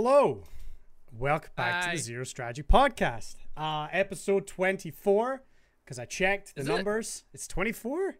Hello. 0.00 0.44
Welcome 1.10 1.50
back 1.56 1.86
to 1.86 1.90
the 1.90 1.96
Zero 2.00 2.22
Strategy 2.22 2.62
Podcast. 2.62 3.34
Uh, 3.56 3.88
episode 3.90 4.46
24, 4.46 5.42
because 5.84 5.98
I 5.98 6.04
checked 6.04 6.54
the 6.54 6.60
Is 6.60 6.68
it? 6.68 6.72
numbers. 6.72 7.24
It's 7.34 7.48
24? 7.48 8.14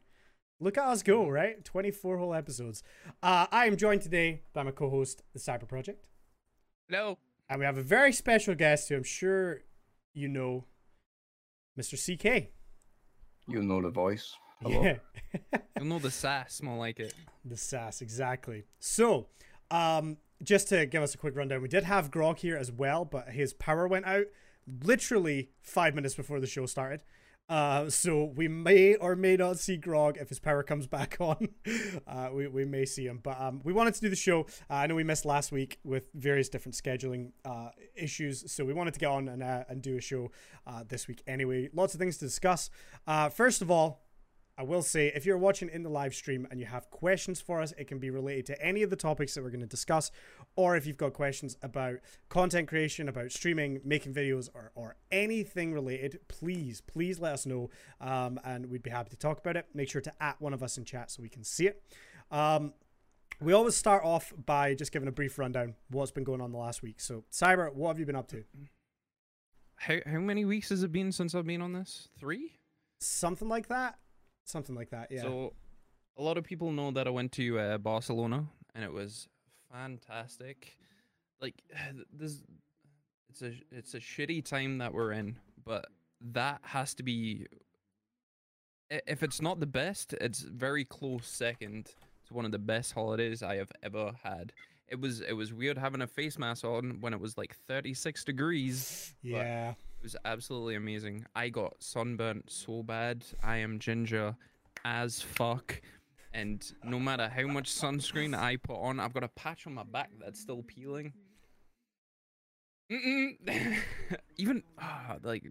Look 0.59 0.77
at 0.77 0.89
us 0.89 1.05
go, 1.05 1.29
right? 1.29 1.65
24 1.65 2.19
whole 2.19 2.35
episodes. 2.35 2.83
Uh, 3.23 3.47
I 3.53 3.67
am 3.67 3.77
joined 3.77 4.03
today 4.03 4.43
by 4.53 4.65
my 4.65 4.73
co 4.73 4.91
host, 4.91 5.23
The 5.33 5.39
Cyber 5.39 5.69
Projekt. 5.69 6.09
No. 6.91 7.17
And 7.49 7.61
we 7.61 7.65
have 7.65 7.79
a 7.79 7.83
very 7.83 8.13
special 8.13 8.57
guest 8.57 8.89
who 8.89 8.97
I'm 8.97 9.05
sure 9.05 9.61
you 10.15 10.27
know, 10.27 10.65
Mr. 11.79 11.95
CK. 11.95 12.49
You 13.47 13.63
know 13.63 13.81
the 13.81 13.91
voice. 13.91 14.35
Hello. 14.61 14.83
Yeah. 14.83 14.97
You'll 15.79 15.87
know 15.87 16.01
the 16.01 16.11
sass 16.11 16.61
more 16.61 16.77
like 16.77 16.99
it. 16.99 17.15
The 17.45 17.57
sass, 17.57 18.03
exactly. 18.03 18.65
So, 18.81 19.29
um, 19.71 20.17
just 20.43 20.69
to 20.69 20.87
give 20.87 21.03
us 21.03 21.15
a 21.15 21.19
quick 21.19 21.37
rundown, 21.37 21.63
we 21.63 21.69
did 21.69 21.85
have 21.85 22.11
Grog 22.11 22.39
here 22.39 22.57
as 22.57 22.71
well, 22.71 23.05
but 23.05 23.31
his 23.31 23.53
power 23.53 23.87
went 23.89 24.07
out 24.07 24.27
literally 24.83 25.51
five 25.61 25.95
minutes 25.95 26.15
before 26.15 26.41
the 26.41 26.47
show 26.47 26.67
started. 26.67 27.01
Uh, 27.49 27.89
so 27.89 28.25
we 28.25 28.47
may 28.47 28.95
or 28.97 29.17
may 29.17 29.35
not 29.35 29.59
see 29.59 29.77
Grog 29.79 30.19
if 30.19 30.29
his 30.29 30.39
power 30.39 30.63
comes 30.63 30.87
back 30.99 31.17
on. 31.21 31.49
Uh, 32.07 32.29
we, 32.33 32.47
we 32.47 32.65
may 32.65 32.85
see 32.85 33.07
him, 33.07 33.21
but 33.23 33.41
um, 33.41 33.61
we 33.65 33.73
wanted 33.73 33.95
to 33.95 34.01
do 34.01 34.09
the 34.11 34.17
show. 34.17 34.43
Uh, 34.69 34.75
I 34.75 34.87
know 34.87 34.95
we 34.95 35.05
missed 35.05 35.25
last 35.25 35.51
week 35.51 35.79
with 35.83 36.11
various 36.15 36.49
different 36.49 36.75
scheduling 36.75 37.33
uh, 37.45 37.71
issues, 37.95 38.51
so 38.53 38.65
we 38.65 38.75
wanted 38.75 38.95
to 38.95 39.01
get 39.01 39.09
on 39.09 39.29
and 39.29 39.43
uh, 39.43 39.65
and 39.69 39.81
do 39.81 39.97
a 39.97 40.01
show 40.01 40.31
uh, 40.67 40.85
this 40.87 41.09
week 41.09 41.23
anyway. 41.27 41.71
Lots 41.73 41.95
of 41.95 42.01
things 42.01 42.19
to 42.19 42.27
discuss. 42.27 42.69
First 43.33 43.63
of 43.63 43.71
all, 43.71 44.03
I 44.59 44.65
will 44.65 44.83
say 44.83 45.13
if 45.15 45.25
you're 45.25 45.39
watching 45.39 45.69
in 45.69 45.85
the 45.85 45.89
live 45.89 46.13
stream 46.13 46.49
and 46.51 46.59
you 46.59 46.67
have 46.67 46.91
questions 46.91 47.41
for 47.41 47.63
us, 47.63 47.73
it 47.79 47.87
can 47.87 48.01
be 48.01 48.11
related 48.11 48.47
to 48.47 48.61
any 48.61 48.83
of 48.83 48.91
the 48.91 48.97
topics 48.97 49.35
that 49.35 49.45
we're 49.45 49.51
going 49.51 49.61
to 49.61 49.67
discuss, 49.67 50.11
or 50.57 50.77
if 50.77 50.85
you've 50.85 50.97
got 50.97 51.13
questions 51.13 51.57
about 51.63 51.99
content 52.29 52.67
creation, 52.67 53.09
about 53.09 53.31
streaming, 53.31 53.81
making 53.85 54.13
videos, 54.13 54.49
or, 54.53 54.73
or 54.75 54.97
anything 55.13 55.73
related, 55.73 56.19
please, 56.27 56.81
please 56.81 57.21
let 57.21 57.35
us 57.35 57.47
know, 57.47 57.71
um, 58.01 58.41
and 58.45 58.67
we'd 58.67 58.83
be 58.83 58.91
happy 58.91 59.11
to 59.11 59.17
talk 59.17 59.39
about 59.39 59.57
it. 59.57 59.67
Make 59.75 59.89
sure 59.89 60.01
to 60.01 60.13
at 60.21 60.41
one 60.41 60.53
of 60.53 60.61
us 60.61 60.77
in 60.77 60.85
chat 60.85 61.13
so 61.13 61.23
we 61.23 61.29
can 61.29 61.45
see 61.45 61.69
it. 61.69 61.81
Um, 62.33 62.73
we 63.41 63.53
always 63.53 63.77
start 63.77 64.05
off 64.05 64.33
by 64.45 64.75
just 64.75 64.91
giving 64.91 65.09
a 65.09 65.13
brief 65.13 65.39
rundown 65.39 65.77
what's 65.89 66.11
been 66.11 66.25
going 66.25 66.41
on 66.41 66.51
the 66.51 66.59
last 66.59 66.83
week. 66.83 67.01
So, 67.01 67.23
Cyber, 67.31 67.73
what 67.73 67.91
have 67.91 68.01
you 68.01 68.07
been 68.07 68.17
up 68.17 68.27
to? 68.29 68.43
How 69.77 69.99
how 70.05 70.19
many 70.19 70.45
weeks 70.45 70.71
has 70.71 70.83
it 70.83 70.91
been 70.91 71.13
since 71.13 71.37
I've 71.37 71.47
been 71.47 71.63
on 71.63 71.73
this? 71.73 72.09
Three? 72.19 72.57
Something 73.01 73.49
like 73.49 73.69
that. 73.69 73.97
Something 74.49 74.75
like 74.75 74.91
that. 74.91 75.09
Yeah. 75.11 75.23
So 75.23 75.53
a 76.17 76.23
lot 76.23 76.39
of 76.39 76.45
people 76.45 76.73
know 76.73 76.91
that 76.93 77.07
I 77.07 77.11
went 77.11 77.33
to 77.33 77.59
uh, 77.59 77.79
Barcelona 77.79 78.47
and 78.75 78.83
it 78.83 78.93
was 78.93 79.29
fantastic. 79.71 80.79
Like 81.41 81.63
this 82.13 82.43
it's 83.29 83.43
a 83.43 83.53
it's 83.71 83.95
a 83.95 84.01
shitty 84.01 84.45
time 84.45 84.79
that 84.79 84.95
we're 84.95 85.13
in, 85.13 85.37
but 85.65 85.87
that 86.33 86.61
has 86.63 86.95
to 86.95 87.03
be. 87.03 87.47
If 88.91 89.23
it's 89.23 89.43
not 89.43 89.61
the 89.61 89.67
best, 89.67 90.15
it's 90.15 90.41
very 90.41 90.83
close 90.87 91.27
second 91.27 91.91
to 92.27 92.35
one 92.35 92.47
of 92.47 92.53
the 92.53 92.59
best 92.59 92.95
holidays 92.95 93.43
I 93.43 93.57
have 93.57 93.71
ever 93.83 94.13
had. 94.23 94.55
It 94.89 94.99
was 94.99 95.21
it 95.21 95.35
was 95.35 95.53
weird 95.53 95.77
having 95.77 96.01
a 96.01 96.07
face 96.07 96.39
mask 96.39 96.65
on 96.65 96.99
when 97.01 97.13
it 97.13 97.21
was 97.21 97.37
like 97.37 97.55
36 97.67 98.25
degrees. 98.25 99.15
yeah. 99.23 99.75
It 100.01 100.05
was 100.05 100.17
absolutely 100.25 100.77
amazing. 100.77 101.27
I 101.35 101.49
got 101.49 101.75
sunburnt 101.81 102.51
so 102.51 102.83
bad. 102.83 103.25
I 103.43 103.57
am 103.59 103.79
ginger 103.79 104.37
as 104.85 105.21
fuck. 105.21 105.81
And 106.33 106.65
no 106.85 107.01
matter 107.01 107.29
how 107.29 107.47
much 107.47 107.71
sunscreen 107.71 108.39
I 108.39 108.57
put 108.57 108.77
on, 108.81 109.01
I've 109.01 109.13
got 109.15 109.25
a 109.25 109.29
patch 109.29 109.67
on 109.67 109.75
my 109.75 109.83
back 109.83 110.11
that's 110.21 110.39
still 110.41 110.63
peeling. 110.63 111.13
Mm-mm. 112.93 113.77
Even 114.37 114.63
ah, 114.79 115.17
like, 115.23 115.45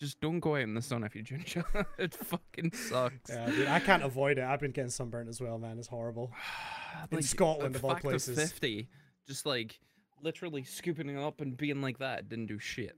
just 0.00 0.20
don't 0.20 0.40
go 0.40 0.54
out 0.56 0.62
in 0.62 0.74
the 0.74 0.82
sun 0.82 1.04
if 1.04 1.14
you're 1.14 1.24
ginger. 1.24 1.64
it 1.98 2.14
fucking 2.14 2.72
sucks. 2.72 3.30
Yeah, 3.30 3.50
dude, 3.50 3.68
I 3.68 3.80
can't 3.80 4.02
avoid 4.02 4.38
it. 4.38 4.44
I've 4.44 4.60
been 4.60 4.70
getting 4.72 4.90
sunburnt 4.90 5.28
as 5.28 5.40
well, 5.40 5.58
man. 5.58 5.78
It's 5.78 5.88
horrible. 5.88 6.32
In 7.10 7.16
Like, 7.18 7.24
Scotland, 7.24 7.76
of 7.76 7.84
all 7.84 7.94
places. 7.96 8.38
fifty, 8.38 8.88
just 9.26 9.44
like 9.44 9.78
literally 10.22 10.64
scooping 10.64 11.08
it 11.10 11.18
up 11.18 11.40
and 11.42 11.56
being 11.56 11.82
like 11.82 11.98
that 11.98 12.28
didn't 12.28 12.46
do 12.46 12.58
shit. 12.58 12.96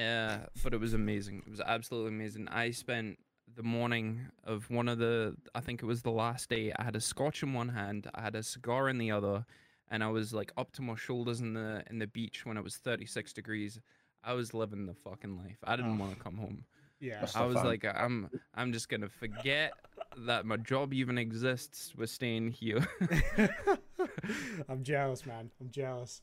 Uh, 0.00 0.38
but 0.62 0.72
it 0.72 0.80
was 0.80 0.94
amazing. 0.94 1.42
It 1.46 1.50
was 1.50 1.60
absolutely 1.60 2.10
amazing. 2.10 2.48
I 2.48 2.70
spent 2.70 3.18
the 3.54 3.62
morning 3.64 4.20
of 4.44 4.70
one 4.70 4.88
of 4.88 4.98
the, 4.98 5.34
I 5.54 5.60
think 5.60 5.82
it 5.82 5.86
was 5.86 6.02
the 6.02 6.10
last 6.10 6.48
day. 6.48 6.72
I 6.78 6.84
had 6.84 6.94
a 6.96 7.00
scotch 7.00 7.42
in 7.42 7.52
one 7.52 7.68
hand, 7.70 8.08
I 8.14 8.22
had 8.22 8.34
a 8.36 8.42
cigar 8.42 8.88
in 8.88 8.98
the 8.98 9.10
other, 9.10 9.44
and 9.90 10.04
I 10.04 10.08
was 10.08 10.32
like 10.32 10.52
up 10.56 10.70
to 10.74 10.82
my 10.82 10.94
shoulders 10.94 11.40
in 11.40 11.54
the 11.54 11.82
in 11.90 11.98
the 11.98 12.06
beach 12.06 12.46
when 12.46 12.56
it 12.56 12.62
was 12.64 12.76
thirty 12.76 13.06
six 13.06 13.32
degrees. 13.32 13.80
I 14.22 14.34
was 14.34 14.54
living 14.54 14.86
the 14.86 14.94
fucking 14.94 15.36
life. 15.36 15.58
I 15.64 15.74
didn't 15.76 15.96
Oh. 15.96 16.04
want 16.04 16.16
to 16.16 16.22
come 16.22 16.36
home. 16.36 16.64
Yeah. 17.00 17.26
I 17.34 17.44
was 17.46 17.54
fun. 17.56 17.66
like, 17.66 17.84
I'm 17.84 18.30
I'm 18.54 18.72
just 18.72 18.88
gonna 18.88 19.08
forget 19.08 19.72
that 20.18 20.46
my 20.46 20.56
job 20.58 20.92
even 20.94 21.18
exists 21.18 21.92
with 21.96 22.10
staying 22.10 22.50
here. 22.52 22.86
I'm 24.68 24.82
jealous, 24.82 25.26
man. 25.26 25.50
I'm 25.60 25.70
jealous. 25.70 26.22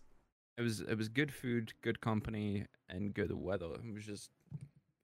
It 0.57 0.61
was 0.63 0.81
it 0.81 0.97
was 0.97 1.07
good 1.07 1.31
food, 1.31 1.73
good 1.81 2.01
company, 2.01 2.65
and 2.89 3.13
good 3.13 3.31
weather. 3.31 3.75
It 3.87 3.93
was 3.93 4.05
just 4.05 4.31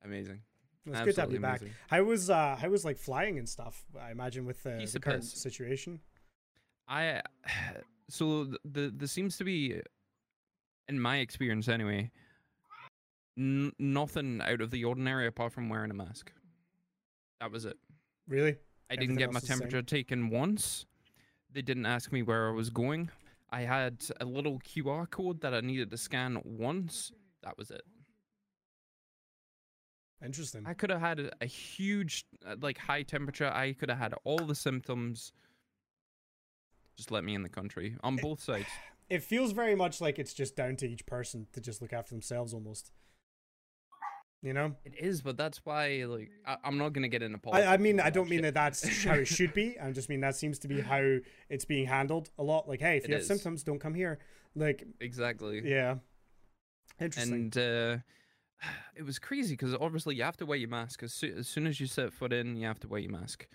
amazing. 0.04 0.42
It's 0.86 1.00
good 1.02 1.16
to 1.16 1.22
have 1.22 1.32
you 1.32 1.40
back. 1.40 1.62
amazing. 1.62 1.76
How 1.88 2.04
was 2.04 2.30
uh 2.30 2.56
how 2.60 2.70
was 2.70 2.84
like 2.84 2.98
flying 2.98 3.38
and 3.38 3.48
stuff? 3.48 3.86
I 4.00 4.12
imagine 4.12 4.46
with 4.46 4.64
the, 4.64 4.90
the 4.92 5.00
current 5.00 5.24
situation. 5.24 6.00
I 6.88 7.22
so 8.10 8.46
th- 8.46 8.58
the 8.66 8.94
there 8.96 9.08
seems 9.08 9.38
to 9.38 9.44
be, 9.44 9.80
in 10.90 11.00
my 11.00 11.18
experience 11.18 11.68
anyway, 11.70 12.10
n- 13.38 13.74
nothing 13.78 14.42
out 14.42 14.60
of 14.60 14.72
the 14.72 14.84
ordinary 14.84 15.28
apart 15.28 15.54
from 15.54 15.70
wearing 15.70 15.92
a 15.92 15.96
mask. 15.96 16.32
That 17.40 17.52
was 17.52 17.66
it. 17.66 17.78
Really? 18.28 18.58
I 18.90 18.96
Everything 18.96 19.16
didn't 19.16 19.20
get 19.20 19.34
my 19.34 19.40
the 19.40 19.48
temperature 19.48 19.82
taken 19.84 20.30
once. 20.30 20.86
They 21.52 21.62
didn't 21.62 21.86
ask 21.86 22.12
me 22.12 22.24
where 22.24 22.50
I 22.50 22.52
was 22.52 22.72
going. 22.72 23.12
I 23.54 23.62
had 23.62 24.04
a 24.20 24.26
little 24.26 24.60
QR 24.62 25.08
code 25.08 25.42
that 25.42 25.54
I 25.54 25.62
needed 25.62 25.92
to 25.92 25.98
scan 25.98 26.42
once. 26.44 27.12
That 27.44 27.56
was 27.56 27.70
it. 27.70 27.84
Interesting. 30.26 30.64
I 30.66 30.74
could 30.74 30.90
have 30.90 31.02
had 31.02 31.30
a, 31.40 31.46
huge, 31.46 32.26
uh, 32.44 32.56
like, 32.60 32.80
high 32.80 33.04
temperature. 33.04 33.52
I 33.54 33.74
could 33.74 33.90
have 33.90 34.00
had 34.00 34.16
all 34.24 34.40
the 34.40 34.56
symptoms. 34.56 35.34
Just 36.98 37.12
let 37.12 37.24
me 37.24 37.36
in 37.36 37.44
the 37.44 37.50
country 37.50 37.96
on 38.04 38.16
both 38.16 38.42
sides. 38.42 38.68
It 39.10 39.22
feels 39.22 39.52
very 39.52 39.76
much 39.76 40.00
like 40.00 40.18
it's 40.18 40.34
just 40.34 40.56
down 40.56 40.78
to 40.78 40.90
each 40.90 41.06
person 41.06 41.46
to 41.52 41.62
just 41.62 41.82
look 41.82 41.94
after 41.94 42.16
themselves 42.16 42.54
almost. 42.54 42.90
You 44.44 44.54
know? 44.54 44.76
It 44.84 44.94
is, 45.00 45.22
but 45.22 45.38
that's 45.38 45.62
why, 45.64 46.04
like, 46.06 46.30
I, 46.46 46.58
I'm 46.66 46.78
not 46.78 46.92
gonna 46.92 47.08
get 47.08 47.24
into 47.24 47.38
politics. 47.38 47.68
I, 47.68 47.74
I 47.74 47.78
mean, 47.78 48.00
I 48.02 48.10
don't 48.10 48.26
that 48.26 48.30
mean 48.30 48.40
shit. 48.44 48.54
that 48.54 48.74
that's 48.74 49.04
how 49.06 49.14
it 49.14 49.26
should 49.26 49.54
be. 49.54 49.80
I 49.82 49.90
just 49.92 50.10
mean 50.10 50.20
that 50.20 50.36
seems 50.36 50.60
to 50.60 50.68
be 50.68 50.82
how 50.82 51.18
it's 51.50 51.64
being 51.66 51.88
handled 51.88 52.30
a 52.38 52.44
lot. 52.44 52.68
Like, 52.68 52.82
hey, 52.82 52.98
if 52.98 53.06
It 53.06 53.10
you 53.10 53.16
have 53.16 53.26
symptoms, 53.26 53.64
don't 53.64 53.80
come 53.80 53.94
here. 53.94 54.20
Like, 54.54 54.84
exactly. 55.00 55.62
yeah. 55.64 55.96
Interesting. 57.00 57.34
and 57.34 57.58
uh, 57.58 57.98
it 58.96 59.04
was 59.04 59.18
crazy 59.18 59.54
because 59.54 59.74
obviously 59.76 60.16
you 60.16 60.24
have 60.24 60.38
to 60.38 60.46
wear 60.46 60.58
your 60.58 60.70
mask 60.70 61.04
as, 61.04 61.14
soo- 61.14 61.36
as 61.38 61.48
soon 61.48 61.66
as 61.66 61.80
you 61.80 61.88
set 61.88 62.12
foot 62.14 62.34
in. 62.34 62.56
You 62.58 62.68
have 62.68 62.80
to 62.82 62.88
wear 62.88 63.00
your 63.00 63.12
mask. 63.12 63.48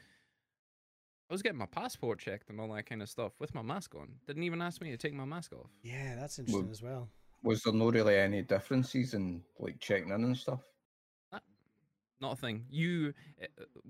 I 1.31 1.35
was 1.35 1.43
getting 1.43 1.59
my 1.59 1.67
passport 1.67 2.19
checked 2.19 2.49
and 2.49 2.59
all 2.59 2.73
that 2.73 2.87
kind 2.87 3.03
of 3.03 3.11
stuff 3.11 3.33
with 3.39 3.55
my 3.55 3.61
mask 3.61 3.95
on. 3.95 4.09
Didn't 4.27 4.45
even 4.45 4.63
ask 4.63 4.81
me 4.81 4.91
to 4.91 4.97
take 4.97 5.13
my 5.13 5.27
mask 5.27 5.53
off. 5.53 5.69
yeah, 5.83 6.15
that's 6.19 6.39
interesting 6.39 6.71
as 6.71 6.83
well. 6.83 7.11
Was 7.43 7.63
there 7.63 7.75
no 7.75 7.91
really 7.91 8.17
any 8.17 8.41
differences 8.43 9.13
in 9.15 9.43
like 9.59 9.79
checking 9.79 10.09
in 10.09 10.25
and 10.25 10.37
stuff? 10.37 10.61
Not 12.21 12.33
a 12.33 12.37
thing. 12.37 12.65
You. 12.71 13.15
uh, 13.41 13.47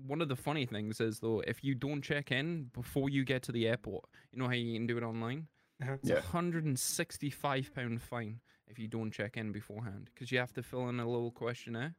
One 0.07 0.21
of 0.21 0.27
the 0.29 0.35
funny 0.35 0.65
things 0.65 1.01
is 1.01 1.19
though, 1.19 1.39
if 1.41 1.63
you 1.63 1.73
don't 1.75 2.01
check 2.03 2.31
in 2.31 2.65
before 2.73 3.09
you 3.09 3.23
get 3.25 3.41
to 3.43 3.51
the 3.51 3.67
airport, 3.67 4.05
you 4.31 4.39
know 4.39 4.45
how 4.47 4.53
you 4.53 4.73
can 4.77 4.85
do 4.87 4.97
it 4.97 5.03
online. 5.03 5.47
Uh-huh. 5.81 5.93
It's 5.93 6.09
a 6.09 6.15
Yeah. 6.15 6.19
hundred 6.21 6.65
and 6.65 6.77
sixty-five 6.79 7.73
pound 7.73 8.01
fine 8.01 8.41
if 8.67 8.77
you 8.77 8.87
don't 8.87 9.11
check 9.11 9.35
in 9.37 9.51
beforehand, 9.51 10.09
because 10.13 10.31
you 10.31 10.37
have 10.37 10.53
to 10.53 10.61
fill 10.63 10.89
in 10.89 10.99
a 10.99 11.09
little 11.09 11.31
questionnaire. 11.31 11.95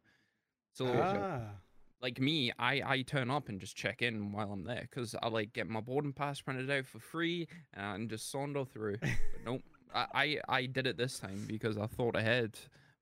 So, 0.73 0.87
Ah. 0.87 1.55
like 2.01 2.21
me, 2.21 2.53
I 2.59 2.81
I 2.95 3.03
turn 3.03 3.31
up 3.31 3.49
and 3.49 3.61
just 3.61 3.77
check 3.77 4.03
in 4.03 4.31
while 4.33 4.53
I'm 4.53 4.63
there, 4.65 4.83
because 4.83 5.17
I 5.21 5.29
like 5.29 5.53
get 5.53 5.69
my 5.69 5.81
boarding 5.81 6.13
pass 6.13 6.41
printed 6.41 6.71
out 6.71 6.87
for 6.87 7.01
free 7.01 7.49
and 7.75 8.09
just 8.09 8.31
saunter 8.31 8.65
through. 8.65 8.99
but 9.01 9.45
nope, 9.45 9.63
I, 9.93 10.07
I 10.15 10.41
I 10.61 10.67
did 10.67 10.87
it 10.87 10.97
this 10.97 11.19
time 11.19 11.45
because 11.49 11.77
I 11.77 11.87
thought 11.87 12.15
ahead. 12.15 12.57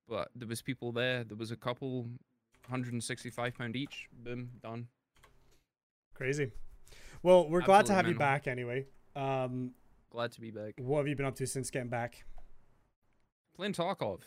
But 0.09 0.31
there 0.35 0.49
was 0.49 0.63
people 0.63 0.93
there. 0.93 1.23
There 1.25 1.37
was 1.37 1.51
a 1.51 1.57
couple, 1.57 2.09
hundred 2.71 2.93
and 2.93 3.03
sixty-five 3.03 3.55
pound 3.57 3.77
each. 3.77 4.09
Boom, 4.13 4.51
done. 4.63 4.89
Crazy. 6.15 6.53
Well, 7.23 7.49
we're 7.49 7.61
glad 7.63 7.87
to 7.87 7.93
Absolutely 7.93 7.97
have 7.97 8.09
you 8.15 8.19
back 8.19 8.47
anyway. 8.47 8.87
Um, 9.17 9.73
Glad 10.11 10.33
to 10.33 10.41
be 10.41 10.51
back. 10.51 10.75
what 10.79 10.99
have 10.99 11.09
you 11.09 11.17
been 11.17 11.27
up 11.27 11.35
to 11.37 11.47
since 11.47 11.71
getting 11.71 11.89
back? 11.91 12.25
playing 13.57 13.73
Tarkov, 13.73 14.21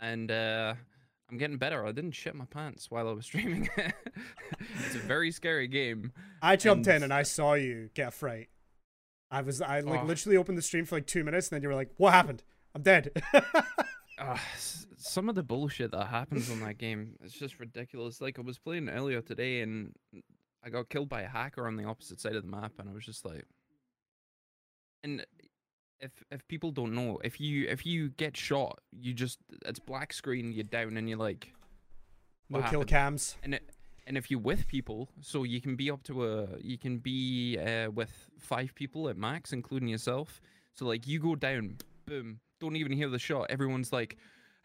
and 0.00 0.30
uh, 0.30 0.74
I'm 1.30 1.38
getting 1.38 1.56
better. 1.56 1.86
I 1.86 1.92
didn't 1.92 2.12
shit 2.12 2.34
my 2.34 2.44
pants 2.46 2.90
while 2.90 3.08
I 3.08 3.12
was 3.12 3.24
streaming. 3.26 3.68
it's 3.76 4.94
a 4.96 4.98
very 4.98 5.30
scary 5.30 5.68
game. 5.68 6.12
I 6.42 6.56
jumped 6.56 6.88
And- 6.88 6.96
in 6.96 7.02
and 7.04 7.14
I 7.14 7.22
saw 7.22 7.54
you 7.54 7.90
get 7.94 8.08
a 8.08 8.10
fright. 8.10 8.48
I 9.30 9.40
was 9.42 9.62
I 9.62 9.80
like 9.80 10.00
Oh. 10.02 10.04
literally 10.04 10.36
opened 10.36 10.58
the 10.58 10.62
stream 10.62 10.84
for 10.84 10.96
like 10.96 11.06
two 11.06 11.22
minutes 11.24 11.48
and 11.48 11.56
then 11.56 11.62
you 11.62 11.68
were 11.68 11.74
like, 11.74 11.90
"What 11.96 12.12
happened?" 12.12 12.42
I'm 12.74 12.82
dead. 12.82 13.10
Uh, 14.22 14.38
some 14.96 15.28
of 15.28 15.34
the 15.34 15.42
bullshit 15.42 15.90
that 15.90 16.06
happens 16.06 16.50
on 16.50 16.60
that 16.60 16.78
game 16.78 17.16
it's 17.22 17.34
just 17.34 17.58
ridiculous. 17.58 18.20
Like 18.20 18.38
I 18.38 18.42
was 18.42 18.58
playing 18.58 18.88
earlier 18.88 19.20
today 19.20 19.60
and 19.60 19.92
I 20.64 20.70
got 20.70 20.88
killed 20.88 21.08
by 21.08 21.22
a 21.22 21.28
hacker 21.28 21.66
on 21.66 21.76
the 21.76 21.84
opposite 21.84 22.20
side 22.20 22.36
of 22.36 22.42
the 22.44 22.48
map, 22.48 22.72
and 22.78 22.88
I 22.88 22.92
was 22.92 23.04
just 23.04 23.24
like, 23.24 23.44
and 25.02 25.26
if 25.98 26.12
if 26.30 26.46
people 26.46 26.70
don't 26.70 26.94
know, 26.94 27.18
if 27.24 27.40
you 27.40 27.66
if 27.68 27.84
you 27.84 28.10
get 28.10 28.36
shot, 28.36 28.78
you 28.92 29.12
just 29.12 29.38
it's 29.66 29.80
black 29.80 30.12
screen, 30.12 30.52
you're 30.52 30.64
down, 30.64 30.96
and 30.96 31.08
you're 31.08 31.18
like, 31.18 31.52
no 32.48 32.60
what 32.60 32.70
kill 32.70 32.84
cams. 32.84 33.36
and 33.42 33.54
it, 33.54 33.68
and 34.06 34.16
if 34.16 34.30
you're 34.30 34.40
with 34.40 34.68
people, 34.68 35.08
so 35.20 35.42
you 35.42 35.60
can 35.60 35.74
be 35.74 35.90
up 35.90 36.04
to 36.04 36.26
a 36.28 36.46
you 36.60 36.78
can 36.78 36.98
be 36.98 37.58
uh, 37.58 37.90
with 37.90 38.12
five 38.38 38.72
people 38.76 39.08
at 39.08 39.16
max, 39.16 39.52
including 39.52 39.88
yourself. 39.88 40.40
So 40.74 40.86
like 40.86 41.08
you 41.08 41.18
go 41.18 41.34
down, 41.34 41.78
boom, 42.06 42.38
don't 42.62 42.76
even 42.76 42.92
hear 42.92 43.08
the 43.08 43.18
shot. 43.18 43.50
Everyone's 43.50 43.92
like, 43.92 44.16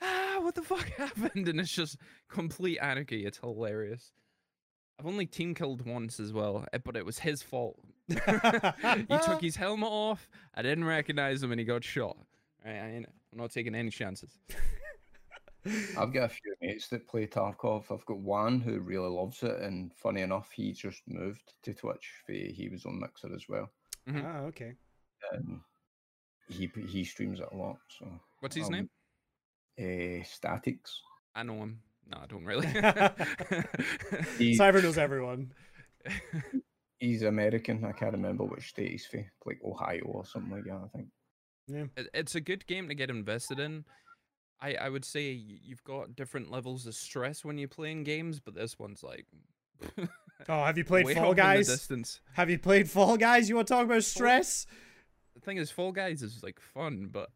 ah, 0.02 0.38
what 0.42 0.54
the 0.56 0.62
fuck 0.62 0.88
happened? 0.98 1.48
And 1.48 1.60
it's 1.60 1.72
just 1.72 1.98
complete 2.30 2.78
anarchy. 2.80 3.26
It's 3.26 3.40
hilarious. 3.40 4.12
I've 5.00 5.08
only 5.08 5.26
team 5.26 5.54
killed 5.54 5.86
once 5.86 6.20
as 6.20 6.32
well, 6.32 6.66
eh, 6.74 6.78
but 6.84 6.96
it 6.96 7.06
was 7.06 7.20
his 7.20 7.42
fault. 7.42 7.80
he 8.08 8.16
took 9.26 9.42
his 9.42 9.56
helmet 9.56 9.90
off. 9.92 10.30
I 10.56 10.62
didn't 10.62 10.86
recognize 10.86 11.44
him, 11.44 11.52
and 11.52 11.60
he 11.60 11.66
got 11.66 11.84
shot. 11.84 12.18
Right, 12.66 12.76
I 12.76 12.90
ain't, 12.96 13.06
I'm 13.32 13.38
not 13.40 13.52
taking 13.52 13.76
any 13.76 13.90
chances. 13.92 14.32
I've 15.98 16.14
got 16.14 16.24
a 16.26 16.30
few 16.30 16.56
mates 16.62 16.88
that 16.90 17.08
play 17.08 17.28
Tarkov. 17.28 17.92
I've 17.92 18.06
got 18.06 18.20
one 18.20 18.60
who 18.60 18.80
really 18.80 19.10
loves 19.10 19.44
it, 19.44 19.60
and 19.60 19.92
funny 19.94 20.22
enough, 20.22 20.50
he 20.52 20.72
just 20.72 21.02
moved 21.08 21.54
to 21.64 21.74
Twitch. 21.74 22.10
He 22.28 22.54
he 22.56 22.70
was 22.70 22.86
on 22.86 23.00
Mixer 23.00 23.34
as 23.36 23.48
well, 23.50 23.70
Mhm. 24.10 24.24
Ah, 24.26 24.40
okay. 24.46 24.74
and 25.34 25.60
he 26.48 26.70
he 26.88 27.04
streams 27.04 27.40
it 27.40 27.48
a 27.52 27.56
lot. 27.56 27.78
So 28.00 28.08
What's 28.40 28.56
his 28.56 28.68
um, 28.68 28.72
name? 28.72 28.90
Uh, 29.80 30.24
Statics. 30.24 31.02
I 31.36 31.44
know 31.44 31.56
him. 31.56 31.80
No, 32.10 32.20
I 32.22 32.26
don't 32.26 32.46
really. 32.46 32.68
He, 34.38 34.58
Cyber 34.58 34.82
knows 34.82 34.98
everyone. 34.98 35.52
he's 37.00 37.24
American. 37.24 37.84
I 37.84 37.92
can't 37.92 38.14
remember 38.14 38.46
which 38.46 38.70
state 38.70 38.92
he's 38.92 39.06
from, 39.06 39.26
like 39.46 39.60
Ohio 39.64 40.04
or 40.06 40.26
something 40.26 40.52
like 40.52 40.64
that. 40.66 40.82
I 40.84 40.88
think. 40.96 41.08
Yeah. 41.68 42.06
it's 42.14 42.36
a 42.36 42.42
good 42.42 42.66
game 42.66 42.88
to 42.88 42.96
get 42.96 43.10
invested 43.10 43.60
in. 43.60 43.84
I 44.62 44.76
I 44.76 44.90
would 44.90 45.06
say 45.06 45.32
you've 45.32 45.84
got 45.84 46.16
different 46.16 46.50
levels 46.50 46.88
of 46.88 46.96
stress 46.96 47.44
when 47.44 47.58
you're 47.58 47.68
playing 47.68 48.04
games, 48.04 48.40
but 48.40 48.56
this 48.56 48.80
one's 48.80 49.04
like 49.04 49.26
Oh, 50.50 50.64
have 50.64 50.78
you 50.78 50.84
played 50.84 51.06
way 51.06 51.14
Fall 51.14 51.24
off 51.24 51.30
in 51.32 51.36
the 51.36 51.42
Guys? 51.42 52.20
Have 52.34 52.50
you 52.50 52.60
played 52.60 52.90
Fall 52.90 53.18
Guys? 53.18 53.50
You 53.50 53.56
want 53.56 53.68
to 53.68 53.74
talk 53.74 53.86
about 53.86 54.04
stress? 54.04 54.66
The 54.66 54.87
thing 55.48 55.58
is, 55.58 55.72
Fall 55.72 55.92
Guys 55.92 56.22
is 56.22 56.44
like 56.44 56.60
fun, 56.60 57.10
but 57.12 57.30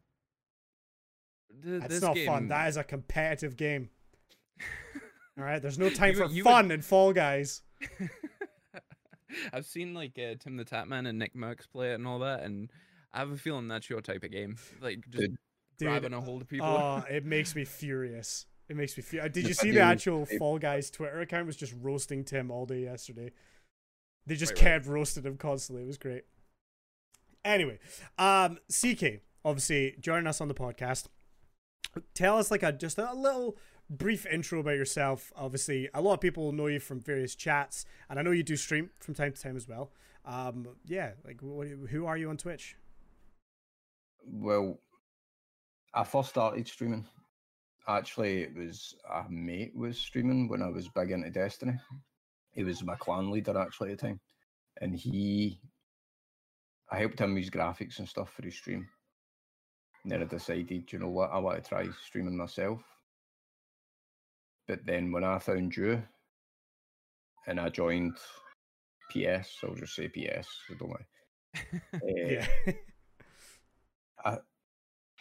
th- 1.64 1.80
That's 1.80 1.94
this 1.94 2.02
not 2.02 2.14
game, 2.14 2.26
fun. 2.26 2.48
That 2.48 2.68
is 2.68 2.76
a 2.76 2.84
competitive 2.84 3.56
game. 3.56 3.90
All 5.38 5.44
right, 5.44 5.60
there's 5.60 5.78
no 5.78 5.88
time 5.90 6.10
You 6.10 6.16
for 6.16 6.22
would- 6.24 6.32
you 6.32 6.44
would- 6.44 6.50
fun 6.50 6.70
in 6.70 6.82
Fall 6.82 7.12
Guys. 7.12 7.62
I've 9.52 9.64
seen 9.66 9.94
like 9.94 10.18
uh, 10.18 10.34
Tim 10.38 10.56
the 10.56 10.64
Tatman 10.64 11.08
and 11.08 11.20
Nickmercs 11.20 11.70
play 11.70 11.92
it 11.92 11.94
and 11.94 12.06
all 12.06 12.18
that, 12.18 12.42
and 12.42 12.70
I 13.12 13.20
have 13.20 13.30
a 13.30 13.36
feeling 13.36 13.66
that's 13.66 13.88
your 13.88 14.02
type 14.02 14.24
of 14.24 14.30
game, 14.30 14.56
like 14.82 15.08
just 15.08 15.22
Dude, 15.22 15.36
Dude, 15.78 15.88
grabbing 15.88 16.12
a 16.12 16.20
hold 16.20 16.42
of 16.42 16.48
people. 16.48 16.66
Oh, 16.66 17.02
it 17.10 17.24
makes 17.24 17.54
me 17.56 17.64
furious. 17.64 18.44
It 18.68 18.76
makes 18.76 18.94
me 18.96 19.02
furious. 19.02 19.32
Did 19.32 19.44
you 19.44 19.48
The 19.48 19.54
see 19.54 19.70
the 19.70 19.80
actual 19.80 20.26
it- 20.30 20.38
Fall 20.38 20.58
Guys 20.58 20.90
Twitter 20.90 21.20
account 21.20 21.46
was 21.46 21.56
just 21.56 21.74
roasting 21.80 22.24
Tim 22.24 22.50
all 22.50 22.66
day 22.66 22.80
yesterday? 22.82 23.32
They 24.26 24.34
just 24.36 24.52
Right, 24.52 24.62
right. 24.62 24.72
kept 24.74 24.86
roasting 24.86 25.24
him 25.24 25.36
constantly. 25.38 25.82
It 25.82 25.86
was 25.88 25.98
great. 25.98 26.24
Anyway, 27.44 27.78
um, 28.18 28.58
CK, 28.70 29.20
obviously 29.44 29.96
joining 30.00 30.26
us 30.26 30.40
on 30.40 30.48
the 30.48 30.54
podcast. 30.54 31.06
Tell 32.14 32.38
us 32.38 32.50
like 32.50 32.62
a 32.62 32.72
just 32.72 32.98
a 32.98 33.12
little 33.12 33.56
brief 33.90 34.24
intro 34.26 34.60
about 34.60 34.76
yourself. 34.76 35.32
Obviously, 35.36 35.88
a 35.92 36.00
lot 36.00 36.14
of 36.14 36.20
people 36.20 36.52
know 36.52 36.66
you 36.66 36.80
from 36.80 37.00
various 37.00 37.34
chats, 37.34 37.84
and 38.08 38.18
I 38.18 38.22
know 38.22 38.30
you 38.30 38.42
do 38.42 38.56
stream 38.56 38.90
from 39.00 39.14
time 39.14 39.32
to 39.32 39.40
time 39.40 39.56
as 39.56 39.68
well. 39.68 39.90
Um, 40.24 40.68
yeah, 40.86 41.12
like 41.24 41.40
what, 41.42 41.68
who 41.68 42.06
are 42.06 42.16
you 42.16 42.30
on 42.30 42.36
Twitch? 42.36 42.76
Well, 44.24 44.78
I 45.94 46.04
first 46.04 46.30
started 46.30 46.66
streaming. 46.68 47.06
Actually, 47.88 48.42
it 48.42 48.54
was 48.54 48.94
a 49.12 49.24
mate 49.28 49.74
was 49.74 49.98
streaming 49.98 50.48
when 50.48 50.62
I 50.62 50.68
was 50.68 50.88
big 50.88 51.10
into 51.10 51.30
Destiny. 51.30 51.74
He 52.52 52.62
was 52.62 52.84
my 52.84 52.94
clan 52.94 53.30
leader 53.30 53.58
actually 53.58 53.92
at 53.92 53.98
the 53.98 54.06
time, 54.06 54.20
and 54.80 54.94
he, 54.94 55.58
I 56.92 56.98
helped 56.98 57.18
him 57.18 57.36
use 57.38 57.48
graphics 57.48 57.98
and 57.98 58.08
stuff 58.08 58.34
for 58.34 58.42
his 58.42 58.54
stream. 58.54 58.86
And 60.02 60.12
then 60.12 60.20
I 60.20 60.24
decided, 60.24 60.92
you 60.92 60.98
know 60.98 61.08
what, 61.08 61.30
I 61.32 61.38
want 61.38 61.62
to 61.62 61.68
try 61.68 61.88
streaming 62.06 62.36
myself. 62.36 62.82
But 64.68 64.84
then 64.84 65.10
when 65.10 65.24
I 65.24 65.38
found 65.38 65.74
you, 65.74 66.02
and 67.46 67.58
I 67.58 67.70
joined 67.70 68.16
PS, 69.10 69.58
I'll 69.64 69.74
just 69.74 69.94
say 69.94 70.08
PS. 70.08 70.48
I 70.70 70.74
don't 70.78 70.90
know. 70.90 70.96
Yeah. 72.04 72.46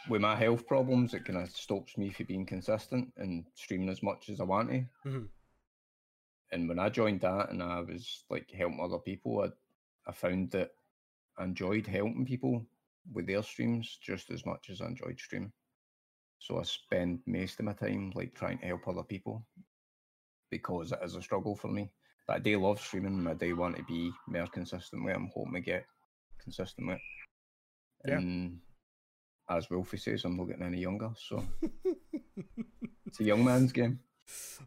with 0.10 0.22
my 0.22 0.36
health 0.36 0.68
problems, 0.68 1.14
it 1.14 1.26
kind 1.26 1.40
of 1.40 1.50
stops 1.52 1.98
me 1.98 2.10
from 2.10 2.26
being 2.26 2.46
consistent 2.46 3.14
and 3.16 3.46
streaming 3.56 3.90
as 3.90 4.04
much 4.04 4.30
as 4.30 4.42
I 4.42 4.44
want 4.44 4.70
to. 4.72 4.86
Mhm. 5.06 5.28
And 6.52 6.68
when 6.68 6.80
I 6.80 6.90
joined 6.90 7.22
that 7.22 7.50
and 7.50 7.64
I 7.64 7.80
was 7.80 8.26
like 8.30 8.52
helping 8.52 8.82
other 8.82 9.00
people, 9.00 9.42
I, 9.42 10.10
I 10.10 10.12
found 10.12 10.52
that 10.52 10.72
I 11.38 11.44
enjoyed 11.44 11.88
helping 11.88 12.26
people 12.26 12.66
with 13.14 13.28
their 13.28 13.44
streams 13.44 13.98
just 14.02 14.30
as 14.32 14.46
much 14.46 14.70
as 14.70 14.82
I 14.82 14.88
enjoyed 14.88 15.20
streaming. 15.20 15.52
So 16.40 16.60
I 16.60 16.64
spend 16.64 17.20
most 17.26 17.60
of 17.60 17.66
my 17.66 17.74
time 17.74 18.12
like 18.16 18.34
trying 18.34 18.58
to 18.60 18.66
help 18.66 18.88
other 18.88 19.04
people 19.04 19.46
because 20.50 20.92
it 20.92 21.00
is 21.04 21.16
a 21.16 21.22
struggle 21.22 21.56
for 21.56 21.68
me. 21.68 21.92
But 22.28 22.38
I 22.38 22.40
do 22.40 22.60
love 22.62 22.80
streaming 22.80 23.20
and 23.20 23.28
I 23.30 23.34
do 23.34 23.56
want 23.56 23.78
to 23.78 23.84
be 23.84 24.12
more 24.28 24.48
consistent 24.48 25.04
with 25.04 25.14
it. 25.14 25.18
I'm 25.18 25.32
hoping 25.34 25.54
to 25.54 25.62
get 25.62 25.86
consistent 26.42 26.88
with 26.88 26.98
it. 26.98 28.10
Yeah. 28.10 28.18
And 28.18 28.60
as 29.50 29.70
Wolfie 29.70 29.98
says, 29.98 30.26
I'm 30.26 30.38
not 30.38 30.46
getting 30.46 30.64
any 30.66 30.80
younger, 30.80 31.12
so 31.16 31.44
it's 33.06 33.20
a 33.20 33.24
young 33.24 33.44
man's 33.44 33.72
game. 33.72 34.00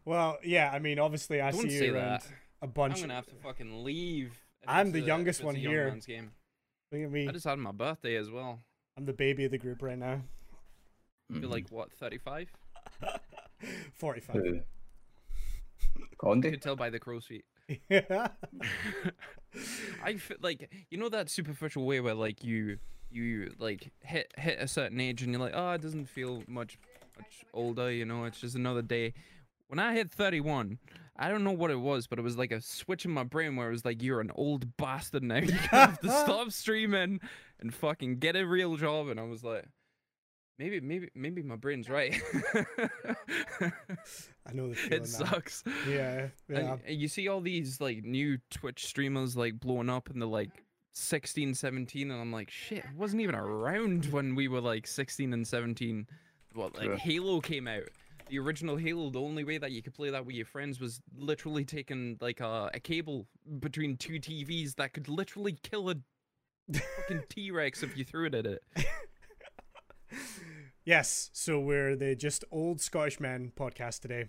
Well, 0.05 0.37
yeah, 0.43 0.69
I 0.71 0.79
mean, 0.79 0.99
obviously, 0.99 1.41
I 1.41 1.51
Don't 1.51 1.61
see 1.63 1.79
say 1.79 1.85
you 1.87 1.95
around 1.95 2.21
that. 2.21 2.23
a 2.61 2.65
I'm 2.65 2.69
bunch. 2.71 3.01
gonna 3.01 3.15
have 3.15 3.25
to 3.27 3.35
fucking 3.35 3.83
leave. 3.83 4.39
I'm 4.67 4.87
it's 4.87 4.93
the 4.93 5.01
youngest 5.01 5.43
one 5.43 5.55
a 5.55 5.59
young 5.59 5.71
here. 5.71 5.99
Man's 6.91 7.01
Game. 7.01 7.01
Look 7.01 7.07
at 7.07 7.11
me. 7.13 7.29
I 7.29 7.31
just 7.31 7.45
had 7.45 7.59
my 7.59 7.71
birthday 7.71 8.15
as 8.15 8.29
well. 8.29 8.59
I'm 8.97 9.05
the 9.05 9.13
baby 9.13 9.45
of 9.45 9.51
the 9.51 9.57
group 9.57 9.81
right 9.81 9.97
now. 9.97 10.21
You're 11.29 11.43
Mhm. 11.43 11.51
like 11.51 11.69
what, 11.69 11.91
35? 11.93 12.49
45. 13.93 14.35
Who? 14.35 14.61
You 15.97 16.05
Condi? 16.17 16.51
could 16.51 16.61
tell 16.61 16.75
by 16.75 16.89
the 16.89 16.99
crow's 16.99 17.25
feet. 17.25 17.45
yeah. 17.89 18.27
I 20.03 20.15
feel 20.17 20.37
like 20.41 20.69
you 20.89 20.97
know 20.97 21.09
that 21.09 21.29
superficial 21.29 21.85
way 21.85 21.99
where 21.99 22.13
like 22.13 22.43
you 22.43 22.77
you 23.11 23.53
like 23.59 23.91
hit 24.01 24.33
hit 24.37 24.57
a 24.59 24.67
certain 24.67 24.99
age 24.99 25.21
and 25.21 25.31
you're 25.31 25.41
like, 25.41 25.53
oh, 25.55 25.71
it 25.71 25.81
doesn't 25.81 26.05
feel 26.07 26.43
much 26.47 26.77
much 27.17 27.45
older. 27.53 27.91
You 27.91 28.05
know, 28.05 28.23
it's 28.25 28.39
just 28.39 28.55
another 28.55 28.81
day. 28.81 29.13
When 29.67 29.79
I 29.79 29.93
hit 29.93 30.11
31, 30.11 30.77
I 31.17 31.29
don't 31.29 31.43
know 31.43 31.51
what 31.51 31.71
it 31.71 31.79
was, 31.79 32.07
but 32.07 32.19
it 32.19 32.23
was 32.23 32.37
like 32.37 32.51
a 32.51 32.61
switch 32.61 33.05
in 33.05 33.11
my 33.11 33.23
brain 33.23 33.55
where 33.55 33.67
it 33.67 33.71
was 33.71 33.85
like, 33.85 34.03
you're 34.03 34.21
an 34.21 34.31
old 34.35 34.75
bastard 34.77 35.23
now. 35.23 35.35
You 35.43 35.51
have 35.71 35.99
to 36.01 36.07
stop 36.23 36.51
streaming 36.51 37.19
and 37.59 37.73
fucking 37.73 38.19
get 38.19 38.35
a 38.35 38.45
real 38.45 38.75
job. 38.77 39.07
And 39.09 39.19
I 39.19 39.23
was 39.23 39.43
like, 39.43 39.65
maybe, 40.59 40.79
maybe, 40.81 41.09
maybe 41.15 41.41
my 41.41 41.55
brain's 41.55 41.89
right. 41.89 42.21
I 44.45 44.53
know 44.53 44.69
the 44.69 44.75
feeling. 44.75 45.03
it 45.03 45.11
now. 45.19 45.25
sucks. 45.25 45.63
Yeah. 45.89 46.27
Yeah. 46.49 46.77
And 46.85 47.01
you 47.01 47.07
see 47.07 47.27
all 47.27 47.41
these 47.41 47.81
like 47.81 48.03
new 48.03 48.37
Twitch 48.51 48.85
streamers 48.85 49.35
like 49.35 49.59
blowing 49.59 49.89
up 49.89 50.09
and 50.09 50.21
they're 50.21 50.29
like 50.29 50.51
16, 50.93 51.55
17, 51.55 52.09
and 52.11 52.21
I'm 52.21 52.31
like, 52.31 52.49
shit, 52.49 52.79
it 52.79 52.95
wasn't 52.95 53.21
even 53.21 53.35
around 53.35 54.05
when 54.07 54.35
we 54.35 54.47
were 54.47 54.61
like 54.61 54.87
16 54.87 55.33
and 55.33 55.45
17. 55.45 56.07
Well, 56.55 56.71
like 56.77 56.85
True. 56.85 56.95
Halo 56.95 57.41
came 57.41 57.67
out. 57.67 57.89
The 58.29 58.39
original 58.39 58.75
Halo, 58.77 59.09
the 59.11 59.21
only 59.21 59.43
way 59.43 59.57
that 59.59 59.71
you 59.71 59.81
could 59.83 59.93
play 59.93 60.09
that 60.09 60.25
with 60.25 60.35
your 60.35 60.45
friends 60.45 60.79
was 60.79 60.99
literally 61.17 61.63
taking 61.63 62.17
like 62.19 62.39
a, 62.41 62.71
a 62.73 62.79
cable 62.79 63.27
between 63.59 63.97
two 63.97 64.13
TVs 64.19 64.75
that 64.75 64.93
could 64.93 65.07
literally 65.07 65.57
kill 65.61 65.89
a 65.91 65.95
fucking 66.73 67.23
T 67.29 67.51
Rex 67.51 67.83
if 67.83 67.95
you 67.95 68.03
threw 68.03 68.25
it 68.25 68.35
at 68.35 68.45
it. 68.47 68.63
Yes. 70.85 71.29
So 71.33 71.59
we're 71.59 71.95
the 71.95 72.15
just 72.15 72.43
old 72.51 72.79
Scottish 72.81 73.19
men 73.19 73.51
podcast 73.55 74.01
today, 74.01 74.25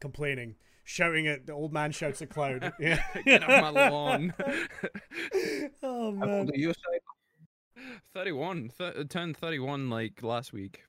complaining, 0.00 0.56
shouting 0.84 1.26
at 1.26 1.46
the 1.46 1.52
old 1.52 1.72
man 1.72 1.92
shouts 1.92 2.22
at 2.22 2.30
cloud. 2.30 2.72
Yeah. 2.80 3.02
Get 3.24 3.42
off 3.42 3.72
my 3.72 3.88
lawn. 3.90 4.34
oh 5.82 6.16
How 6.18 6.26
man. 6.26 6.30
old 6.30 6.50
are 6.50 6.56
you, 6.58 6.72
Si? 6.72 7.82
31. 8.14 8.70
Th- 8.76 9.08
turned 9.08 9.36
31 9.36 9.90
like 9.90 10.22
last 10.22 10.52
week. 10.52 10.82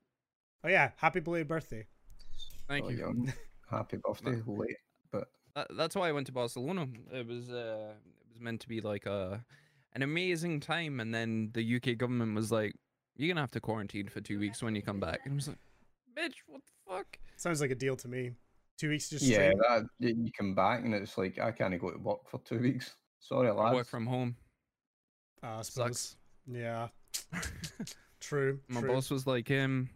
Oh 0.63 0.67
yeah. 0.69 0.91
Happy 0.97 1.19
belated 1.19 1.47
birthday. 1.47 1.85
Thank 2.67 2.85
Oh, 2.85 2.89
you. 2.89 2.97
young. 2.99 3.33
Happy 3.69 3.97
birthday, 4.03 4.41
late. 4.45 4.75
But 5.11 5.27
That, 5.55 5.67
that's 5.75 5.95
why 5.95 6.09
I 6.09 6.11
went 6.11 6.27
to 6.27 6.33
Barcelona. 6.33 6.87
It 7.11 7.25
was 7.27 7.49
uh, 7.49 7.93
it 7.95 8.33
was 8.33 8.39
meant 8.41 8.61
to 8.61 8.67
be 8.67 8.81
like 8.81 9.05
a 9.05 9.43
an 9.93 10.01
amazing 10.03 10.59
time, 10.59 10.99
and 10.99 11.13
then 11.13 11.49
the 11.53 11.75
UK 11.77 11.97
government 11.97 12.35
was 12.35 12.51
like, 12.51 12.73
you're 13.15 13.27
gonna 13.29 13.41
have 13.41 13.51
to 13.51 13.59
quarantine 13.59 14.07
for 14.07 14.21
two 14.21 14.39
weeks 14.39 14.61
when 14.61 14.75
you 14.75 14.81
come 14.81 14.99
back. 14.99 15.21
And 15.25 15.33
I 15.33 15.35
was 15.35 15.47
like, 15.47 15.57
bitch, 16.17 16.35
what 16.47 16.61
the 16.63 16.93
fuck? 16.93 17.17
Sounds 17.37 17.61
like 17.61 17.71
a 17.71 17.75
deal 17.75 17.95
to 17.95 18.07
me. 18.07 18.31
Two 18.77 18.89
weeks 18.89 19.09
just 19.09 19.25
Yeah, 19.25 19.51
stream. 19.51 19.57
that, 19.99 20.15
you 20.15 20.31
come 20.37 20.55
back 20.55 20.85
and 20.85 20.93
it's 20.93 21.17
like 21.17 21.39
I 21.39 21.51
can't 21.51 21.77
go 21.81 21.91
to 21.91 21.97
work 21.97 22.29
for 22.29 22.39
two 22.45 22.59
weeks. 22.59 22.95
Sorry, 23.19 23.49
I 23.49 23.51
lads. 23.51 23.75
work 23.75 23.87
from 23.87 24.05
home. 24.05 24.35
Uh, 25.43 25.57
I 25.57 25.61
suppose. 25.63 25.99
Sucks. 25.99 26.15
Yeah. 26.49 26.87
True. 28.21 28.59
My 28.67 28.79
true. 28.81 28.93
boss 28.93 29.09
was 29.09 29.25
like, 29.27 29.49
um, 29.51 29.89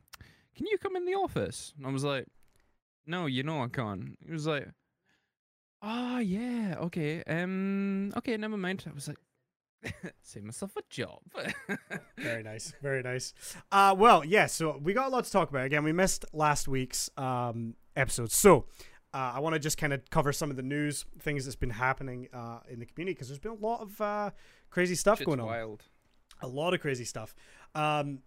can 0.55 0.67
you 0.67 0.77
come 0.77 0.95
in 0.95 1.05
the 1.05 1.15
office? 1.15 1.73
And 1.77 1.85
I 1.87 1.91
was 1.91 2.03
like, 2.03 2.27
no, 3.05 3.25
you 3.25 3.43
know 3.43 3.61
I 3.63 3.67
can't. 3.67 4.17
He 4.25 4.31
was 4.31 4.47
like, 4.47 4.67
ah, 5.81 6.19
yeah, 6.19 6.75
okay, 6.79 7.23
um, 7.23 8.13
okay, 8.17 8.37
never 8.37 8.57
mind. 8.57 8.85
I 8.89 8.93
was 8.93 9.07
like, 9.07 9.17
save 10.23 10.43
myself 10.43 10.75
a 10.77 10.81
job. 10.89 11.19
Very 12.17 12.43
nice. 12.43 12.73
Very 12.81 13.03
nice. 13.03 13.33
Uh, 13.71 13.93
well, 13.97 14.23
yeah, 14.23 14.45
so 14.45 14.79
we 14.81 14.93
got 14.93 15.07
a 15.07 15.09
lot 15.09 15.25
to 15.25 15.31
talk 15.31 15.49
about. 15.49 15.65
Again, 15.65 15.83
we 15.83 15.91
missed 15.91 16.25
last 16.33 16.67
week's 16.67 17.09
um, 17.17 17.75
episode. 17.95 18.31
So 18.31 18.65
uh, 19.13 19.33
I 19.35 19.39
want 19.39 19.53
to 19.53 19.59
just 19.59 19.77
kind 19.77 19.93
of 19.93 20.09
cover 20.09 20.31
some 20.31 20.49
of 20.49 20.55
the 20.55 20.63
news, 20.63 21.05
things 21.19 21.45
that's 21.45 21.55
been 21.55 21.69
happening 21.71 22.29
uh, 22.33 22.59
in 22.69 22.79
the 22.79 22.85
community, 22.85 23.13
because 23.13 23.27
there's 23.27 23.39
been 23.39 23.51
a 23.51 23.55
lot 23.55 23.81
of 23.81 23.99
uh, 23.99 24.31
crazy 24.69 24.95
stuff 24.95 25.19
Shit's 25.19 25.27
going 25.27 25.39
on. 25.39 25.47
wild. 25.47 25.83
A 26.41 26.47
lot 26.47 26.73
of 26.73 26.79
crazy 26.81 27.05
stuff. 27.05 27.35
Um, 27.75 28.19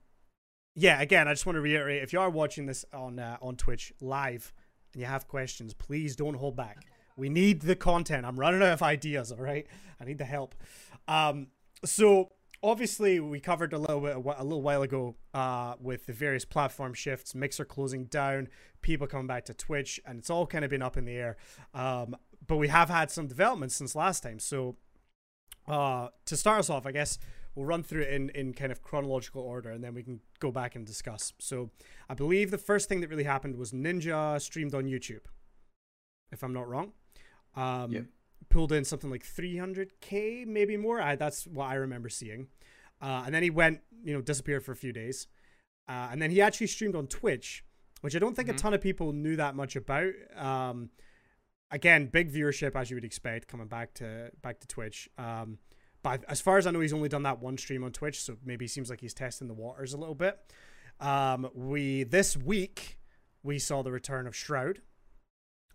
yeah, 0.76 1.00
again, 1.00 1.26
I 1.26 1.32
just 1.32 1.46
want 1.46 1.56
to 1.56 1.62
reiterate 1.62 2.02
if 2.02 2.12
you 2.12 2.20
are 2.20 2.28
watching 2.28 2.66
this 2.66 2.84
on 2.92 3.18
uh, 3.18 3.38
on 3.40 3.56
Twitch 3.56 3.94
live 4.00 4.52
and 4.92 5.00
you 5.00 5.06
have 5.06 5.26
questions, 5.26 5.72
please 5.72 6.14
don't 6.14 6.34
hold 6.34 6.54
back. 6.54 6.84
We 7.16 7.30
need 7.30 7.62
the 7.62 7.74
content. 7.74 8.26
I'm 8.26 8.38
running 8.38 8.62
out 8.62 8.74
of 8.74 8.82
ideas, 8.82 9.32
all 9.32 9.38
right? 9.38 9.66
I 9.98 10.04
need 10.04 10.18
the 10.18 10.26
help. 10.26 10.54
Um, 11.08 11.48
so 11.82 12.32
obviously 12.62 13.20
we 13.20 13.40
covered 13.40 13.72
a 13.72 13.78
little 13.78 14.02
bit 14.02 14.16
a 14.16 14.44
little 14.44 14.60
while 14.60 14.82
ago 14.82 15.16
uh, 15.32 15.74
with 15.80 16.04
the 16.04 16.12
various 16.12 16.44
platform 16.44 16.92
shifts, 16.92 17.34
Mixer 17.34 17.64
closing 17.64 18.04
down, 18.04 18.48
people 18.82 19.06
coming 19.06 19.26
back 19.26 19.46
to 19.46 19.54
Twitch, 19.54 19.98
and 20.04 20.18
it's 20.18 20.28
all 20.28 20.46
kind 20.46 20.62
of 20.62 20.70
been 20.70 20.82
up 20.82 20.98
in 20.98 21.06
the 21.06 21.16
air. 21.16 21.38
Um, 21.72 22.16
but 22.46 22.56
we 22.56 22.68
have 22.68 22.90
had 22.90 23.10
some 23.10 23.26
developments 23.26 23.74
since 23.74 23.94
last 23.94 24.22
time. 24.22 24.38
So 24.38 24.76
uh, 25.66 26.08
to 26.26 26.36
start 26.36 26.58
us 26.58 26.68
off, 26.68 26.84
I 26.84 26.92
guess 26.92 27.18
we'll 27.56 27.66
run 27.66 27.82
through 27.82 28.02
it 28.02 28.12
in, 28.12 28.28
in 28.30 28.52
kind 28.52 28.70
of 28.70 28.82
chronological 28.82 29.42
order 29.42 29.70
and 29.70 29.82
then 29.82 29.94
we 29.94 30.02
can 30.04 30.20
go 30.38 30.52
back 30.52 30.76
and 30.76 30.86
discuss. 30.86 31.32
So 31.40 31.70
I 32.08 32.14
believe 32.14 32.52
the 32.52 32.58
first 32.58 32.88
thing 32.88 33.00
that 33.00 33.08
really 33.10 33.24
happened 33.24 33.56
was 33.56 33.72
Ninja 33.72 34.40
streamed 34.40 34.74
on 34.74 34.84
YouTube, 34.84 35.22
if 36.30 36.44
I'm 36.44 36.52
not 36.52 36.68
wrong. 36.68 36.92
Um, 37.56 37.90
Yep. 37.92 38.04
Pulled 38.50 38.70
in 38.70 38.84
something 38.84 39.10
like 39.10 39.24
300k, 39.24 40.46
maybe 40.46 40.76
more. 40.76 41.00
I, 41.00 41.16
that's 41.16 41.46
what 41.46 41.66
I 41.68 41.74
remember 41.74 42.08
seeing. 42.08 42.46
Uh, 43.00 43.22
and 43.26 43.34
then 43.34 43.42
he 43.42 43.50
went, 43.50 43.80
you 44.04 44.12
know, 44.14 44.20
disappeared 44.20 44.64
for 44.64 44.72
a 44.72 44.76
few 44.76 44.92
days. 44.92 45.26
Uh, 45.88 46.08
and 46.12 46.22
then 46.22 46.30
he 46.30 46.40
actually 46.40 46.66
streamed 46.68 46.94
on 46.94 47.06
Twitch, 47.08 47.64
which 48.02 48.14
I 48.14 48.18
don't 48.18 48.34
think 48.36 48.48
a 48.48 48.52
Mhm. 48.52 48.58
ton 48.58 48.74
of 48.74 48.80
people 48.80 49.12
knew 49.12 49.36
that 49.36 49.56
much 49.56 49.74
about. 49.74 50.12
Um, 50.36 50.90
again, 51.70 52.06
big 52.06 52.32
viewership 52.32 52.76
as 52.76 52.90
you 52.90 52.96
would 52.96 53.04
expect 53.04 53.48
coming 53.48 53.66
back 53.68 53.94
to 53.94 54.30
back 54.42 54.60
to 54.60 54.66
Twitch. 54.68 55.08
Um, 55.18 55.58
but 56.06 56.22
as 56.28 56.40
far 56.40 56.56
as 56.56 56.68
I 56.68 56.70
know, 56.70 56.78
he's 56.78 56.92
only 56.92 57.08
done 57.08 57.24
that 57.24 57.40
one 57.40 57.58
stream 57.58 57.82
on 57.82 57.90
Twitch, 57.90 58.22
so 58.22 58.36
maybe 58.44 58.66
it 58.66 58.68
seems 58.68 58.88
like 58.88 59.00
he's 59.00 59.12
testing 59.12 59.48
the 59.48 59.54
waters 59.54 59.92
a 59.92 59.96
little 59.96 60.14
bit. 60.14 60.38
Um, 61.00 61.50
we 61.52 62.04
this 62.04 62.36
week 62.36 63.00
we 63.42 63.58
saw 63.58 63.82
the 63.82 63.90
return 63.90 64.28
of 64.28 64.36
Shroud, 64.36 64.82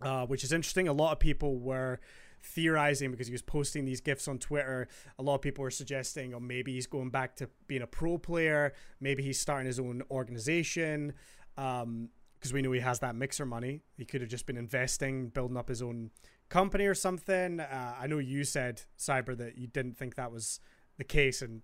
uh, 0.00 0.24
which 0.24 0.42
is 0.42 0.50
interesting. 0.50 0.88
A 0.88 0.92
lot 0.94 1.12
of 1.12 1.18
people 1.18 1.58
were 1.58 2.00
theorizing 2.42 3.10
because 3.10 3.26
he 3.26 3.32
was 3.34 3.42
posting 3.42 3.84
these 3.84 4.00
gifs 4.00 4.26
on 4.26 4.38
Twitter. 4.38 4.88
A 5.18 5.22
lot 5.22 5.34
of 5.34 5.42
people 5.42 5.64
were 5.64 5.70
suggesting, 5.70 6.32
oh, 6.32 6.40
maybe 6.40 6.72
he's 6.72 6.86
going 6.86 7.10
back 7.10 7.36
to 7.36 7.50
being 7.66 7.82
a 7.82 7.86
pro 7.86 8.16
player. 8.16 8.72
Maybe 9.02 9.22
he's 9.22 9.38
starting 9.38 9.66
his 9.66 9.78
own 9.78 10.02
organization. 10.10 11.12
Um, 11.58 12.08
because 12.38 12.54
we 12.54 12.62
know 12.62 12.72
he 12.72 12.80
has 12.80 13.00
that 13.00 13.14
mixer 13.14 13.44
money. 13.44 13.82
He 13.98 14.06
could 14.06 14.22
have 14.22 14.30
just 14.30 14.46
been 14.46 14.56
investing, 14.56 15.28
building 15.28 15.58
up 15.58 15.68
his 15.68 15.82
own 15.82 16.10
company 16.52 16.84
or 16.84 16.94
something. 16.94 17.60
Uh, 17.60 17.94
I 17.98 18.06
know 18.06 18.18
you 18.18 18.44
said 18.44 18.82
Cyber 18.98 19.36
that 19.38 19.56
you 19.56 19.66
didn't 19.66 19.96
think 19.96 20.16
that 20.16 20.30
was 20.30 20.60
the 20.98 21.04
case, 21.04 21.40
and 21.40 21.62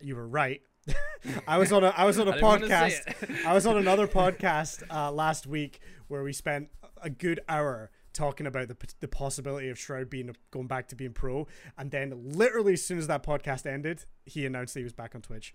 you 0.00 0.14
were 0.14 0.28
right. 0.28 0.60
I 1.48 1.58
was 1.58 1.72
on 1.72 1.82
a 1.82 1.88
I 1.88 2.04
was 2.04 2.18
on 2.18 2.28
a 2.28 2.30
I 2.32 2.34
didn't 2.34 2.46
wanna 2.46 2.90
say 2.90 3.02
podcast. 3.02 3.46
I 3.46 3.54
was 3.54 3.66
on 3.66 3.78
another 3.78 4.06
podcast 4.22 4.82
uh, 4.94 5.10
last 5.10 5.46
week 5.46 5.80
where 6.08 6.22
we 6.22 6.32
spent 6.32 6.68
a 7.02 7.08
good 7.10 7.40
hour 7.48 7.90
talking 8.12 8.46
about 8.46 8.68
the 8.68 8.76
the 9.00 9.08
possibility 9.08 9.70
of 9.70 9.78
Shroud 9.78 10.10
being 10.10 10.30
going 10.50 10.66
back 10.66 10.88
to 10.88 10.96
being 10.96 11.14
pro, 11.14 11.48
and 11.78 11.90
then 11.90 12.12
literally 12.22 12.74
as 12.74 12.84
soon 12.84 12.98
as 12.98 13.06
that 13.06 13.22
podcast 13.22 13.66
ended, 13.66 14.04
he 14.26 14.44
announced 14.44 14.74
that 14.74 14.80
he 14.80 14.84
was 14.84 14.92
back 14.92 15.14
on 15.14 15.22
Twitch. 15.22 15.54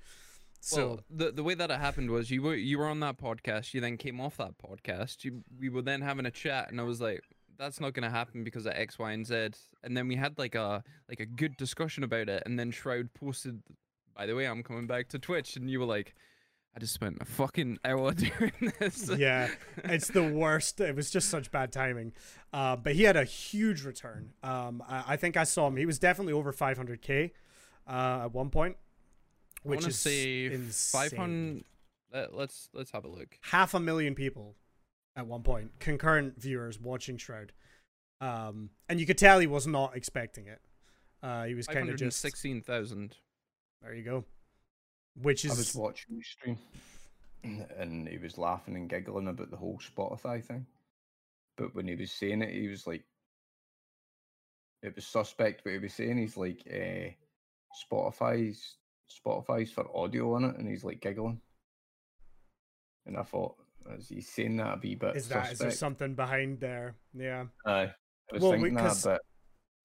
So 0.59 0.87
well, 0.87 0.99
the 1.09 1.31
the 1.31 1.43
way 1.43 1.53
that 1.53 1.69
it 1.69 1.79
happened 1.79 2.09
was 2.09 2.31
you 2.31 2.41
were 2.41 2.55
you 2.55 2.79
were 2.79 2.87
on 2.87 2.99
that 3.01 3.17
podcast. 3.17 3.75
You 3.75 3.81
then 3.81 3.97
came 3.97 4.19
off 4.19 4.37
that 4.37 4.55
podcast. 4.57 5.23
You 5.23 5.43
we 5.59 5.69
were 5.69 5.81
then 5.83 6.01
having 6.01 6.25
a 6.25 6.31
chat, 6.31 6.71
and 6.71 6.81
I 6.81 6.83
was 6.83 6.99
like, 6.99 7.23
"That's 7.57 7.79
not 7.79 7.93
going 7.93 8.03
to 8.03 8.09
happen 8.09 8.43
because 8.43 8.65
of 8.65 8.73
X, 8.73 8.97
Y, 8.99 9.11
and 9.11 9.25
Z." 9.25 9.49
And 9.83 9.95
then 9.95 10.07
we 10.07 10.15
had 10.15 10.37
like 10.37 10.55
a 10.55 10.83
like 11.09 11.19
a 11.19 11.25
good 11.25 11.57
discussion 11.57 12.03
about 12.03 12.29
it. 12.29 12.43
And 12.45 12.59
then 12.59 12.71
Shroud 12.71 13.13
posted, 13.13 13.61
"By 14.15 14.25
the 14.25 14.35
way, 14.35 14.45
I'm 14.45 14.63
coming 14.63 14.87
back 14.87 15.09
to 15.09 15.19
Twitch," 15.19 15.55
and 15.55 15.69
you 15.69 15.79
were 15.79 15.85
like, 15.85 16.15
"I 16.75 16.79
just 16.79 16.93
spent 16.93 17.17
a 17.21 17.25
fucking 17.25 17.79
hour 17.85 18.13
doing 18.13 18.73
this." 18.79 19.09
yeah, 19.17 19.49
it's 19.83 20.07
the 20.07 20.23
worst. 20.23 20.79
It 20.79 20.95
was 20.95 21.11
just 21.11 21.29
such 21.29 21.51
bad 21.51 21.71
timing. 21.71 22.13
Uh, 22.53 22.75
but 22.75 22.95
he 22.95 23.03
had 23.03 23.17
a 23.17 23.25
huge 23.25 23.83
return. 23.83 24.33
Um, 24.43 24.83
I, 24.87 25.03
I 25.09 25.15
think 25.17 25.37
I 25.37 25.43
saw 25.43 25.67
him. 25.67 25.77
He 25.77 25.85
was 25.85 25.99
definitely 25.99 26.33
over 26.33 26.51
500k 26.51 27.31
uh, 27.87 28.21
at 28.23 28.33
one 28.33 28.49
point, 28.49 28.77
which 29.63 29.87
is 29.87 29.97
say 29.97 30.45
insane. 30.45 31.01
five 31.01 31.17
hundred. 31.17 31.63
Let, 32.13 32.33
let's 32.35 32.69
let's 32.73 32.91
have 32.91 33.05
a 33.05 33.07
look. 33.07 33.37
half 33.41 33.73
a 33.73 33.79
million 33.79 34.15
people 34.15 34.55
at 35.15 35.27
one 35.27 35.43
point, 35.43 35.71
concurrent 35.79 36.39
viewers 36.39 36.79
watching 36.79 37.17
Shroud. 37.17 37.51
Um, 38.19 38.69
and 38.87 38.99
you 38.99 39.05
could 39.05 39.17
tell 39.17 39.39
he 39.39 39.47
was 39.47 39.67
not 39.67 39.95
expecting 39.95 40.47
it. 40.47 40.61
Uh, 41.23 41.45
he 41.45 41.53
was 41.53 41.67
kind 41.67 41.79
of 41.79 41.83
hundred 41.83 42.01
and 42.01 42.11
just 42.11 42.21
sixteen 42.21 42.61
thousand. 42.61 43.15
there. 43.81 43.93
You 43.93 44.03
go. 44.03 44.25
Which 45.21 45.43
is 45.43 45.51
I 45.51 45.55
was 45.55 45.69
is 45.69 45.75
watching 45.75 46.17
the 46.17 46.23
stream 46.23 46.57
and 47.77 48.07
he 48.07 48.17
was 48.17 48.37
laughing 48.37 48.75
and 48.75 48.89
giggling 48.89 49.27
about 49.27 49.51
the 49.51 49.57
whole 49.57 49.79
Spotify 49.79 50.43
thing. 50.43 50.65
But 51.57 51.75
when 51.75 51.87
he 51.87 51.95
was 51.95 52.11
saying 52.11 52.41
it, 52.41 52.53
he 52.53 52.67
was 52.69 52.87
like, 52.87 53.03
it 54.81 54.95
was 54.95 55.05
suspect 55.05 55.65
what 55.65 55.73
he 55.73 55.79
was 55.79 55.93
saying. 55.93 56.17
He's 56.17 56.37
like, 56.37 56.61
uh, 56.71 57.09
Spotify's 57.85 58.75
Spotify's 59.11 59.71
for 59.71 59.95
audio 59.95 60.35
on 60.35 60.45
it, 60.45 60.57
and 60.57 60.67
he's 60.67 60.83
like 60.83 61.01
giggling. 61.01 61.41
And 63.05 63.17
I 63.17 63.23
thought, 63.23 63.55
is 63.97 64.09
he 64.09 64.21
saying 64.21 64.57
that 64.57 64.77
a 64.77 64.79
wee 64.81 64.95
bit 64.95 65.15
is 65.15 65.27
that 65.29 65.51
is 65.51 65.59
there 65.59 65.71
something 65.71 66.15
behind 66.15 66.59
there? 66.59 66.95
Yeah. 67.13 67.45
Aye, 67.65 67.71
I 67.81 67.93
was 68.33 68.41
Well, 68.41 68.51
thinking 68.53 68.73
that, 68.75 68.83
because- 68.83 69.03
but 69.03 69.21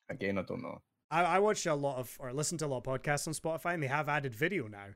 again, 0.09 0.39
I 0.39 0.43
don't 0.43 0.63
know. 0.63 0.81
I, 1.11 1.23
I 1.23 1.39
watch 1.39 1.67
a 1.67 1.75
lot 1.75 1.99
of 1.99 2.17
or 2.19 2.33
listen 2.33 2.59
to 2.59 2.67
a 2.67 2.69
lot 2.69 2.79
of 2.79 2.83
podcasts 2.85 3.27
on 3.29 3.35
Spotify, 3.35 3.75
and 3.75 3.83
they 3.83 3.87
have 3.87 4.09
added 4.09 4.35
video 4.35 4.67
now. 4.67 4.89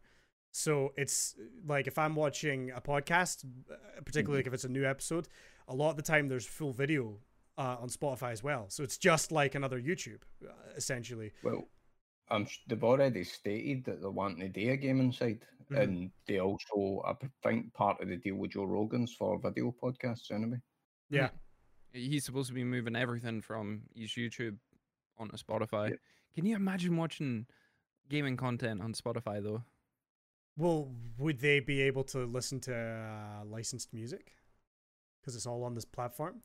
So 0.52 0.92
it's 0.96 1.36
like 1.64 1.86
if 1.86 1.96
I'm 1.98 2.16
watching 2.16 2.70
a 2.72 2.80
podcast, 2.80 3.44
uh, 3.70 4.00
particularly 4.04 4.40
like 4.40 4.48
if 4.48 4.54
it's 4.54 4.64
a 4.64 4.68
new 4.68 4.84
episode, 4.84 5.28
a 5.68 5.74
lot 5.74 5.90
of 5.90 5.96
the 5.96 6.02
time 6.02 6.26
there's 6.28 6.46
full 6.46 6.72
video 6.72 7.18
uh, 7.56 7.76
on 7.80 7.88
Spotify 7.88 8.32
as 8.32 8.42
well. 8.42 8.66
So 8.68 8.82
it's 8.82 8.98
just 8.98 9.30
like 9.30 9.54
another 9.54 9.80
YouTube, 9.80 10.22
uh, 10.44 10.52
essentially. 10.76 11.30
Well, 11.44 11.68
um, 12.30 12.46
they've 12.66 12.82
already 12.84 13.24
stated 13.24 13.84
that 13.84 14.00
they 14.00 14.06
want 14.06 14.38
wanting 14.38 14.52
to 14.52 14.60
do 14.60 14.70
a 14.70 14.76
gaming 14.76 15.12
side, 15.12 15.40
Mhm. 15.70 15.80
and 15.80 16.10
they 16.26 16.38
also, 16.40 17.02
I 17.06 17.12
p- 17.14 17.28
think, 17.42 17.72
part 17.74 18.00
of 18.00 18.08
the 18.08 18.16
deal 18.16 18.36
with 18.36 18.52
Joe 18.52 18.64
Rogan's 18.64 19.14
for 19.14 19.38
video 19.40 19.72
podcasts 19.82 20.30
anyway. 20.30 20.60
Yeah. 21.08 21.30
He's 21.92 22.24
supposed 22.24 22.48
to 22.48 22.54
be 22.54 22.64
moving 22.64 22.94
everything 22.96 23.40
from 23.40 23.82
his 23.94 24.12
YouTube 24.12 24.58
onto 25.18 25.36
Spotify. 25.36 25.90
Yep. 25.90 25.98
Can 26.34 26.46
you 26.46 26.54
imagine 26.56 26.96
watching 26.96 27.46
gaming 28.08 28.36
content 28.36 28.80
on 28.80 28.92
Spotify 28.94 29.42
though? 29.42 29.64
Well, 30.56 30.94
would 31.18 31.38
they 31.40 31.60
be 31.60 31.80
able 31.82 32.04
to 32.04 32.24
listen 32.26 32.60
to 32.60 32.74
uh, 32.76 33.44
licensed 33.44 33.92
music? 33.92 34.36
Because 35.20 35.34
it's 35.36 35.46
all 35.46 35.64
on 35.64 35.74
this 35.74 35.84
platform. 35.84 36.42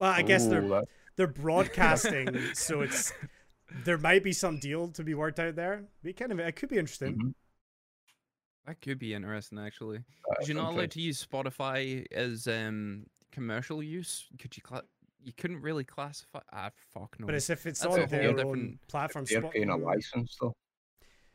Well, 0.00 0.10
I 0.12 0.22
guess 0.22 0.46
they're 0.46 0.66
that- 0.68 0.88
they're 1.16 1.26
broadcasting, 1.44 2.54
so 2.54 2.80
it's 2.80 3.12
there 3.84 3.98
might 3.98 4.22
be 4.22 4.32
some 4.32 4.58
deal 4.58 4.88
to 4.88 5.02
be 5.02 5.14
worked 5.14 5.38
out 5.40 5.56
there. 5.56 5.84
Be 6.02 6.12
kind 6.12 6.32
of 6.32 6.38
it 6.38 6.56
could 6.56 6.68
be 6.68 6.78
interesting. 6.78 7.16
mhm, 7.16 7.34
That 8.66 8.80
could 8.80 8.98
be 8.98 9.14
interesting 9.14 9.58
actually. 9.58 9.98
that 9.98 10.04
Because 10.30 10.48
you're 10.48 10.56
not 10.56 10.72
allowed 10.74 10.90
to 10.92 11.00
use 11.00 11.24
Spotify 11.24 12.04
as 12.12 12.46
um 12.46 13.06
commercial 13.32 13.82
use. 13.82 14.26
Could 14.40 14.56
you 14.56 14.62
cla- 14.62 14.84
you 15.22 15.32
couldn't 15.36 15.60
really 15.62 15.84
classify 15.84 16.40
ah 16.52 16.70
fuck 16.92 17.16
no. 17.18 17.26
But 17.26 17.34
as 17.34 17.50
if 17.50 17.66
it's 17.66 17.80
That's 17.80 17.94
on 17.94 18.00
a 18.00 18.06
whole 18.06 18.10
their 18.10 18.28
own 18.28 18.36
different- 18.36 18.88
platform. 18.88 19.24
They're 19.28 19.42
paying 19.42 19.70
a 19.70 19.76
license 19.76 20.36
though. 20.40 20.54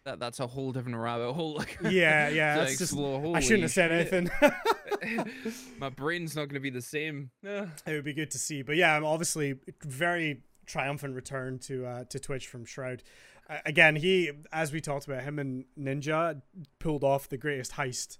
that 0.06 0.18
that's 0.20 0.40
a 0.40 0.48
whole 0.48 0.72
different 0.72 0.98
rabbit 0.98 1.34
hole. 1.34 1.62
Yeah, 1.82 2.30
yeah. 2.30 2.56
to 2.56 2.62
It's 2.64 2.72
just, 2.78 2.94
explore. 2.94 3.36
I 3.36 3.40
shouldn't 3.42 3.64
have 3.64 3.72
said 3.72 3.92
anything. 3.92 4.30
My 5.80 5.90
brain's 5.90 6.36
not 6.36 6.48
gonna 6.50 6.60
be 6.60 6.70
the 6.70 6.82
same. 6.82 7.32
It 7.44 7.68
would 7.88 8.04
be 8.04 8.14
good 8.14 8.32
to 8.32 8.38
see. 8.38 8.62
But 8.62 8.76
yeah, 8.76 8.96
I'm 8.96 9.06
obviously 9.06 9.56
very 9.84 10.42
triumphant 10.70 11.16
return 11.16 11.60
to 11.60 11.86
uh, 11.86 12.04
to 12.06 12.20
Twitch 12.20 12.48
from 12.48 12.64
Shroud. 12.64 13.04
A- 13.50 13.62
Again, 13.66 13.96
he, 13.98 14.32
as 14.54 14.72
we 14.72 14.80
talked 14.80 15.06
about, 15.08 15.24
him 15.24 15.40
and 15.40 15.66
Ninja 15.78 16.42
pulled 16.80 17.04
off 17.04 17.28
the 17.28 17.38
greatest 17.38 17.74
heist 17.74 18.20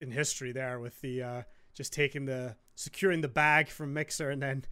in 0.00 0.10
history 0.10 0.52
there 0.52 0.78
with 0.80 1.00
the 1.00 1.22
uh, 1.22 1.42
just 1.74 1.92
taking 1.92 2.24
the 2.24 2.56
securing 2.74 3.20
the 3.20 3.28
bag 3.28 3.68
from 3.68 3.92
Mixer 3.92 4.30
and 4.30 4.42
then 4.42 4.64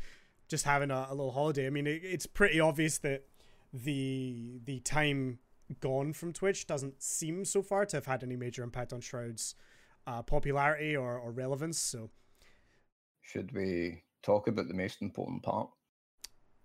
just 0.49 0.65
having 0.65 0.91
a, 0.91 1.07
a 1.11 1.15
little 1.15 1.33
holiday. 1.33 1.67
I 1.67 1.71
mean, 1.71 1.87
it, 1.87 2.03
it's 2.05 2.27
pretty 2.27 2.61
obvious 2.61 2.99
that 2.99 3.25
the 3.73 4.61
the 4.65 4.81
time 4.81 5.39
gone 5.81 6.13
from 6.13 6.33
Twitch 6.33 6.67
doesn't 6.67 7.03
seem 7.03 7.45
so 7.45 7.63
far 7.63 7.87
to 7.87 7.97
have 7.97 8.07
had 8.07 8.23
any 8.23 8.37
major 8.37 8.63
impact 8.63 8.93
on 8.93 9.01
Shroud's 9.01 9.55
uh, 10.07 10.23
popularity 10.23 10.95
or, 10.95 11.19
or 11.19 11.33
relevance. 11.33 11.79
So 11.79 12.11
Should 13.23 13.53
we 13.53 14.03
talk 14.23 14.47
about 14.47 14.69
the 14.69 14.75
most 14.75 15.01
important 15.01 15.43
part? 15.43 15.71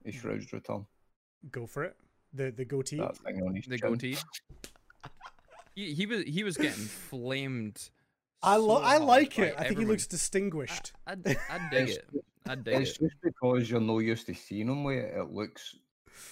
Is. 0.06 0.16
Shroud's 0.16 0.52
return. 0.54 0.86
go 1.52 1.66
for 1.66 1.84
it. 1.84 1.96
The 2.34 2.52
the 2.52 2.66
goatee. 2.66 2.98
That 2.98 3.18
thing 3.18 3.42
on 3.42 3.56
his 3.56 3.66
The 3.66 3.78
chin. 3.78 3.90
goatee. 3.90 4.18
He, 5.76 5.94
he 5.94 6.06
was 6.06 6.24
he 6.26 6.44
was 6.44 6.58
getting 6.58 6.72
flamed. 6.86 7.90
I 8.42 8.56
lo- 8.56 8.78
so 8.80 8.84
I 8.84 8.98
like 8.98 9.38
it. 9.40 9.56
I 9.58 9.66
think 9.66 9.80
he 9.80 9.86
looks 9.86 10.08
distinguished. 10.08 10.94
I, 11.06 11.12
I, 11.14 11.36
I 11.50 11.70
dig 11.72 11.90
It's- 11.90 11.98
it. 11.98 12.26
I 12.48 12.56
dig 12.56 12.74
it. 12.76 12.82
It's 12.82 12.92
it. 12.92 13.02
just 13.02 13.16
because 13.22 13.70
you're 13.70 13.82
not 13.82 14.00
used 14.00 14.26
to 14.28 14.34
seeing 14.34 14.70
him 14.70 14.84
with 14.84 14.98
it. 14.98 15.14
It 15.16 15.32
looks, 15.32 15.76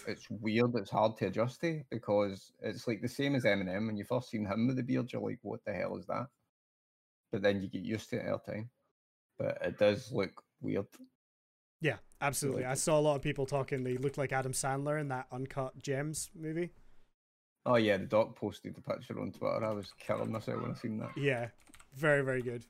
it's 0.07 0.27
weird. 0.29 0.74
It's 0.75 0.89
hard 0.89 1.15
to 1.17 1.27
adjust 1.27 1.62
to 1.62 1.83
because 1.91 2.51
it's 2.62 2.88
like 2.88 3.01
the 3.01 3.07
same 3.09 3.36
as 3.36 3.43
Eminem. 3.43 3.86
When 3.88 3.97
you 3.97 4.03
first 4.05 4.29
seen 4.31 4.45
him 4.45 4.67
with 4.67 4.77
the 4.77 4.83
beard, 4.83 5.12
you're 5.12 5.21
like, 5.21 5.39
"What 5.43 5.63
the 5.65 5.74
hell 5.74 5.97
is 5.97 6.05
that?" 6.07 6.27
But 7.31 7.41
then 7.43 7.62
you 7.62 7.67
get 7.67 7.83
used 7.83 8.09
to 8.12 8.17
it 8.17 8.27
over 8.29 8.41
time. 8.45 8.69
But 9.38 9.59
it 9.62 9.77
does 9.77 10.12
look 10.12 10.41
weird. 10.62 10.88
Yeah, 11.81 11.98
absolutely. 12.22 12.63
like 12.63 12.72
I 12.72 12.75
saw 12.75 13.00
a 13.00 13.01
lot 13.01 13.15
of 13.15 13.22
people 13.22 13.46
talking. 13.46 13.84
They 13.84 13.98
looked 13.98 14.17
like 14.17 14.31
Adam 14.31 14.51
Sandler 14.51 15.00
in 15.00 15.10
that 15.10 15.27
Uncut 15.31 15.81
Gems 15.81 16.29
movie. 16.36 16.72
Oh 17.65 17.75
yeah, 17.75 17.98
the 17.98 18.05
doc 18.05 18.36
posted 18.36 18.75
the 18.75 18.81
picture 18.81 19.19
on 19.19 19.31
Twitter. 19.31 19.63
I 19.63 19.72
was 19.72 19.93
killing 20.00 20.31
myself 20.31 20.62
when 20.62 20.72
I 20.72 20.75
seen 20.75 20.98
that. 21.00 21.12
Yeah, 21.17 21.50
very 21.96 22.24
very 22.24 22.41
good. 22.41 22.65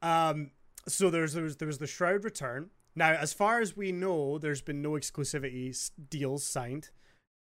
Um, 0.00 0.50
so 0.86 1.10
there's 1.10 1.32
there 1.32 1.44
was 1.44 1.56
there 1.56 1.66
was 1.66 1.78
the 1.78 1.86
Shroud 1.86 2.24
return. 2.24 2.70
Now, 2.94 3.12
as 3.12 3.32
far 3.32 3.60
as 3.60 3.76
we 3.76 3.90
know, 3.90 4.38
there's 4.38 4.60
been 4.60 4.82
no 4.82 4.92
exclusivity 4.92 5.90
deals 6.10 6.46
signed, 6.46 6.90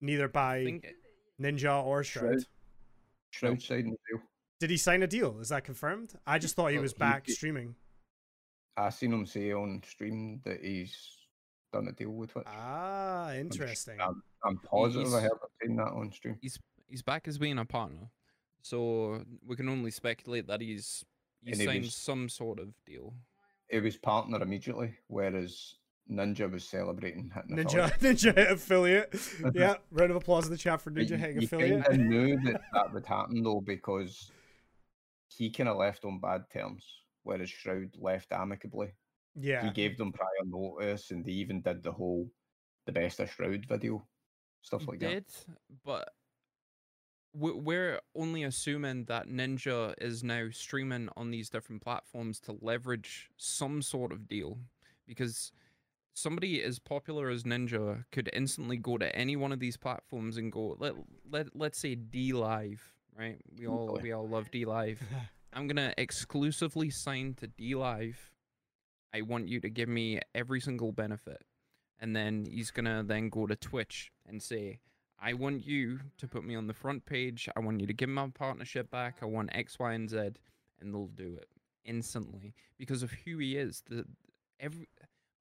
neither 0.00 0.28
by 0.28 0.80
Ninja 1.40 1.84
or 1.84 2.04
Shroud. 2.04 2.22
Shroud. 2.22 2.44
Shroud 3.30 3.62
side 3.62 3.84
and 3.84 3.96
deal. 4.08 4.20
Did 4.60 4.70
he 4.70 4.76
sign 4.76 5.02
a 5.02 5.06
deal? 5.06 5.38
Is 5.40 5.48
that 5.48 5.64
confirmed? 5.64 6.12
I 6.26 6.38
just 6.38 6.54
thought 6.54 6.72
he 6.72 6.78
was 6.78 6.92
back 6.92 7.28
streaming. 7.28 7.76
I 8.76 8.90
seen 8.90 9.12
him 9.12 9.26
say 9.26 9.52
on 9.52 9.82
stream 9.86 10.40
that 10.44 10.62
he's 10.62 10.96
done 11.72 11.88
a 11.88 11.92
deal 11.92 12.10
with 12.10 12.30
Twitch. 12.32 12.46
Ah, 12.48 13.32
interesting. 13.34 14.00
I'm, 14.00 14.22
I'm 14.44 14.58
positive 14.58 15.12
I 15.14 15.20
He's- 15.20 15.30
heard 15.30 15.70
him 15.70 15.76
that 15.76 15.88
on 15.88 16.12
stream. 16.12 16.38
he's 16.40 16.58
he's 16.88 17.02
back 17.02 17.28
as 17.28 17.38
being 17.38 17.58
a 17.58 17.64
partner, 17.64 18.10
so 18.62 19.22
we 19.46 19.56
can 19.56 19.68
only 19.68 19.90
speculate 19.90 20.46
that 20.48 20.60
he's 20.60 21.04
he 21.44 21.52
And 21.52 21.60
signed 21.60 21.84
was- 21.84 21.94
some 21.94 22.28
sort 22.28 22.58
of 22.58 22.68
deal. 22.86 23.14
It 23.68 23.82
was 23.82 23.96
partner 23.96 24.42
immediately, 24.42 24.94
whereas 25.06 25.74
Ninja 26.10 26.50
was 26.50 26.64
celebrating 26.64 27.30
hitting 27.32 27.56
Ninja 27.64 27.84
affiliate. 27.84 28.00
Ninja 28.16 28.34
hit 28.36 28.50
affiliate. 28.50 29.14
yeah, 29.54 29.74
round 29.92 30.10
of 30.10 30.16
applause 30.16 30.46
in 30.46 30.50
the 30.52 30.58
chat 30.58 30.80
for 30.80 30.90
Ninja 30.90 31.16
hitting 31.16 31.44
affiliate. 31.44 31.86
kinda 31.88 32.04
knew 32.04 32.36
that 32.50 32.60
that 32.74 32.92
would 32.92 33.06
happen 33.06 33.42
though 33.44 33.60
because 33.60 34.32
he 35.28 35.50
kind 35.50 35.68
of 35.68 35.76
left 35.76 36.04
on 36.04 36.18
bad 36.18 36.44
terms, 36.52 36.84
whereas 37.22 37.50
Shroud 37.50 37.96
left 37.98 38.32
amicably. 38.32 38.92
Yeah, 39.34 39.64
He 39.66 39.70
gave 39.72 39.96
them 39.96 40.12
prior 40.12 40.28
notice, 40.44 41.10
and 41.10 41.24
they 41.24 41.32
even 41.32 41.60
did 41.62 41.82
the 41.82 41.92
whole 41.92 42.30
"the 42.86 42.92
best 42.92 43.20
of 43.20 43.30
Shroud" 43.30 43.66
video, 43.66 44.06
stuff 44.62 44.82
He 44.82 44.86
like 44.88 45.00
that. 45.00 45.46
but 45.84 46.14
we- 47.32 47.52
we're 47.52 48.00
only 48.14 48.42
assuming 48.42 49.04
that 49.04 49.28
Ninja 49.28 49.94
is 49.98 50.24
now 50.24 50.50
streaming 50.50 51.08
on 51.16 51.30
these 51.30 51.48
different 51.48 51.80
platforms 51.82 52.40
to 52.40 52.58
leverage 52.60 53.30
some 53.36 53.82
sort 53.82 54.10
of 54.10 54.26
deal, 54.26 54.58
because 55.06 55.52
somebody 56.12 56.60
as 56.60 56.80
popular 56.80 57.28
as 57.30 57.44
Ninja 57.44 58.04
could 58.10 58.28
instantly 58.32 58.76
go 58.76 58.98
to 58.98 59.14
any 59.14 59.36
one 59.36 59.52
of 59.52 59.60
these 59.60 59.76
platforms 59.76 60.36
and 60.36 60.50
go 60.50 60.76
let 60.80 60.94
let 61.30 61.54
let's 61.54 61.78
say 61.78 61.94
DLive, 61.94 62.80
right? 63.14 63.40
We 63.56 63.68
all 63.68 63.86
we 64.02 64.10
all 64.12 64.28
love 64.28 64.50
DLive. 64.50 64.98
I'm 65.52 65.66
gonna 65.66 65.94
exclusively 65.98 66.90
sign 66.90 67.34
to 67.34 67.48
DLive. 67.48 68.16
I 69.12 69.22
want 69.22 69.48
you 69.48 69.60
to 69.60 69.68
give 69.68 69.88
me 69.88 70.20
every 70.34 70.60
single 70.60 70.92
benefit. 70.92 71.42
And 71.98 72.14
then 72.14 72.46
he's 72.50 72.70
gonna 72.70 73.02
then 73.04 73.28
go 73.28 73.46
to 73.46 73.56
Twitch 73.56 74.10
and 74.26 74.42
say, 74.42 74.80
I 75.22 75.34
want 75.34 75.66
you 75.66 76.00
to 76.18 76.26
put 76.26 76.44
me 76.44 76.54
on 76.54 76.66
the 76.66 76.72
front 76.72 77.04
page. 77.04 77.48
I 77.54 77.60
want 77.60 77.80
you 77.80 77.86
to 77.86 77.92
give 77.92 78.08
my 78.08 78.28
partnership 78.28 78.90
back. 78.90 79.16
I 79.20 79.26
want 79.26 79.50
X, 79.52 79.78
Y, 79.78 79.92
and 79.92 80.08
Z, 80.08 80.16
and 80.80 80.94
they'll 80.94 81.08
do 81.08 81.36
it 81.36 81.48
instantly 81.84 82.54
because 82.78 83.02
of 83.02 83.10
who 83.10 83.38
he 83.38 83.56
is. 83.56 83.82
The 83.88 84.06
every 84.58 84.88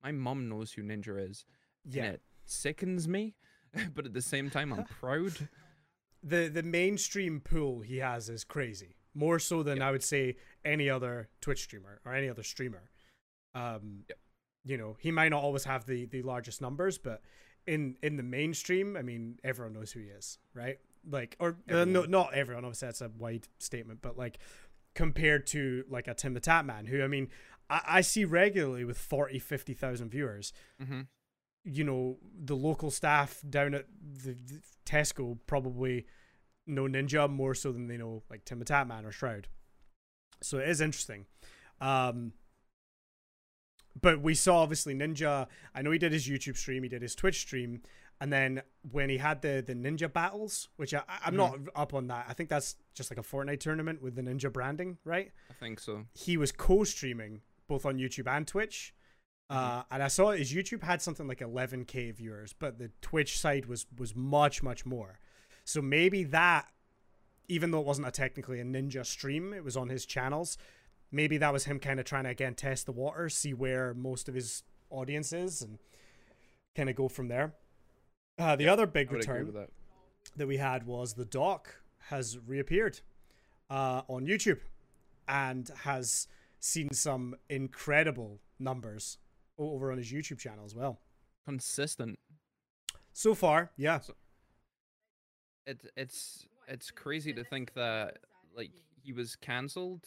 my 0.03 0.11
mom 0.11 0.49
knows 0.49 0.71
who 0.73 0.83
Ninja 0.83 1.29
is, 1.29 1.45
yeah. 1.85 2.03
and 2.03 2.13
it 2.15 2.21
sickens 2.45 3.07
me, 3.07 3.35
but 3.95 4.05
at 4.05 4.13
the 4.13 4.21
same 4.21 4.49
time, 4.49 4.73
I'm 4.73 4.83
proud. 4.99 5.47
the 6.21 6.49
the 6.49 6.63
mainstream 6.63 7.39
pool 7.39 7.81
he 7.81 7.97
has 7.97 8.27
is 8.29 8.43
crazy. 8.43 8.97
More 9.19 9.39
so 9.39 9.63
than 9.63 9.81
I 9.81 9.91
would 9.91 10.03
say 10.03 10.35
any 10.63 10.89
other 10.89 11.29
Twitch 11.41 11.63
streamer 11.63 11.99
or 12.05 12.13
any 12.13 12.29
other 12.29 12.43
streamer. 12.43 12.89
Um, 13.53 14.03
Yep. 14.09 14.17
you 14.65 14.77
know, 14.77 14.95
he 14.99 15.11
might 15.11 15.29
not 15.29 15.43
always 15.43 15.65
have 15.65 15.85
the 15.85 16.05
the 16.05 16.21
largest 16.21 16.61
numbers, 16.61 16.97
but 16.97 17.21
in 17.67 17.97
in 18.01 18.15
the 18.17 18.23
mainstream, 18.23 18.95
I 18.97 19.01
mean, 19.01 19.39
everyone 19.43 19.73
knows 19.73 19.91
who 19.91 19.99
he 19.99 20.07
is, 20.07 20.37
right? 20.53 20.77
Like, 21.09 21.35
or 21.39 21.57
uh, 21.71 21.85
no, 21.85 22.03
not 22.05 22.33
everyone. 22.33 22.65
Obviously, 22.65 22.87
that's 22.87 23.01
a 23.01 23.09
wide 23.17 23.47
statement, 23.59 24.01
but 24.01 24.17
like 24.17 24.37
compared 24.95 25.47
to 25.47 25.83
like 25.89 26.07
a 26.07 26.13
Tim 26.13 26.33
the 26.33 26.41
Tatman, 26.41 26.87
who 26.87 27.03
I 27.03 27.07
mean, 27.07 27.29
I, 27.69 27.81
I 27.99 28.01
see 28.01 28.25
regularly 28.25 28.83
with 28.85 28.97
40, 28.97 29.39
50,000 29.39 30.09
viewers 30.09 30.53
hmm 30.83 31.01
you 31.65 31.83
know 31.83 32.17
the 32.45 32.55
local 32.55 32.89
staff 32.89 33.41
down 33.49 33.73
at 33.73 33.85
the, 34.23 34.31
the 34.31 34.61
Tesco 34.85 35.37
probably 35.45 36.05
know 36.69 36.83
Ninja 36.83 37.29
more 37.29 37.53
so 37.53 37.71
than 37.71 37.87
they 37.87 37.97
know 37.97 38.23
like 38.29 38.45
Tim 38.45 38.59
the 38.59 38.65
Tatman 38.65 39.05
or 39.05 39.11
Shroud. 39.11 39.47
So 40.41 40.57
it 40.57 40.69
is 40.69 40.81
interesting. 40.81 41.25
Um, 41.81 42.33
but 43.99 44.21
we 44.21 44.35
saw 44.35 44.59
obviously 44.59 44.93
Ninja. 44.93 45.47
I 45.73 45.81
know 45.81 45.91
he 45.91 45.97
did 45.97 46.11
his 46.13 46.27
YouTube 46.27 46.57
stream, 46.57 46.83
he 46.83 46.89
did 46.89 47.01
his 47.01 47.15
Twitch 47.15 47.39
stream, 47.39 47.81
and 48.21 48.31
then 48.31 48.61
when 48.91 49.09
he 49.09 49.17
had 49.17 49.41
the 49.41 49.63
the 49.65 49.73
Ninja 49.73 50.11
battles, 50.11 50.69
which 50.77 50.93
I, 50.93 51.01
I'm 51.25 51.35
not 51.35 51.57
up 51.75 51.93
on 51.93 52.07
that. 52.07 52.25
I 52.29 52.33
think 52.33 52.49
that's 52.49 52.75
just 52.93 53.11
like 53.11 53.17
a 53.17 53.23
Fortnite 53.23 53.59
tournament 53.59 54.01
with 54.01 54.15
the 54.15 54.21
Ninja 54.21 54.51
branding, 54.51 54.97
right? 55.03 55.31
I 55.49 55.53
think 55.53 55.79
so. 55.79 56.05
he 56.13 56.37
was 56.37 56.51
co-streaming 56.51 57.41
both 57.67 57.85
on 57.85 57.97
YouTube 57.97 58.27
and 58.27 58.47
Twitch. 58.47 58.93
Uh, 59.49 59.81
and 59.89 60.03
I 60.03 60.09
saw 60.09 60.29
his 60.29 60.53
YouTube 60.53 60.83
had 60.83 61.01
something 61.01 61.27
like 61.27 61.39
11k 61.39 62.13
viewers, 62.15 62.53
but 62.53 62.77
the 62.77 62.91
Twitch 63.01 63.39
side 63.39 63.65
was 63.65 63.87
was 63.97 64.15
much 64.15 64.61
much 64.61 64.85
more. 64.85 65.19
So 65.69 65.83
maybe 65.83 66.23
that, 66.23 66.65
even 67.47 67.69
though 67.69 67.79
it 67.79 67.85
wasn't 67.85 68.07
a 68.07 68.11
technically 68.11 68.59
a 68.59 68.63
ninja 68.63 69.05
stream, 69.05 69.53
it 69.53 69.63
was 69.63 69.77
on 69.77 69.89
his 69.89 70.03
channels. 70.03 70.57
Maybe 71.11 71.37
that 71.37 71.53
was 71.53 71.65
him 71.65 71.77
kind 71.77 71.99
of 71.99 72.07
trying 72.07 72.23
to 72.23 72.31
again 72.31 72.55
test 72.55 72.87
the 72.87 72.91
water, 72.91 73.29
see 73.29 73.53
where 73.53 73.93
most 73.93 74.27
of 74.27 74.33
his 74.33 74.63
audience 74.89 75.31
is, 75.31 75.61
and 75.61 75.77
kind 76.75 76.89
of 76.89 76.95
go 76.95 77.07
from 77.07 77.27
there. 77.27 77.53
Uh, 78.39 78.55
the 78.55 78.67
other 78.67 78.87
big 78.87 79.09
I 79.09 79.11
would 79.11 79.23
agree 79.23 79.35
return 79.41 79.53
that. 79.53 79.69
that 80.37 80.47
we 80.47 80.57
had 80.57 80.87
was 80.87 81.13
the 81.13 81.23
doc 81.23 81.75
has 82.07 82.39
reappeared 82.47 83.01
uh, 83.69 84.01
on 84.07 84.25
YouTube 84.25 84.61
and 85.27 85.69
has 85.83 86.27
seen 86.59 86.91
some 86.93 87.35
incredible 87.47 88.39
numbers 88.57 89.19
over 89.59 89.91
on 89.91 89.99
his 89.99 90.11
YouTube 90.11 90.39
channel 90.39 90.65
as 90.65 90.73
well. 90.73 90.99
Consistent. 91.45 92.17
So 93.13 93.35
far, 93.35 93.69
yeah. 93.77 93.99
It's 95.69 95.85
it's 95.95 96.47
it's 96.67 96.89
crazy 96.91 97.31
to 97.33 97.43
think 97.43 97.73
that 97.75 98.17
like 98.55 98.71
he 99.03 99.13
was 99.13 99.35
cancelled, 99.35 100.05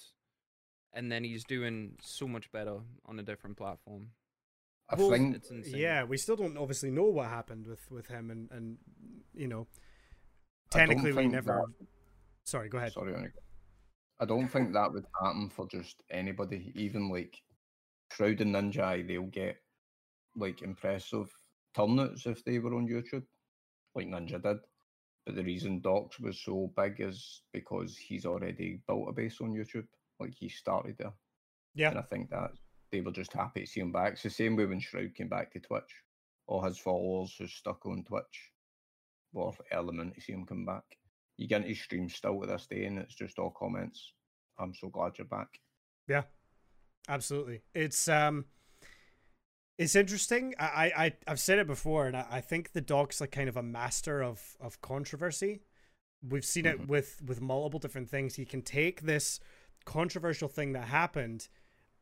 and 0.93 1.11
then 1.11 1.23
he's 1.25 1.45
doing 1.45 1.97
so 2.03 2.27
much 2.27 2.51
better 2.51 2.79
on 3.07 3.19
a 3.19 3.23
different 3.23 3.57
platform. 3.57 4.09
I 4.91 4.97
Well, 4.97 5.11
think 5.11 5.37
It's 5.37 5.51
insane. 5.51 5.77
Yeah, 5.77 6.05
we 6.05 6.17
still 6.19 6.37
don't 6.37 6.59
obviously 6.59 6.91
know 6.91 7.05
what 7.05 7.29
happened 7.29 7.67
with 7.67 7.89
with 7.91 8.09
him 8.09 8.31
and 8.31 8.51
and 8.51 8.79
you 9.35 9.47
know 9.49 9.67
technically 10.71 11.13
we 11.13 11.29
never 11.29 11.65
that- 11.79 11.87
Sorry, 12.45 12.69
go 12.69 12.79
ahead. 12.79 12.93
Sorry, 12.93 13.15
I 14.19 14.25
don't 14.25 14.49
think 14.49 14.73
that 14.73 14.93
would 14.93 15.07
happen 15.23 15.49
for 15.49 15.69
just 15.69 16.03
anybody. 16.11 16.73
Even 16.75 17.09
like 17.09 17.41
Shroud 18.13 18.41
and 18.41 18.55
Ninja, 18.55 19.07
they'll 19.07 19.23
get 19.43 19.57
like 20.35 20.63
impressive 20.63 21.33
turnouts 21.75 22.27
if 22.27 22.45
they 22.45 22.59
were 22.59 22.75
on 22.75 22.89
YouTube, 22.89 23.25
like 23.95 24.09
Ninja 24.09 24.43
did. 24.43 24.59
But 25.25 25.37
the 25.37 25.45
reason 25.45 25.81
Docs 25.81 26.19
was 26.19 26.41
so 26.41 26.73
big 26.77 26.97
is 26.99 27.43
because 27.53 27.97
he's 27.97 28.27
already 28.27 28.81
built 28.89 29.09
a 29.09 29.13
base 29.13 29.41
on 29.41 29.53
YouTube. 29.53 29.87
Like 30.19 30.35
he 30.35 30.49
started 30.49 30.97
there. 30.99 31.13
Yeah. 31.75 31.91
And 31.91 31.99
I 31.99 32.03
think 32.03 32.31
that 32.31 32.51
they 32.91 33.01
were 33.01 33.13
just 33.13 33.33
happy 33.33 33.61
to 33.61 33.67
see 33.67 33.81
him 33.81 33.93
back. 33.93 34.15
It's 34.15 34.23
the 34.23 34.31
same 34.31 34.57
way 34.57 34.67
when 34.67 34.81
Shroud 34.81 35.15
came 35.15 35.29
back 35.29 35.53
to 35.53 35.61
Twitch. 35.61 35.83
All 36.47 36.63
his 36.63 36.79
followers 36.79 37.35
who 37.39 37.47
stuck 37.47 37.87
on 37.87 38.05
Twitch 38.05 38.53
or 39.33 39.55
element 39.71 40.15
to 40.15 40.21
see 40.21 40.33
him 40.33 40.45
come 40.45 40.67
back. 40.67 40.85
You 41.39 41.49
get 41.49 41.63
into 41.63 41.75
stream 41.75 42.09
still 42.09 42.41
to 42.41 42.47
this 42.47 42.67
day, 42.67 42.85
and 42.85 42.99
it's 42.99 43.15
just 43.15 43.39
all 43.39 43.55
comments. 43.59 44.13
I'm 44.59 44.75
so 44.75 44.89
glad 44.89 45.13
you're 45.17 45.27
back. 45.27 45.49
Yeah, 46.07 46.23
absolutely. 47.09 47.63
It's 47.75 48.07
um, 48.09 48.45
it's 49.79 49.95
interesting. 49.97 50.55
I 50.59 50.93
I 50.97 51.13
I've 51.27 51.41
said 51.41 51.59
it 51.59 51.67
before, 51.67 52.07
and 52.07 52.17
I, 52.17 52.27
I 52.31 52.41
think 52.41 52.73
the 52.73 52.81
Doc's 52.81 53.21
like 53.21 53.33
kind 53.33 53.49
of 53.49 53.57
a 53.57 53.63
master 53.63 54.23
of 54.23 54.57
of 54.61 54.81
controversy. 54.81 55.63
We've 56.23 56.45
seen 56.45 56.65
Mhm. 56.65 56.71
it 56.73 56.89
with 56.89 57.21
with 57.27 57.41
multiple 57.41 57.81
different 57.81 58.09
things. 58.11 58.37
He 58.37 58.45
can 58.45 58.63
take 58.63 59.03
this 59.03 59.41
controversial 59.85 60.49
thing 60.49 60.73
that 60.73 60.89
happened 60.89 61.49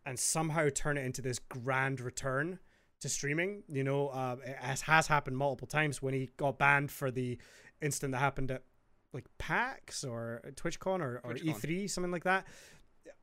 and 0.05 0.19
somehow 0.19 0.69
turn 0.75 0.99
it 0.99 1.05
into 1.05 1.23
this 1.23 1.39
grand 1.39 2.01
return 2.01 2.59
to 3.01 3.09
streaming. 3.09 3.63
You 3.69 3.85
know, 3.85 4.09
uh, 4.09 4.37
it 4.45 4.57
has, 4.57 4.83
has 4.83 5.07
happened 5.07 5.37
multiple 5.39 5.67
times 5.69 6.03
when 6.03 6.13
he 6.13 6.29
got 6.37 6.59
banned 6.59 6.91
for 6.91 7.11
the 7.11 7.39
incident 7.81 8.13
that 8.13 8.19
happened 8.19 8.51
at 8.51 8.65
like 9.13 9.25
PAX 9.39 10.05
or 10.05 10.43
TwitchCon 10.55 11.01
or, 11.01 11.21
or 11.25 11.33
TwitchCon. 11.35 11.61
E3, 11.63 11.91
something 11.91 12.11
like 12.13 12.25
that. 12.25 12.47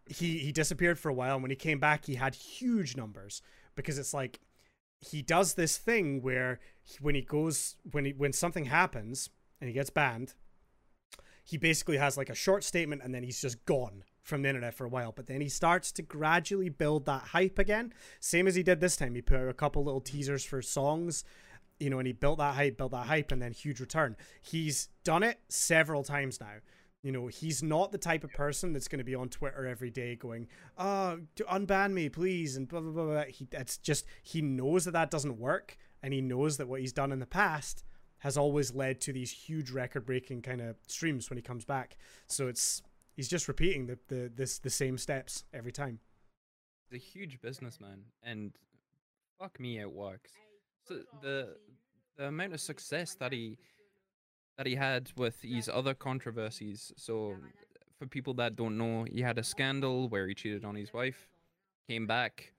He 0.08 0.40
he 0.40 0.52
disappeared 0.52 0.98
for 0.98 1.10
a 1.10 1.14
while, 1.14 1.36
and 1.36 1.44
when 1.44 1.52
he 1.52 1.56
came 1.58 1.80
back, 1.80 2.06
he 2.06 2.16
had 2.16 2.34
huge 2.34 2.96
numbers 2.96 3.42
because 3.78 3.98
it's 3.98 4.14
like 4.14 4.42
he 5.00 5.22
does 5.22 5.54
this 5.54 5.78
thing 5.78 6.22
where 6.22 6.60
he, 6.84 6.98
when 7.00 7.16
he 7.16 7.22
goes 7.22 7.78
when 7.92 8.04
he 8.04 8.12
when 8.12 8.34
something 8.34 8.66
happens 8.66 9.30
and 9.62 9.70
he 9.70 9.74
gets 9.74 9.90
banned, 9.90 10.34
he 11.46 11.58
basically 11.58 11.98
has 11.98 12.18
like 12.18 12.30
a 12.30 12.36
short 12.36 12.66
statement 12.66 13.02
and 13.04 13.16
then 13.16 13.24
he's 13.24 13.40
just 13.40 13.64
gone 13.66 14.04
from 14.22 14.42
the 14.42 14.50
internet 14.50 14.74
for 14.74 14.86
a 14.86 14.90
while. 14.90 15.14
But 15.16 15.28
then 15.28 15.40
he 15.40 15.48
starts 15.48 15.92
to 15.94 16.02
gradually 16.02 16.70
build 16.70 17.06
that 17.06 17.22
hype 17.24 17.58
again, 17.58 17.94
same 18.20 18.48
as 18.48 18.56
he 18.56 18.64
did 18.64 18.82
this 18.82 18.98
time. 18.98 19.16
He 19.16 19.22
put 19.22 19.38
out 19.38 19.48
a 19.48 19.54
couple 19.54 19.84
little 19.84 20.02
teasers 20.02 20.44
for 20.44 20.62
songs, 20.62 21.24
you 21.80 21.90
know, 21.90 22.00
and 22.00 22.08
he 22.08 22.14
built 22.14 22.40
that 22.40 22.56
hype, 22.56 22.78
built 22.78 22.92
that 22.92 23.08
hype, 23.08 23.32
and 23.32 23.42
then 23.42 23.54
huge 23.54 23.80
return. 23.80 24.18
He's 24.42 24.90
done 25.06 25.24
it 25.24 25.40
several 25.48 26.04
times 26.04 26.42
now. 26.42 26.56
You 27.04 27.12
know, 27.12 27.28
he's 27.28 27.62
not 27.62 27.92
the 27.92 27.98
type 27.98 28.24
of 28.24 28.34
person 28.34 28.74
that's 28.74 28.88
going 28.88 28.98
to 29.00 29.06
be 29.06 29.16
on 29.16 29.30
Twitter 29.30 29.66
every 29.66 29.90
day 29.92 30.16
going, 30.16 30.48
"Oh, 30.78 31.20
d- 31.36 31.44
unban 31.44 31.94
me, 31.94 32.10
please," 32.10 32.58
and 32.58 32.68
blah 32.68 32.82
blah 32.82 32.92
blah. 32.92 33.06
blah. 33.06 33.24
He, 33.26 33.48
it's 33.52 33.78
just 33.78 34.06
he 34.24 34.42
knows 34.42 34.86
that 34.86 34.92
that 34.92 35.12
doesn't 35.12 35.40
work, 35.40 35.78
and 36.02 36.14
he 36.14 36.22
knows 36.22 36.58
that 36.58 36.68
what 36.68 36.82
he's 36.82 36.94
done 36.94 37.12
in 37.12 37.20
the 37.20 37.26
past 37.28 37.84
has 38.20 38.36
always 38.36 38.74
led 38.74 39.00
to 39.00 39.14
these 39.14 39.32
huge 39.32 39.70
record-breaking 39.70 40.42
kind 40.42 40.60
of 40.60 40.76
streams 40.88 41.30
when 41.30 41.38
he 41.38 41.42
comes 41.44 41.66
back. 41.66 41.98
So 42.26 42.48
it's 42.48 42.82
he's 43.16 43.28
just 43.30 43.48
repeating 43.48 43.86
the 43.86 44.00
the 44.08 44.32
this 44.34 44.58
the 44.60 44.72
same 44.72 44.98
steps 44.98 45.44
every 45.54 45.72
time. 45.72 46.00
He's 46.90 47.00
a 47.00 47.04
huge 47.04 47.40
businessman, 47.42 48.02
and 48.24 48.54
fuck 49.40 49.60
me, 49.60 49.80
it 49.80 49.92
works. 49.92 50.32
So 50.88 51.02
the 51.22 51.58
the 52.18 52.26
amount 52.26 52.54
of 52.54 52.60
success 52.60 53.14
that 53.16 53.32
he 53.32 53.60
that 54.58 54.66
he 54.66 54.76
had 54.76 55.12
with 55.16 55.42
these 55.42 55.70
other 55.70 55.94
controversies. 55.94 56.92
So 56.98 57.36
for 58.00 58.08
people 58.08 58.34
that 58.36 58.56
don't 58.56 58.78
know, 58.78 59.06
he 59.12 59.22
had 59.22 59.38
a 59.38 59.44
scandal 59.44 60.10
where 60.10 60.28
he 60.28 60.34
cheated 60.34 60.66
on 60.66 60.76
his 60.76 60.94
wife, 60.94 61.30
came 61.88 62.08
back, 62.08 62.54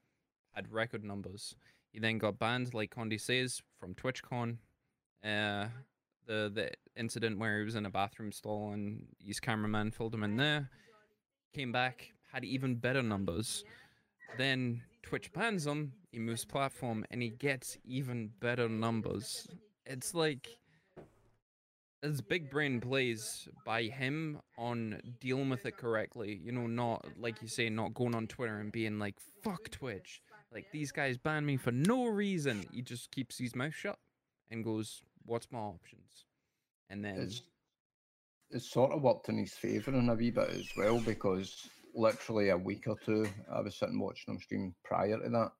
had 0.52 0.72
record 0.72 1.04
numbers. 1.04 1.54
He 1.92 1.98
then 1.98 2.18
got 2.18 2.38
banned, 2.38 2.74
like 2.74 2.94
Condi 2.94 3.20
says, 3.20 3.62
from 3.78 3.94
TwitchCon. 3.94 4.58
Uh, 5.24 5.66
the 6.26 6.50
the 6.54 6.70
incident 6.96 7.38
where 7.38 7.58
he 7.58 7.64
was 7.64 7.74
in 7.74 7.86
a 7.86 7.90
bathroom 7.90 8.30
stall 8.30 8.72
and 8.72 9.06
his 9.18 9.40
cameraman 9.40 9.90
filled 9.90 10.14
him 10.14 10.22
in 10.22 10.36
there. 10.36 10.70
Came 11.54 11.72
back, 11.72 12.12
had 12.32 12.44
even 12.44 12.76
better 12.76 13.02
numbers. 13.02 13.64
Then 14.36 14.82
Twitch 15.02 15.32
bans 15.32 15.66
him, 15.66 15.92
he 16.12 16.18
moves 16.18 16.44
platform, 16.44 17.04
and 17.10 17.22
he 17.22 17.30
gets 17.30 17.78
even 17.84 18.30
better 18.40 18.68
numbers. 18.68 19.48
It's 19.86 20.14
like 20.14 20.46
it's 22.02 22.20
big 22.20 22.50
brain 22.50 22.80
plays 22.80 23.48
by 23.64 23.84
him 23.84 24.40
on 24.56 25.00
dealing 25.20 25.50
with 25.50 25.66
it 25.66 25.76
correctly. 25.76 26.40
You 26.42 26.52
know, 26.52 26.66
not 26.66 27.04
like 27.18 27.42
you 27.42 27.48
say, 27.48 27.68
not 27.68 27.94
going 27.94 28.14
on 28.14 28.26
Twitter 28.26 28.58
and 28.58 28.70
being 28.70 28.98
like, 28.98 29.16
fuck 29.42 29.70
Twitch. 29.70 30.22
Like 30.52 30.66
these 30.72 30.92
guys 30.92 31.18
ban 31.18 31.44
me 31.44 31.56
for 31.56 31.72
no 31.72 32.06
reason. 32.06 32.64
He 32.72 32.82
just 32.82 33.10
keeps 33.10 33.38
his 33.38 33.54
mouth 33.54 33.74
shut 33.74 33.98
and 34.50 34.64
goes, 34.64 35.02
What's 35.24 35.48
my 35.50 35.58
options? 35.58 36.24
And 36.88 37.04
then 37.04 37.20
It's 37.20 37.42
it's 38.50 38.70
sort 38.70 38.92
of 38.92 39.02
worked 39.02 39.28
in 39.28 39.36
his 39.36 39.52
favour 39.52 39.92
in 39.92 40.08
a 40.08 40.14
wee 40.14 40.30
bit 40.30 40.48
as 40.48 40.68
well 40.74 41.00
because 41.00 41.68
literally 41.94 42.48
a 42.48 42.56
week 42.56 42.84
or 42.86 42.96
two 43.04 43.26
I 43.52 43.60
was 43.60 43.76
sitting 43.76 44.00
watching 44.00 44.34
him 44.34 44.40
stream 44.40 44.74
prior 44.84 45.18
to 45.18 45.28
that, 45.28 45.50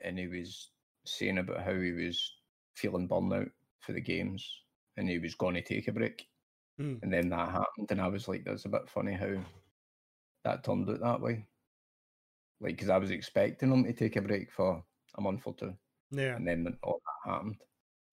and 0.00 0.16
he 0.16 0.28
was 0.28 0.70
saying 1.06 1.38
about 1.38 1.64
how 1.64 1.74
he 1.74 1.90
was 1.90 2.34
feeling 2.74 3.08
burnout 3.08 3.50
for 3.80 3.94
the 3.94 4.00
games 4.00 4.48
and 4.98 5.08
he 5.08 5.18
was 5.18 5.34
going 5.34 5.54
to 5.54 5.62
take 5.62 5.88
a 5.88 5.92
break, 5.92 6.28
Mm. 6.78 7.02
and 7.02 7.12
then 7.12 7.28
that 7.30 7.50
happened, 7.50 7.90
and 7.90 8.00
I 8.00 8.08
was 8.08 8.28
like, 8.28 8.44
"That's 8.44 8.64
a 8.66 8.68
bit 8.68 8.88
funny 8.88 9.14
how 9.14 9.42
that 10.44 10.64
turned 10.64 10.88
out 10.90 11.00
that 11.00 11.20
way." 11.20 11.46
Like, 12.60 12.76
because 12.76 12.88
I 12.88 12.98
was 12.98 13.10
expecting 13.10 13.72
him 13.72 13.84
to 13.84 13.92
take 13.92 14.16
a 14.16 14.22
break 14.22 14.50
for 14.52 14.84
a 15.16 15.20
month 15.20 15.46
or 15.46 15.54
two, 15.54 15.78
Yeah, 16.10 16.36
and 16.36 16.46
then 16.46 16.78
all 16.82 17.00
that 17.24 17.30
happened. 17.30 17.62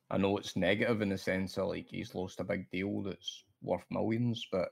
I 0.10 0.18
know 0.18 0.38
it's 0.38 0.56
negative 0.56 1.02
in 1.02 1.10
the 1.10 1.18
sense 1.18 1.58
of 1.58 1.70
like 1.70 1.90
he's 1.90 2.16
lost 2.16 2.40
a 2.40 2.44
big 2.44 2.70
deal 2.72 3.02
that's 3.04 3.44
worth 3.62 3.86
millions, 3.92 4.48
but 4.52 4.70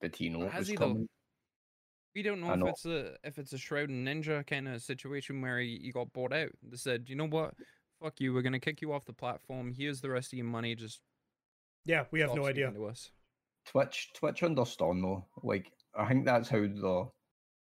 did 0.00 0.16
he 0.16 0.28
know 0.28 0.42
it 0.42 0.50
Has 0.52 0.60
was 0.60 0.68
he 0.68 0.76
though? 0.76 0.94
coming? 0.94 1.08
we 2.14 2.22
don't 2.22 2.40
know 2.40 2.48
I 2.48 2.54
if 2.54 2.62
it's 2.66 2.84
a 2.86 3.16
if 3.24 3.38
it's 3.38 3.52
a 3.52 3.58
Shroud 3.58 3.90
and 3.90 4.06
Ninja 4.06 4.44
kind 4.46 4.68
of 4.68 4.82
situation 4.82 5.40
where 5.40 5.60
he, 5.60 5.78
he 5.82 5.92
got 5.92 6.12
bought 6.12 6.32
out. 6.32 6.50
They 6.62 6.76
said, 6.76 7.08
you 7.08 7.16
know 7.16 7.28
what, 7.28 7.54
fuck 8.00 8.20
you, 8.20 8.32
we're 8.32 8.42
gonna 8.42 8.60
kick 8.60 8.80
you 8.80 8.92
off 8.92 9.04
the 9.04 9.12
platform. 9.12 9.72
Here's 9.76 10.00
the 10.00 10.10
rest 10.10 10.32
of 10.32 10.36
your 10.36 10.46
money. 10.46 10.74
Just 10.74 11.00
yeah, 11.84 12.04
we 12.10 12.20
have 12.20 12.34
no 12.34 12.46
idea. 12.46 12.70
To 12.70 12.86
us. 12.86 13.10
Twitch, 13.66 14.10
Twitch 14.14 14.42
understand 14.42 15.02
though. 15.04 15.24
Like 15.42 15.72
I 15.96 16.06
think 16.06 16.24
that's 16.24 16.48
how 16.48 16.58
they're 16.60 17.04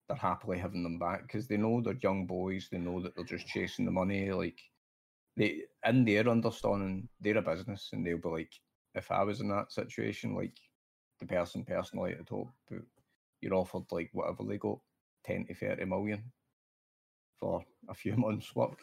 they're 0.07 0.17
happily 0.17 0.57
having 0.57 0.83
them 0.83 0.99
back 0.99 1.23
because 1.23 1.47
they 1.47 1.57
know 1.57 1.81
they're 1.81 1.95
young 2.01 2.25
boys. 2.25 2.67
They 2.71 2.77
know 2.77 3.01
that 3.01 3.15
they're 3.15 3.25
just 3.25 3.47
chasing 3.47 3.85
the 3.85 3.91
money. 3.91 4.31
Like 4.31 4.59
they 5.37 5.61
in 5.87 6.05
their 6.05 6.27
understanding, 6.27 7.07
they're 7.19 7.37
a 7.37 7.41
business, 7.41 7.89
and 7.93 8.05
they'll 8.05 8.17
be 8.17 8.29
like, 8.29 8.53
if 8.95 9.11
I 9.11 9.23
was 9.23 9.41
in 9.41 9.49
that 9.49 9.71
situation, 9.71 10.35
like 10.35 10.57
the 11.19 11.25
person 11.25 11.63
personally 11.63 12.11
at 12.11 12.19
the 12.19 12.23
top, 12.25 12.47
but 12.69 12.81
you're 13.41 13.55
offered 13.55 13.83
like 13.91 14.09
whatever 14.13 14.43
they 14.43 14.57
got, 14.57 14.79
ten 15.25 15.45
to 15.47 15.53
thirty 15.53 15.85
million 15.85 16.23
for 17.39 17.63
a 17.89 17.93
few 17.93 18.15
months' 18.17 18.55
work. 18.55 18.79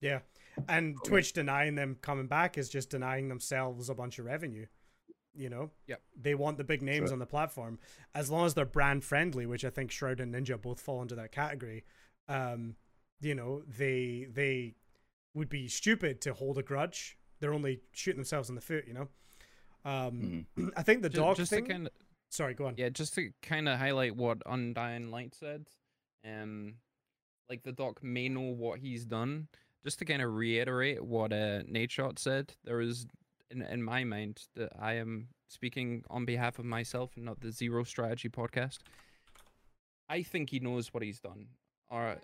Yeah, 0.00 0.20
and 0.68 0.96
Okay. 0.96 1.08
Twitch 1.08 1.32
denying 1.32 1.74
them 1.74 1.96
coming 2.00 2.26
back 2.26 2.56
is 2.58 2.68
just 2.68 2.90
denying 2.90 3.28
themselves 3.28 3.88
a 3.88 3.94
bunch 3.94 4.18
of 4.18 4.24
revenue. 4.26 4.66
You 5.36 5.48
know, 5.50 5.70
yeah, 5.88 5.96
they 6.16 6.34
want 6.36 6.58
the 6.58 6.64
big 6.64 6.80
names 6.80 7.08
Sure. 7.08 7.14
on 7.14 7.18
the 7.18 7.26
platform 7.26 7.80
as 8.14 8.30
long 8.30 8.46
as 8.46 8.54
they're 8.54 8.64
brand 8.64 9.04
friendly, 9.04 9.46
which 9.46 9.64
I 9.64 9.70
think 9.70 9.90
Shroud 9.90 10.20
and 10.20 10.32
Ninja 10.32 10.60
both 10.60 10.80
fall 10.80 11.02
into 11.02 11.16
that 11.16 11.32
category. 11.32 11.84
Um, 12.28 12.76
you 13.20 13.34
know, 13.34 13.62
they 13.62 14.26
they 14.30 14.74
would 15.34 15.48
be 15.48 15.66
stupid 15.66 16.20
to 16.20 16.34
hold 16.34 16.56
a 16.58 16.62
grudge. 16.62 17.18
They're 17.40 17.52
only 17.52 17.80
shooting 17.92 18.18
themselves 18.20 18.48
in 18.48 18.54
the 18.54 18.60
foot. 18.60 18.86
You 18.86 18.94
know, 18.94 19.08
um, 19.84 20.46
Mhm. 20.56 20.70
I 20.76 20.82
think 20.84 21.02
the 21.02 21.10
Ju- 21.10 21.16
dog 21.18 21.36
just 21.36 21.50
thing. 21.50 21.64
to 21.64 21.70
kind 21.70 21.86
of 21.88 21.92
Sorry, 22.30 22.54
go 22.54 22.66
on. 22.66 22.74
yeah, 22.76 22.88
just 22.88 23.14
to 23.14 23.32
kind 23.42 23.68
of 23.68 23.78
highlight 23.78 24.14
what 24.16 24.38
Undying 24.46 25.10
Light 25.10 25.34
said. 25.34 25.66
Um, 26.24 26.76
like 27.48 27.62
the 27.64 27.72
doc 27.72 28.02
may 28.02 28.28
know 28.28 28.40
what 28.52 28.78
he's 28.80 29.04
done. 29.04 29.48
Just 29.84 29.98
to 29.98 30.06
kind 30.06 30.22
of 30.22 30.32
reiterate 30.34 31.04
what 31.04 31.32
uh, 31.32 31.62
Nate 31.66 31.90
Shot 31.90 32.18
said, 32.18 32.54
there 32.64 32.80
is 32.80 33.06
in 33.50 33.60
in 33.60 33.82
my 33.82 34.02
mind 34.02 34.46
that 34.56 34.72
I 34.80 34.94
am 34.94 35.28
speaking 35.48 36.04
on 36.08 36.24
behalf 36.24 36.58
of 36.58 36.64
myself 36.64 37.10
and 37.16 37.26
not 37.26 37.40
the 37.40 37.52
Zero 37.52 37.84
Strategy 37.84 38.30
podcast. 38.30 38.78
I 40.08 40.22
think 40.22 40.50
he 40.50 40.58
knows 40.58 40.94
what 40.94 41.02
he's 41.02 41.20
done, 41.20 41.48
or 41.90 42.16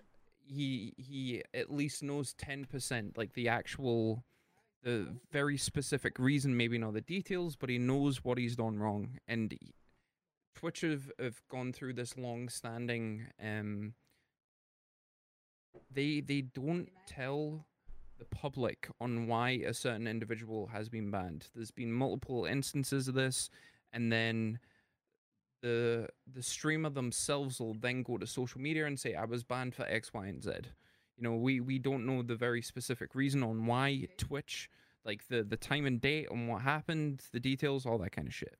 he 0.42 0.94
he 0.96 1.42
at 1.52 1.70
least 1.70 2.02
knows 2.02 2.32
ten 2.32 2.64
percent, 2.64 3.18
like 3.18 3.34
the 3.34 3.48
actual, 3.48 4.24
the 4.82 5.08
very 5.30 5.58
specific 5.58 6.18
reason. 6.18 6.56
Maybe 6.56 6.78
not 6.78 6.94
the 6.94 7.02
details, 7.02 7.56
but 7.56 7.68
he 7.68 7.76
knows 7.76 8.24
what 8.24 8.38
he's 8.38 8.56
done 8.56 8.78
wrong, 8.78 9.18
and 9.28 9.54
Twitch 10.54 10.80
have, 10.80 11.12
have 11.18 11.42
gone 11.48 11.72
through 11.72 11.92
this 11.92 12.16
long-standing. 12.16 13.26
Um, 13.42 13.94
they 15.92 16.20
they 16.20 16.42
don't 16.42 16.88
tell 17.06 17.66
the 18.18 18.24
public 18.26 18.88
on 19.00 19.26
why 19.26 19.50
a 19.50 19.74
certain 19.74 20.06
individual 20.06 20.66
has 20.68 20.88
been 20.88 21.10
banned. 21.10 21.46
There's 21.54 21.70
been 21.70 21.92
multiple 21.92 22.44
instances 22.44 23.08
of 23.08 23.14
this, 23.14 23.50
and 23.92 24.12
then 24.12 24.58
the 25.62 26.08
the 26.32 26.42
streamer 26.42 26.90
themselves 26.90 27.60
will 27.60 27.74
then 27.74 28.02
go 28.02 28.18
to 28.18 28.26
social 28.26 28.60
media 28.60 28.86
and 28.86 28.98
say, 28.98 29.14
"I 29.14 29.24
was 29.24 29.42
banned 29.42 29.74
for 29.74 29.84
X, 29.86 30.12
Y, 30.12 30.26
and 30.26 30.42
Z." 30.42 30.52
You 31.16 31.24
know, 31.24 31.34
we 31.34 31.60
we 31.60 31.78
don't 31.78 32.06
know 32.06 32.22
the 32.22 32.36
very 32.36 32.62
specific 32.62 33.14
reason 33.14 33.42
on 33.42 33.66
why 33.66 34.06
Twitch, 34.16 34.70
like 35.04 35.28
the 35.28 35.42
the 35.42 35.56
time 35.56 35.86
and 35.86 36.00
date 36.00 36.28
on 36.30 36.46
what 36.46 36.62
happened, 36.62 37.22
the 37.32 37.40
details, 37.40 37.86
all 37.86 37.98
that 37.98 38.12
kind 38.12 38.28
of 38.28 38.34
shit. 38.34 38.56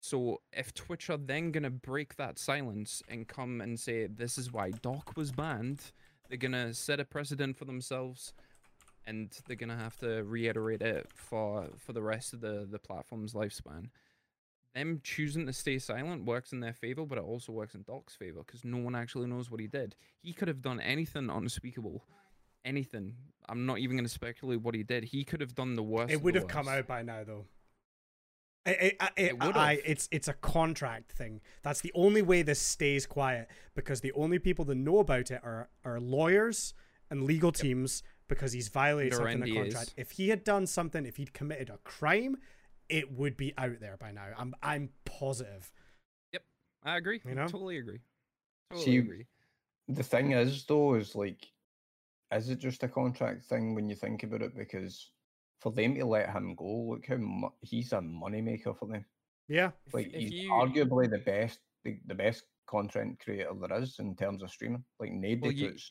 So 0.00 0.40
if 0.52 0.72
Twitch 0.74 1.10
are 1.10 1.16
then 1.16 1.50
gonna 1.50 1.70
break 1.70 2.16
that 2.16 2.38
silence 2.38 3.02
and 3.08 3.26
come 3.26 3.60
and 3.60 3.78
say 3.78 4.06
this 4.06 4.38
is 4.38 4.52
why 4.52 4.70
Doc 4.70 5.16
was 5.16 5.32
banned, 5.32 5.92
they're 6.28 6.38
gonna 6.38 6.72
set 6.74 7.00
a 7.00 7.04
precedent 7.04 7.56
for 7.56 7.64
themselves, 7.64 8.32
and 9.06 9.36
they're 9.46 9.56
gonna 9.56 9.76
have 9.76 9.96
to 9.98 10.22
reiterate 10.24 10.82
it 10.82 11.10
for 11.14 11.70
for 11.76 11.92
the 11.92 12.02
rest 12.02 12.32
of 12.32 12.40
the 12.40 12.66
the 12.70 12.78
platform's 12.78 13.32
lifespan. 13.32 13.90
Them 14.74 15.00
choosing 15.02 15.46
to 15.46 15.52
stay 15.52 15.78
silent 15.78 16.26
works 16.26 16.52
in 16.52 16.60
their 16.60 16.74
favor, 16.74 17.04
but 17.04 17.18
it 17.18 17.24
also 17.24 17.52
works 17.52 17.74
in 17.74 17.82
Doc's 17.82 18.14
favor 18.14 18.44
because 18.46 18.64
no 18.64 18.76
one 18.76 18.94
actually 18.94 19.26
knows 19.26 19.50
what 19.50 19.60
he 19.60 19.66
did. 19.66 19.96
He 20.20 20.32
could 20.32 20.46
have 20.46 20.62
done 20.62 20.78
anything 20.78 21.30
unspeakable, 21.30 22.04
anything. 22.64 23.14
I'm 23.48 23.66
not 23.66 23.78
even 23.78 23.96
gonna 23.96 24.08
speculate 24.08 24.60
what 24.60 24.76
he 24.76 24.84
did. 24.84 25.04
He 25.04 25.24
could 25.24 25.40
have 25.40 25.54
done 25.56 25.74
the 25.74 25.82
worst. 25.82 26.12
It 26.12 26.22
would 26.22 26.36
have 26.36 26.46
come 26.46 26.68
out 26.68 26.86
by 26.86 27.02
now, 27.02 27.24
though. 27.24 27.46
It, 28.68 28.98
it, 29.00 29.12
it, 29.16 29.36
It. 29.40 29.56
I, 29.56 29.80
it's 29.84 30.08
it's 30.12 30.28
a 30.28 30.34
contract 30.34 31.12
thing. 31.12 31.40
That's 31.62 31.80
the 31.80 31.92
only 31.94 32.20
way 32.20 32.42
this 32.42 32.60
stays 32.60 33.06
quiet 33.06 33.48
because 33.74 34.02
the 34.02 34.12
only 34.12 34.38
people 34.38 34.64
that 34.66 34.74
know 34.74 34.98
about 34.98 35.30
it 35.30 35.40
are 35.42 35.68
are 35.84 35.98
lawyers 35.98 36.74
and 37.10 37.24
legal 37.24 37.50
teams 37.50 38.02
because 38.28 38.52
he's 38.52 38.68
violated 38.68 39.14
Under 39.14 39.30
something 39.30 39.48
in 39.48 39.54
the 39.54 39.60
contract. 39.62 39.94
If 39.96 40.10
he 40.12 40.28
had 40.28 40.44
done 40.44 40.66
something, 40.66 41.06
if 41.06 41.16
he'd 41.16 41.32
committed 41.32 41.70
a 41.70 41.78
crime, 41.78 42.36
it 42.90 43.10
would 43.12 43.36
be 43.36 43.54
out 43.56 43.80
there 43.80 43.96
by 43.96 44.12
now. 44.12 44.26
I'm 44.36 44.54
I'm 44.62 44.90
positive. 45.04 45.72
Yep, 46.32 46.42
I 46.84 46.96
agree. 46.98 47.22
You 47.26 47.34
know? 47.34 47.46
Totally 47.46 47.78
agree. 47.78 48.00
Totally 48.70 48.84
See, 48.84 48.98
agree. 48.98 49.26
The 49.88 50.02
thing 50.02 50.32
is, 50.32 50.64
though, 50.64 50.94
is 50.94 51.14
like, 51.14 51.46
is 52.30 52.50
it 52.50 52.58
just 52.58 52.82
a 52.82 52.88
contract 52.88 53.44
thing 53.44 53.74
when 53.74 53.88
you 53.88 53.94
think 53.94 54.22
about 54.22 54.42
it? 54.42 54.54
Because 54.54 55.10
for 55.60 55.72
them 55.72 55.94
to 55.96 56.04
let 56.06 56.30
him 56.30 56.54
go, 56.54 56.88
look 56.90 57.06
how 57.06 57.16
mu- 57.16 57.48
he's 57.60 57.92
a 57.92 57.98
moneymaker 57.98 58.76
for 58.78 58.86
them. 58.86 59.04
Yeah. 59.48 59.70
Like 59.92 60.08
if 60.14 60.20
he's 60.20 60.32
you- 60.32 60.50
arguably 60.52 61.10
the 61.10 61.18
best, 61.18 61.58
the, 61.84 61.98
the 62.06 62.14
best 62.14 62.44
content 62.66 63.18
creator 63.22 63.50
there 63.60 63.80
is 63.80 63.98
in 63.98 64.14
terms 64.14 64.42
of 64.42 64.50
streaming. 64.50 64.84
Like 65.00 65.10
Well, 65.40 65.52
you, 65.52 65.70
puts. 65.70 65.90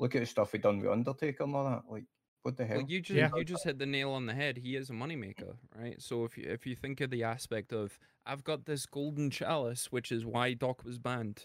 Look 0.00 0.14
at 0.14 0.20
the 0.20 0.26
stuff 0.26 0.52
he 0.52 0.58
done 0.58 0.78
with 0.80 0.90
Undertaker 0.90 1.44
and 1.44 1.54
all 1.54 1.64
that. 1.64 1.82
Like, 1.90 2.04
what 2.42 2.56
the 2.56 2.64
hell? 2.66 2.78
well, 2.78 2.86
you 2.88 3.00
just 3.00 3.16
Yeah. 3.16 3.30
you 3.34 3.44
just 3.44 3.64
hit 3.64 3.78
the 3.78 3.86
nail 3.86 4.10
on 4.12 4.26
the 4.26 4.34
head. 4.34 4.58
He 4.58 4.76
is 4.76 4.90
a 4.90 4.92
moneymaker, 4.92 5.56
right? 5.74 6.00
So 6.00 6.24
if 6.24 6.36
you 6.38 6.44
if 6.48 6.66
you 6.66 6.76
think 6.76 7.00
of 7.00 7.10
the 7.10 7.24
aspect 7.24 7.72
of 7.72 7.98
I've 8.26 8.44
got 8.44 8.64
this 8.66 8.86
golden 8.86 9.30
chalice, 9.30 9.90
which 9.90 10.12
is 10.12 10.24
why 10.26 10.54
Doc 10.54 10.84
was 10.84 10.98
banned. 10.98 11.44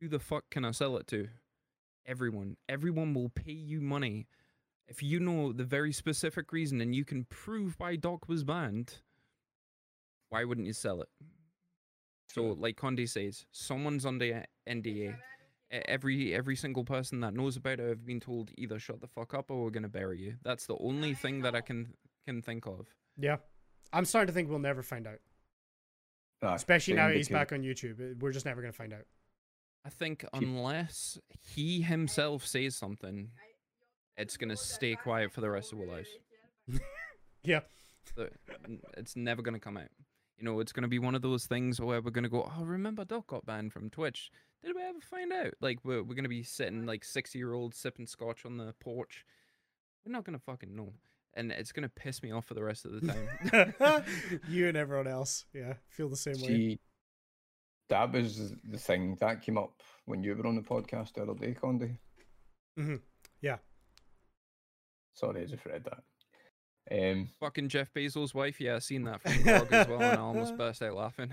Who 0.00 0.08
the 0.08 0.18
fuck 0.18 0.44
can 0.50 0.64
I 0.64 0.70
sell 0.70 0.96
it 0.96 1.06
to? 1.08 1.28
Everyone. 2.06 2.56
Everyone 2.68 3.14
will 3.14 3.28
pay 3.28 3.52
you 3.52 3.80
money. 3.80 4.26
If 4.92 5.02
you 5.02 5.20
know 5.20 5.54
the 5.54 5.64
very 5.64 5.90
specific 5.90 6.52
reason 6.52 6.82
and 6.82 6.94
you 6.94 7.02
can 7.02 7.24
prove 7.30 7.76
why 7.78 7.96
Doc 7.96 8.28
was 8.28 8.44
banned, 8.44 8.98
why 10.28 10.44
wouldn't 10.44 10.66
you 10.66 10.74
sell 10.74 11.00
it? 11.00 11.08
So, 12.28 12.54
like 12.58 12.76
Condi 12.76 13.08
says, 13.08 13.46
someone's 13.52 14.04
under 14.04 14.44
NDA. 14.68 15.16
Every 15.70 16.34
every 16.34 16.56
single 16.56 16.84
person 16.84 17.20
that 17.20 17.32
knows 17.32 17.56
about 17.56 17.80
it 17.80 17.88
have 17.88 18.04
been 18.04 18.20
told 18.20 18.50
either 18.58 18.78
shut 18.78 19.00
the 19.00 19.06
fuck 19.06 19.32
up 19.32 19.50
or 19.50 19.64
we're 19.64 19.70
gonna 19.70 19.88
bury 19.88 20.20
you. 20.20 20.34
That's 20.42 20.66
the 20.66 20.76
only 20.78 21.14
thing 21.14 21.40
that 21.40 21.54
I 21.54 21.62
can 21.62 21.94
can 22.26 22.42
think 22.42 22.66
of. 22.66 22.86
Yeah. 23.18 23.36
I'm 23.94 24.04
starting 24.04 24.26
to 24.26 24.34
think 24.34 24.50
we'll 24.50 24.58
never 24.58 24.82
find 24.82 25.06
out. 25.06 25.20
Aye, 26.42 26.54
Especially 26.54 26.92
same 26.92 26.96
now 26.96 27.08
he's 27.08 27.30
back 27.30 27.52
on 27.52 27.62
YouTube. 27.62 27.98
Uh, 27.98 28.14
We're 28.20 28.32
just 28.32 28.44
never 28.44 28.60
gonna 28.60 28.74
find 28.74 28.92
out. 28.92 29.06
I 29.86 29.88
think 29.88 30.26
unless 30.34 31.18
he 31.40 31.80
himself 31.80 32.46
says 32.46 32.76
something, 32.76 33.30
it's 34.16 34.36
gonna 34.36 34.56
stay 34.56 34.94
quiet 34.94 35.32
for 35.32 35.40
the 35.40 35.50
rest 35.50 35.72
of 35.72 35.80
our 35.80 35.86
lives. 35.86 36.08
Yeah. 37.44 37.60
The- 38.14 38.30
n- 38.64 38.80
It's 38.96 39.16
never 39.16 39.42
gonna 39.42 39.58
come 39.58 39.76
out. 39.76 39.88
You 40.38 40.44
know, 40.44 40.60
it's 40.60 40.72
gonna 40.72 40.86
be 40.88 41.00
one 41.00 41.14
of 41.16 41.22
those 41.22 41.46
things 41.46 41.80
where 41.80 42.00
we're 42.00 42.10
gonna 42.12 42.28
go, 42.28 42.48
oh, 42.56 42.64
remember 42.64 43.04
Doc 43.04 43.26
got 43.26 43.44
banned 43.44 43.72
from 43.72 43.90
Twitch. 43.90 44.30
Did 44.64 44.76
we 44.76 44.82
ever 44.82 45.00
find 45.00 45.32
out? 45.32 45.54
Like 45.60 45.78
we're 45.84 46.02
we're 46.04 46.14
gonna 46.14 46.28
be 46.28 46.44
sitting 46.44 46.86
like 46.86 47.04
sixty 47.04 47.38
year 47.38 47.52
olds 47.52 47.76
sipping 47.76 48.06
scotch 48.06 48.44
on 48.46 48.58
the 48.58 48.74
porch. 48.80 49.24
We're 50.06 50.12
not 50.12 50.22
gonna 50.24 50.38
fucking 50.38 50.74
know, 50.74 50.92
and 51.34 51.50
it's 51.50 51.72
gonna 51.72 51.88
piss 51.88 52.22
me 52.22 52.30
off 52.30 52.44
for 52.44 52.54
the 52.54 52.62
rest 52.62 52.84
of 52.84 52.92
the 53.00 53.08
time. 53.82 54.04
you 54.48 54.68
and 54.68 54.76
everyone 54.76 55.08
else. 55.08 55.44
Yeah. 55.52 55.74
Feel 55.88 56.08
the 56.08 56.16
same 56.16 56.40
way. 56.42 56.78
That 57.88 58.12
was 58.12 58.54
the 58.64 58.78
thing 58.78 59.16
that 59.20 59.42
came 59.42 59.58
up 59.58 59.82
when 60.06 60.22
you 60.22 60.34
were 60.36 60.46
on 60.46 60.54
the 60.54 60.62
podcast 60.62 61.14
the 61.14 61.22
other 61.22 61.34
day, 61.34 61.56
Condi. 61.60 61.98
hmm 62.76 62.96
Yeah. 63.40 63.58
Sorry, 65.14 65.42
I 65.42 65.46
just 65.46 65.64
read 65.66 65.84
that. 65.84 66.02
Um, 66.90 67.28
Fucking 67.40 67.68
Jeff 67.68 67.92
Bezos' 67.94 68.34
wife, 68.34 68.60
yeah, 68.60 68.76
I 68.76 68.78
seen 68.80 69.04
that 69.04 69.22
from 69.22 69.32
the 69.36 69.42
blog 69.42 69.72
as 69.72 69.88
well, 69.88 70.02
and 70.02 70.18
I 70.18 70.22
almost 70.22 70.56
burst 70.58 70.82
out 70.82 70.94
laughing. 70.94 71.32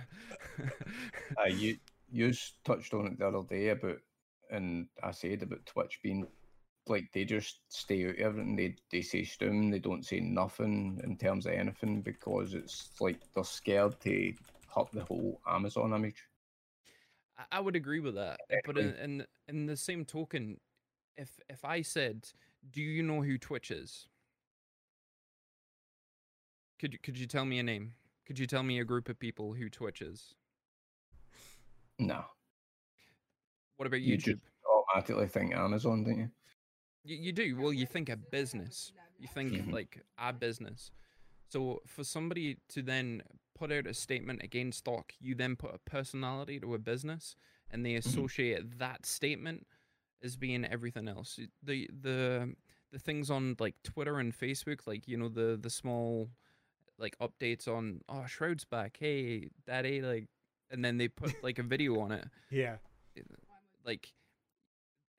uh, 0.60 1.46
you 1.50 1.78
you 2.12 2.34
touched 2.63 2.94
on 2.94 3.08
it 3.08 3.20
the 3.20 3.28
other 3.28 3.44
day 3.48 3.70
about, 3.70 3.98
and 4.52 4.88
I 5.04 5.12
said 5.12 5.44
about 5.44 5.65
Twitch 5.65 6.00
being 6.04 6.28
like 6.88 7.12
they 7.13 7.26
just 7.26 7.60
stay 7.70 8.06
out 8.06 8.12
of 8.12 8.20
everything. 8.20 8.56
They 8.56 8.76
they 8.92 9.02
say 9.02 9.22
stum, 9.22 9.72
they 9.72 9.80
don't 9.80 10.06
say 10.06 10.20
nothing 10.20 11.02
in 11.04 11.18
terms 11.18 11.46
of 11.46 11.54
anything 11.54 12.02
because 12.02 12.54
it's 12.54 12.89
like 13.00 13.20
they're 13.34 13.44
scared 13.44 14.00
to 14.02 14.34
hurt 14.76 14.92
the 14.92 15.04
whole 15.04 15.42
Amazon 15.48 15.94
image. 15.94 16.24
I- 17.52 17.60
would 17.60 17.76
agree 17.76 18.02
with 18.02 18.15
that, 18.15 18.39
but 18.65 18.78
in, 18.78 18.94
in 18.96 19.26
in 19.48 19.65
the 19.65 19.78
same 19.78 20.06
token, 20.06 20.60
if 21.18 21.39
if 21.50 21.63
I 21.63 21.82
said, 21.82 22.28
"Do 22.72 22.82
you 22.82 23.04
know 23.04 23.22
who 23.22 23.38
Twitch 23.38 23.72
is?" 23.72 24.08
Could 26.80 26.93
you 26.93 27.00
could 27.00 27.17
you 27.17 27.28
tell 27.28 27.45
me 27.45 27.60
a 27.60 27.63
name? 27.63 27.93
Could 28.26 28.39
you 28.39 28.48
tell 28.48 28.63
me 28.63 28.80
a 28.80 28.86
group 28.86 29.10
of 29.10 29.19
people 29.19 29.54
who 29.54 29.69
Twitch 29.69 30.02
is? 30.02 30.36
No, 32.00 32.24
What 33.78 33.88
about 33.88 34.02
you 34.02 34.17
YouTube? 34.17 34.36
just 34.36 34.43
automatically 34.69 35.28
think 35.28 35.54
Amazon, 35.56 36.04
don't 36.04 36.17
you? 36.17 36.32
You, 37.04 37.15
you 37.17 37.32
do. 37.32 37.56
Well, 37.58 37.74
you 37.74 37.86
think 37.86 38.10
a 38.10 38.17
business. 38.17 38.91
You 39.17 39.28
think 39.28 39.54
Mhm. 39.54 39.72
like 39.72 40.06
a 40.17 40.34
business. 40.34 40.91
So 41.50 41.82
for 41.86 42.04
somebody 42.04 42.58
to 42.69 42.82
then 42.82 43.24
put 43.56 43.72
out 43.72 43.88
a 43.88 43.93
statement 43.93 44.43
against 44.43 44.80
stock, 44.80 45.13
you 45.19 45.36
then 45.36 45.56
put 45.56 45.74
a 45.74 45.80
personality 45.80 46.60
to 46.60 46.74
a 46.74 46.78
business, 46.80 47.36
and 47.69 47.86
they 47.86 47.95
associate 47.95 48.78
that 48.80 49.06
statement 49.06 49.65
as 50.24 50.36
being 50.36 50.66
everything 50.66 51.08
else. 51.08 51.40
The 51.64 51.90
the 52.02 52.56
the 52.92 53.00
things 53.00 53.30
on 53.30 53.56
like 53.60 53.76
Twitter 53.84 54.20
and 54.20 54.38
Facebook, 54.38 54.82
like 54.88 55.08
you 55.08 55.18
know 55.18 55.30
the 55.30 55.58
the 55.62 55.70
small 55.70 56.30
like 56.98 57.18
updates 57.20 57.68
on 57.68 58.02
oh 58.10 58.26
Shroud's 58.28 58.66
back, 58.66 58.98
hey 59.00 59.50
daddy, 59.66 60.02
like, 60.02 60.28
and 60.70 60.84
then 60.84 60.98
they 60.98 61.08
put 61.08 61.34
like 61.44 61.60
a 61.60 61.64
video 61.64 62.00
on 62.00 62.12
it 62.12 62.26
Yeah. 62.50 62.76
like 63.86 64.14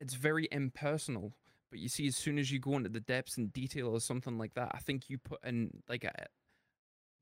it's 0.01 0.15
very 0.15 0.49
impersonal 0.53 1.33
but 1.71 1.79
you 1.79 1.89
see 1.89 2.07
as 2.07 2.17
soon 2.17 2.39
as 2.39 2.51
you 2.51 2.59
go 2.59 2.77
into 2.77 2.89
the 2.89 3.01
depths 3.01 3.37
and 3.37 3.53
detail 3.53 3.89
or 3.89 4.01
something 4.01 4.39
like 4.39 4.55
that 4.55 4.71
i 4.75 4.79
think 4.79 5.09
you 5.11 5.19
put 5.19 5.43
in 5.45 5.71
like 5.89 6.05
a 6.05 6.13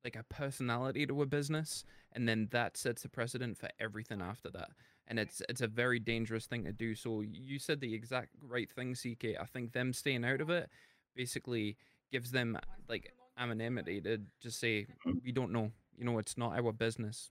like 0.05 0.15
a 0.17 0.23
personality 0.25 1.07
to 1.07 1.23
a 1.23 1.27
business 1.27 1.85
and 2.13 2.29
then 2.29 2.49
that 2.53 2.77
sets 2.77 3.05
a 3.05 3.09
precedent 3.09 3.59
for 3.59 3.69
everything 3.81 4.21
after 4.23 4.51
that 4.51 4.71
and 5.09 5.19
it's 5.19 5.43
it's 5.49 5.61
a 5.61 5.67
very 5.67 5.99
dangerous 5.99 6.47
thing 6.47 6.65
to 6.65 6.73
do 6.73 6.95
so 6.95 7.23
you 7.23 7.59
said 7.59 7.81
the 7.81 7.95
exact 7.95 8.31
right 8.47 8.71
thing 8.71 8.95
ck 8.95 9.25
i 9.41 9.45
think 9.45 9.73
them 9.73 9.93
staying 9.93 10.25
out 10.25 10.41
of 10.41 10.51
it 10.51 10.71
basically 11.17 11.77
gives 12.13 12.31
them 12.31 12.59
like 12.89 13.13
anonymity 13.39 14.01
to 14.01 14.19
just 14.41 14.61
say 14.61 14.87
mm-hmm. 15.07 15.19
we 15.25 15.33
don't 15.33 15.53
know 15.53 15.71
you 15.97 16.05
know 16.05 16.19
it's 16.19 16.39
not 16.39 16.59
our 16.59 16.73
business 16.73 17.31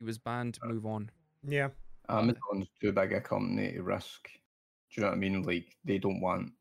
he 0.00 0.04
was 0.04 0.18
banned 0.18 0.54
to 0.54 0.64
uh, 0.64 0.68
move 0.68 0.86
on 0.86 1.10
Yeah. 1.46 1.68
Um, 2.08 2.30
Amazon's 2.30 2.68
too 2.80 2.92
big 2.92 3.12
a 3.12 3.20
company 3.20 3.72
to 3.72 3.82
risk. 3.82 4.24
Do 4.24 5.00
you 5.00 5.02
know 5.02 5.08
what 5.10 5.16
I 5.16 5.18
mean? 5.18 5.42
Like 5.42 5.76
they 5.84 5.98
don't 5.98 6.20
want 6.20 6.52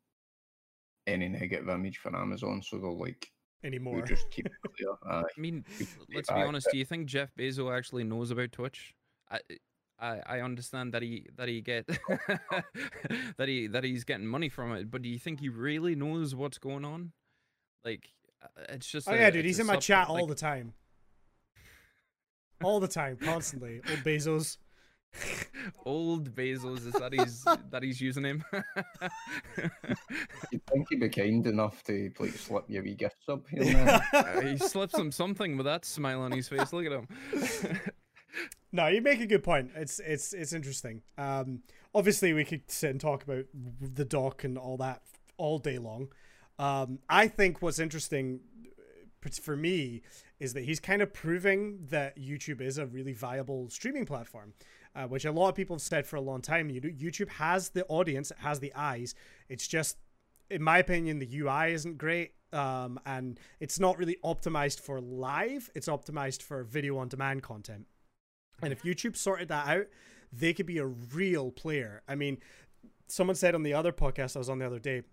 any 1.07 1.27
negative 1.27 1.69
image 1.69 1.97
for 1.97 2.15
Amazon, 2.15 2.61
so 2.61 2.77
they're 2.77 2.91
like, 2.91 3.31
Anymore. 3.63 3.95
we 3.95 4.01
just 4.03 4.29
keep 4.29 4.45
it 4.45 4.51
clear. 4.77 4.93
I 5.09 5.23
mean, 5.37 5.65
We 5.79 5.85
l- 5.85 5.91
stay 6.03 6.15
let's 6.15 6.29
be 6.29 6.35
honest. 6.35 6.67
Do 6.71 6.77
you 6.77 6.85
think 6.85 7.07
Jeff 7.07 7.29
Bezos 7.35 7.75
actually 7.75 8.03
knows 8.03 8.29
about 8.29 8.51
Twitch? 8.51 8.93
I, 9.31 9.39
I, 10.01 10.21
I 10.25 10.41
understand 10.41 10.93
that 10.93 11.01
he 11.01 11.25
that 11.35 11.47
he 11.47 11.61
get 11.61 11.87
that 13.37 13.47
he 13.47 13.67
that 13.67 13.83
he's 13.83 14.03
getting 14.03 14.25
money 14.25 14.49
from 14.49 14.73
it, 14.73 14.89
but 14.89 15.01
do 15.01 15.09
you 15.09 15.19
think 15.19 15.39
he 15.39 15.49
really 15.49 15.95
knows 15.95 16.35
what's 16.35 16.57
going 16.57 16.85
on? 16.85 17.11
Like, 17.83 18.09
uh, 18.41 18.47
it's 18.69 18.87
just. 18.87 19.07
Oh 19.09 19.13
a- 19.13 19.17
yeah, 19.17 19.29
dude, 19.29 19.45
he's 19.45 19.59
in 19.59 19.67
my 19.67 19.73
sub- 19.73 19.81
chat 19.81 20.09
all 20.09 20.15
like, 20.15 20.27
the 20.27 20.35
time. 20.35 20.73
All 22.63 22.79
the 22.79 22.87
time, 22.87 23.17
constantly. 23.17 23.81
Old 23.89 23.99
Bezos. 24.03 24.57
Old 25.85 26.35
Bezos 26.35 26.85
is 26.85 26.93
that 26.93 27.13
he's 27.13 27.43
that 27.71 27.81
he's 27.81 27.99
using 27.99 28.23
him. 28.23 28.43
You 30.51 30.61
think 30.69 30.87
he'd 30.89 30.99
be 30.99 31.09
kind 31.09 31.47
enough 31.47 31.83
to 31.85 32.11
like 32.19 32.31
slip 32.33 32.65
you 32.67 32.79
a 32.79 32.83
wee 32.83 32.95
gift 32.95 33.17
sub 33.25 33.47
here 33.49 33.63
and 33.63 33.87
there? 33.87 34.07
Uh, 34.13 34.41
he 34.41 34.57
slips 34.57 34.97
him 34.97 35.11
something 35.11 35.57
with 35.57 35.65
that 35.65 35.83
smile 35.83 36.21
on 36.21 36.31
his 36.31 36.47
face. 36.47 36.71
Look 36.71 36.85
at 36.85 36.91
him. 36.91 37.07
No, 38.71 38.87
you 38.87 39.01
make 39.01 39.19
a 39.19 39.25
good 39.25 39.43
point. 39.43 39.71
It's 39.75 39.99
it's 39.99 40.33
it's 40.33 40.53
interesting. 40.53 41.01
Um, 41.17 41.63
obviously 41.93 42.33
we 42.33 42.45
could 42.45 42.69
sit 42.69 42.91
and 42.91 43.01
talk 43.01 43.23
about 43.23 43.45
the 43.53 44.05
doc 44.05 44.43
and 44.43 44.57
all 44.57 44.77
that 44.77 45.01
all 45.37 45.57
day 45.57 45.77
long. 45.77 46.09
Um, 46.59 46.99
I 47.09 47.27
think 47.27 47.61
what's 47.61 47.79
interesting 47.79 48.41
uh, 49.25 49.29
for 49.41 49.55
me 49.55 50.01
is 50.39 50.53
that 50.53 50.65
he's 50.65 50.79
kind 50.79 51.01
of 51.01 51.13
proving 51.13 51.79
that 51.89 52.19
YouTube 52.19 52.61
is 52.61 52.77
a 52.77 52.85
really 52.85 53.13
viable 53.13 53.69
streaming 53.69 54.05
platform, 54.05 54.53
uh, 54.95 55.05
which 55.05 55.25
a 55.25 55.31
lot 55.31 55.49
of 55.49 55.55
people 55.55 55.75
have 55.75 55.81
said 55.81 56.05
for 56.05 56.17
a 56.17 56.21
long 56.21 56.41
time. 56.41 56.69
YouTube 56.69 57.29
has 57.29 57.69
the 57.69 57.85
audience, 57.87 58.31
it 58.31 58.37
has 58.39 58.59
the 58.59 58.73
eyes. 58.75 59.15
It's 59.47 59.67
just 59.67 59.97
in 60.49 60.63
my 60.63 60.79
opinion, 60.79 61.19
the 61.19 61.39
UI 61.39 61.73
isn't 61.73 61.97
great. 61.97 62.33
Um, 62.51 62.99
and 63.05 63.39
it's 63.59 63.79
not 63.79 63.97
really 63.97 64.17
optimized 64.23 64.79
for 64.79 64.99
live. 64.99 65.69
It's 65.75 65.87
optimized 65.87 66.41
for 66.41 66.63
video 66.63 66.97
on 66.97 67.07
demand 67.07 67.43
content. 67.43 67.85
And 68.61 68.71
if 68.73 68.83
YouTube 68.83 69.15
sorted 69.15 69.47
that 69.49 69.67
out, 69.67 69.87
they 70.31 70.53
could 70.53 70.65
be 70.65 70.77
a 70.77 70.85
real 70.85 71.51
player. 71.51 72.01
I 72.07 72.15
mean, 72.15 72.37
someone 73.07 73.35
said 73.35 73.55
on 73.55 73.63
the 73.63 73.73
other 73.73 73.91
podcast 73.91 74.35
I 74.35 74.39
was 74.39 74.49
on 74.49 74.59
the 74.59 74.65
other 74.65 74.79
day, 74.79 75.03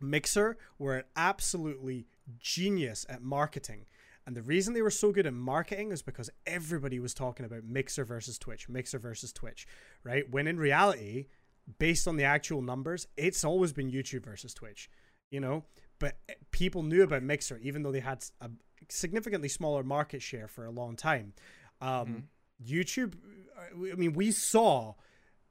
Mixer 0.00 0.56
were 0.78 1.04
absolutely 1.16 2.06
genius 2.38 3.06
at 3.08 3.22
marketing. 3.22 3.86
And 4.26 4.34
the 4.34 4.42
reason 4.42 4.72
they 4.72 4.82
were 4.82 4.90
so 4.90 5.12
good 5.12 5.26
at 5.26 5.34
marketing 5.34 5.92
is 5.92 6.02
because 6.02 6.30
everybody 6.46 6.98
was 6.98 7.12
talking 7.12 7.44
about 7.44 7.64
Mixer 7.64 8.04
versus 8.04 8.38
Twitch, 8.38 8.68
Mixer 8.68 8.98
versus 8.98 9.32
Twitch, 9.32 9.66
right? 10.02 10.28
When 10.30 10.46
in 10.46 10.56
reality, 10.56 11.26
based 11.78 12.08
on 12.08 12.16
the 12.16 12.24
actual 12.24 12.62
numbers, 12.62 13.06
it's 13.16 13.44
always 13.44 13.72
been 13.72 13.90
YouTube 13.90 14.24
versus 14.24 14.54
Twitch, 14.54 14.88
you 15.30 15.40
know? 15.40 15.64
But 15.98 16.18
eh, 16.28 16.34
people 16.52 16.82
knew 16.82 17.02
about 17.02 17.22
Mixer, 17.22 17.58
even 17.58 17.82
though 17.82 17.92
they 17.92 18.00
had 18.00 18.24
a 18.40 18.50
significantly 18.88 19.48
smaller 19.48 19.82
market 19.82 20.22
share 20.22 20.48
for 20.48 20.64
a 20.64 20.70
long 20.70 20.96
time. 20.96 21.34
Um, 21.80 21.88
mm-hmm. 21.90 22.18
YouTube, 22.66 23.14
I 23.60 23.94
mean, 23.94 24.12
we 24.12 24.30
saw 24.30 24.94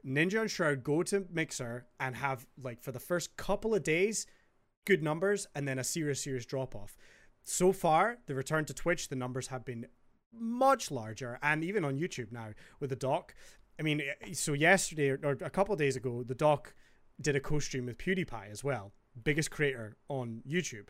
Ninja 0.06 0.42
and 0.42 0.52
Shroud 0.52 0.84
go 0.84 1.04
to 1.04 1.26
Mixer 1.32 1.86
and 2.00 2.16
have, 2.16 2.46
like, 2.62 2.82
for 2.82 2.92
the 2.92 3.00
first 3.00 3.38
couple 3.38 3.74
of 3.74 3.84
days, 3.84 4.26
good 4.86 5.02
numbers 5.02 5.48
and 5.56 5.68
then 5.68 5.80
a 5.80 5.84
serious, 5.84 6.22
serious 6.22 6.46
drop 6.46 6.76
off 6.76 6.98
so 7.44 7.72
far, 7.72 8.18
the 8.26 8.36
return 8.36 8.66
to 8.66 8.74
Twitch, 8.74 9.10
the 9.10 9.16
numbers 9.16 9.48
have 9.48 9.66
been 9.66 9.88
much 10.32 10.90
larger, 10.90 11.38
and 11.44 11.64
even 11.64 11.86
on 11.86 12.00
YouTube 12.00 12.32
now 12.32 12.50
with 12.80 12.90
the 12.90 12.96
doc. 12.96 13.36
I 13.80 13.84
mean, 13.84 14.02
eh, 14.02 14.34
so 14.34 14.54
yesterday 14.54 15.10
or, 15.10 15.38
a 15.42 15.50
couple 15.50 15.74
of 15.74 15.80
days 15.80 15.96
ago, 15.96 16.24
the 16.24 16.36
doc 16.36 16.74
did 17.22 17.36
a 17.36 17.40
co-stream 17.40 17.86
with 17.86 17.98
PewDiePie 17.98 18.50
as 18.50 18.64
well, 18.64 18.94
biggest 19.24 19.52
creator 19.52 19.98
on 20.08 20.42
YouTube. 20.48 20.88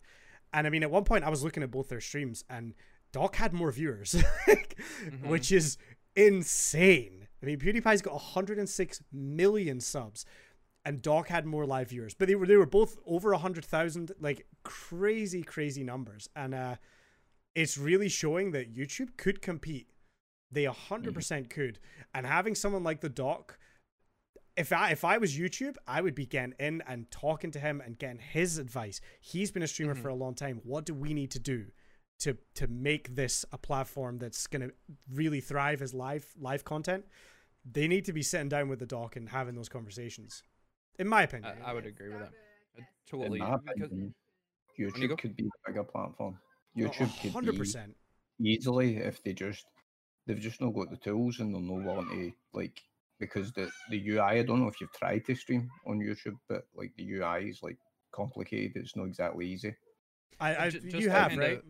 And 0.53 0.67
I 0.67 0.69
mean, 0.69 0.83
at 0.83 0.91
one 0.91 1.03
point, 1.03 1.23
I 1.23 1.29
was 1.29 1.43
looking 1.43 1.63
at 1.63 1.71
both 1.71 1.89
their 1.89 2.01
streams, 2.01 2.43
and 2.49 2.75
Doc 3.11 3.35
had 3.35 3.53
more 3.53 3.71
viewers, 3.71 4.13
mm-hmm. 4.47 5.27
which 5.27 5.51
is 5.51 5.77
insane. 6.15 7.27
I 7.41 7.45
mean, 7.45 7.59
PewDiePie's 7.59 8.01
got 8.01 8.13
106 8.13 9.01
million 9.11 9.79
subs, 9.79 10.25
and 10.85 11.01
Doc 11.01 11.27
had 11.27 11.45
more 11.45 11.65
live 11.65 11.89
viewers, 11.89 12.13
but 12.13 12.27
they 12.27 12.35
were 12.35 12.47
they 12.47 12.55
were 12.55 12.65
both 12.65 12.97
over 13.05 13.33
a 13.33 13.37
hundred 13.37 13.65
thousand, 13.65 14.11
like 14.19 14.45
crazy, 14.63 15.43
crazy 15.43 15.83
numbers, 15.83 16.29
and 16.35 16.53
uh, 16.53 16.75
it's 17.55 17.77
really 17.77 18.09
showing 18.09 18.51
that 18.51 18.73
YouTube 18.73 19.17
could 19.17 19.41
compete. 19.41 19.87
They 20.51 20.65
hundred 20.65 21.09
mm-hmm. 21.09 21.15
percent 21.15 21.49
could, 21.49 21.79
and 22.13 22.25
having 22.25 22.55
someone 22.55 22.83
like 22.83 23.01
the 23.01 23.09
Doc, 23.09 23.57
if 24.55 24.71
I 24.71 24.91
if 24.91 25.03
I 25.03 25.17
was 25.17 25.37
YouTube, 25.37 25.75
I 25.87 26.01
would 26.01 26.15
be 26.15 26.25
getting 26.25 26.53
in 26.59 26.81
and 26.87 27.09
talking 27.11 27.51
to 27.51 27.59
him 27.59 27.81
and 27.83 27.97
getting 27.97 28.19
his 28.19 28.57
advice. 28.57 29.01
He's 29.19 29.51
been 29.51 29.63
a 29.63 29.67
streamer 29.67 29.93
mm-hmm. 29.93 30.01
for 30.01 30.09
a 30.09 30.15
long 30.15 30.35
time. 30.35 30.61
What 30.63 30.85
do 30.85 30.93
we 30.93 31.13
need 31.13 31.31
to 31.31 31.39
do 31.39 31.67
to 32.23 32.37
to 32.55 32.67
make 32.67 33.15
this 33.15 33.45
a 33.51 33.57
platform 33.57 34.17
that's 34.17 34.47
gonna 34.47 34.69
really 35.11 35.41
thrive 35.41 35.81
as 35.81 35.93
live 35.93 36.25
live 36.39 36.63
content? 36.63 37.05
They 37.69 37.87
need 37.87 38.05
to 38.05 38.13
be 38.13 38.21
sitting 38.21 38.49
down 38.49 38.67
with 38.67 38.79
the 38.79 38.85
Doc 38.85 39.15
and 39.15 39.29
having 39.29 39.55
those 39.55 39.69
conversations 39.69 40.43
in 40.99 41.07
my 41.07 41.23
opinion. 41.23 41.53
I, 41.63 41.71
I 41.71 41.73
would 41.73 41.85
agree 41.85 42.09
with 42.09 42.19
that. 42.19 42.31
I 42.77 42.81
totally. 43.09 43.39
In 43.39 43.45
my 43.47 43.55
opinion, 43.55 44.13
YouTube 44.79 45.17
could 45.17 45.35
be 45.35 45.45
a 45.45 45.69
bigger 45.69 45.83
platform. 45.83 46.37
Oh, 46.77 46.81
YouTube 46.81 47.09
oh, 47.11 47.39
could 47.39 47.45
100%. 47.45 47.87
be 48.39 48.49
easily 48.49 48.97
if 48.97 49.23
they 49.23 49.33
just 49.33 49.65
they've 50.25 50.39
just 50.39 50.61
not 50.61 50.73
got 50.73 50.89
the 50.89 50.97
tools 50.97 51.39
and 51.39 51.53
they're 51.53 51.61
not 51.61 51.85
willing 51.85 52.09
to 52.09 52.31
like 52.53 52.81
because 53.19 53.51
the 53.53 53.69
the 53.89 54.09
UI. 54.09 54.19
I 54.19 54.43
don't 54.43 54.61
know 54.61 54.67
if 54.67 54.79
you've 54.81 54.93
tried 54.93 55.25
to 55.25 55.35
stream 55.35 55.69
on 55.87 55.99
YouTube, 55.99 56.37
but 56.49 56.63
like 56.75 56.91
the 56.97 57.11
UI 57.13 57.49
is 57.49 57.61
like 57.61 57.77
complicated. 58.13 58.71
It's 58.75 58.95
not 58.95 59.05
exactly 59.05 59.47
easy. 59.47 59.75
I, 60.39 60.65
I 60.65 60.69
just 60.69 60.85
you 60.85 61.09
have 61.09 61.35
right. 61.37 61.61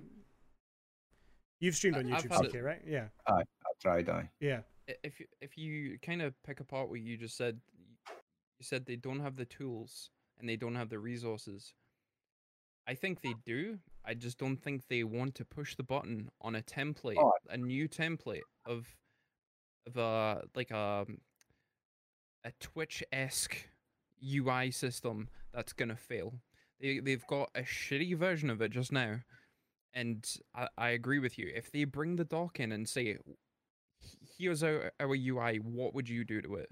You've 1.64 1.76
streamed 1.76 1.96
on 1.96 2.04
YouTube, 2.04 2.48
okay, 2.48 2.60
right? 2.60 2.82
Yeah. 2.86 3.06
I 3.26 3.36
I 3.40 3.72
tried. 3.82 4.10
I 4.10 4.30
yeah. 4.42 4.60
If 5.02 5.22
if 5.40 5.58
you 5.58 5.98
kind 6.06 6.22
of 6.22 6.34
pick 6.44 6.60
apart 6.60 6.90
what 6.90 7.00
you 7.00 7.16
just 7.16 7.38
said, 7.38 7.58
you 8.60 8.66
said 8.66 8.86
they 8.86 8.98
don't 8.98 9.22
have 9.22 9.38
the 9.38 9.46
tools 9.46 10.10
and 10.42 10.50
they 10.50 10.58
don't 10.58 10.76
have 10.76 10.90
the 10.90 11.00
resources. 11.00 11.74
I 12.86 12.96
think 12.96 13.22
they 13.22 13.34
do. 13.46 13.80
I 14.04 14.14
just 14.14 14.38
don't 14.38 14.58
think 14.58 14.90
they 14.90 15.06
want 15.06 15.36
to 15.36 15.46
push 15.46 15.78
the 15.78 15.84
button 15.84 16.30
on 16.42 16.56
a 16.56 16.62
template, 16.62 17.16
oh. 17.18 17.32
a 17.50 17.56
new 17.56 17.88
template 17.88 18.42
of 18.66 18.86
of 19.88 19.98
uh, 19.98 20.02
um, 20.02 20.04
a 20.04 20.42
like 20.54 20.72
a 20.72 21.06
a 22.44 22.52
Twitch 22.60 23.06
esque 23.14 23.70
UI 24.22 24.70
system 24.70 25.30
that's 25.54 25.72
gonna 25.72 25.96
fail. 25.96 26.34
They 26.82 27.00
they've 27.00 27.26
got 27.28 27.52
a 27.56 27.62
shitty 27.62 28.18
version 28.18 28.50
of 28.50 28.62
it 28.62 28.72
just 28.72 28.92
now, 28.92 29.20
and 29.94 30.26
I, 30.56 30.68
I 30.78 30.90
agree 30.90 31.20
with 31.20 31.38
you. 31.38 31.52
If 31.54 31.72
they 31.72 31.84
bring 31.84 32.16
the 32.16 32.26
doc 32.26 32.60
in 32.60 32.72
and 32.72 32.88
say, 32.88 33.18
"Here's 34.38 34.64
our 34.64 34.92
our 35.00 35.16
UI," 35.16 35.58
what 35.58 35.94
would 35.94 36.10
you 36.10 36.24
do 36.24 36.42
to 36.42 36.56
it? 36.56 36.70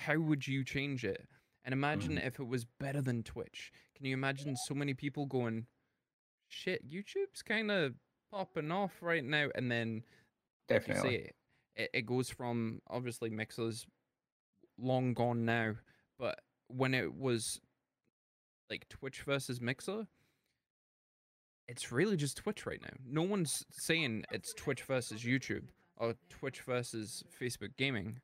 how 0.00 0.18
would 0.18 0.46
you 0.46 0.64
change 0.64 1.04
it? 1.04 1.26
And 1.64 1.72
imagine 1.74 2.12
mm. 2.12 2.26
if 2.26 2.40
it 2.40 2.46
was 2.46 2.64
better 2.64 3.02
than 3.02 3.22
Twitch. 3.22 3.70
Can 3.94 4.06
you 4.06 4.14
imagine 4.14 4.56
so 4.56 4.74
many 4.74 4.94
people 4.94 5.26
going, 5.26 5.66
shit, 6.48 6.88
YouTube's 6.88 7.42
kind 7.42 7.70
of 7.70 7.94
popping 8.30 8.72
off 8.72 8.92
right 9.02 9.24
now? 9.24 9.48
And 9.54 9.70
then, 9.70 10.02
definitely, 10.68 11.10
say, 11.10 11.30
it, 11.76 11.90
it 11.92 12.06
goes 12.06 12.30
from 12.30 12.80
obviously 12.88 13.28
Mixer's 13.28 13.86
long 14.78 15.12
gone 15.12 15.44
now, 15.44 15.74
but 16.18 16.40
when 16.68 16.94
it 16.94 17.14
was 17.14 17.60
like 18.70 18.88
Twitch 18.88 19.22
versus 19.22 19.60
Mixer, 19.60 20.06
it's 21.70 21.92
really 21.92 22.16
just 22.16 22.36
Twitch 22.36 22.66
right 22.66 22.82
now. 22.82 22.90
No 23.06 23.22
one's 23.22 23.64
saying 23.70 24.24
it's 24.32 24.52
Twitch 24.54 24.82
versus 24.82 25.22
YouTube 25.22 25.68
or 25.96 26.14
Twitch 26.28 26.62
versus 26.62 27.22
Facebook 27.40 27.76
Gaming. 27.76 28.18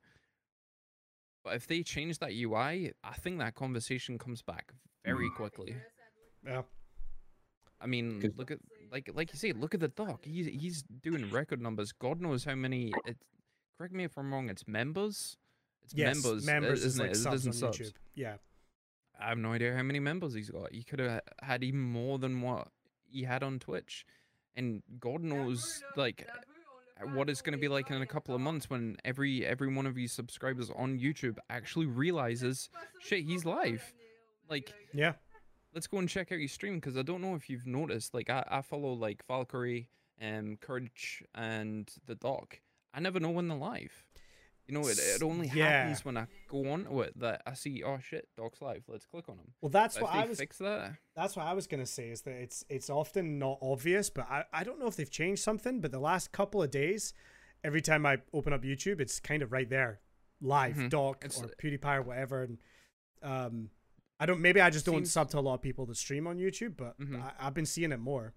But 1.45 1.55
if 1.55 1.69
they 1.69 1.85
change 1.85 2.19
that 2.19 2.33
UI, 2.33 2.93
I 3.05 3.13
think 3.15 3.39
that 3.39 3.55
conversation 3.55 4.19
comes 4.19 4.43
back 4.43 4.73
very 5.05 5.31
mm. 5.31 5.37
quickly. 5.37 5.77
Yeah. 6.45 6.63
I 7.81 7.87
mean, 7.87 8.33
look 8.37 8.51
at 8.51 8.59
like 8.91 9.11
like 9.15 9.33
you 9.33 9.39
say, 9.39 9.53
look 9.53 9.75
at 9.75 9.81
the 9.81 9.89
doc. 9.89 10.25
He's 10.25 10.47
he's 10.47 10.83
doing 10.83 11.31
record 11.31 11.63
numbers. 11.63 11.93
God 11.93 12.21
knows 12.21 12.45
how 12.45 12.57
many. 12.57 12.93
It, 13.05 13.17
correct 13.79 13.95
me 13.95 14.03
if 14.03 14.19
I'm 14.19 14.33
wrong. 14.33 14.49
It's 14.49 14.67
members. 14.67 15.37
It's 15.85 15.95
yes, 15.95 16.17
members. 16.17 16.45
Members 16.45 16.85
isn't 16.85 16.91
is 16.91 16.99
like 16.99 17.11
it? 17.11 17.17
Subs 17.17 17.47
it 17.47 17.51
on 17.51 17.53
subs. 17.53 17.79
YouTube. 17.79 17.93
Yeah. 18.15 18.37
I 19.21 19.29
have 19.29 19.39
no 19.39 19.53
idea 19.53 19.75
how 19.77 19.83
many 19.83 20.01
members 20.01 20.35
he's 20.35 20.51
got. 20.51 20.73
He 20.73 20.83
could 20.83 20.99
have 20.99 21.21
had 21.43 21.63
even 21.63 21.81
more 21.81 22.19
than 22.19 22.43
what 22.43 22.69
he 23.09 23.23
had 23.25 23.43
on 23.43 23.59
Twitch, 23.59 24.07
and 24.55 24.83
God 25.01 25.23
knows 25.23 25.83
like 25.97 26.27
what 27.13 27.29
it's 27.29 27.43
going 27.43 27.53
to 27.53 27.59
be 27.61 27.69
like 27.69 27.91
in 27.91 28.01
a 28.03 28.07
couple 28.07 28.35
of 28.35 28.41
months 28.41 28.71
when 28.71 28.97
every 29.05 29.45
every 29.45 29.73
one 29.73 29.87
of 29.87 29.99
you 29.99 30.09
subscribers 30.09 30.71
on 30.75 30.99
YouTube 30.99 31.39
actually 31.51 31.87
realizes, 31.87 32.69
shit, 33.01 33.25
he's 33.25 33.45
live. 33.45 33.93
Like, 34.49 34.73
yeah, 34.93 35.15
let's 35.75 35.87
go 35.87 35.99
and 35.99 36.09
check 36.09 36.33
out 36.33 36.39
your 36.39 36.49
stream 36.49 36.77
because 36.77 36.97
I 36.97 37.03
don't 37.03 37.21
know 37.21 37.35
if 37.35 37.51
you've 37.51 37.67
noticed. 37.67 38.15
Like, 38.15 38.31
I, 38.31 38.45
I 38.49 38.63
follow 38.63 38.93
like 38.93 39.27
Valkyrae, 39.29 39.87
um, 40.23 40.57
Courage, 40.61 41.23
and 41.35 41.91
the 42.07 42.15
Doc. 42.15 42.61
I 42.95 43.01
never 43.01 43.21
know 43.21 43.31
when 43.31 43.49
they're 43.49 43.59
live. 43.59 44.05
You 44.69 44.75
know, 44.75 44.89
it, 44.89 44.99
it 44.99 45.23
only 45.23 45.51
yeah. 45.55 45.83
happens 45.83 46.05
when 46.05 46.17
I 46.17 46.27
go 46.49 46.69
on 46.71 46.85
to 46.87 47.03
it 47.03 47.19
that 47.21 47.43
I 47.47 47.55
see, 47.55 47.85
oh 47.85 47.99
shit, 48.01 48.29
Doc's 48.37 48.61
live. 48.61 48.83
Let's 48.89 49.07
click 49.07 49.29
on 49.29 49.37
him. 49.37 49.53
Well, 49.61 49.71
that's 49.71 49.95
but 49.95 50.05
what 50.05 50.15
I 50.15 50.27
was. 50.27 50.39
Fix 50.39 50.59
that. 50.59 50.97
That's 51.15 51.37
what 51.37 51.47
I 51.47 51.53
was 51.53 51.69
gonna 51.69 51.87
say. 51.87 52.09
Is 52.11 52.23
that 52.23 52.35
it's 52.35 52.65
it's 52.69 52.91
often 52.91 53.39
not 53.39 53.59
obvious, 53.63 54.11
but 54.11 54.29
I 54.29 54.45
I 54.53 54.65
don't 54.65 54.81
know 54.81 54.89
if 54.89 54.97
they've 54.97 55.11
changed 55.11 55.43
something. 55.43 55.81
But 55.81 55.93
the 55.93 56.01
last 56.01 56.33
couple 56.33 56.63
of 56.63 56.71
days, 56.73 57.15
every 57.63 57.81
time 57.81 58.05
I 58.05 58.19
open 58.33 58.53
up 58.53 58.63
YouTube, 58.63 59.01
it's 59.01 59.21
kind 59.21 59.43
of 59.43 59.53
right 59.53 59.71
there, 59.71 60.01
live 60.41 60.75
mm-hmm. 60.75 60.89
Doc 60.89 61.23
it's, 61.25 61.41
or 61.41 61.49
PewDiePie 61.63 61.99
or 61.99 62.03
whatever. 62.03 62.43
And 62.43 62.59
um, 63.23 63.71
I 64.19 64.27
don't. 64.27 64.41
Maybe 64.41 64.61
I 64.61 64.71
just 64.71 64.85
don't 64.85 64.97
seems... 64.97 65.13
sub 65.13 65.31
to 65.31 65.39
a 65.39 65.41
lot 65.41 65.55
of 65.55 65.63
people 65.63 65.87
that 65.87 65.97
stream 65.97 66.27
on 66.27 66.39
YouTube, 66.39 66.77
but 66.77 66.99
mm-hmm. 66.99 67.23
I, 67.23 67.47
I've 67.47 67.55
been 67.55 67.67
seeing 67.67 67.93
it 67.93 68.01
more. 68.01 68.35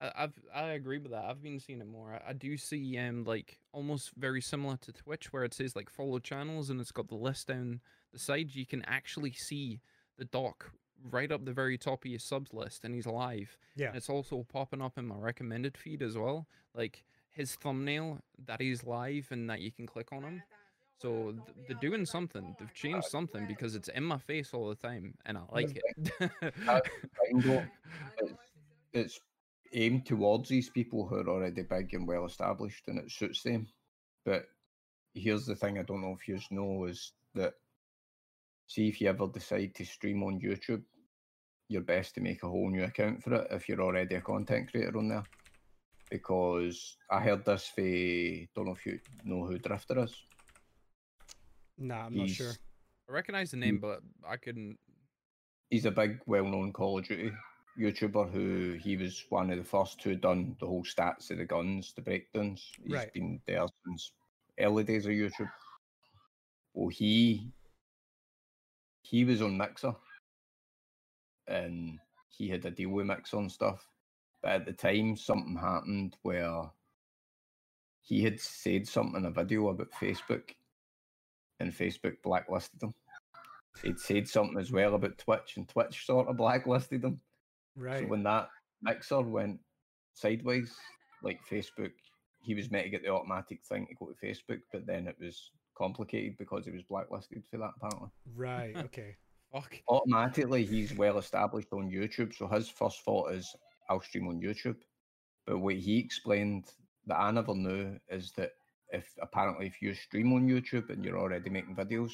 I've 0.00 0.32
I 0.54 0.70
agree 0.70 0.98
with 0.98 1.12
that. 1.12 1.24
I've 1.24 1.42
been 1.42 1.60
seeing 1.60 1.80
it 1.80 1.88
more. 1.88 2.12
I, 2.12 2.30
I, 2.30 2.32
do 2.32 2.56
see 2.56 2.98
um 2.98 3.24
like 3.24 3.58
almost 3.72 4.12
very 4.16 4.40
similar 4.40 4.76
to 4.78 4.92
Twitch 4.92 5.32
where 5.32 5.44
it 5.44 5.54
says 5.54 5.76
like 5.76 5.88
follow 5.88 6.18
channels 6.18 6.70
and 6.70 6.80
it's 6.80 6.92
got 6.92 7.08
the 7.08 7.14
list 7.14 7.48
down 7.48 7.80
the 8.12 8.18
side. 8.18 8.54
You 8.54 8.66
can 8.66 8.84
actually 8.86 9.32
see 9.32 9.80
the 10.18 10.24
doc 10.26 10.70
right 11.10 11.30
up 11.30 11.44
the 11.44 11.52
very 11.52 11.76
top 11.76 12.04
of 12.04 12.10
your 12.10 12.20
subs 12.20 12.52
list 12.52 12.84
and 12.84 12.94
he's 12.94 13.06
live. 13.06 13.56
Yeah. 13.76 13.88
And 13.88 13.96
it's 13.96 14.10
also 14.10 14.46
popping 14.52 14.82
up 14.82 14.98
in 14.98 15.06
my 15.06 15.16
recommended 15.16 15.76
feed 15.76 16.02
as 16.02 16.16
well. 16.16 16.46
Like 16.74 17.04
his 17.30 17.54
thumbnail 17.56 18.20
that 18.46 18.60
he's 18.60 18.84
live 18.84 19.28
and 19.30 19.48
that 19.50 19.60
you 19.60 19.72
can 19.72 19.86
click 19.86 20.12
on 20.12 20.22
him. 20.22 20.42
So 21.00 21.32
th- 21.32 21.56
they're 21.68 21.90
doing 21.90 22.06
something. 22.06 22.54
They've 22.58 22.72
changed 22.72 23.08
something 23.08 23.46
because 23.46 23.74
it's 23.74 23.88
in 23.88 24.04
my 24.04 24.18
face 24.18 24.50
all 24.54 24.68
the 24.68 24.74
time 24.74 25.14
and 25.26 25.36
I 25.36 25.42
like 25.52 25.76
it. 25.76 26.32
it's 28.92 29.20
aimed 29.74 30.06
towards 30.06 30.48
these 30.48 30.70
people 30.70 31.06
who 31.06 31.16
are 31.16 31.28
already 31.28 31.62
big 31.62 31.92
and 31.94 32.06
well 32.06 32.24
established 32.26 32.84
and 32.88 32.98
it 32.98 33.10
suits 33.10 33.42
them. 33.42 33.66
But 34.24 34.46
here's 35.14 35.46
the 35.46 35.54
thing 35.54 35.78
I 35.78 35.82
don't 35.82 36.00
know 36.00 36.16
if 36.18 36.26
you 36.26 36.38
know 36.50 36.84
is 36.86 37.12
that 37.34 37.54
see 38.66 38.88
if 38.88 39.00
you 39.00 39.08
ever 39.08 39.26
decide 39.26 39.74
to 39.74 39.84
stream 39.84 40.22
on 40.22 40.40
YouTube 40.40 40.82
you're 41.68 41.82
best 41.82 42.14
to 42.14 42.20
make 42.20 42.42
a 42.42 42.48
whole 42.48 42.70
new 42.70 42.84
account 42.84 43.22
for 43.22 43.34
it 43.34 43.48
if 43.50 43.68
you're 43.68 43.82
already 43.82 44.14
a 44.14 44.20
content 44.20 44.70
creator 44.70 44.96
on 44.98 45.08
there. 45.08 45.24
Because 46.10 46.96
I 47.10 47.20
heard 47.20 47.44
this 47.44 47.66
for 47.66 47.80
don't 47.80 48.66
know 48.66 48.72
if 48.72 48.86
you 48.86 49.00
know 49.24 49.46
who 49.46 49.58
Drifter 49.58 50.04
is. 50.04 50.14
Nah, 51.78 52.06
I'm 52.06 52.16
not 52.16 52.30
sure. 52.30 52.52
I 53.08 53.12
recognize 53.12 53.50
the 53.50 53.56
name, 53.56 53.78
but 53.80 54.00
I 54.28 54.36
couldn't. 54.36 54.78
He's 55.70 55.86
a 55.86 55.90
big, 55.90 56.20
well-known 56.26 56.72
Call 56.72 56.98
of 56.98 57.08
Duty 57.08 57.32
YouTuber 57.78 58.30
who 58.30 58.72
he 58.74 58.96
was 58.96 59.24
one 59.30 59.50
of 59.50 59.58
the 59.58 59.64
first 59.64 60.02
who 60.02 60.14
done 60.14 60.56
the 60.60 60.66
whole 60.66 60.84
stats 60.84 61.30
of 61.30 61.38
the 61.38 61.44
guns, 61.44 61.92
the 61.94 62.02
breakdowns. 62.02 62.72
He's 62.82 62.92
Right. 62.92 63.12
been 63.12 63.40
there 63.46 63.66
since 63.84 64.12
early 64.58 64.84
days 64.84 65.06
of 65.06 65.12
YouTube. 65.12 65.50
Well, 66.72 66.88
he 66.88 67.52
he 69.02 69.24
was 69.24 69.42
on 69.42 69.56
Mixer, 69.56 69.94
and 71.46 71.98
he 72.30 72.48
had 72.48 72.64
a 72.64 72.70
deal 72.70 72.88
with 72.90 73.06
Mixer 73.06 73.36
and 73.38 73.52
stuff. 73.52 73.86
But 74.40 74.52
at 74.52 74.66
the 74.66 74.72
time, 74.72 75.16
something 75.16 75.56
happened 75.56 76.16
where 76.22 76.70
he 78.00 78.22
had 78.22 78.40
said 78.40 78.86
something 78.86 79.16
in 79.20 79.26
a 79.26 79.30
video 79.30 79.68
about 79.68 79.90
Facebook, 79.92 80.54
and 81.60 81.72
Facebook 81.72 82.22
blacklisted 82.22 82.82
him. 82.82 82.94
He'd 83.82 83.98
said 83.98 84.28
something 84.28 84.58
as 84.58 84.70
well 84.72 84.94
about 84.94 85.18
Twitch, 85.18 85.56
and 85.56 85.68
Twitch 85.68 86.06
sort 86.06 86.28
of 86.28 86.36
blacklisted 86.36 87.04
him. 87.04 87.20
Right. 87.76 88.00
So 88.00 88.06
when 88.06 88.22
that 88.24 88.48
mixer 88.82 89.20
went 89.20 89.60
sideways, 90.14 90.74
like 91.22 91.40
Facebook, 91.50 91.92
he 92.42 92.54
was 92.54 92.70
meant 92.70 92.84
to 92.84 92.90
get 92.90 93.02
the 93.02 93.08
automatic 93.08 93.60
thing 93.64 93.86
to 93.86 93.94
go 93.94 94.06
to 94.12 94.26
Facebook, 94.26 94.60
but 94.72 94.86
then 94.86 95.06
it 95.08 95.16
was 95.18 95.50
complicated 95.76 96.36
because 96.38 96.64
he 96.66 96.70
was 96.70 96.82
blacklisted 96.82 97.42
for 97.50 97.58
that 97.58 97.72
apparently. 97.76 98.10
right. 98.36 98.76
Okay. 98.84 99.16
Fuck. 99.52 99.76
Automatically, 99.88 100.64
he's 100.64 100.94
well 100.96 101.18
established 101.18 101.72
on 101.72 101.88
YouTube, 101.88 102.34
so 102.34 102.48
his 102.48 102.68
first 102.68 103.02
thought 103.04 103.32
is 103.32 103.54
I'll 103.88 104.00
stream 104.00 104.26
on 104.26 104.40
YouTube. 104.40 104.76
But 105.46 105.58
what 105.58 105.76
he 105.76 105.98
explained 105.98 106.64
that 107.06 107.16
I 107.20 107.30
never 107.30 107.54
knew 107.54 107.96
is 108.08 108.32
that 108.32 108.50
if 108.90 109.06
apparently 109.22 109.66
if 109.66 109.80
you 109.80 109.94
stream 109.94 110.32
on 110.32 110.48
YouTube 110.48 110.90
and 110.90 111.04
you're 111.04 111.20
already 111.20 111.50
making 111.50 111.76
videos, 111.76 112.10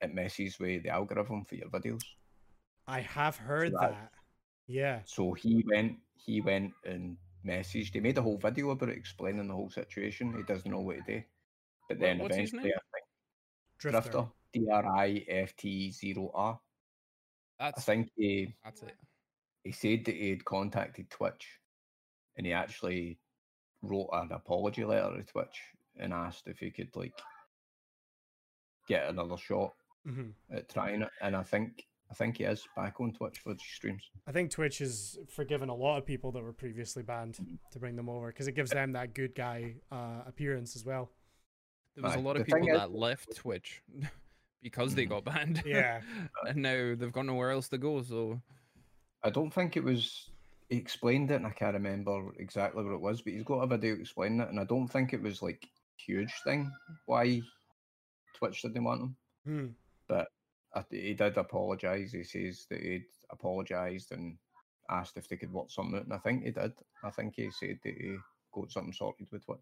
it 0.00 0.12
messes 0.12 0.58
with 0.58 0.82
the 0.82 0.88
algorithm 0.88 1.44
for 1.44 1.54
your 1.54 1.68
videos. 1.68 2.00
I 2.88 3.00
have 3.00 3.36
heard 3.36 3.72
that- 3.74 3.90
that. 3.92 4.12
Yeah. 4.66 5.00
So 5.04 5.32
he 5.32 5.64
went, 5.68 5.98
he 6.14 6.40
went 6.40 6.72
and 6.84 7.16
messaged. 7.44 7.92
He 7.94 8.00
made 8.00 8.18
a 8.18 8.22
whole 8.22 8.38
video 8.38 8.70
about 8.70 8.88
it, 8.88 8.96
explaining 8.96 9.48
the 9.48 9.54
whole 9.54 9.70
situation. 9.70 10.34
He 10.36 10.42
doesn't 10.42 10.70
know 10.70 10.80
what 10.80 11.04
to 11.06 11.18
do. 11.18 11.22
But 11.88 11.98
then 11.98 12.18
what's 12.18 12.36
eventually? 12.36 12.62
I 12.62 12.80
think 12.94 13.06
Drifter. 13.78 14.00
Drifter, 14.10 14.26
D 14.52 14.68
R 14.70 14.86
I 14.96 15.24
F 15.28 15.56
T 15.56 15.90
zero 15.90 16.30
R. 16.34 16.60
That's 17.58 17.78
I 17.78 17.82
think 17.82 18.10
he 18.16 18.54
that's 18.64 18.82
it. 18.82 18.94
he 19.64 19.72
said 19.72 20.04
that 20.04 20.14
he 20.14 20.30
had 20.30 20.44
contacted 20.44 21.10
Twitch, 21.10 21.58
and 22.36 22.46
he 22.46 22.52
actually 22.52 23.18
wrote 23.82 24.10
an 24.12 24.32
apology 24.32 24.84
letter 24.84 25.16
to 25.16 25.22
Twitch 25.24 25.60
and 25.98 26.12
asked 26.12 26.46
if 26.46 26.58
he 26.58 26.70
could 26.70 26.94
like 26.94 27.12
get 28.88 29.08
another 29.08 29.36
shot 29.36 29.74
hmm 30.04 30.30
at 30.50 30.68
trying 30.68 31.02
it. 31.02 31.10
And 31.20 31.36
I 31.36 31.42
think 31.42 31.84
I 32.12 32.14
think 32.14 32.36
he 32.36 32.44
is 32.44 32.68
back 32.76 33.00
on 33.00 33.10
Twitch 33.14 33.38
for 33.38 33.54
the 33.54 33.58
streams. 33.58 34.02
I 34.26 34.32
think 34.32 34.50
Twitch 34.50 34.78
has 34.80 35.18
forgiven 35.30 35.70
a 35.70 35.74
lot 35.74 35.96
of 35.96 36.04
people 36.04 36.30
that 36.32 36.42
were 36.42 36.52
previously 36.52 37.02
banned 37.02 37.38
to 37.70 37.78
bring 37.78 37.96
them 37.96 38.10
over 38.10 38.26
because 38.26 38.48
it 38.48 38.52
gives 38.52 38.70
them 38.70 38.92
that 38.92 39.14
good 39.14 39.34
guy 39.34 39.76
uh, 39.90 40.20
appearance 40.26 40.76
as 40.76 40.84
well. 40.84 41.10
There 41.96 42.04
was 42.04 42.14
a 42.14 42.18
lot 42.18 42.36
of 42.36 42.44
the 42.44 42.52
people 42.52 42.68
is- 42.68 42.78
that 42.78 42.92
left 42.92 43.34
Twitch 43.34 43.80
because 44.62 44.94
they 44.94 45.06
got 45.06 45.24
banned. 45.24 45.62
Yeah. 45.66 46.02
and 46.46 46.58
now 46.58 46.94
they've 46.94 47.10
got 47.10 47.24
nowhere 47.24 47.50
else 47.50 47.68
to 47.70 47.78
go. 47.78 48.02
So 48.02 48.38
I 49.24 49.30
don't 49.30 49.50
think 49.50 49.78
it 49.78 49.84
was. 49.84 50.28
He 50.68 50.76
explained 50.76 51.30
it, 51.30 51.36
and 51.36 51.46
I 51.46 51.50
can't 51.50 51.72
remember 51.72 52.34
exactly 52.38 52.84
what 52.84 52.92
it 52.92 53.00
was, 53.00 53.22
but 53.22 53.32
he's 53.32 53.42
got 53.42 53.60
a 53.60 53.66
video 53.66 53.94
explaining 53.94 54.40
it, 54.40 54.50
and 54.50 54.60
I 54.60 54.64
don't 54.64 54.88
think 54.88 55.14
it 55.14 55.22
was 55.22 55.40
like 55.40 55.66
huge 55.96 56.32
thing 56.44 56.70
why 57.06 57.40
Twitch 58.34 58.60
didn't 58.60 58.84
want 58.84 59.14
him. 59.46 59.76
I, 60.74 60.82
th- 60.82 61.02
he 61.02 61.14
did 61.14 61.36
apologise. 61.36 62.12
He 62.12 62.24
says 62.24 62.66
that 62.70 62.80
he'd 62.80 63.04
apologised 63.30 64.12
and 64.12 64.36
asked 64.90 65.16
if 65.16 65.28
they 65.28 65.36
could 65.36 65.52
watch 65.52 65.74
something 65.74 65.96
out, 65.98 66.04
and 66.04 66.12
I 66.12 66.18
think 66.18 66.44
he 66.44 66.50
did. 66.50 66.72
I 67.04 67.10
think 67.10 67.34
he 67.36 67.50
said 67.50 67.78
that 67.84 67.94
he 67.94 68.16
got 68.52 68.70
something 68.72 68.92
sorted 68.92 69.26
with 69.30 69.44
Twitch. 69.44 69.58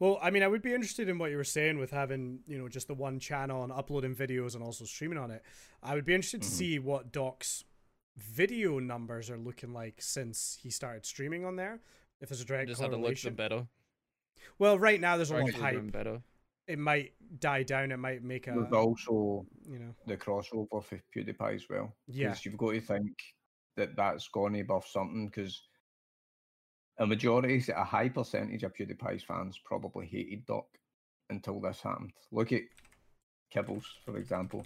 Well, 0.00 0.18
I 0.20 0.30
mean, 0.30 0.42
I 0.42 0.48
would 0.48 0.62
be 0.62 0.74
interested 0.74 1.08
in 1.08 1.18
what 1.18 1.30
you 1.30 1.36
were 1.36 1.44
saying 1.44 1.78
with 1.78 1.92
having, 1.92 2.40
you 2.48 2.58
know, 2.58 2.68
just 2.68 2.88
the 2.88 2.94
one 2.94 3.20
channel 3.20 3.62
and 3.62 3.70
uploading 3.72 4.14
videos 4.16 4.54
and 4.54 4.62
also 4.64 4.84
streaming 4.84 5.18
on 5.18 5.30
it. 5.30 5.42
I 5.82 5.94
would 5.94 6.04
be 6.04 6.14
interested 6.14 6.42
to 6.42 6.48
Mhm. 6.48 6.52
see 6.52 6.78
what 6.80 7.12
Doc's 7.12 7.64
video 8.16 8.78
numbers 8.80 9.30
are 9.30 9.38
looking 9.38 9.72
like 9.72 10.02
since 10.02 10.58
he 10.62 10.70
started 10.70 11.06
streaming 11.06 11.44
on 11.44 11.56
there. 11.56 11.80
If 12.20 12.28
there's 12.28 12.40
a 12.40 12.44
direct 12.44 12.68
just 12.68 12.80
had 12.80 12.88
to 12.88 12.96
look 12.96 13.02
correlation. 13.02 13.28
them 13.30 13.36
better. 13.36 13.66
well, 14.58 14.78
right 14.78 15.00
now 15.00 15.16
there's 15.16 15.30
a 15.30 15.36
lot 15.36 15.48
of 15.48 15.54
hype. 15.54 15.92
better. 15.92 16.22
It 16.66 16.78
might 16.78 17.12
die 17.40 17.62
down. 17.62 17.92
It 17.92 17.98
might 17.98 18.22
make 18.22 18.46
a, 18.46 18.52
There's 18.52 18.72
also 18.72 19.46
you 19.68 19.78
know, 19.78 19.94
the 20.06 20.16
crossover 20.16 20.82
for 20.82 21.00
PewDiePie 21.14 21.54
as 21.56 21.68
well. 21.68 21.94
Yeah. 22.06 22.28
'cause 22.28 22.44
you've 22.44 22.56
got 22.56 22.72
to 22.72 22.80
think 22.80 23.22
that 23.76 23.96
that's 23.96 24.28
going 24.28 24.54
to 24.54 24.62
buff 24.64 24.86
something 24.86 25.26
because 25.26 25.68
a 26.98 27.06
majority, 27.06 27.62
a 27.72 27.84
high 27.84 28.08
percentage 28.08 28.62
of 28.62 28.72
PewDiePie's 28.74 29.24
fans 29.24 29.58
probably 29.64 30.06
hated 30.06 30.46
Doc 30.46 30.66
until 31.28 31.60
this 31.60 31.80
happened. 31.82 32.12
Look 32.30 32.52
at 32.52 32.62
Kibbles, 33.52 33.84
for 34.04 34.16
example. 34.16 34.64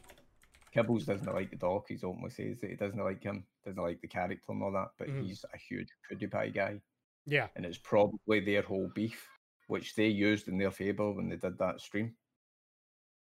Kibbles 0.74 1.06
doesn't 1.06 1.32
like 1.34 1.50
the 1.50 1.56
Doc. 1.56 1.86
He's 1.88 2.04
openly 2.04 2.30
says 2.30 2.60
that 2.60 2.70
he 2.70 2.76
doesn't 2.76 3.02
like 3.02 3.22
him, 3.22 3.46
doesn't 3.64 3.82
like 3.82 4.00
the 4.02 4.08
character 4.08 4.52
and 4.52 4.62
all 4.62 4.72
that, 4.72 4.90
but 4.98 5.08
Mhm. 5.08 5.22
he's 5.26 5.44
a 5.52 5.56
huge 5.56 5.88
PewDiePie 6.10 6.54
guy. 6.54 6.80
yeah, 7.24 7.48
And 7.56 7.66
it's 7.66 7.76
probably 7.78 8.40
their 8.40 8.62
whole 8.62 8.88
beef, 8.88 9.28
which 9.68 9.94
they 9.94 10.08
used 10.08 10.48
in 10.48 10.58
their 10.58 10.70
favour 10.72 11.12
when 11.12 11.28
they 11.28 11.36
did 11.36 11.56
that 11.58 11.80
stream. 11.80 12.14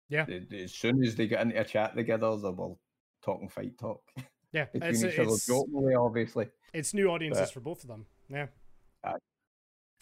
Yeah. 0.09 0.25
They- 0.27 0.39
they- 0.41 0.63
As 0.65 0.75
soon 0.75 1.03
as 1.03 1.17
they 1.17 1.27
get 1.27 1.41
into 1.43 1.61
a 1.61 1.65
chat 1.65 1.97
together, 1.97 2.37
they 2.37 2.51
were 2.51 2.75
talking 3.23 3.49
fight 3.49 3.77
talk 3.79 4.03
yeah. 4.53 4.65
between 4.73 4.91
It's, 4.91 5.03
each 5.05 5.19
other, 5.19 5.31
it's, 5.31 5.47
jokingly, 5.47 5.95
obviously. 5.95 6.49
it's 6.73 6.95
new 6.95 7.09
audiences 7.09 7.49
but- 7.49 7.53
for 7.53 7.61
both 7.61 7.83
of 7.83 7.89
them. 7.89 8.07
Yeah. 8.29 8.47
Aye. 9.05 9.15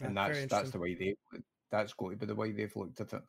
And 0.03 0.15
very 0.15 0.35
that's 0.41 0.51
that's 0.53 0.71
the 0.71 0.79
way 0.81 0.95
they 0.95 1.15
that's 1.71 1.93
going 1.95 2.19
to 2.19 2.19
be 2.19 2.27
the 2.27 2.35
way 2.35 2.51
they've 2.53 2.75
looked 2.77 3.01
at 3.01 3.13
it. 3.13 3.23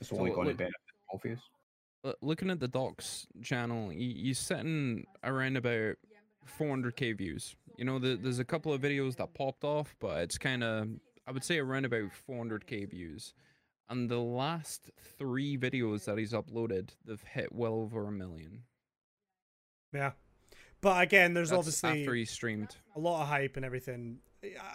It's 0.00 0.10
So 0.10 0.18
only 0.18 0.30
going 0.32 0.44
to 0.44 0.48
look- 0.50 0.58
benefit 0.58 0.74
both 1.12 1.24
of 1.24 1.32
us. 1.32 1.42
L- 2.04 2.14
Looking 2.20 2.50
at 2.50 2.60
the 2.60 2.68
Docs 2.68 3.26
channel, 3.42 3.92
you're 3.92 4.34
sitting 4.34 5.04
around 5.24 5.56
about 5.56 5.96
400k 6.58 7.16
views. 7.16 7.56
You 7.76 7.84
know, 7.84 7.98
the, 7.98 8.16
there's 8.16 8.38
a 8.40 8.44
couple 8.44 8.72
of 8.72 8.80
videos 8.80 9.16
that 9.16 9.32
popped 9.34 9.64
off, 9.64 9.94
but 10.00 10.22
it's 10.22 10.38
kind 10.38 10.62
of, 10.64 10.88
I 11.28 11.32
would 11.32 11.44
say, 11.44 11.58
around 11.58 11.84
about 11.84 12.10
400k 12.28 12.88
views. 12.90 13.34
And 13.90 14.08
the 14.10 14.18
last 14.18 14.90
three 15.18 15.56
videos 15.58 16.04
that 16.06 16.18
he's 16.18 16.32
uploaded, 16.32 16.90
they've 17.04 17.22
hit 17.22 17.52
well 17.52 17.74
over 17.74 18.06
a 18.08 18.12
million. 18.12 18.62
Yeah. 19.92 20.12
But 20.80 21.02
again, 21.02 21.34
there's 21.34 21.50
That's 21.50 21.58
obviously 21.58 22.02
after 22.02 22.14
he 22.14 22.24
streamed. 22.24 22.76
a 22.96 23.00
lot 23.00 23.22
of 23.22 23.28
hype 23.28 23.56
and 23.56 23.64
everything. 23.64 24.18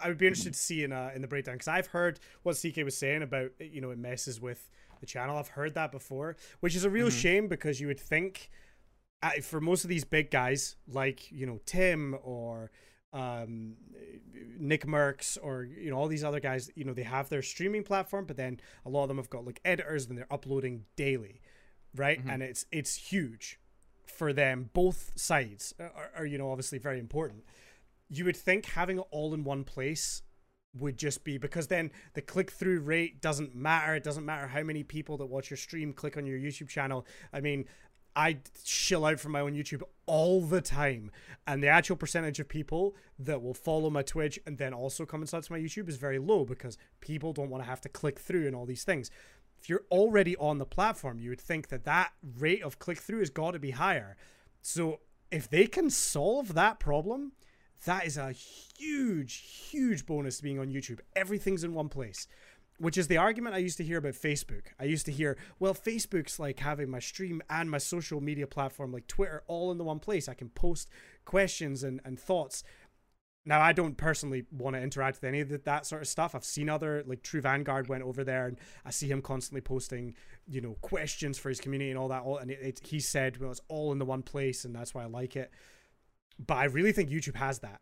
I- 0.02 0.08
would 0.08 0.18
be 0.18 0.26
interested 0.26 0.52
to 0.52 0.58
see 0.58 0.84
in 0.84 0.92
uh, 0.92 1.10
in 1.14 1.22
the 1.22 1.28
breakdown 1.28 1.54
because 1.54 1.68
I've 1.68 1.86
heard 1.86 2.20
what 2.42 2.56
CK 2.56 2.84
was 2.84 2.96
saying 2.96 3.22
about 3.22 3.52
you 3.58 3.80
know 3.80 3.90
it 3.90 3.98
messes 3.98 4.38
with 4.40 4.68
the 5.00 5.06
channel. 5.06 5.38
I've 5.38 5.48
heard 5.48 5.72
that 5.74 5.90
before, 5.90 6.36
which 6.60 6.76
is 6.76 6.84
a 6.84 6.90
real 6.90 7.08
Mhm. 7.08 7.20
shame 7.22 7.48
because 7.48 7.80
you 7.80 7.86
would 7.86 7.98
think 8.00 8.50
uh, 9.22 9.30
for 9.40 9.62
most 9.62 9.82
of 9.84 9.88
these 9.88 10.04
big 10.04 10.30
guys 10.30 10.76
like 10.86 11.32
you 11.32 11.46
know 11.46 11.60
Tim 11.64 12.14
or 12.22 12.70
um, 13.14 13.76
Nickmercs 14.60 15.38
or 15.42 15.64
you 15.64 15.90
know 15.90 15.96
all 15.96 16.08
these 16.08 16.24
other 16.24 16.40
guys, 16.40 16.70
you 16.74 16.84
know 16.84 16.92
they 16.92 17.02
have 17.04 17.30
their 17.30 17.42
streaming 17.42 17.82
platform, 17.84 18.26
but 18.26 18.36
then 18.36 18.60
a 18.84 18.90
lot 18.90 19.02
of 19.04 19.08
them 19.08 19.16
have 19.16 19.30
got 19.30 19.46
like 19.46 19.60
editors 19.64 20.06
and 20.06 20.18
they're 20.18 20.32
uploading 20.32 20.84
daily, 20.96 21.40
right? 21.94 22.22
Mhm. 22.22 22.30
And 22.32 22.42
it's 22.42 22.66
it's 22.70 22.96
huge 22.96 23.58
for 24.06 24.32
them. 24.32 24.68
Both 24.74 25.12
sides 25.16 25.74
are, 25.80 26.10
are 26.18 26.26
you 26.26 26.36
know 26.36 26.50
obviously 26.50 26.78
very 26.78 26.98
important 26.98 27.44
you 28.08 28.24
would 28.24 28.36
think 28.36 28.66
having 28.66 28.98
it 28.98 29.04
all 29.10 29.34
in 29.34 29.44
one 29.44 29.64
place 29.64 30.22
would 30.78 30.96
just 30.96 31.22
be 31.22 31.38
because 31.38 31.68
then 31.68 31.90
the 32.14 32.20
click 32.20 32.50
through 32.50 32.80
rate 32.80 33.20
doesn't 33.20 33.54
matter. 33.54 33.94
It 33.94 34.02
doesn't 34.02 34.24
matter 34.26 34.48
how 34.48 34.62
many 34.62 34.82
people 34.82 35.16
that 35.18 35.26
watch 35.26 35.50
your 35.50 35.56
stream 35.56 35.92
click 35.92 36.16
on 36.16 36.26
your 36.26 36.38
YouTube 36.38 36.68
channel. 36.68 37.06
I 37.32 37.40
mean, 37.40 37.66
I 38.16 38.38
chill 38.64 39.04
out 39.04 39.18
from 39.18 39.32
my 39.32 39.40
own 39.40 39.54
YouTube 39.54 39.82
all 40.06 40.42
the 40.42 40.60
time, 40.60 41.10
and 41.46 41.62
the 41.62 41.68
actual 41.68 41.96
percentage 41.96 42.38
of 42.38 42.48
people 42.48 42.94
that 43.18 43.42
will 43.42 43.54
follow 43.54 43.90
my 43.90 44.02
Twitch 44.02 44.38
and 44.46 44.58
then 44.58 44.72
also 44.72 45.04
come 45.04 45.20
and 45.20 45.28
sub 45.28 45.42
to 45.44 45.52
my 45.52 45.58
YouTube 45.58 45.88
is 45.88 45.96
very 45.96 46.18
low 46.18 46.44
because 46.44 46.78
people 47.00 47.32
don't 47.32 47.50
want 47.50 47.62
to 47.64 47.68
have 47.68 47.80
to 47.82 47.88
click 47.88 48.18
through 48.18 48.46
and 48.46 48.54
all 48.54 48.66
these 48.66 48.84
things. 48.84 49.10
If 49.58 49.68
you're 49.68 49.84
already 49.90 50.36
on 50.36 50.58
the 50.58 50.66
platform, 50.66 51.18
you 51.18 51.30
would 51.30 51.40
think 51.40 51.68
that 51.68 51.84
that 51.84 52.12
rate 52.38 52.62
of 52.62 52.78
click 52.78 52.98
through 52.98 53.20
has 53.20 53.30
got 53.30 53.52
to 53.52 53.58
be 53.58 53.72
higher. 53.72 54.16
So 54.62 55.00
if 55.30 55.48
they 55.48 55.66
can 55.66 55.90
solve 55.90 56.54
that 56.54 56.78
problem, 56.78 57.32
that 57.84 58.06
is 58.06 58.16
a 58.16 58.32
huge, 58.32 59.34
huge 59.70 60.06
bonus 60.06 60.36
to 60.36 60.42
being 60.42 60.58
on 60.58 60.68
YouTube. 60.68 61.00
Everything's 61.16 61.64
in 61.64 61.74
one 61.74 61.88
place. 61.88 62.26
Which 62.78 62.98
is 62.98 63.06
the 63.06 63.16
argument 63.16 63.54
I 63.54 63.58
used 63.58 63.76
to 63.78 63.84
hear 63.84 63.98
about 63.98 64.14
Facebook. 64.14 64.66
I 64.80 64.84
used 64.84 65.06
to 65.06 65.12
hear, 65.12 65.36
well, 65.58 65.74
Facebook's 65.74 66.38
like 66.38 66.58
having 66.58 66.90
my 66.90 66.98
stream 66.98 67.42
and 67.48 67.70
my 67.70 67.78
social 67.78 68.20
media 68.20 68.46
platform, 68.46 68.92
like 68.92 69.06
Twitter, 69.06 69.42
all 69.46 69.70
in 69.70 69.78
the 69.78 69.84
one 69.84 70.00
place. 70.00 70.28
I 70.28 70.34
can 70.34 70.48
post 70.48 70.88
questions 71.24 71.84
and, 71.84 72.00
and 72.04 72.18
thoughts. 72.18 72.64
Now, 73.46 73.60
I 73.60 73.72
don't 73.72 73.96
personally 73.96 74.46
want 74.50 74.74
to 74.74 74.82
interact 74.82 75.18
with 75.18 75.28
any 75.28 75.40
of 75.40 75.50
that, 75.50 75.66
that 75.66 75.86
sort 75.86 76.02
of 76.02 76.08
stuff. 76.08 76.34
I've 76.34 76.44
seen 76.44 76.68
other, 76.68 77.04
like 77.06 77.22
True 77.22 77.42
Vanguard 77.42 77.88
went 77.88 78.02
over 78.02 78.24
there 78.24 78.46
and 78.46 78.58
I 78.84 78.90
see 78.90 79.06
him 79.06 79.20
constantly 79.20 79.60
posting, 79.60 80.14
you 80.48 80.60
know, 80.60 80.76
questions 80.80 81.38
for 81.38 81.50
his 81.50 81.60
community 81.60 81.90
and 81.90 81.98
all 81.98 82.08
that. 82.08 82.22
All, 82.22 82.38
and 82.38 82.50
it, 82.50 82.58
it, 82.60 82.80
he 82.82 83.00
said, 83.00 83.36
well, 83.36 83.50
it's 83.50 83.60
all 83.68 83.92
in 83.92 83.98
the 83.98 84.04
one 84.06 84.22
place 84.22 84.64
and 84.64 84.74
that's 84.74 84.94
why 84.94 85.02
I 85.02 85.06
like 85.06 85.36
it. 85.36 85.50
But 86.44 86.54
I 86.54 86.64
really 86.64 86.92
think 86.92 87.10
YouTube 87.10 87.36
has 87.36 87.60
that. 87.60 87.80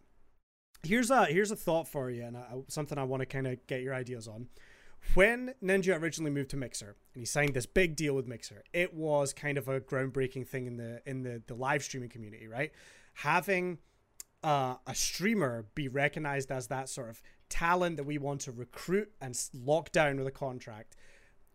Here's 0.83 1.13
a 1.13 1.27
here's 1.27 1.53
a 1.53 1.57
thought 1.57 1.87
for 1.87 2.11
you 2.11 2.25
and 2.25 2.37
a, 2.37 2.65
something 2.67 2.99
I 2.99 3.05
want 3.05 3.21
to 3.21 3.27
kind 3.27 3.47
of 3.47 3.65
get 3.69 3.83
your 3.83 3.95
ideas 3.95 4.27
on 4.27 4.49
when 5.15 5.55
Ninja 5.63 6.01
originally 6.01 6.31
moved 6.31 6.51
to 6.51 6.57
Mixer 6.57 6.97
and 7.15 7.21
he 7.21 7.25
signed 7.27 7.55
this 7.55 7.67
big 7.67 7.97
deal 7.97 8.15
with 8.15 8.27
Mixer, 8.27 8.65
it 8.73 8.95
was 8.95 9.33
kind 9.33 9.59
of 9.59 9.69
a 9.69 9.81
groundbreaking 9.81 10.47
thing 10.47 10.67
in 10.67 10.77
the 10.77 11.03
in 11.07 11.23
the 11.23 11.43
the 11.47 11.55
live 11.55 11.83
streaming 11.83 12.09
community, 12.09 12.47
right? 12.47 12.73
Having 13.15 13.79
uh, 14.43 14.77
a 14.87 14.95
streamer 14.95 15.67
be 15.75 15.89
recognized 15.89 16.51
as 16.51 16.69
that 16.69 16.89
sort 16.89 17.11
of 17.11 17.23
talent 17.49 17.97
that 17.97 18.05
we 18.05 18.19
want 18.19 18.41
to 18.43 18.53
recruit 18.53 19.13
and 19.21 19.39
lock 19.53 19.93
down 19.93 20.17
with 20.17 20.27
a 20.27 20.33
contract. 20.33 20.97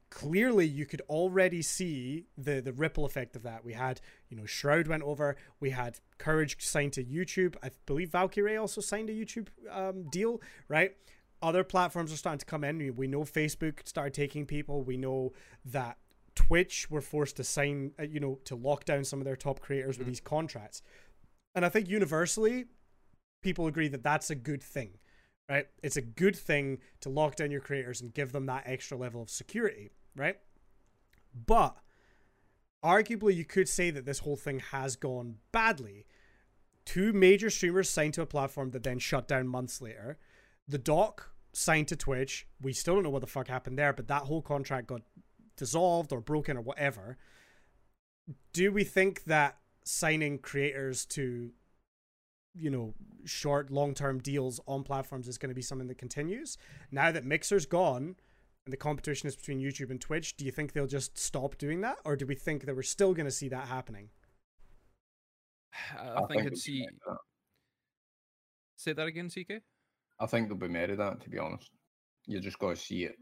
Clearly, 0.09 0.65
you 0.65 0.85
could 0.85 1.01
already 1.09 1.61
see 1.61 2.27
the 2.37 2.61
the 2.61 2.71
ripple 2.71 3.05
effect 3.05 3.35
of 3.35 3.43
that. 3.43 3.65
We 3.65 3.73
had, 3.73 3.99
you 4.29 4.37
know, 4.37 4.45
Shroud 4.45 4.87
went 4.87 5.03
over. 5.03 5.35
We 5.59 5.71
had 5.71 5.99
Courage 6.17 6.57
signed 6.59 6.93
to 6.93 7.03
YouTube. 7.03 7.55
I 7.61 7.71
believe 7.85 8.11
Valkyrae 8.11 8.59
also 8.59 8.79
signed 8.79 9.09
a 9.09 9.13
YouTube 9.13 9.47
um, 9.69 10.03
deal, 10.09 10.41
right? 10.69 10.95
Other 11.41 11.63
platforms 11.63 12.11
are 12.11 12.17
starting 12.17 12.39
to 12.39 12.45
come 12.45 12.63
in. 12.63 12.95
We 12.95 13.07
know 13.07 13.21
Facebook 13.21 13.87
started 13.87 14.13
taking 14.13 14.45
people. 14.45 14.81
We 14.81 14.97
know 14.97 15.33
that 15.65 15.97
Twitch 16.35 16.89
were 16.89 17.01
forced 17.01 17.37
to 17.37 17.43
sign, 17.43 17.91
uh, 17.99 18.03
you 18.03 18.19
know, 18.19 18.39
to 18.45 18.55
lock 18.55 18.85
down 18.85 19.03
some 19.03 19.19
of 19.19 19.25
their 19.25 19.35
top 19.35 19.59
creators 19.59 19.95
mm-hmm. 19.95 20.01
with 20.01 20.07
these 20.07 20.19
contracts. 20.19 20.81
And 21.55 21.65
I 21.65 21.69
think 21.69 21.89
universally, 21.89 22.65
people 23.41 23.67
agree 23.67 23.87
that 23.87 24.03
that's 24.03 24.29
a 24.29 24.35
good 24.35 24.61
thing, 24.61 24.91
right? 25.49 25.65
It's 25.81 25.97
a 25.97 26.01
good 26.01 26.35
thing 26.35 26.79
to 27.01 27.09
lock 27.09 27.35
down 27.35 27.51
your 27.51 27.61
creators 27.61 28.01
and 28.01 28.13
give 28.13 28.31
them 28.31 28.45
that 28.45 28.63
extra 28.65 28.97
level 28.97 29.21
of 29.21 29.29
security, 29.29 29.89
right? 30.15 30.37
But 31.45 31.77
arguably, 32.83 33.35
you 33.35 33.45
could 33.45 33.67
say 33.67 33.89
that 33.91 34.05
this 34.05 34.19
whole 34.19 34.35
thing 34.35 34.59
has 34.71 34.95
gone 34.95 35.35
badly. 35.51 36.05
Two 36.85 37.13
major 37.13 37.49
streamers 37.49 37.89
signed 37.89 38.13
to 38.13 38.21
a 38.21 38.27
platform 38.27 38.71
that 38.71 38.83
then 38.83 38.99
shut 38.99 39.27
down 39.27 39.47
months 39.47 39.81
later 39.81 40.17
the 40.67 40.77
doc 40.77 41.31
signed 41.53 41.87
to 41.87 41.95
Twitch. 41.95 42.47
We 42.61 42.73
still 42.73 42.95
don't 42.95 43.03
know 43.03 43.09
what 43.09 43.21
the 43.21 43.27
fuck 43.27 43.47
happened 43.47 43.77
there, 43.77 43.93
but 43.93 44.07
that 44.07 44.23
whole 44.23 44.41
contract 44.41 44.87
got 44.87 45.01
dissolved 45.55 46.11
or 46.11 46.21
broken 46.21 46.57
or 46.57 46.61
whatever. 46.61 47.17
Do 48.53 48.71
we 48.71 48.83
think 48.83 49.23
that 49.25 49.57
signing 49.83 50.39
creators 50.39 51.05
to, 51.05 51.51
you 52.53 52.69
know, 52.69 52.93
short, 53.25 53.71
long 53.71 53.93
term 53.93 54.19
deals 54.19 54.59
on 54.67 54.83
platforms 54.83 55.27
is 55.27 55.37
going 55.37 55.49
to 55.49 55.55
be 55.55 55.61
something 55.61 55.87
that 55.87 55.97
continues? 55.97 56.57
Now 56.91 57.11
that 57.11 57.25
Mixer's 57.25 57.65
gone 57.65 58.17
and 58.65 58.73
the 58.73 58.77
competition 58.77 59.27
is 59.27 59.35
between 59.35 59.59
YouTube 59.59 59.89
and 59.89 60.01
Twitch, 60.01 60.35
do 60.35 60.45
you 60.45 60.51
think 60.51 60.73
they'll 60.73 60.87
just 60.87 61.17
stop 61.17 61.57
doing 61.57 61.81
that? 61.81 61.97
Or 62.03 62.15
do 62.15 62.25
we 62.25 62.35
think 62.35 62.65
that 62.65 62.75
we're 62.75 62.83
still 62.83 63.13
going 63.13 63.25
to 63.25 63.31
see 63.31 63.49
that 63.49 63.67
happening? 63.67 64.09
I, 65.97 66.09
I 66.09 66.17
think, 66.27 66.41
think 66.41 66.51
it's. 66.51 66.63
See... 66.63 66.85
Uh, 67.09 67.15
Say 68.79 68.93
that 68.93 69.07
again, 69.07 69.27
CK? 69.27 69.63
I 70.19 70.25
think 70.25 70.47
they'll 70.47 70.57
be 70.57 70.65
of 70.65 70.97
that, 70.97 71.21
to 71.21 71.29
be 71.29 71.37
honest. 71.37 71.69
You 72.25 72.39
just 72.39 72.59
got 72.59 72.71
to 72.71 72.75
see 72.75 73.03
it 73.03 73.15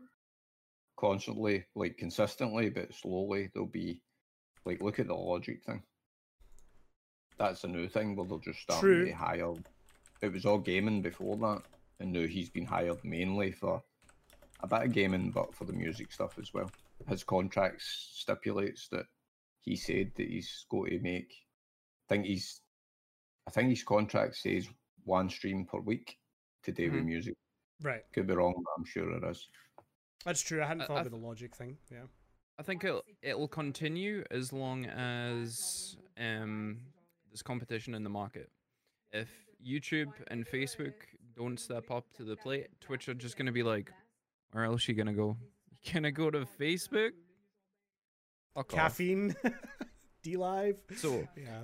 constantly, 0.98 1.66
like 1.76 1.98
consistently, 1.98 2.70
but 2.70 2.93
slowly. 2.93 3.50
They'll 3.54 3.66
be 3.66 4.02
like, 4.66 4.82
look 4.82 5.00
at 5.00 5.08
the 5.08 5.14
logic 5.14 5.64
thing. 5.66 5.84
That's 7.38 7.64
a 7.66 7.68
new 7.68 7.89
thing 7.89 8.16
where 8.16 8.26
they'll 8.26 8.39
just 8.39 8.62
start 8.62 8.82
to 8.82 9.12
hire. 9.12 9.54
It 10.22 10.32
was 10.32 10.46
all 10.46 10.58
gaming 10.58 11.02
before 11.02 11.36
that, 11.38 11.64
and 12.00 12.14
now 12.14 12.26
he's 12.26 12.50
been 12.50 12.66
hired 12.66 13.04
mainly 13.04 13.52
for 13.52 13.84
a 14.62 14.68
bit 14.68 14.84
of 14.84 14.93
gaming, 14.93 15.32
but 15.32 15.54
for 15.54 15.66
the 15.66 15.74
music 15.74 16.14
stuff 16.14 16.39
as 16.39 16.54
well. 16.54 16.72
His 17.10 17.26
contracts 17.26 18.14
stipulates 18.16 18.88
that 18.89 19.06
he 19.60 19.76
said 19.76 20.12
that 20.16 20.30
he's 20.30 20.66
going 20.70 20.91
to 20.91 21.00
make. 21.00 21.34
I 22.10 22.14
think 22.14 22.26
he's. 22.26 22.62
I 23.48 23.52
think 23.52 23.70
his 23.70 23.84
contract 23.84 24.38
says 24.38 24.68
one 25.04 25.30
stream 25.30 25.66
per 25.66 25.80
week 25.80 26.18
to 26.66 26.72
do 26.72 26.88
mm-hmm. 26.88 26.95
with 26.95 27.05
music. 27.05 27.36
Right. 27.82 28.01
Could 28.13 28.28
be 28.28 28.34
wrong, 28.34 28.53
but 28.55 28.72
I'm 28.78 28.86
sure 28.86 29.09
it 29.11 29.24
is. 29.30 29.47
That's 30.26 30.41
true. 30.41 30.61
I 30.61 30.68
hadn't 30.68 30.88
thought 30.88 31.03
th- 31.03 31.05
of 31.07 31.11
the 31.11 31.18
logic 31.18 31.55
thing. 31.55 31.78
Yeah. 31.91 32.05
I 32.57 32.63
think 32.63 32.84
it'll 32.84 33.03
it'll 33.22 33.47
continue 33.47 34.24
as 34.32 34.53
long 34.53 34.86
as 34.86 35.97
um 36.18 36.78
there's 37.30 37.41
competition 37.41 37.93
in 37.93 38.03
the 38.03 38.09
market. 38.09 38.49
If 39.11 39.30
YouTube 39.66 40.13
and 40.28 40.45
Facebook 40.47 40.93
don't 41.36 41.59
step 41.59 41.91
up 41.91 42.05
to 42.18 42.24
the 42.24 42.36
plate, 42.38 42.68
Twitch 42.82 43.09
are 43.09 43.13
just 43.13 43.38
gonna 43.38 43.51
be 43.51 43.63
like, 43.63 43.91
where 44.51 44.63
else 44.63 44.88
are 44.88 44.91
you 44.91 44.97
gonna 44.97 45.13
go? 45.13 45.38
You 45.84 45.93
gonna 45.93 46.11
go 46.11 46.32
to 46.32 46.47
Facebook? 46.59 47.11
Fuck 48.55 48.70
Caffeine. 48.70 49.36
DLive. 50.26 50.78
So 50.95 51.28
yeah. 51.38 51.63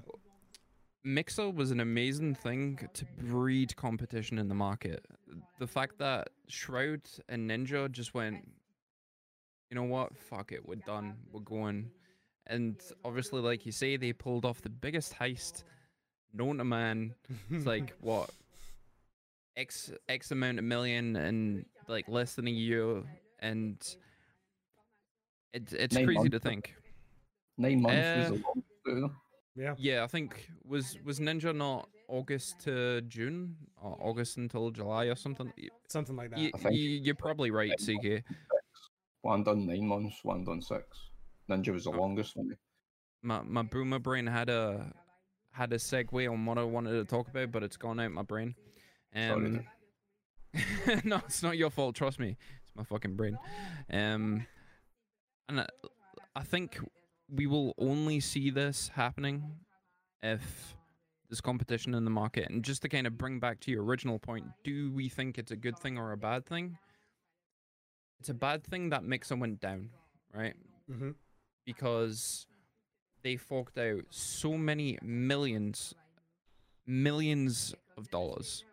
Mixer 1.04 1.50
was 1.50 1.72
an 1.72 1.80
amazing 1.80 2.36
thing 2.36 2.88
to 2.94 3.06
breed 3.18 3.76
competition 3.76 4.38
in 4.38 4.48
the 4.48 4.56
market. 4.56 5.06
The 5.60 5.68
fact 5.68 5.98
that 6.00 6.30
Shroud 6.48 7.02
and 7.28 7.50
Ninja 7.50 7.92
just 7.92 8.14
went, 8.14 8.48
you 9.70 9.76
know 9.76 9.84
what, 9.84 10.16
fuck 10.16 10.52
it, 10.52 10.68
we're 10.68 10.76
done, 10.76 11.16
we're 11.32 11.40
going. 11.42 11.90
And 12.48 12.80
obviously, 13.04 13.42
like 13.42 13.66
you 13.66 13.72
say, 13.72 13.98
they 13.98 14.14
pulled 14.14 14.46
off 14.46 14.62
the 14.62 14.70
biggest 14.70 15.16
heist 15.18 15.64
known 16.34 16.58
to 16.60 16.66
man. 16.66 17.16
It's 17.50 17.66
like, 17.66 17.94
what, 18.02 18.30
X 19.58 19.92
X 20.08 20.32
amount 20.32 20.60
of 20.60 20.66
million 20.66 21.16
in 21.16 21.66
like 21.88 22.08
less 22.08 22.36
than 22.36 22.48
a 22.48 22.52
year. 22.52 23.04
And 23.40 23.78
it, 25.54 25.74
it's 25.74 25.96
Nine 25.96 26.06
crazy 26.06 26.20
months. 26.20 26.32
to 26.32 26.40
think. 26.40 26.76
Nine 27.58 27.82
months 27.82 28.06
uh, 28.06 28.32
was 28.32 28.42
a 28.42 28.44
long 28.94 29.16
yeah. 29.56 29.76
Yeah, 29.78 30.04
I 30.04 30.08
think 30.08 30.50
was 30.66 30.98
was 31.04 31.20
Ninja 31.20 31.56
not 31.56 31.90
August 32.08 32.62
to 32.62 33.02
June 33.02 33.56
or 33.82 33.98
August 34.00 34.38
until 34.38 34.70
July 34.72 35.06
or 35.06 35.16
something. 35.16 35.52
Something 35.88 36.16
like 36.16 36.32
that. 36.32 36.40
You, 36.40 36.52
you, 36.74 37.12
are 37.12 37.16
probably 37.16 37.52
right, 37.52 37.72
CK. 37.78 38.24
One 39.22 39.44
done 39.44 39.66
nine 39.68 39.88
months, 39.88 40.20
one 40.24 40.44
done 40.44 40.62
six. 40.62 40.84
Ninja 41.50 41.74
was 41.74 41.86
the 41.86 41.92
oh. 41.92 42.00
longest 42.00 42.36
one. 42.36 42.56
My 43.24 43.42
my 43.42 43.62
boomer 43.64 44.00
brain 44.00 44.28
had 44.28 44.50
a 44.50 44.92
had 45.52 45.74
a 45.74 45.78
segue 45.78 46.32
on 46.32 46.46
what 46.46 46.58
I 46.58 46.64
wanted 46.64 46.94
to 46.94 47.06
talk 47.06 47.28
about, 47.28 47.52
but 47.52 47.64
it's 47.64 47.78
gone 47.78 48.00
out 48.00 48.12
my 48.12 48.24
brain. 48.24 48.56
Um, 49.14 49.66
Sorry. 50.54 51.02
no, 51.04 51.18
it's 51.18 51.44
not 51.44 51.58
your 51.58 51.70
fault. 51.70 51.96
Trust 51.96 52.20
me, 52.20 52.38
it's 52.64 52.76
my 52.76 52.84
fucking 52.84 53.16
brain. 53.16 53.38
Um, 53.92 54.46
and 55.48 55.62
I, 55.62 55.68
I 56.36 56.44
think 56.44 56.80
we 57.34 57.48
will 57.48 57.74
only 57.78 58.20
see 58.20 58.50
this 58.50 58.92
happening 58.94 59.44
if 60.22 60.76
there's 61.30 61.42
competition 61.42 61.94
in 61.96 62.04
the 62.04 62.12
market. 62.12 62.50
And 62.50 62.64
just 62.64 62.82
to 62.82 62.90
kind 62.90 63.08
of 63.08 63.18
bring 63.18 63.40
back 63.40 63.60
to 63.62 63.72
your 63.72 63.84
original 63.84 64.20
point, 64.20 64.46
do 64.64 64.92
we 64.92 65.08
think 65.08 65.38
it's 65.38 65.52
a 65.52 65.56
good 65.56 65.80
thing 65.80 65.98
or 65.98 66.12
a 66.12 66.18
bad 66.18 66.46
thing? 66.46 66.78
It's 68.20 68.30
a 68.30 68.34
bad 68.34 68.64
thing 68.64 68.90
that 68.90 69.04
Mixer 69.04 69.36
went 69.36 69.62
down, 69.62 69.90
right? 70.34 70.54
Mm-hmm. 70.92 71.12
Because 71.66 72.46
they 73.24 73.38
forked 73.38 73.78
out 73.78 74.04
so 74.10 74.58
many 74.58 74.98
millions, 75.02 75.96
millions 76.86 77.74
of 77.98 78.12
dollars 78.12 78.66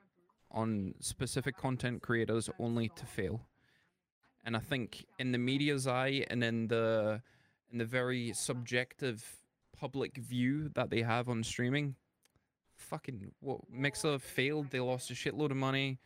on 0.51 0.95
specific 1.01 1.57
content 1.57 2.03
creators 2.03 2.51
only 2.59 2.89
to 2.97 3.07
fail. 3.07 3.41
And 4.45 4.57
I 4.57 4.61
think 4.61 5.05
in 5.19 5.31
the 5.33 5.39
media's 5.39 5.87
eye 5.87 6.25
and 6.29 6.43
in 6.43 6.69
the 6.69 7.23
and 7.71 7.81
the 7.81 7.85
very 7.85 8.33
subjective 8.33 9.25
public 9.77 10.17
view 10.17 10.71
that 10.75 10.91
they 10.91 11.03
have 11.03 11.29
on 11.29 11.43
streaming. 11.43 11.95
Fucking 12.77 13.33
what 13.41 13.61
Mixer 13.71 14.19
failed, 14.19 14.71
they 14.71 14.81
lost 14.81 15.11
a 15.11 15.15
shitload 15.15 15.51
of 15.51 15.57
money. 15.57 15.99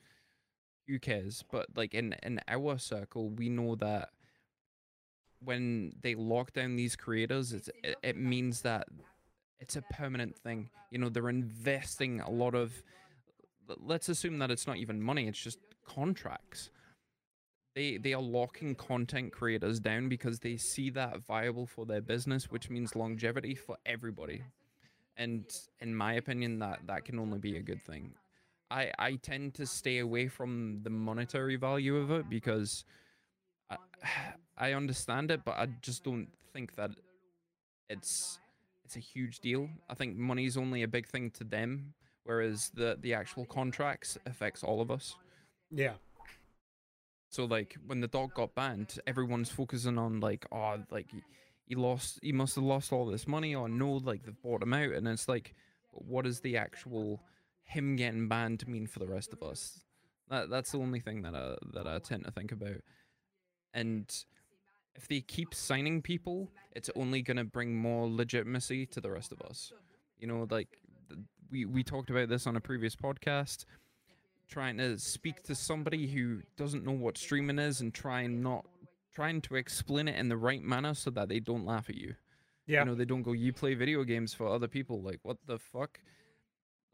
Who 0.89 0.99
cares? 0.99 1.45
But 1.51 1.67
like 1.77 1.95
in 1.95 2.15
in 2.23 2.41
our 2.49 2.79
circle, 2.79 3.31
we 3.31 3.49
know 3.49 3.77
that 3.77 4.11
when 5.41 5.93
they 6.01 6.15
lock 6.15 6.53
down 6.53 6.77
these 6.77 6.97
creators, 6.97 7.53
it, 7.53 7.69
it 8.03 8.17
means 8.17 8.63
that 8.63 8.89
it's 9.61 9.77
a 9.77 9.83
permanent 9.83 10.37
thing. 10.37 10.71
You 10.91 10.99
know, 10.99 11.09
they're 11.09 11.29
investing 11.29 12.21
a 12.21 12.31
lot 12.31 12.55
of. 12.55 12.83
Let's 13.79 14.09
assume 14.09 14.39
that 14.39 14.51
it's 14.51 14.67
not 14.67 14.79
even 14.79 15.01
money; 15.01 15.29
it's 15.29 15.43
just 15.43 15.59
contracts 15.87 16.71
they 17.75 17.97
they 17.97 18.13
are 18.13 18.23
locking 18.23 18.75
content 18.75 19.33
creators 19.33 19.81
down 19.81 20.09
because 20.09 20.41
they 20.41 20.57
see 20.57 20.91
that 20.91 21.25
viable 21.25 21.67
for 21.67 21.87
their 21.87 22.01
business, 22.01 22.51
which 22.51 22.71
means 22.71 22.95
longevity 22.95 23.55
for 23.55 23.77
everybody. 23.87 24.43
And 25.17 25.45
in 25.81 25.95
my 25.95 26.15
opinion, 26.15 26.59
that 26.59 26.81
that 26.87 27.05
can 27.05 27.19
only 27.19 27.39
be 27.39 27.57
a 27.57 27.63
good 27.63 27.83
thing. 27.85 28.15
I 28.71 28.93
I 28.99 29.15
tend 29.17 29.55
to 29.55 29.67
stay 29.67 29.99
away 29.99 30.29
from 30.29 30.81
the 30.83 30.91
monetary 30.91 31.57
value 31.57 31.97
of 31.97 32.11
it 32.11 32.29
because 32.29 32.85
I, 33.71 33.77
I 34.59 34.73
understand 34.75 35.31
it, 35.31 35.45
but 35.45 35.57
I 35.57 35.67
just 35.81 36.05
don't 36.05 36.29
think 36.53 36.77
that 36.77 36.91
it's 37.89 38.39
it's 38.85 38.97
a 38.97 39.01
huge 39.01 39.41
deal. 39.41 39.69
I 39.89 39.95
think 39.95 40.17
money's 40.17 40.57
only 40.57 40.83
a 40.83 40.89
big 40.89 41.07
thing 41.07 41.31
to 41.33 41.45
them, 41.45 41.95
whereas 42.25 42.71
the 42.75 42.99
the 43.01 43.15
actual 43.15 43.47
contracts 43.47 44.19
affects 44.27 44.63
all 44.63 44.81
of 44.81 44.91
us. 44.91 45.17
Yeah. 45.71 45.95
So 47.33 47.47
like 47.47 47.77
when 47.87 48.01
the 48.03 48.09
dog 48.09 48.35
got 48.35 48.55
banned, 48.55 48.99
everyone's 49.07 49.49
focusing 49.49 49.97
on 49.97 50.21
like, 50.21 50.45
oh, 50.53 50.77
like 50.91 51.09
he, 51.67 51.75
lost, 51.75 52.19
he 52.23 52.31
must 52.31 52.57
have 52.57 52.65
lost 52.65 52.93
all 52.93 53.07
this 53.07 53.27
money, 53.27 53.55
or 53.55 53.71
no, 53.71 53.93
like 53.93 54.23
they've 54.23 54.43
bought 54.43 54.63
him 54.63 54.75
out, 54.75 54.93
and 54.93 55.09
it's 55.09 55.29
like, 55.29 55.55
what 55.93 56.27
does 56.27 56.41
the 56.41 56.59
actual 56.59 57.23
him 57.65 57.97
getting 57.97 58.29
banned 58.29 58.69
mean 58.69 58.87
for 58.87 58.99
the 58.99 59.07
rest 59.07 59.33
of 59.33 59.43
us? 59.43 59.81
That 60.29 60.51
that's 60.51 60.73
the 60.73 60.79
only 60.79 61.01
thing 61.01 61.23
that 61.23 61.35
I 61.35 61.55
that 61.73 61.87
I 61.87 61.99
tend 62.01 62.27
to 62.27 62.31
think 62.33 62.53
about. 62.53 62.83
And 63.73 64.15
if 64.95 65.09
they 65.09 65.23
keep 65.23 65.55
signing 65.55 66.03
people, 66.03 66.53
it's 66.73 66.91
only 66.95 67.23
gonna 67.23 67.45
bring 67.45 67.75
more 67.75 68.11
legitimacy 68.11 68.85
to 68.87 69.01
the 69.01 69.11
rest 69.11 69.33
of 69.33 69.41
us. 69.41 69.73
You 70.19 70.27
know, 70.27 70.47
like 70.51 70.69
we 71.51 71.65
we 71.65 71.83
talked 71.83 72.11
about 72.11 72.29
this 72.29 72.47
on 72.47 72.57
a 72.57 72.61
previous 72.61 72.95
podcast 72.95 73.65
trying 74.49 74.77
to 74.79 74.99
speak 74.99 75.43
to 75.45 75.55
somebody 75.55 76.07
who 76.07 76.41
doesn't 76.57 76.85
know 76.85 76.93
what 76.93 77.17
streaming 77.17 77.59
is 77.59 77.81
and 77.81 77.93
trying 77.95 78.43
not 78.43 78.67
trying 79.15 79.41
to 79.43 79.57
explain 79.57 80.09
it 80.09 80.17
in 80.17 80.29
the 80.29 80.37
right 80.37 80.63
manner 80.63 80.95
so 80.95 81.11
that 81.11 81.29
they 81.29 81.41
don't 81.41 81.67
laugh 81.67 81.89
at 81.91 81.97
you. 81.97 82.15
Yeah. 82.67 82.81
You 82.81 82.87
know, 82.87 82.95
they 82.95 83.05
don't 83.05 83.23
go, 83.23 83.33
You 83.33 83.53
play 83.53 83.75
video 83.75 84.05
games 84.05 84.33
for 84.33 84.47
other 84.47 84.69
people. 84.69 85.03
Like, 85.03 85.21
what 85.23 85.37
the 85.47 85.59
fuck? 85.59 86.01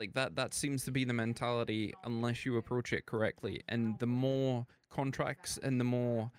Like 0.00 0.14
that 0.14 0.36
that 0.36 0.54
seems 0.54 0.84
to 0.84 0.92
be 0.92 1.04
the 1.04 1.12
mentality 1.12 1.92
unless 2.04 2.46
you 2.46 2.56
approach 2.56 2.92
it 2.92 3.06
correctly. 3.06 3.62
And 3.68 3.98
the 3.98 4.06
more 4.06 4.66
contracts 4.90 5.58
and 5.60 5.80
the 5.80 5.84
more 5.84 6.30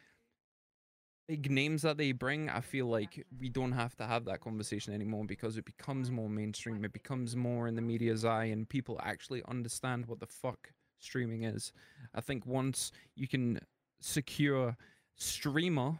big 1.28 1.52
names 1.52 1.82
that 1.82 1.98
they 1.98 2.14
bring, 2.14 2.50
I 2.50 2.62
feel 2.62 2.88
like 2.88 3.26
we 3.38 3.50
don't 3.50 3.74
have 3.74 3.96
to 3.98 4.06
have 4.06 4.26
that 4.26 4.40
conversation 4.40 4.94
anymore 4.94 5.26
because 5.26 5.58
it 5.58 5.66
becomes 5.66 6.10
more 6.10 6.30
mainstream. 6.30 6.86
It 6.86 6.94
becomes 6.94 7.36
more 7.36 7.68
in 7.68 7.76
the 7.76 7.82
media's 7.82 8.24
eye 8.24 8.46
and 8.46 8.68
people 8.68 9.00
actually 9.04 9.44
understand 9.48 10.06
what 10.08 10.22
the 10.22 10.26
fuck 10.26 10.72
streaming 11.00 11.44
is. 11.44 11.72
I 12.14 12.22
think 12.22 12.46
once 12.46 12.92
you 13.16 13.28
can 13.28 13.60
secure 14.00 14.78
streamer 15.16 16.00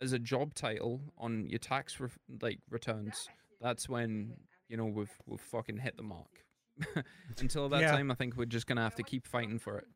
as 0.00 0.12
a 0.12 0.18
job 0.18 0.54
title 0.54 1.00
on 1.18 1.48
your 1.48 1.58
tax 1.58 1.98
re- 2.00 2.08
like 2.40 2.60
returns, 2.70 3.28
that's 3.60 3.88
when 3.88 4.34
you 4.68 4.76
know 4.76 4.86
we've 4.86 5.10
we've 5.26 5.40
fucking 5.40 5.78
hit 5.78 5.96
the 5.96 6.02
mark. 6.02 6.44
Until 7.40 7.68
that 7.70 7.80
Yeah. 7.80 7.92
time, 7.92 8.10
I 8.10 8.14
think 8.14 8.36
we're 8.36 8.44
just 8.44 8.66
gonna 8.66 8.82
have 8.82 8.94
to 8.96 9.02
keep 9.02 9.26
fighting 9.26 9.58
for 9.58 9.78
it. 9.78 9.86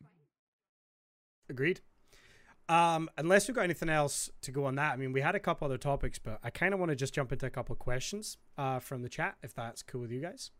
Agreed. 1.48 1.80
Um, 2.68 3.10
unless 3.18 3.48
we've 3.48 3.54
got 3.54 3.64
anything 3.64 3.88
else 3.88 4.30
to 4.42 4.52
go 4.52 4.64
on 4.64 4.76
that, 4.76 4.92
I 4.92 4.96
mean, 4.96 5.12
we 5.12 5.20
had 5.20 5.34
a 5.34 5.40
couple 5.40 5.64
other 5.66 5.76
topics, 5.76 6.18
but 6.18 6.38
I 6.42 6.50
kind 6.50 6.72
of 6.72 6.80
want 6.80 6.90
to 6.90 6.96
just 6.96 7.12
jump 7.12 7.32
into 7.32 7.44
a 7.44 7.50
couple 7.50 7.72
of 7.72 7.78
questions 7.80 8.38
uh, 8.56 8.78
from 8.78 9.02
the 9.02 9.08
chat, 9.08 9.36
if 9.42 9.52
that's 9.54 9.82
cool 9.82 10.00
with 10.00 10.10
you 10.12 10.20
guys. 10.20 10.52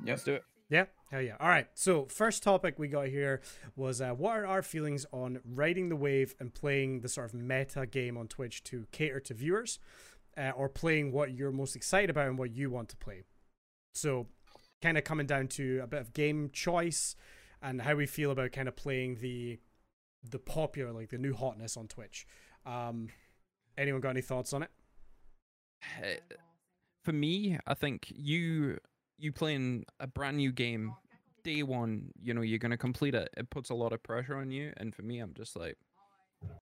Yep. 0.00 0.08
Let's 0.08 0.24
do 0.24 0.34
it. 0.34 0.44
Yeah, 0.72 0.86
hell 1.10 1.20
yeah. 1.20 1.36
All 1.38 1.50
right. 1.50 1.66
So 1.74 2.06
first 2.06 2.42
topic 2.42 2.78
we 2.78 2.88
got 2.88 3.08
here 3.08 3.42
was 3.76 4.00
uh, 4.00 4.12
what 4.12 4.38
are 4.38 4.46
our 4.46 4.62
feelings 4.62 5.04
on 5.12 5.40
riding 5.44 5.90
the 5.90 5.96
wave 5.96 6.34
and 6.40 6.54
playing 6.54 7.00
the 7.00 7.10
sort 7.10 7.26
of 7.26 7.34
meta 7.34 7.84
game 7.84 8.16
on 8.16 8.26
Twitch 8.26 8.64
to 8.64 8.86
cater 8.90 9.20
to 9.20 9.34
viewers, 9.34 9.78
uh, 10.34 10.52
or 10.56 10.70
playing 10.70 11.12
what 11.12 11.32
you're 11.32 11.52
most 11.52 11.76
excited 11.76 12.08
about 12.08 12.28
and 12.28 12.38
what 12.38 12.52
you 12.52 12.70
want 12.70 12.88
to 12.88 12.96
play. 12.96 13.24
So, 13.94 14.28
kind 14.80 14.96
of 14.96 15.04
coming 15.04 15.26
down 15.26 15.48
to 15.48 15.80
a 15.82 15.86
bit 15.86 16.00
of 16.00 16.14
game 16.14 16.48
choice 16.54 17.16
and 17.60 17.82
how 17.82 17.94
we 17.94 18.06
feel 18.06 18.30
about 18.30 18.52
kind 18.52 18.66
of 18.66 18.74
playing 18.74 19.16
the 19.16 19.58
the 20.24 20.38
popular, 20.38 20.90
like 20.90 21.10
the 21.10 21.18
new 21.18 21.34
hotness 21.34 21.76
on 21.76 21.86
Twitch. 21.86 22.26
Um, 22.64 23.08
anyone 23.76 24.00
got 24.00 24.10
any 24.10 24.22
thoughts 24.22 24.54
on 24.54 24.62
it? 24.62 24.70
Uh, 26.02 26.36
for 27.04 27.12
me, 27.12 27.58
I 27.66 27.74
think 27.74 28.06
you 28.08 28.78
you 29.22 29.32
playing 29.32 29.84
a 30.00 30.06
brand 30.06 30.36
new 30.36 30.50
game 30.50 30.94
day 31.44 31.62
one, 31.62 32.10
you 32.20 32.34
know, 32.34 32.40
you're 32.40 32.58
gonna 32.58 32.76
complete 32.76 33.14
it. 33.14 33.28
It 33.36 33.50
puts 33.50 33.70
a 33.70 33.74
lot 33.74 33.92
of 33.92 34.02
pressure 34.02 34.36
on 34.36 34.50
you, 34.50 34.72
and 34.76 34.94
for 34.94 35.02
me, 35.02 35.18
I'm 35.20 35.32
just 35.34 35.56
like, 35.56 35.76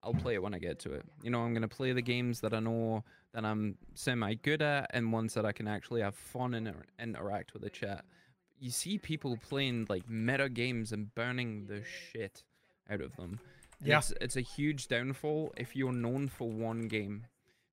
I'll 0.03 0.13
play 0.13 0.33
it 0.33 0.41
when 0.41 0.53
I 0.53 0.59
get 0.59 0.79
to 0.79 0.93
it. 0.93 1.03
You 1.21 1.29
know, 1.29 1.41
I'm 1.41 1.53
gonna 1.53 1.67
play 1.67 1.93
the 1.93 2.01
games 2.01 2.41
that 2.41 2.53
I 2.53 2.59
know 2.59 3.03
that 3.33 3.45
I'm 3.45 3.77
semi 3.93 4.33
good 4.35 4.61
at, 4.61 4.89
and 4.91 5.13
ones 5.13 5.33
that 5.35 5.45
I 5.45 5.51
can 5.51 5.67
actually 5.67 6.01
have 6.01 6.15
fun 6.15 6.53
and 6.55 6.67
inter- 6.67 6.85
interact 6.99 7.53
with 7.53 7.61
the 7.61 7.69
chat. 7.69 8.05
You 8.59 8.71
see 8.71 8.97
people 8.97 9.37
playing 9.49 9.85
like 9.87 10.09
meta 10.09 10.49
games 10.49 10.91
and 10.91 11.13
burning 11.13 11.67
the 11.67 11.83
shit 11.83 12.43
out 12.89 13.01
of 13.01 13.15
them. 13.17 13.39
And 13.79 13.87
Yeah. 13.87 13.99
It's, 13.99 14.13
it's 14.19 14.35
a 14.35 14.41
huge 14.41 14.87
downfall 14.87 15.53
if 15.57 15.75
you're 15.75 15.91
known 15.91 16.27
for 16.27 16.49
one 16.49 16.87
game. 16.87 17.27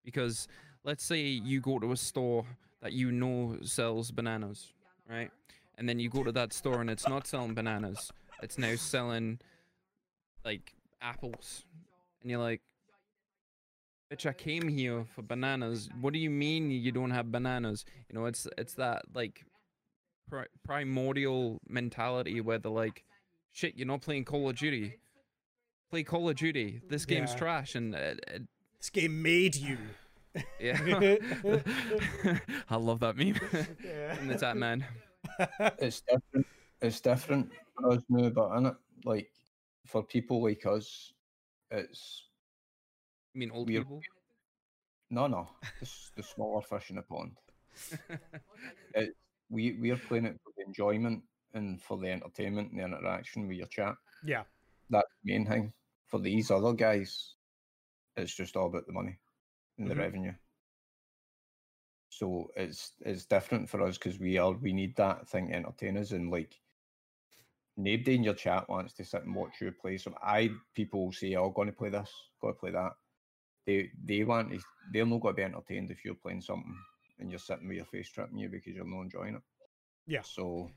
Because 0.05 0.47
let's 0.85 1.03
say 1.03 1.23
you 1.23 1.63
go 1.63 1.79
to 1.79 1.93
a 1.93 1.97
store 1.97 2.45
that 2.83 2.93
you 2.93 3.11
know 3.11 3.57
sells 3.63 4.11
bananas, 4.11 4.74
right? 5.09 5.31
And 5.77 5.89
then 5.89 5.99
you 5.99 6.09
go 6.09 6.23
to 6.23 6.33
that 6.33 6.53
store 6.53 6.81
and 6.81 6.89
it's 6.91 7.09
not 7.09 7.27
selling 7.27 7.55
bananas. 7.55 8.13
It's 8.43 8.59
now 8.59 8.77
selling 8.77 9.41
like 10.45 10.73
apples. 11.03 11.65
And 12.23 12.31
you're 12.31 12.41
like, 12.41 12.61
bitch, 14.13 14.27
I 14.27 14.33
came 14.33 14.69
here 14.69 15.05
for 15.05 15.23
bananas. 15.23 15.89
What 16.01 16.13
do 16.13 16.19
you 16.19 16.31
mean 16.31 16.71
you 16.71 16.93
don't 16.93 17.11
have 17.11 17.33
bananas? 17.33 17.85
You 18.09 18.19
know, 18.19 18.27
it's 18.27 18.47
it's 18.57 18.75
that 18.75 19.03
like 19.15 19.45
pri- 20.29 20.47
primordial 20.65 21.61
mentality 21.69 22.41
where 22.41 22.59
they're 22.59 22.71
like, 22.71 23.05
shit, 23.53 23.77
you're 23.77 23.87
not 23.87 24.03
playing 24.03 24.25
Call 24.25 24.49
of 24.49 24.57
Duty. 24.57 24.99
Play 25.91 26.03
Call 26.03 26.29
of 26.29 26.37
Duty. 26.37 26.81
This 26.89 27.05
game's 27.05 27.33
Yeah. 27.33 27.39
trash, 27.39 27.75
and 27.75 27.95
it, 27.95 28.21
it, 28.29 28.43
This 28.79 28.91
game 28.91 29.23
made 29.23 29.55
you. 29.57 29.79
Yeah, 30.61 30.79
I 32.71 32.77
love 32.77 33.01
that 33.01 33.17
meme. 33.17 33.39
and 34.21 34.31
it's 34.31 34.41
that 34.41 34.57
man. 34.57 34.85
it's 35.79 36.03
different. 36.03 36.47
It's 36.83 37.01
different 37.01 37.51
for 37.79 37.93
us 37.93 38.03
now, 38.09 38.29
but 38.31 38.57
in 38.57 38.67
it, 38.67 38.75
like 39.05 39.31
for 39.87 40.03
people 40.03 40.43
like 40.43 40.65
us, 40.67 41.13
it's 41.71 42.25
I 43.35 43.39
mean, 43.39 43.51
old 43.51 43.69
We're- 43.69 43.81
people. 43.85 44.01
no, 45.11 45.27
no. 45.27 45.49
It's 45.81 46.11
the 46.17 46.23
smaller 46.23 46.63
fish 46.63 46.91
in 46.91 46.97
the 46.97 47.03
pond. 47.03 47.33
It, 48.95 49.15
we 49.51 49.73
we're 49.81 49.97
playing 49.97 50.27
it 50.27 50.41
for 50.45 50.53
the 50.57 50.65
enjoyment 50.65 51.23
and 51.55 51.81
for 51.83 51.99
the 51.99 52.09
entertainment 52.11 52.71
and 52.73 52.81
the 52.81 52.85
interaction 52.85 53.47
with 53.49 53.57
your 53.57 53.67
chat. 53.69 53.95
yeah. 54.25 54.45
That's 54.91 55.09
the 55.25 55.33
main 55.33 55.47
thing. 55.47 55.73
For 56.07 56.19
these 56.21 56.51
other 56.51 56.73
guys, 56.73 57.35
it's 58.17 58.35
just 58.35 58.57
all 58.57 58.67
about 58.67 58.87
the 58.87 58.93
money 58.93 59.19
Mhm. 59.79 59.89
the 59.89 59.97
revenue. 59.97 60.35
So 62.09 62.51
it's 62.57 62.93
it's 63.01 63.27
different 63.27 63.69
for 63.69 63.83
us 63.83 63.99
because 63.99 64.19
we 64.19 64.39
are 64.39 64.53
we 64.53 64.73
need 64.73 64.97
that 64.97 65.29
thing 65.29 65.49
to 65.49 65.55
entertain 65.55 65.97
us 65.97 66.13
and 66.13 66.31
like 66.31 66.61
nobody 67.77 68.15
in 68.15 68.25
your 68.25 68.35
chat 68.35 68.69
wants 68.69 68.95
to 68.95 69.05
sit 69.05 69.25
and 69.25 69.35
watch 69.35 69.61
you 69.61 69.73
play. 69.73 69.97
So 69.99 70.15
I 70.23 70.51
people 70.75 71.13
say, 71.13 71.35
"Oh, 71.35 71.51
going 71.51 71.69
to 71.69 71.73
play 71.73 71.91
this, 71.91 72.13
got 72.41 72.49
to 72.49 72.55
play 72.55 72.71
that." 72.73 72.93
They 73.67 73.91
they 74.05 74.25
want 74.25 74.53
to, 74.53 74.61
they're 74.93 75.07
not 75.07 75.21
going 75.21 75.35
to 75.35 75.37
be 75.37 75.43
entertained 75.45 75.91
if 75.91 76.05
you're 76.05 76.15
playing 76.15 76.43
something 76.43 76.77
and 77.19 77.31
you're 77.31 77.39
sitting 77.39 77.69
with 77.69 77.77
your 77.77 77.87
face 77.87 78.09
tripping 78.11 78.39
you 78.39 78.49
because 78.49 78.75
you're 78.75 78.85
not 78.87 79.03
enjoying 79.03 79.37
it. 79.37 79.43
Yeah. 80.07 80.23
So 80.23 80.71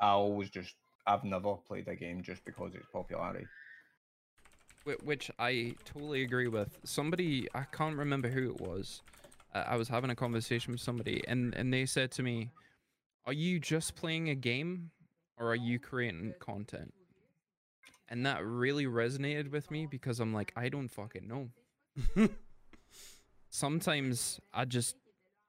I 0.00 0.08
always 0.10 0.50
just 0.50 0.76
I've 1.06 1.24
never 1.24 1.56
played 1.56 1.88
a 1.88 1.96
game 1.96 2.22
just 2.22 2.44
because 2.44 2.74
it's 2.74 2.86
popularity. 2.92 3.46
Whi- 4.84 4.96
Which 5.04 5.30
I 5.38 5.74
totally 5.84 6.22
agree 6.22 6.48
with. 6.48 6.78
Somebody, 6.84 7.48
I 7.54 7.62
can't 7.62 7.96
remember 7.96 8.28
who 8.28 8.50
it 8.50 8.60
was. 8.60 9.02
Uh, 9.54 9.64
I 9.66 9.76
was 9.76 9.88
having 9.88 10.10
a 10.10 10.14
conversation 10.14 10.72
with 10.72 10.80
somebody, 10.80 11.22
and 11.28 11.54
and 11.54 11.72
they 11.72 11.86
said 11.86 12.10
to 12.12 12.22
me, 12.22 12.50
"Are 13.26 13.32
you 13.32 13.58
just 13.60 13.94
playing 13.96 14.28
a 14.30 14.34
game, 14.34 14.90
or 15.38 15.48
are 15.52 15.56
you 15.56 15.78
creating 15.78 16.34
content?" 16.40 16.92
And 18.08 18.26
that 18.26 18.44
really 18.44 18.84
resonated 18.86 19.50
with 19.50 19.70
me 19.70 19.86
because 19.86 20.20
I'm 20.20 20.34
like, 20.34 20.52
I 20.56 20.68
don't 20.68 20.88
fucking 20.88 21.26
know. 21.26 21.48
Sometimes 23.50 24.40
I 24.52 24.64
just 24.64 24.96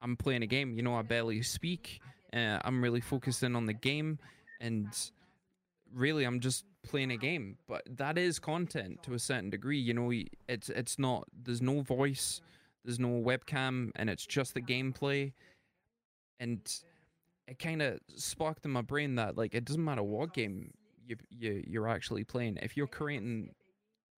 I'm 0.02 0.16
playing 0.18 0.44
a 0.44 0.48
game. 0.48 0.74
You 0.74 0.84
know, 0.84 0.96
I 0.96 1.02
barely 1.02 1.42
speak. 1.42 2.00
Uh, 2.34 2.60
I'm 2.64 2.82
really 2.84 3.02
focused 3.02 3.44
in 3.44 3.56
on 3.56 3.66
the 3.66 3.74
game, 3.74 4.20
and 4.60 4.88
really 5.94 6.26
I'm 6.26 6.40
just 6.40 6.66
playing 6.84 7.12
a 7.12 7.18
game. 7.18 7.58
But 7.68 7.84
that 7.98 8.18
is 8.18 8.40
content 8.40 9.04
to 9.04 9.14
a 9.14 9.20
certain 9.20 9.50
degree. 9.50 9.80
You 9.80 9.94
know, 9.94 10.12
it's 10.48 10.70
it's 10.70 11.00
not. 11.00 11.28
There's 11.44 11.62
no 11.62 11.82
voice. 11.82 12.42
There's 12.84 13.00
no 13.00 13.22
webcam, 13.22 13.92
and 13.96 14.10
it's 14.10 14.26
just 14.26 14.54
the 14.54 14.62
gameplay. 14.62 15.34
And 16.40 16.60
it 17.48 17.60
kind 17.60 17.82
of 17.82 18.00
sparked 18.16 18.66
in 18.66 18.72
my 18.72 18.82
brain 18.82 19.16
that 19.16 19.38
like 19.38 19.56
it 19.56 19.66
doesn't 19.66 19.84
matter 19.84 20.04
what 20.04 20.34
game 20.34 20.72
you 21.06 21.16
you 21.30 21.64
you're 21.66 21.88
actually 21.88 22.24
playing. 22.24 22.58
If 22.62 22.78
you're 22.78 22.88
creating 22.88 23.50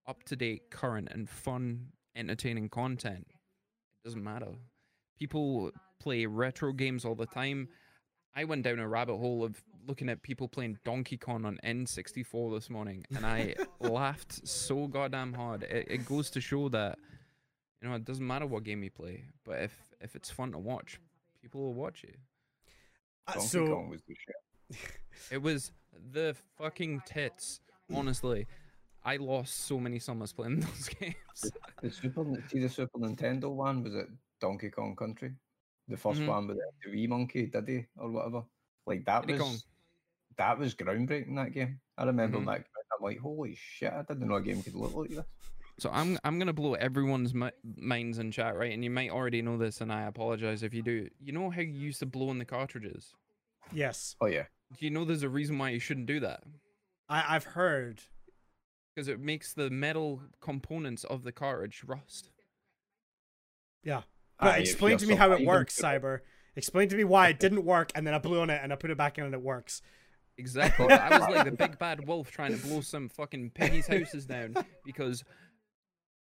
up 0.08 0.24
to 0.24 0.36
date, 0.36 0.70
current, 0.70 1.10
and 1.12 1.30
fun, 1.30 1.88
entertaining 2.16 2.70
content, 2.70 3.26
it 3.30 4.04
doesn't 4.08 4.24
matter. 4.24 4.54
People 5.18 5.72
play 6.00 6.26
retro 6.26 6.74
games 6.74 7.06
all 7.06 7.16
the 7.16 7.26
time. 7.26 7.70
I 8.36 8.44
went 8.44 8.64
down 8.64 8.80
a 8.80 8.88
rabbit 8.88 9.16
hole 9.18 9.44
of 9.44 9.64
looking 9.88 10.10
at 10.10 10.22
people 10.24 10.48
playing 10.48 10.78
Donkey 10.84 11.18
Kong 11.18 11.46
on 11.46 11.60
N64 11.64 12.54
this 12.56 12.70
morning, 12.70 13.06
and 13.16 13.26
I 13.26 13.56
laughed 13.80 14.48
so 14.48 14.88
goddamn 14.88 15.34
hard. 15.34 15.64
It, 15.64 15.88
it 15.90 16.06
goes 16.06 16.30
to 16.32 16.42
show 16.42 16.70
that 16.70 16.98
you 17.82 17.90
know 17.90 17.96
it 17.96 18.06
doesn't 18.06 18.26
matter 18.26 18.46
what 18.46 18.64
game 18.64 18.84
you 18.84 18.92
play, 18.92 19.26
but 19.44 19.62
if 19.62 19.74
if 20.02 20.16
it's 20.16 20.30
fun 20.32 20.52
to 20.54 20.58
watch, 20.60 21.00
people 21.42 21.62
will 21.62 21.74
watch 21.74 22.04
it. 22.04 22.18
Uh, 23.28 23.34
Donkey 23.34 23.48
so 23.48 23.68
Kong 23.68 23.90
was 23.90 24.02
the 24.08 24.16
shit. 24.16 24.80
It 25.32 25.42
was 25.42 25.72
the 26.12 26.36
fucking 26.58 27.02
tits. 27.06 27.62
Honestly, 27.94 28.48
I 29.04 29.16
lost 29.16 29.66
so 29.66 29.80
many 29.80 29.98
summers 30.00 30.34
playing 30.34 30.60
those 30.62 30.90
games. 30.90 31.16
The 31.82 31.90
Super, 31.90 32.26
see 32.50 32.60
the 32.60 32.68
Super 32.70 33.00
Nintendo 33.00 33.50
one 33.50 33.82
was 33.84 33.96
it 33.96 34.08
Donkey 34.42 34.70
Kong 34.70 34.96
Country? 34.96 35.32
The 35.88 35.96
1st 35.96 36.18
Mhm. 36.18 36.28
one 36.28 36.48
with 36.48 36.58
the 36.84 36.92
wee 36.92 37.08
monkey, 37.08 37.46
Diddy 37.46 37.86
or 37.98 38.10
whatever. 38.12 38.44
Like 38.86 39.06
that 39.06 39.22
Diddy 39.26 39.34
was 39.34 39.42
Kong. 39.42 39.58
That 40.38 40.58
was 40.60 40.76
groundbreaking. 40.76 41.36
That 41.36 41.54
game, 41.54 41.80
I 41.98 42.06
remember 42.06 42.40
Mhm. 42.40 42.46
that. 42.48 42.66
I'm 42.98 43.04
like, 43.04 43.20
holy 43.20 43.56
shit! 43.56 43.92
I 43.92 44.04
didn't 44.04 44.28
know 44.28 44.36
a 44.36 44.42
game 44.42 44.62
could 44.64 44.76
look 44.76 44.96
like 44.96 45.10
this. 45.10 45.26
So 45.80 45.90
I'm 45.92 46.18
I'm 46.24 46.40
gonna 46.40 46.54
blow 46.54 46.74
everyone's 46.76 47.34
mi- 47.34 47.52
minds 47.78 48.20
in 48.20 48.32
chat, 48.32 48.56
right? 48.56 48.72
And 48.72 48.84
you 48.84 48.90
might 48.90 49.10
already 49.10 49.42
know 49.42 49.58
this, 49.58 49.82
and 49.82 49.92
I 49.92 50.04
apologize 50.04 50.64
if 50.64 50.74
you 50.74 50.82
do. 50.82 51.10
You 51.20 51.34
know 51.34 51.50
how 51.50 51.62
you 51.62 51.74
used 51.74 52.00
to 52.00 52.06
blow 52.06 52.32
in 52.32 52.38
the 52.40 52.46
cartridges? 52.46 53.14
yes, 53.74 54.16
Oh 54.22 54.28
yeah, 54.28 54.46
Do 54.80 54.86
you 54.86 54.92
know 54.92 55.04
there's 55.06 55.24
a 55.24 55.30
reason 55.30 55.58
why 55.58 55.70
you 55.72 55.80
shouldn't 55.80 56.06
do 56.06 56.20
that? 56.22 56.44
I, 57.10 57.36
I've 57.36 57.44
heard. 57.44 58.02
Because 58.96 59.08
it 59.10 59.20
makes 59.20 59.52
the 59.54 59.70
metal 59.70 60.22
components 60.40 61.04
of 61.04 61.24
the 61.24 61.34
cartridge 61.34 61.84
rust. 61.86 62.30
Yeah, 63.84 64.04
but 64.40 64.56
Aye, 64.56 64.58
if 64.60 64.70
explain 64.70 64.98
to 64.98 65.08
me 65.08 65.16
how 65.16 65.32
it 65.34 65.46
works. 65.46 65.78
Cyber. 65.80 66.22
Explain 66.56 66.88
to 66.90 66.96
me 66.96 67.04
why 67.04 67.28
it 67.30 67.40
didn't 67.42 67.66
work, 67.66 67.92
and 67.96 68.08
then 68.08 68.14
I 68.14 68.20
blew 68.20 68.40
on 68.40 68.50
it 68.50 68.62
and 68.64 68.72
I 68.72 68.78
put 68.78 68.90
it 68.92 68.98
back 68.98 69.18
in 69.18 69.26
and 69.26 69.34
it 69.34 69.42
works. 69.42 69.82
Exactly. 70.38 70.88
I 70.90 71.18
was 71.18 71.30
like 71.30 71.46
the 71.46 71.52
big 71.52 71.78
bad 71.80 72.06
wolf 72.08 72.32
trying 72.32 72.58
to 72.58 72.68
blow 72.68 72.82
some 72.82 73.10
fucking 73.10 73.52
piggies' 73.52 73.88
houses 73.88 74.26
down 74.26 74.56
because 74.86 75.24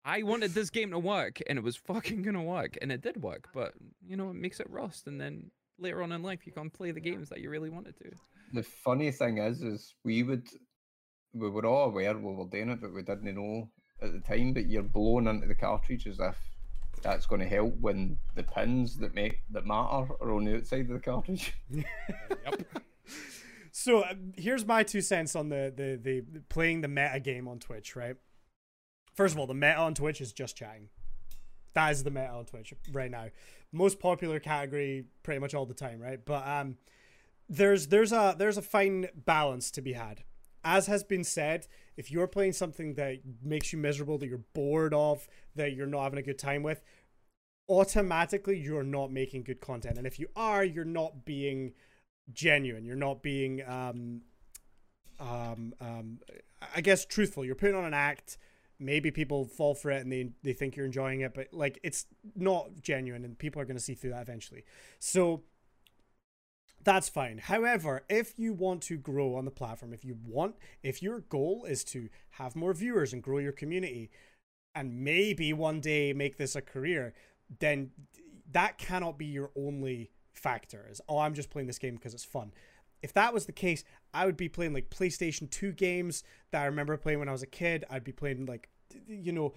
I 0.05 0.23
wanted 0.23 0.53
this 0.53 0.69
game 0.69 0.91
to 0.91 0.99
work 0.99 1.39
and 1.47 1.57
it 1.57 1.63
was 1.63 1.77
fucking 1.77 2.21
gonna 2.23 2.43
work 2.43 2.77
and 2.81 2.91
it 2.91 3.01
did 3.01 3.21
work, 3.23 3.47
but 3.53 3.73
you 4.05 4.17
know, 4.17 4.29
it 4.29 4.35
makes 4.35 4.59
it 4.59 4.69
rust 4.69 5.07
and 5.07 5.19
then 5.19 5.51
later 5.79 6.03
on 6.03 6.11
in 6.11 6.21
life 6.21 6.45
you 6.45 6.51
can't 6.51 6.73
play 6.73 6.91
the 6.91 6.99
games 6.99 7.29
that 7.29 7.39
you 7.39 7.49
really 7.49 7.69
wanted 7.69 7.95
to. 7.97 8.11
the 8.53 8.63
funny 8.63 9.11
thing 9.11 9.37
is, 9.37 9.61
is 9.61 9.95
we 10.03 10.23
would 10.23 10.47
we 11.33 11.49
were 11.49 11.65
all 11.65 11.89
aware 11.89 12.15
we 12.15 12.33
were 12.33 12.45
doing 12.45 12.69
it, 12.69 12.81
but 12.81 12.93
we 12.93 13.01
didn't 13.01 13.33
know 13.35 13.69
at 14.01 14.11
the 14.13 14.19
time. 14.19 14.53
But 14.53 14.67
you're 14.67 14.83
blowing 14.83 15.27
into 15.27 15.47
the 15.47 15.55
cartridge 15.55 16.05
as 16.05 16.19
if 16.19 16.37
that's 17.01 17.25
going 17.25 17.41
to 17.41 17.47
help 17.47 17.75
when 17.79 18.17
the 18.35 18.43
pins 18.43 18.97
that 18.99 19.15
make 19.15 19.39
that 19.51 19.65
matter 19.65 20.07
are 20.21 20.31
on 20.31 20.45
the 20.45 20.57
outside 20.57 20.81
of 20.81 20.89
the 20.89 20.99
cartridge. 20.99 21.53
Yep. 21.71 22.61
So 23.73 24.03
um, 24.03 24.33
here's 24.37 24.65
my 24.65 24.83
two 24.83 25.01
cents 25.01 25.35
on 25.35 25.49
the, 25.49 25.73
the 25.75 25.99
the 26.01 26.41
playing 26.47 26.81
the 26.81 26.87
meta 26.87 27.19
game 27.19 27.47
on 27.47 27.59
Twitch. 27.59 27.95
Right. 27.95 28.15
First 29.15 29.33
of 29.33 29.39
all, 29.39 29.47
the 29.47 29.55
meta 29.55 29.77
on 29.77 29.95
Twitch 29.95 30.21
is 30.21 30.31
just 30.31 30.55
chatting. 30.55 30.89
That 31.73 31.91
is 31.91 32.03
the 32.03 32.11
meta 32.11 32.29
on 32.29 32.45
Twitch 32.45 32.73
right 32.91 33.09
now. 33.09 33.25
Most 33.71 33.99
popular 33.99 34.39
category, 34.39 35.05
pretty 35.23 35.39
much 35.39 35.55
all 35.55 35.65
the 35.65 35.73
time, 35.73 35.99
right? 35.99 36.23
But 36.23 36.47
um, 36.47 36.77
there's 37.49 37.87
there's 37.87 38.11
a 38.11 38.35
there's 38.37 38.57
a 38.57 38.61
fine 38.61 39.07
balance 39.15 39.71
to 39.71 39.81
be 39.81 39.93
had. 39.93 40.23
As 40.63 40.85
has 40.85 41.03
been 41.03 41.23
said, 41.23 41.67
if 41.97 42.11
you're 42.11 42.27
playing 42.27 42.53
something 42.53 42.93
that 42.93 43.21
makes 43.41 43.73
you 43.73 43.79
miserable, 43.79 44.19
that 44.19 44.27
you're 44.27 44.45
bored 44.53 44.93
of, 44.93 45.27
that 45.55 45.73
you're 45.73 45.87
not 45.87 46.03
having 46.03 46.19
a 46.19 46.23
good 46.23 46.39
time 46.39 46.61
with, 46.61 46.81
automatically 47.67 48.57
you're 48.57 48.83
not 48.83 49.11
making 49.11 49.43
good 49.43 49.59
content. 49.59 49.97
And 49.97 50.07
if 50.07 50.19
you 50.19 50.27
are, 50.35 50.63
you're 50.63 50.85
not 50.85 51.25
being 51.25 51.73
genuine. 52.31 52.85
You're 52.85 52.95
not 52.95 53.21
being 53.21 53.61
um 53.67 54.21
um 55.19 55.73
um 55.81 56.19
I 56.75 56.81
guess 56.81 57.05
truthful. 57.05 57.43
You're 57.43 57.55
putting 57.55 57.75
on 57.75 57.85
an 57.85 57.93
act. 57.93 58.37
Maybe 58.79 59.11
people 59.11 59.45
fall 59.45 59.75
for 59.75 59.91
it 59.91 60.01
and 60.01 60.11
they 60.11 60.31
they 60.43 60.53
think 60.53 60.75
you're 60.75 60.85
enjoying 60.85 61.21
it, 61.21 61.33
but 61.33 61.47
like 61.51 61.79
it's 61.83 62.05
not 62.35 62.81
genuine 62.81 63.23
and 63.23 63.37
people 63.37 63.61
are 63.61 63.65
going 63.65 63.77
to 63.77 63.83
see 63.83 63.93
through 63.93 64.11
that 64.11 64.21
eventually. 64.21 64.63
So 64.99 65.43
that's 66.83 67.07
fine. 67.07 67.37
However, 67.37 68.03
if 68.09 68.33
you 68.37 68.53
want 68.53 68.81
to 68.83 68.97
grow 68.97 69.35
on 69.35 69.45
the 69.45 69.51
platform, 69.51 69.93
if 69.93 70.03
you 70.03 70.17
want, 70.25 70.55
if 70.81 71.01
your 71.01 71.21
goal 71.21 71.65
is 71.65 71.83
to 71.85 72.09
have 72.31 72.55
more 72.55 72.73
viewers 72.73 73.13
and 73.13 73.23
grow 73.23 73.37
your 73.37 73.53
community, 73.53 74.09
and 74.75 75.03
maybe 75.03 75.53
one 75.53 75.79
day 75.79 76.13
make 76.13 76.37
this 76.37 76.55
a 76.55 76.61
career, 76.61 77.13
then 77.59 77.91
that 78.51 78.77
cannot 78.77 79.17
be 79.17 79.25
your 79.25 79.51
only 79.55 80.11
factor. 80.43 80.85
Is 80.89 81.01
oh, 81.09 81.19
I'm 81.19 81.33
just 81.33 81.49
playing 81.49 81.67
this 81.67 81.79
game 81.79 81.95
because 81.95 82.13
it's 82.13 82.25
fun. 82.25 82.51
If 83.01 83.13
that 83.13 83.33
was 83.33 83.45
the 83.45 83.51
case, 83.51 83.83
I 84.13 84.25
would 84.25 84.37
be 84.37 84.47
playing 84.47 84.73
like 84.73 84.89
PlayStation 84.89 85.49
2 85.49 85.71
games 85.73 86.23
that 86.51 86.61
I 86.61 86.65
remember 86.65 86.95
playing 86.97 87.19
when 87.19 87.29
I 87.29 87.33
was 87.33 87.43
a 87.43 87.47
kid. 87.47 87.83
I'd 87.89 88.03
be 88.03 88.13
playing 88.13 88.45
like, 88.45 88.69
you 89.07 89.31
know, 89.31 89.53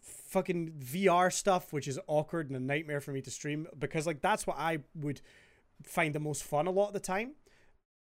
fucking 0.00 0.72
VR 0.82 1.32
stuff, 1.32 1.72
which 1.72 1.88
is 1.88 1.98
awkward 2.06 2.48
and 2.48 2.56
a 2.56 2.60
nightmare 2.60 3.00
for 3.00 3.12
me 3.12 3.20
to 3.22 3.30
stream 3.30 3.66
because 3.78 4.06
like 4.06 4.22
that's 4.22 4.46
what 4.46 4.58
I 4.58 4.78
would 4.94 5.20
find 5.82 6.14
the 6.14 6.20
most 6.20 6.42
fun 6.44 6.66
a 6.66 6.70
lot 6.70 6.88
of 6.88 6.94
the 6.94 7.00
time. 7.00 7.32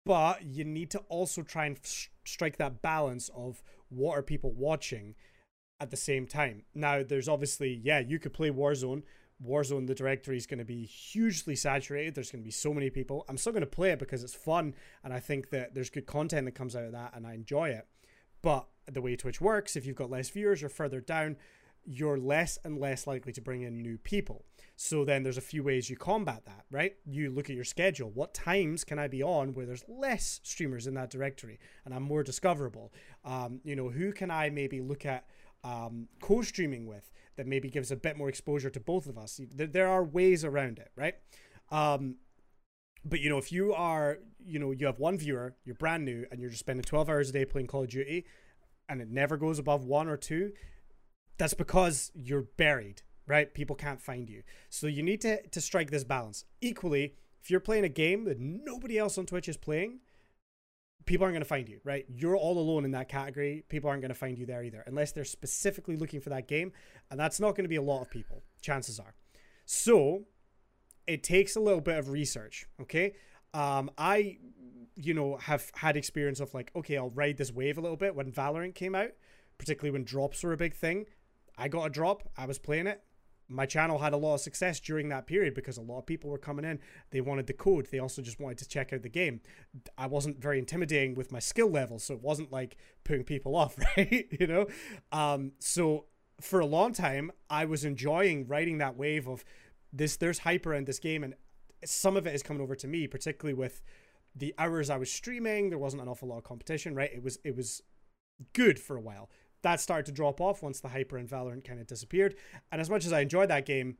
But 0.05 0.43
you 0.43 0.63
need 0.63 0.91
to 0.91 0.99
also 1.09 1.41
try 1.41 1.65
and 1.65 1.77
strike 2.25 2.57
that 2.57 2.81
balance 2.81 3.29
of 3.35 3.63
what 3.89 4.17
are 4.17 4.21
people 4.21 4.51
watching 4.51 5.15
at 5.79 5.89
the 5.89 5.97
same 5.97 6.27
time. 6.27 6.63
Now, 6.73 7.03
there's 7.03 7.27
obviously, 7.27 7.81
yeah, 7.83 7.99
you 7.99 8.19
could 8.19 8.33
play 8.33 8.49
Warzone. 8.49 9.03
Warzone, 9.43 9.87
the 9.87 9.95
directory 9.95 10.37
is 10.37 10.47
going 10.47 10.59
to 10.59 10.65
be 10.65 10.85
hugely 10.85 11.55
saturated. 11.55 12.15
There's 12.15 12.31
going 12.31 12.43
to 12.43 12.47
be 12.47 12.51
so 12.51 12.73
many 12.73 12.89
people. 12.89 13.25
I'm 13.27 13.37
still 13.37 13.51
going 13.51 13.61
to 13.61 13.67
play 13.67 13.91
it 13.91 13.99
because 13.99 14.23
it's 14.23 14.35
fun 14.35 14.75
and 15.03 15.13
I 15.13 15.19
think 15.19 15.49
that 15.49 15.73
there's 15.73 15.89
good 15.89 16.05
content 16.05 16.45
that 16.45 16.53
comes 16.53 16.75
out 16.75 16.85
of 16.85 16.93
that 16.93 17.13
and 17.15 17.27
I 17.27 17.33
enjoy 17.33 17.69
it. 17.69 17.87
But 18.41 18.67
the 18.89 19.01
way 19.01 19.15
Twitch 19.15 19.41
works, 19.41 19.75
if 19.75 19.85
you've 19.85 19.95
got 19.95 20.09
less 20.09 20.29
viewers 20.29 20.63
or 20.63 20.69
further 20.69 21.01
down, 21.01 21.37
you're 21.85 22.17
less 22.17 22.57
and 22.63 22.79
less 22.79 23.05
likely 23.05 23.31
to 23.33 23.41
bring 23.41 23.61
in 23.61 23.81
new 23.81 23.97
people. 23.97 24.43
So 24.75 25.05
then 25.05 25.23
there's 25.23 25.37
a 25.37 25.41
few 25.41 25.63
ways 25.63 25.89
you 25.89 25.95
combat 25.95 26.43
that, 26.45 26.65
right? 26.71 26.95
You 27.05 27.29
look 27.29 27.49
at 27.49 27.55
your 27.55 27.65
schedule. 27.65 28.09
What 28.09 28.33
times 28.33 28.83
can 28.83 28.99
I 28.99 29.07
be 29.07 29.21
on 29.21 29.53
where 29.53 29.65
there's 29.65 29.85
less 29.87 30.41
streamers 30.43 30.87
in 30.87 30.95
that 30.95 31.09
directory 31.09 31.59
and 31.85 31.93
I'm 31.93 32.03
more 32.03 32.23
discoverable? 32.23 32.91
Um, 33.23 33.61
you 33.63 33.75
know, 33.75 33.89
who 33.89 34.11
can 34.11 34.31
I 34.31 34.49
maybe 34.49 34.81
look 34.81 35.05
at 35.05 35.25
um, 35.63 36.07
co-streaming 36.21 36.85
with 36.85 37.11
that 37.35 37.47
maybe 37.47 37.69
gives 37.69 37.91
a 37.91 37.95
bit 37.95 38.17
more 38.17 38.29
exposure 38.29 38.69
to 38.69 38.79
both 38.79 39.07
of 39.07 39.17
us? 39.17 39.39
There, 39.53 39.67
there 39.67 39.87
are 39.87 40.03
ways 40.03 40.43
around 40.43 40.79
it, 40.79 40.91
right? 40.95 41.15
Um, 41.71 42.15
but 43.03 43.19
you 43.19 43.29
know, 43.29 43.37
if 43.37 43.51
you 43.51 43.73
are, 43.73 44.19
you 44.43 44.59
know, 44.59 44.71
you 44.71 44.85
have 44.87 44.99
one 44.99 45.17
viewer, 45.17 45.55
you're 45.63 45.75
brand 45.75 46.05
new, 46.05 46.25
and 46.31 46.39
you're 46.39 46.49
just 46.49 46.61
spending 46.61 46.83
12 46.83 47.09
hours 47.09 47.29
a 47.29 47.33
day 47.33 47.45
playing 47.45 47.67
Call 47.67 47.83
of 47.83 47.89
Duty, 47.89 48.25
and 48.89 49.01
it 49.01 49.09
never 49.09 49.37
goes 49.37 49.59
above 49.59 49.85
one 49.85 50.07
or 50.07 50.17
two, 50.17 50.51
that's 51.37 51.53
because 51.53 52.11
you're 52.15 52.47
buried, 52.57 53.03
right? 53.27 53.53
People 53.53 53.75
can't 53.75 54.01
find 54.01 54.29
you. 54.29 54.43
So 54.69 54.87
you 54.87 55.03
need 55.03 55.21
to 55.21 55.41
to 55.47 55.61
strike 55.61 55.91
this 55.91 56.03
balance. 56.03 56.45
Equally, 56.61 57.13
if 57.41 57.51
you're 57.51 57.59
playing 57.59 57.83
a 57.83 57.89
game 57.89 58.25
that 58.25 58.39
nobody 58.39 58.97
else 58.97 59.17
on 59.17 59.25
Twitch 59.25 59.47
is 59.47 59.57
playing, 59.57 59.99
people 61.05 61.23
aren't 61.23 61.33
going 61.33 61.43
to 61.43 61.47
find 61.47 61.69
you, 61.69 61.79
right? 61.83 62.05
You're 62.09 62.35
all 62.35 62.57
alone 62.57 62.85
in 62.85 62.91
that 62.91 63.09
category. 63.09 63.63
People 63.69 63.89
aren't 63.89 64.01
going 64.01 64.09
to 64.09 64.15
find 64.15 64.37
you 64.37 64.45
there 64.45 64.63
either, 64.63 64.83
unless 64.87 65.11
they're 65.11 65.23
specifically 65.23 65.95
looking 65.95 66.19
for 66.19 66.29
that 66.29 66.47
game, 66.47 66.71
and 67.11 67.19
that's 67.19 67.39
not 67.39 67.51
going 67.51 67.63
to 67.63 67.69
be 67.69 67.75
a 67.75 67.81
lot 67.81 68.01
of 68.01 68.09
people. 68.09 68.43
Chances 68.61 68.99
are. 68.99 69.13
So 69.65 70.25
it 71.07 71.23
takes 71.23 71.55
a 71.55 71.59
little 71.59 71.81
bit 71.81 71.97
of 71.97 72.09
research. 72.09 72.65
Okay, 72.81 73.13
um, 73.53 73.91
I, 73.97 74.37
you 74.95 75.13
know, 75.13 75.37
have 75.37 75.71
had 75.75 75.95
experience 75.95 76.39
of 76.39 76.53
like, 76.53 76.71
okay, 76.75 76.97
I'll 76.97 77.11
ride 77.11 77.37
this 77.37 77.51
wave 77.51 77.77
a 77.77 77.81
little 77.81 77.97
bit 77.97 78.15
when 78.15 78.31
Valorant 78.31 78.75
came 78.75 78.95
out, 78.95 79.11
particularly 79.57 79.91
when 79.91 80.03
drops 80.03 80.43
were 80.43 80.53
a 80.53 80.57
big 80.57 80.75
thing. 80.75 81.05
I 81.57 81.67
got 81.67 81.85
a 81.85 81.89
drop. 81.89 82.29
I 82.37 82.45
was 82.45 82.59
playing 82.59 82.87
it. 82.87 83.01
My 83.47 83.65
channel 83.65 83.99
had 83.99 84.13
a 84.13 84.17
lot 84.17 84.35
of 84.35 84.41
success 84.41 84.79
during 84.79 85.09
that 85.09 85.27
period 85.27 85.53
because 85.53 85.77
a 85.77 85.81
lot 85.81 85.99
of 85.99 86.05
people 86.05 86.29
were 86.29 86.37
coming 86.37 86.65
in. 86.65 86.79
They 87.11 87.21
wanted 87.21 87.47
the 87.47 87.53
code. 87.53 87.87
They 87.91 87.99
also 87.99 88.21
just 88.21 88.39
wanted 88.39 88.57
to 88.59 88.67
check 88.67 88.91
out 88.91 89.03
the 89.03 89.09
game. 89.09 89.41
I 89.97 90.07
wasn't 90.07 90.41
very 90.41 90.57
intimidating 90.57 91.15
with 91.15 91.31
my 91.31 91.39
skill 91.39 91.69
level, 91.69 91.99
so 91.99 92.15
it 92.15 92.21
wasn't 92.21 92.51
like 92.51 92.77
putting 93.03 93.23
people 93.23 93.55
off, 93.55 93.77
right? 93.97 94.27
you 94.39 94.47
know, 94.47 94.67
um, 95.11 95.51
so 95.59 96.05
for 96.41 96.59
a 96.59 96.65
long 96.65 96.93
time, 96.93 97.31
I 97.49 97.65
was 97.65 97.85
enjoying 97.85 98.47
riding 98.47 98.79
that 98.79 98.97
wave 98.97 99.27
of 99.27 99.45
this. 99.93 100.17
There's 100.17 100.39
hyper 100.39 100.73
in 100.73 100.85
this 100.85 100.99
game, 100.99 101.23
and 101.23 101.35
some 101.83 102.17
of 102.17 102.27
it 102.27 102.35
is 102.35 102.43
coming 102.43 102.61
over 102.61 102.75
to 102.75 102.87
me, 102.87 103.07
particularly 103.07 103.53
with 103.53 103.81
the 104.35 104.53
hours 104.57 104.89
I 104.89 104.97
was 104.97 105.11
streaming. 105.11 105.69
There 105.69 105.79
wasn't 105.79 106.01
an 106.01 106.09
awful 106.09 106.27
lot 106.27 106.37
of 106.37 106.43
competition, 106.43 106.95
right? 106.95 107.11
It 107.13 107.23
was 107.23 107.39
it 107.43 107.55
was 107.55 107.81
good 108.53 108.79
for 108.79 108.97
a 108.97 109.01
while. 109.01 109.29
That 109.65 109.81
started 109.81 110.05
to 110.05 110.11
drop 110.11 110.39
off 110.39 110.61
once 110.61 110.79
the 110.79 110.89
hyper 110.89 111.17
and 111.17 111.27
Valorant 111.27 111.65
kind 111.65 111.79
of 111.79 111.87
disappeared. 111.87 112.35
And 112.71 112.79
as 112.79 112.87
much 112.87 113.03
as 113.03 113.11
I 113.11 113.21
enjoyed 113.21 113.49
that 113.49 113.65
game, 113.65 113.97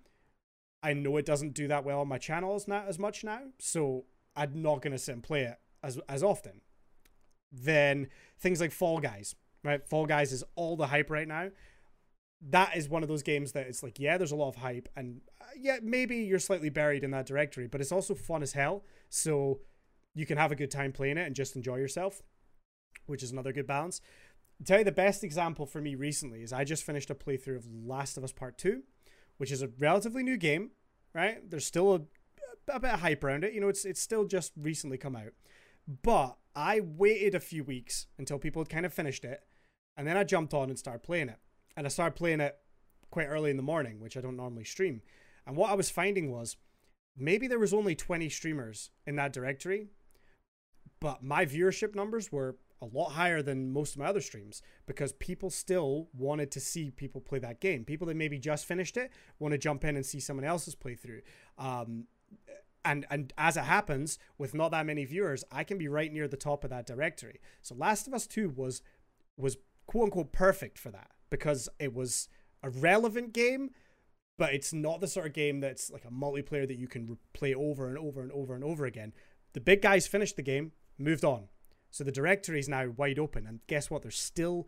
I 0.84 0.93
know 0.93 1.18
it 1.18 1.26
doesn't 1.26 1.55
do 1.55 1.68
that 1.70 1.84
well 1.84 2.01
on 2.01 2.07
my 2.07 2.20
channels 2.20 2.68
not 2.68 2.88
as 2.88 2.99
much 2.99 3.24
now. 3.24 3.39
So 3.57 4.05
I'm 4.36 4.61
not 4.61 4.84
gonna 4.84 4.99
sit 4.99 5.13
and 5.13 5.24
play 5.24 5.41
it 5.41 5.57
as 5.82 5.99
as 6.07 6.22
often. 6.22 6.61
Then 7.51 8.09
things 8.38 8.61
like 8.61 8.72
Fall 8.72 8.99
Guys, 8.99 9.34
right? 9.63 9.84
Fall 9.84 10.05
Guys 10.05 10.32
is 10.32 10.43
all 10.53 10.78
the 10.78 10.86
hype 10.86 11.09
right 11.09 11.28
now. 11.28 11.49
That 12.47 12.78
is 12.78 12.88
one 12.88 13.01
of 13.01 13.09
those 13.09 13.24
games 13.24 13.53
that 13.53 13.66
it's 13.66 13.82
like, 13.82 13.97
yeah, 13.97 14.20
there's 14.20 14.32
a 14.32 14.36
lot 14.36 14.49
of 14.49 14.57
hype, 14.57 14.88
and 14.95 15.22
uh, 15.41 15.45
yeah, 15.59 15.80
maybe 15.82 16.18
you're 16.18 16.38
slightly 16.38 16.70
buried 16.70 17.03
in 17.03 17.09
that 17.09 17.26
directory, 17.26 17.66
but 17.66 17.82
it's 17.82 17.91
also 17.91 18.13
fun 18.13 18.43
as 18.43 18.53
hell. 18.53 18.84
So 19.09 19.61
you 20.13 20.28
can 20.28 20.38
have 20.38 20.51
a 20.51 20.55
good 20.55 20.70
time 20.70 20.91
playing 20.91 21.18
it 21.18 21.26
and 21.26 21.36
just 21.36 21.55
enjoy 21.55 21.78
yourself, 21.78 22.22
which 23.07 23.24
is 23.24 23.32
another 23.32 23.51
good 23.51 23.66
balance. 23.66 23.99
Tell 24.64 24.80
you 24.80 24.84
the 24.86 24.91
best 24.91 25.24
example 25.24 25.66
for 25.66 25.82
me 25.82 25.95
recently 25.95 26.41
is 26.41 26.53
I 26.53 26.64
just 26.64 26.84
finished 26.84 27.10
a 27.10 27.16
playthrough 27.16 27.58
of 27.58 27.68
Last 27.68 28.18
of 28.18 28.24
Us 28.24 28.32
Part 28.32 28.58
2, 28.58 28.84
which 29.38 29.51
is 29.51 29.62
a 29.62 29.70
relatively 29.80 30.24
new 30.24 30.38
game, 30.38 30.72
right? 31.14 31.49
There's 31.49 31.66
still 31.66 31.93
a, 31.93 32.01
a 32.72 32.80
bit 32.80 32.91
of 32.91 33.01
hype 33.01 33.24
around 33.24 33.43
it. 33.43 33.53
You 33.53 33.62
know, 33.62 33.68
it's 33.68 33.86
it's 33.86 34.01
still 34.01 34.26
just 34.26 34.53
recently 34.56 34.97
come 34.97 35.16
out. 35.16 35.34
But 36.03 36.38
I 36.56 36.80
waited 36.80 37.36
a 37.36 37.39
few 37.39 37.64
weeks 37.64 38.08
until 38.18 38.39
people 38.39 38.62
had 38.62 38.70
kind 38.70 38.86
of 38.86 38.93
finished 38.93 39.26
it, 39.26 39.43
and 39.97 40.08
then 40.08 40.18
I 40.18 40.24
jumped 40.24 40.53
on 40.53 40.70
and 40.70 40.80
started 40.80 41.03
playing 41.03 41.30
it. 41.30 41.39
And 41.76 41.86
I 41.86 41.89
started 41.89 42.16
playing 42.16 42.39
it 42.39 42.58
quite 43.12 43.28
early 43.28 43.51
in 43.51 43.58
the 43.58 43.64
morning, 43.64 43.99
which 43.99 44.16
I 44.16 44.22
don't 44.22 44.38
normally 44.38 44.64
stream. 44.64 45.01
And 45.45 45.56
what 45.56 45.70
I 45.70 45.76
was 45.76 45.89
finding 45.89 46.32
was 46.32 46.56
maybe 47.18 47.47
there 47.47 47.60
was 47.60 47.74
only 47.74 47.93
20 47.93 48.30
streamers 48.30 48.91
in 49.06 49.16
that 49.18 49.34
directory, 49.34 49.89
but 50.99 51.24
my 51.24 51.45
viewership 51.45 51.93
numbers 51.93 52.32
were 52.32 52.56
a 52.86 52.98
lot 52.98 53.10
higher 53.10 53.42
than 53.42 53.72
most 53.72 53.96
of 53.96 54.00
my 54.00 54.06
other 54.06 54.22
streams 54.22 54.62
because 54.86 55.14
people 55.14 55.50
still 55.50 56.08
wanted 56.14 56.52
to 56.52 56.60
see 56.60 56.92
people 56.92 57.22
play 57.22 57.40
that 57.40 57.60
game. 57.60 57.84
People 57.84 58.08
that 58.08 58.16
maybe 58.16 58.38
just 58.38 58.66
finished 58.66 58.98
it 58.98 59.12
want 59.40 59.52
to 59.54 59.58
jump 59.58 59.84
in 59.84 59.96
and 59.96 60.06
see 60.06 60.20
someone 60.20 60.46
else's 60.46 60.76
playthrough. 60.76 61.22
Um, 61.58 62.06
and 62.84 63.06
and 63.10 63.34
as 63.38 63.58
it 63.58 63.64
happens, 63.64 64.20
with 64.38 64.54
not 64.54 64.72
that 64.72 64.86
many 64.86 65.06
viewers, 65.06 65.44
I 65.52 65.64
can 65.64 65.78
be 65.78 65.88
right 65.88 66.14
near 66.14 66.28
the 66.28 66.38
top 66.38 66.64
of 66.64 66.70
that 66.70 66.86
directory. 66.86 67.40
So 67.62 67.76
Last 67.76 68.08
of 68.08 68.14
Us 68.14 68.28
Two 68.28 68.50
was 68.50 68.82
was 69.38 69.58
quote 69.88 70.06
unquote 70.06 70.32
perfect 70.32 70.78
for 70.78 70.92
that 70.92 71.10
because 71.30 71.68
it 71.80 71.94
was 71.94 72.30
a 72.62 72.70
relevant 72.70 73.34
game, 73.34 73.72
but 74.38 74.54
it's 74.54 74.72
not 74.72 75.02
the 75.02 75.08
sort 75.08 75.26
of 75.26 75.34
game 75.34 75.60
that's 75.60 75.90
like 75.90 76.06
a 76.06 76.10
multiplayer 76.10 76.68
that 76.68 76.78
you 76.78 76.88
can 76.88 77.18
play 77.34 77.54
over 77.54 77.88
and 77.88 77.98
over 77.98 78.22
and 78.22 78.32
over 78.32 78.54
and 78.54 78.64
over 78.64 78.86
again. 78.86 79.14
The 79.54 79.62
big 79.62 79.82
guys 79.82 80.06
finished 80.08 80.36
the 80.36 80.44
game, 80.44 80.74
moved 80.98 81.26
on. 81.26 81.48
So 81.96 82.04
the 82.04 82.12
directory 82.12 82.60
is 82.60 82.68
now 82.68 82.89
wide 82.89 83.18
open, 83.18 83.48
and 83.48 83.62
guess 83.68 83.89
what? 83.89 84.02
There's 84.02 84.20
still 84.20 84.68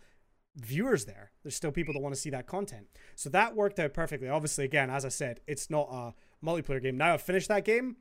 viewers 0.56 1.04
there. 1.04 1.32
There's 1.44 1.58
still 1.58 1.74
people 1.74 1.94
that 1.94 2.00
want 2.00 2.16
to 2.16 2.22
see 2.22 2.30
that 2.30 2.48
content. 2.48 2.88
So 3.16 3.30
that 3.32 3.54
worked 3.54 3.82
out 3.82 3.94
perfectly. 3.94 4.30
Obviously, 4.30 4.64
again, 4.64 4.90
as 4.90 5.04
I 5.04 5.10
said, 5.10 5.42
it's 5.46 5.70
not 5.70 5.90
a 5.92 6.14
multiplayer 6.42 6.82
game. 6.82 6.96
Now 6.96 7.16
I've 7.16 7.22
finished 7.22 7.50
that 7.50 7.66
game. 7.66 7.98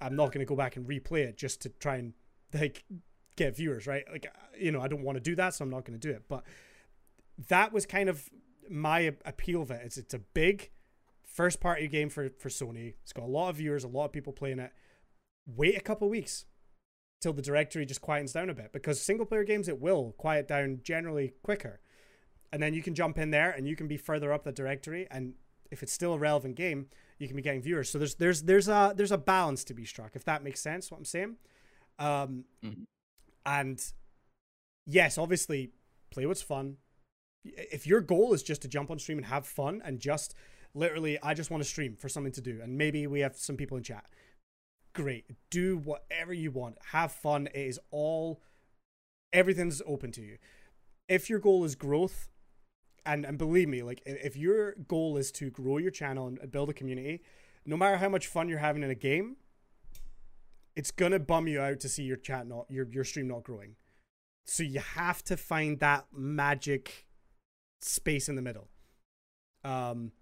I'm 0.00 0.16
not 0.16 0.32
going 0.32 0.40
to 0.40 0.46
go 0.46 0.56
back 0.56 0.74
and 0.74 0.84
replay 0.84 1.20
it 1.20 1.36
just 1.36 1.62
to 1.62 1.68
try 1.68 1.98
and 1.98 2.12
like 2.52 2.82
get 3.36 3.54
viewers, 3.54 3.86
right? 3.86 4.02
Like, 4.10 4.26
uh, 4.26 4.56
you 4.58 4.72
know, 4.72 4.80
I 4.80 4.88
don't 4.88 5.04
want 5.04 5.14
to 5.14 5.22
do 5.22 5.36
that, 5.36 5.54
so 5.54 5.62
I'm 5.62 5.70
not 5.70 5.84
going 5.84 5.96
to 5.96 6.08
do 6.08 6.12
it. 6.12 6.24
But 6.28 6.42
that 7.46 7.72
was 7.72 7.86
kind 7.86 8.08
of 8.08 8.28
my 8.68 9.14
appeal 9.24 9.62
of 9.62 9.70
it. 9.70 9.82
It's 9.84 9.96
it's 9.96 10.14
a 10.14 10.18
big 10.18 10.70
first 11.24 11.60
party 11.60 11.86
game 11.86 12.08
for 12.08 12.30
for 12.30 12.48
Sony. 12.48 12.94
It's 13.04 13.12
got 13.12 13.26
a 13.26 13.30
lot 13.30 13.50
of 13.50 13.58
viewers, 13.58 13.84
a 13.84 13.88
lot 13.88 14.06
of 14.06 14.12
people 14.12 14.32
playing 14.32 14.58
it. 14.58 14.72
Wait 15.46 15.76
a 15.76 15.80
couple 15.80 16.10
weeks 16.10 16.46
till 17.20 17.32
the 17.32 17.42
directory 17.42 17.84
just 17.86 18.00
quietens 18.00 18.32
down 18.32 18.48
a 18.50 18.54
bit 18.54 18.72
because 18.72 19.00
single 19.00 19.26
player 19.26 19.44
games 19.44 19.68
it 19.68 19.80
will 19.80 20.12
quiet 20.18 20.48
down 20.48 20.80
generally 20.82 21.34
quicker. 21.42 21.80
And 22.52 22.62
then 22.62 22.74
you 22.74 22.82
can 22.82 22.94
jump 22.94 23.18
in 23.18 23.30
there 23.30 23.50
and 23.50 23.68
you 23.68 23.76
can 23.76 23.86
be 23.86 23.96
further 23.96 24.32
up 24.32 24.42
the 24.44 24.52
directory 24.52 25.06
and 25.10 25.34
if 25.70 25.82
it's 25.84 25.92
still 25.92 26.14
a 26.14 26.18
relevant 26.18 26.56
game, 26.56 26.86
you 27.18 27.28
can 27.28 27.36
be 27.36 27.42
getting 27.42 27.62
viewers. 27.62 27.88
So 27.90 27.98
there's 27.98 28.16
there's 28.16 28.42
there's 28.42 28.68
a 28.68 28.92
there's 28.96 29.12
a 29.12 29.18
balance 29.18 29.62
to 29.64 29.74
be 29.74 29.84
struck 29.84 30.16
if 30.16 30.24
that 30.24 30.42
makes 30.42 30.60
sense 30.60 30.90
what 30.90 30.98
I'm 30.98 31.04
saying. 31.04 31.36
Um 31.98 32.44
Mhm. 32.64 32.86
and 33.46 33.92
yes, 34.86 35.18
obviously 35.18 35.70
play 36.10 36.26
what's 36.26 36.42
fun. 36.42 36.78
If 37.44 37.86
your 37.86 38.00
goal 38.00 38.32
is 38.34 38.42
just 38.42 38.62
to 38.62 38.68
jump 38.68 38.90
on 38.90 38.98
stream 38.98 39.18
and 39.18 39.26
have 39.26 39.46
fun 39.46 39.80
and 39.84 40.00
just 40.00 40.34
literally 40.74 41.18
I 41.22 41.34
just 41.34 41.50
want 41.50 41.62
to 41.62 41.68
stream 41.68 41.96
for 41.96 42.08
something 42.08 42.32
to 42.32 42.40
do 42.40 42.60
and 42.62 42.76
maybe 42.76 43.06
we 43.06 43.20
have 43.20 43.36
some 43.36 43.56
people 43.56 43.76
in 43.76 43.82
chat. 43.82 44.06
Great. 44.92 45.24
Do 45.50 45.78
whatever 45.78 46.32
you 46.32 46.50
want. 46.50 46.76
Have 46.92 47.12
fun. 47.12 47.48
It 47.48 47.60
is 47.60 47.80
all 47.90 48.42
everything's 49.32 49.80
open 49.86 50.12
to 50.12 50.22
you. 50.22 50.38
If 51.08 51.30
your 51.30 51.38
goal 51.38 51.64
is 51.64 51.74
growth, 51.74 52.28
and 53.06 53.24
and 53.24 53.38
believe 53.38 53.68
me, 53.68 53.82
like 53.82 54.02
if, 54.04 54.36
your 54.36 54.74
goal 54.88 55.16
is 55.16 55.32
to 55.32 55.50
grow 55.50 55.78
your 55.78 55.90
channel 55.90 56.26
and 56.26 56.50
build 56.50 56.70
a 56.70 56.72
community, 56.72 57.22
no 57.64 57.76
matter 57.76 57.96
how 57.96 58.08
much 58.08 58.26
fun 58.26 58.48
you're 58.48 58.58
having 58.58 58.82
in 58.82 58.90
a 58.90 58.94
game, 58.94 59.36
it's 60.76 60.90
gonna 60.90 61.18
bum 61.18 61.48
you 61.48 61.60
out 61.60 61.80
to 61.80 61.88
see 61.88 62.02
your 62.02 62.16
chat 62.16 62.46
not 62.46 62.66
your 62.70 62.86
your 62.90 63.04
stream 63.04 63.28
not 63.28 63.44
growing. 63.44 63.76
So 64.46 64.62
you 64.62 64.80
have 64.80 65.22
to 65.24 65.36
find 65.36 65.78
that 65.80 66.06
magic 66.12 67.06
space 67.80 68.28
in 68.28 68.36
the 68.36 68.42
middle. 68.42 68.68
Um 69.64 70.12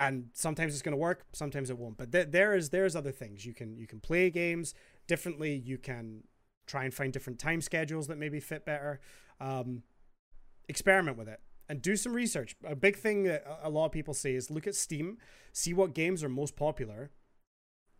and 0.00 0.30
sometimes 0.32 0.72
it's 0.72 0.82
going 0.82 0.94
to 0.94 0.98
work 0.98 1.26
sometimes 1.32 1.70
it 1.70 1.78
won't. 1.78 1.98
But 1.98 2.10
th- 2.10 2.28
there 2.30 2.56
is 2.56 2.70
there's 2.70 2.96
other 2.96 3.12
things. 3.12 3.44
You 3.44 3.54
can 3.54 3.76
you 3.76 3.86
can 3.86 4.00
play 4.00 4.30
games 4.30 4.74
differently. 5.06 5.54
You 5.54 5.78
can 5.78 6.24
try 6.66 6.84
and 6.84 6.92
find 6.92 7.12
different 7.12 7.38
time 7.38 7.60
schedules 7.60 8.08
that 8.08 8.18
maybe 8.18 8.40
fit 8.40 8.64
better. 8.64 9.00
Um, 9.40 9.82
experiment 10.68 11.18
with 11.18 11.28
it 11.28 11.40
and 11.68 11.82
do 11.82 11.96
some 11.96 12.12
research. 12.12 12.56
A 12.64 12.76
big 12.76 12.96
thing 12.96 13.24
that 13.24 13.44
a- 13.62 13.68
lot 13.68 13.86
of 13.86 13.92
people 13.92 14.14
say 14.14 14.34
is 14.34 14.50
look 14.50 14.66
at 14.66 14.74
steam 14.74 15.18
see 15.52 15.74
what 15.74 15.94
games 15.94 16.24
are 16.24 16.28
most 16.28 16.56
popular 16.56 17.10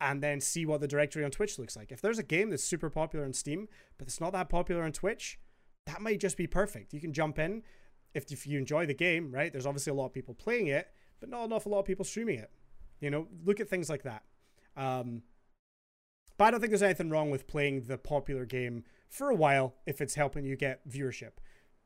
and 0.00 0.22
then 0.22 0.40
see 0.40 0.64
what 0.64 0.80
the 0.80 0.88
directory 0.88 1.24
on 1.24 1.30
twitch 1.30 1.58
looks 1.58 1.76
like. 1.76 1.92
If 1.92 2.00
there's 2.00 2.18
a 2.18 2.22
game 2.22 2.48
that's 2.48 2.64
super 2.64 2.88
popular 2.88 3.24
on 3.24 3.32
steam 3.32 3.68
but 3.98 4.06
it's 4.06 4.20
not 4.20 4.32
that 4.32 4.48
popular 4.48 4.84
on 4.84 4.92
twitch 4.92 5.38
that 5.86 6.00
might 6.00 6.20
just 6.20 6.36
be 6.36 6.46
perfect. 6.46 6.94
You 6.94 7.00
can 7.00 7.12
jump 7.12 7.38
in 7.38 7.62
if, 8.14 8.30
if 8.30 8.46
you 8.46 8.58
enjoy 8.58 8.86
the 8.86 8.94
game 8.94 9.32
right? 9.32 9.52
There's 9.52 9.66
obviously 9.66 9.90
a 9.90 9.94
lot 9.94 10.06
of 10.06 10.12
people 10.12 10.34
playing 10.34 10.68
it 10.68 10.88
but 11.20 11.28
not 11.28 11.44
an 11.44 11.52
awful 11.52 11.72
lot 11.72 11.80
of 11.80 11.84
people 11.84 12.04
streaming 12.04 12.38
it. 12.38 12.50
You 13.00 13.10
know, 13.10 13.28
look 13.44 13.60
at 13.60 13.68
things 13.68 13.88
like 13.88 14.02
that. 14.02 14.22
Um, 14.76 15.22
but 16.36 16.46
I 16.46 16.50
don't 16.50 16.60
think 16.60 16.70
there's 16.70 16.82
anything 16.82 17.10
wrong 17.10 17.30
with 17.30 17.46
playing 17.46 17.82
the 17.82 17.98
popular 17.98 18.46
game 18.46 18.84
for 19.08 19.30
a 19.30 19.34
while 19.34 19.74
if 19.86 20.00
it's 20.00 20.14
helping 20.14 20.44
you 20.44 20.56
get 20.56 20.88
viewership, 20.88 21.32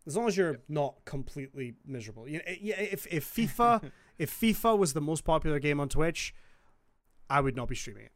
as 0.07 0.17
long 0.17 0.29
as 0.29 0.37
you're 0.37 0.61
not 0.69 1.05
completely 1.05 1.75
miserable. 1.85 2.29
You 2.29 2.39
know, 2.39 2.45
yeah, 2.61 2.81
if 2.81 3.07
if 3.13 3.33
FIFA 3.35 3.91
if 4.19 4.31
FIFA 4.31 4.79
was 4.79 4.93
the 4.93 5.01
most 5.01 5.25
popular 5.25 5.59
game 5.59 5.81
on 5.81 5.89
Twitch, 5.89 6.35
I 7.29 7.41
would 7.41 7.57
not 7.57 7.69
be 7.69 7.75
streaming 7.75 8.05
it 8.05 8.13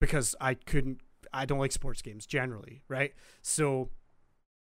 because 0.00 0.34
I 0.40 0.54
couldn't. 0.54 1.00
I 1.32 1.46
don't 1.46 1.58
like 1.58 1.72
sports 1.72 2.02
games 2.02 2.26
generally, 2.26 2.82
right? 2.88 3.14
So 3.42 3.90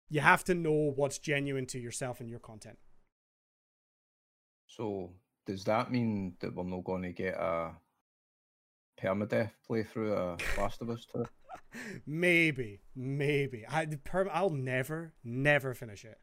you 0.09 0.21
have 0.21 0.45
to 0.45 0.55
know 0.55 0.93
what's 0.95 1.19
genuine 1.19 1.67
to 1.67 1.79
yourself 1.79 2.21
and 2.21 2.31
your 2.31 2.39
content. 2.39 2.79
So 4.69 5.11
does 5.47 5.65
that 5.65 5.91
mean 5.91 6.35
that 6.41 6.55
we're 6.55 6.65
not 6.65 6.85
going 6.85 7.03
to 7.03 7.13
get 7.13 7.35
a 7.35 7.73
permadeath 9.01 9.53
playthrough 9.69 10.13
of 10.13 10.59
Last 10.59 10.83
of 10.83 10.91
Us 10.91 11.07
2? 11.13 11.25
maybe, 12.07 12.81
maybe. 12.95 13.65
I 13.69 13.87
perm- 14.05 14.31
I'll 14.33 14.51
never, 14.51 15.15
never 15.25 15.75
finish 15.75 16.05
it. 16.05 16.19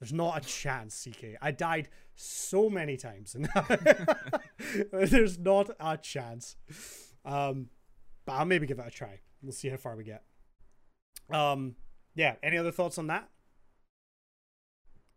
There's 0.00 0.12
not 0.12 0.36
a 0.36 0.46
chance, 0.46 1.06
CK. 1.06 1.36
I 1.40 1.50
died 1.50 1.88
so 2.16 2.68
many 2.68 2.96
times, 2.96 3.34
and 3.34 3.48
there's 4.92 5.38
not 5.38 5.70
a 5.78 5.96
chance. 5.96 6.56
Um, 7.24 7.68
but 8.26 8.32
I'll 8.32 8.44
maybe 8.44 8.66
give 8.66 8.78
it 8.78 8.86
a 8.86 8.90
try. 8.90 9.20
We'll 9.42 9.52
see 9.52 9.68
how 9.68 9.76
far 9.76 9.96
we 9.96 10.04
get. 10.04 10.24
Um, 11.30 11.76
yeah. 12.14 12.34
Any 12.42 12.58
other 12.58 12.72
thoughts 12.72 12.98
on 12.98 13.06
that? 13.08 13.28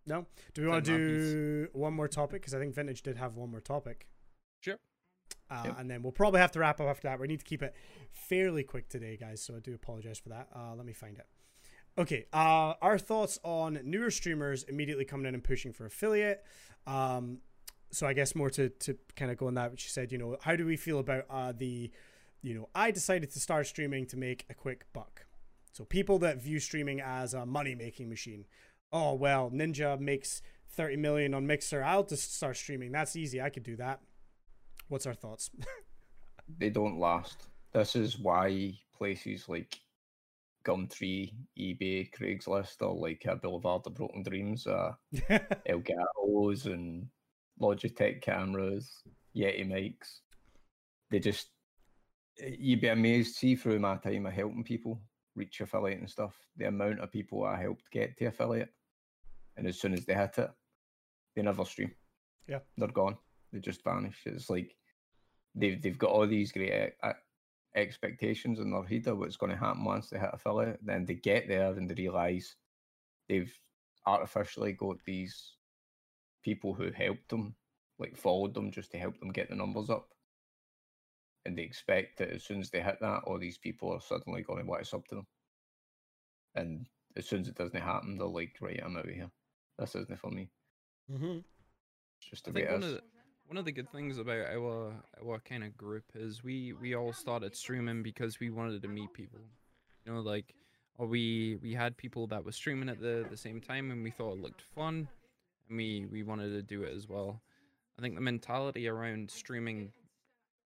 No. 0.08 0.26
Do 0.54 0.62
we 0.64 0.68
want 0.70 0.86
to 0.86 0.92
Think 0.92 1.72
do 1.74 1.80
one 1.80 1.94
more 1.94 2.08
topic? 2.08 2.42
Because 2.42 2.56
I 2.56 2.60
think 2.60 2.74
Vintage 2.74 3.02
did 3.04 3.18
have 3.18 3.36
one 3.36 3.52
more 3.52 3.60
topic. 3.60 4.08
Sure. 4.62 4.78
Uh, 5.52 5.64
Yep. 5.66 5.76
And 5.80 5.92
then 5.92 6.02
we'll 6.02 6.12
probably 6.14 6.40
have 6.40 6.52
to 6.54 6.60
wrap 6.60 6.80
up 6.80 6.88
after 6.88 7.08
that. 7.10 7.20
We 7.20 7.28
need 7.28 7.40
to 7.40 7.46
keep 7.46 7.62
it 7.62 7.76
fairly 8.12 8.64
quick 8.64 8.90
today, 8.90 9.18
guys. 9.18 9.42
So 9.44 9.56
I 9.56 9.60
do 9.60 9.74
apologize 9.74 10.18
for 10.18 10.30
that. 10.30 10.48
Uh, 10.56 10.74
let 10.76 10.86
me 10.86 10.94
find 10.94 11.18
it. 11.18 11.26
Okay. 11.98 12.26
Uh, 12.32 12.74
our 12.82 12.98
thoughts 12.98 13.40
on 13.44 13.80
newer 13.84 14.12
streamers 14.12 14.64
immediately 14.64 15.06
coming 15.06 15.26
in 15.26 15.34
and 15.34 15.44
pushing 15.44 15.74
for 15.74 15.86
affiliate. 15.86 16.44
Um, 16.86 17.40
so 17.92 18.08
I 18.08 18.14
guess 18.14 18.36
more 18.36 18.50
to 18.52 18.70
to 18.70 18.98
kind 19.16 19.32
of 19.32 19.38
go 19.38 19.48
on 19.48 19.56
that, 19.56 19.72
which 19.72 19.84
you 19.86 19.90
said, 19.90 20.12
you 20.12 20.18
know, 20.18 20.38
how 20.42 20.56
do 20.56 20.66
we 20.66 20.78
feel 20.78 21.00
about 21.00 21.26
uh, 21.30 21.54
the, 21.58 21.92
you 22.42 22.54
know, 22.54 22.70
I 22.76 22.92
decided 22.92 23.32
to 23.32 23.40
start 23.40 23.68
streaming 23.68 24.06
to 24.08 24.18
make 24.18 24.46
a 24.50 24.54
quick 24.54 24.86
buck. 24.94 25.26
So 25.72 25.86
people 25.86 26.20
that 26.20 26.42
view 26.42 26.60
streaming 26.60 27.02
as 27.02 27.34
a 27.34 27.46
money 27.46 27.76
making 27.76 28.10
machine. 28.10 28.46
Oh 28.92 29.14
well, 29.14 29.52
Ninja 29.52 30.00
makes 30.00 30.42
30 30.72 30.98
million 30.98 31.34
on 31.34 31.48
Mixer. 31.48 31.84
I'll 31.84 32.04
just 32.04 32.36
start 32.36 32.58
streaming. 32.58 32.92
That's 32.92 33.16
easy. 33.16 33.42
I 33.42 33.50
could 33.50 33.64
do 33.64 33.76
that. 33.78 34.00
What's 34.88 35.06
our 35.06 35.14
thoughts? 35.14 35.50
They 36.60 36.70
don't 36.70 36.98
last. 36.98 37.48
This 37.74 37.96
is 37.96 38.18
why 38.18 38.74
places 38.98 39.50
like 39.50 39.78
Gumtree, 40.66 41.34
eBay, 41.60 42.10
Craigslist 42.12 42.82
or 42.82 42.96
like 42.96 43.26
a 43.26 43.36
Boulevard 43.36 43.82
of 43.86 43.96
Broken 43.96 44.24
Dreams, 44.24 44.66
uh, 44.66 44.94
Elgatos 45.70 46.66
and 46.66 47.08
Logitech 47.62 48.22
cameras, 48.22 49.04
Yeti 49.36 49.68
mics. 49.68 50.20
They 51.10 51.20
just, 51.20 51.50
you'd 52.38 52.82
be 52.82 52.88
amazed, 52.88 53.36
see 53.36 53.56
through 53.56 53.80
my 53.80 53.98
time 53.98 54.26
of 54.26 54.34
helping 54.34 54.64
people 54.64 55.02
reach 55.36 55.62
affiliate 55.62 56.00
and 56.00 56.10
stuff, 56.10 56.36
the 56.58 56.68
amount 56.68 57.00
of 57.00 57.12
people 57.12 57.44
I 57.44 57.60
helped 57.62 57.92
get 57.92 58.18
to 58.18 58.26
affiliate. 58.26 58.70
And 59.58 59.68
as 59.68 59.80
soon 59.80 59.94
as 59.94 60.06
they 60.06 60.14
hit 60.14 60.38
it, 60.38 60.52
they 61.36 61.42
never 61.42 61.66
stream. 61.66 61.92
Yeah. 62.48 62.60
They're 62.78 62.88
gone. 62.88 63.18
They 63.52 63.60
just 63.60 63.84
vanish. 63.84 64.22
It's 64.26 64.50
like 64.50 64.76
they've, 65.56 65.82
they've 65.82 65.98
got 65.98 66.12
all 66.12 66.28
these 66.28 66.52
great, 66.52 66.94
uh, 67.04 67.14
expectations 67.76 68.60
in 68.60 68.72
their 68.72 68.84
head 68.84 69.08
of 69.08 69.20
what's 69.20 69.38
going 69.38 69.52
to 69.52 69.58
happen 69.58 69.84
once 69.84 70.10
they 70.10 70.20
hit 70.20 70.30
a 70.32 70.36
affiliate. 70.36 70.80
Then 70.84 71.06
they 71.06 71.16
get 71.16 71.48
there 71.48 71.72
and 71.72 71.90
they 71.90 71.96
realise 71.96 72.56
they've 73.30 73.54
artificially 74.06 74.74
got 74.74 74.98
these 75.06 75.54
people 76.44 76.74
who 76.74 76.92
helped 76.92 77.30
them, 77.30 77.56
like 78.00 78.16
followed 78.16 78.54
them 78.54 78.72
just 78.72 78.92
to 78.92 78.98
help 78.98 79.20
them 79.20 79.32
get 79.32 79.50
the 79.50 79.56
numbers 79.56 79.90
up. 79.90 80.10
And 81.46 81.58
they 81.58 81.64
expect 81.64 82.18
that 82.20 82.32
as 82.32 82.44
soon 82.44 82.60
as 82.60 82.70
they 82.70 82.82
hit 82.82 83.00
that, 83.02 83.24
all 83.26 83.40
these 83.40 83.58
people 83.58 83.92
are 83.94 84.02
suddenly 84.02 84.42
going 84.42 84.60
to 84.60 84.70
want 84.70 84.84
to 84.84 84.90
sub 84.90 85.06
to 85.08 85.16
them. 85.16 85.28
And 86.56 86.86
as 87.16 87.28
soon 87.28 87.42
as 87.42 87.48
it 87.48 87.56
doesn't 87.56 87.80
happen, 87.80 88.18
they're 88.18 88.28
like, 88.28 88.56
right, 88.62 88.82
I'm 88.84 88.98
out 88.98 89.08
of 89.08 89.14
here. 89.14 89.30
This 89.78 89.96
isn't 89.96 90.20
for 90.20 90.32
me. 90.32 90.50
Mm-hmm. 91.12 91.40
It's 92.20 92.30
just 92.30 92.48
I 92.48 92.52
way 92.52 92.62
think 92.62 92.72
one 92.72 92.84
of 92.84 92.90
the, 92.90 93.02
one 93.48 93.58
of 93.58 93.66
the 93.66 93.72
good 93.72 93.92
things 93.92 94.18
about 94.18 94.46
our 94.48 94.94
our 95.24 95.40
kind 95.40 95.64
of 95.64 95.78
group 95.78 96.04
is 96.16 96.44
we 96.44 96.74
we 96.74 96.96
all 96.96 97.14
started 97.14 97.56
streaming 97.56 98.04
because 98.04 98.40
we 98.40 98.50
wanted 98.50 98.82
to 98.82 98.88
meet 98.88 99.14
people. 99.14 99.40
You 100.06 100.14
know, 100.14 100.20
like 100.20 100.54
or 100.98 101.08
we 101.08 101.58
we 101.62 101.74
had 101.74 101.96
people 101.98 102.28
that 102.28 102.44
were 102.44 102.52
streaming 102.52 102.90
at 102.90 103.00
the 103.00 103.26
the 103.30 103.38
same 103.38 103.62
time 103.62 103.92
and 103.92 104.04
we 104.04 104.12
thought 104.12 104.34
it 104.34 104.42
looked 104.42 104.62
fun 104.62 105.08
and 105.68 105.78
we 105.78 106.08
we 106.12 106.24
wanted 106.24 106.50
to 106.50 106.62
do 106.62 106.84
it 106.84 106.94
as 106.96 107.08
well. 107.08 107.42
I 107.98 108.02
think 108.02 108.16
the 108.16 108.22
mentality 108.22 108.88
around 108.88 109.32
streaming 109.32 109.92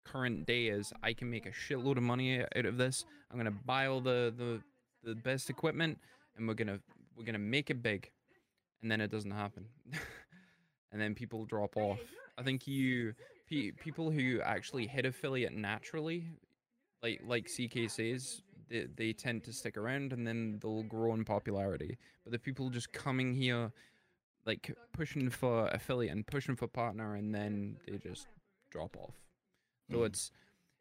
current 0.04 0.46
day 0.46 0.68
is 0.68 0.92
I 1.02 1.14
can 1.14 1.30
make 1.30 1.46
a 1.46 1.52
shitload 1.52 1.98
of 1.98 2.04
money 2.04 2.42
out 2.42 2.66
of 2.66 2.78
this. 2.78 3.06
I'm 3.32 3.38
gonna 3.38 3.52
buy 3.52 3.88
all 3.88 4.02
the 4.02 4.34
the 4.36 4.62
the 5.04 5.16
best 5.16 5.50
equipment 5.50 6.00
and 6.36 6.48
we're 6.48 6.54
gonna 6.54 6.80
we're 7.16 7.26
gonna 7.26 7.40
make 7.40 7.70
it 7.70 7.84
big, 7.84 8.10
and 8.84 8.92
then 8.92 9.02
it 9.02 9.10
doesn't 9.10 9.32
happen, 9.32 9.66
and 10.92 11.02
then 11.02 11.16
people 11.16 11.46
drop 11.46 11.76
off. 11.76 12.00
I 12.38 12.44
think 12.44 12.68
you 12.68 13.16
pe- 13.50 13.72
people 13.72 14.12
who 14.12 14.42
actually 14.42 14.86
hit 14.86 15.06
affiliate 15.06 15.54
naturally, 15.54 16.26
like 17.02 17.22
like 17.26 17.46
CK 17.50 17.90
says, 17.90 18.42
they, 18.70 18.88
they 18.96 19.14
tend 19.14 19.44
to 19.46 19.54
stick 19.54 19.78
around 19.78 20.14
and 20.14 20.28
then 20.28 20.60
they'll 20.62 20.84
grow 20.84 21.14
in 21.14 21.24
popularity. 21.26 21.98
But 22.24 22.32
the 22.34 22.40
people 22.40 22.70
just 22.70 22.92
coming 22.94 23.34
here, 23.34 23.72
like 24.46 24.76
pushing 24.92 25.30
for 25.30 25.68
affiliate 25.70 26.12
and 26.14 26.28
pushing 26.28 26.56
for 26.56 26.68
partner, 26.68 27.16
and 27.16 27.34
then 27.34 27.78
they 27.88 27.98
just 27.98 28.28
drop 28.70 28.96
off. 28.98 29.16
So 29.92 30.00
Mhm. 30.00 30.06
it's 30.08 30.32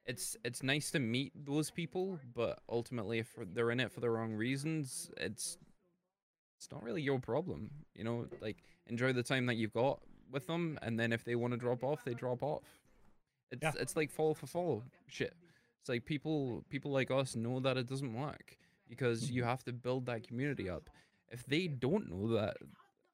it's 0.04 0.36
it's 0.44 0.62
nice 0.64 0.90
to 0.90 0.98
meet 0.98 1.32
those 1.46 1.70
people, 1.70 2.18
but 2.34 2.60
ultimately, 2.68 3.18
if 3.20 3.36
they're 3.54 3.70
in 3.70 3.78
it 3.80 3.92
for 3.92 4.00
the 4.00 4.10
wrong 4.10 4.32
reasons, 4.34 5.10
it's 5.16 5.58
it's 6.62 6.70
not 6.70 6.84
really 6.84 7.02
your 7.02 7.18
problem. 7.18 7.68
You 7.94 8.04
know, 8.04 8.26
like 8.40 8.62
enjoy 8.86 9.12
the 9.12 9.22
time 9.22 9.46
that 9.46 9.56
you've 9.56 9.72
got 9.72 10.00
with 10.30 10.46
them, 10.46 10.78
and 10.82 10.98
then 10.98 11.12
if 11.12 11.24
they 11.24 11.34
want 11.34 11.52
to 11.52 11.56
drop 11.58 11.82
off, 11.82 12.04
they 12.04 12.14
drop 12.14 12.42
off. 12.42 12.62
It's 13.50 13.62
Yeah. 13.62 13.72
it's 13.80 13.96
like 13.96 14.10
follow 14.12 14.34
for 14.34 14.46
follow 14.46 14.84
shit. 15.08 15.34
It's 15.80 15.88
like 15.88 16.04
people 16.04 16.64
people 16.68 16.92
like 16.92 17.10
us 17.10 17.34
know 17.34 17.58
that 17.60 17.76
it 17.76 17.88
doesn't 17.88 18.14
work 18.14 18.56
because 18.88 19.28
you 19.28 19.42
have 19.42 19.64
to 19.64 19.72
build 19.72 20.06
that 20.06 20.26
community 20.28 20.70
up. 20.70 20.88
If 21.30 21.44
they 21.46 21.66
don't 21.66 22.08
know 22.08 22.28
that 22.36 22.58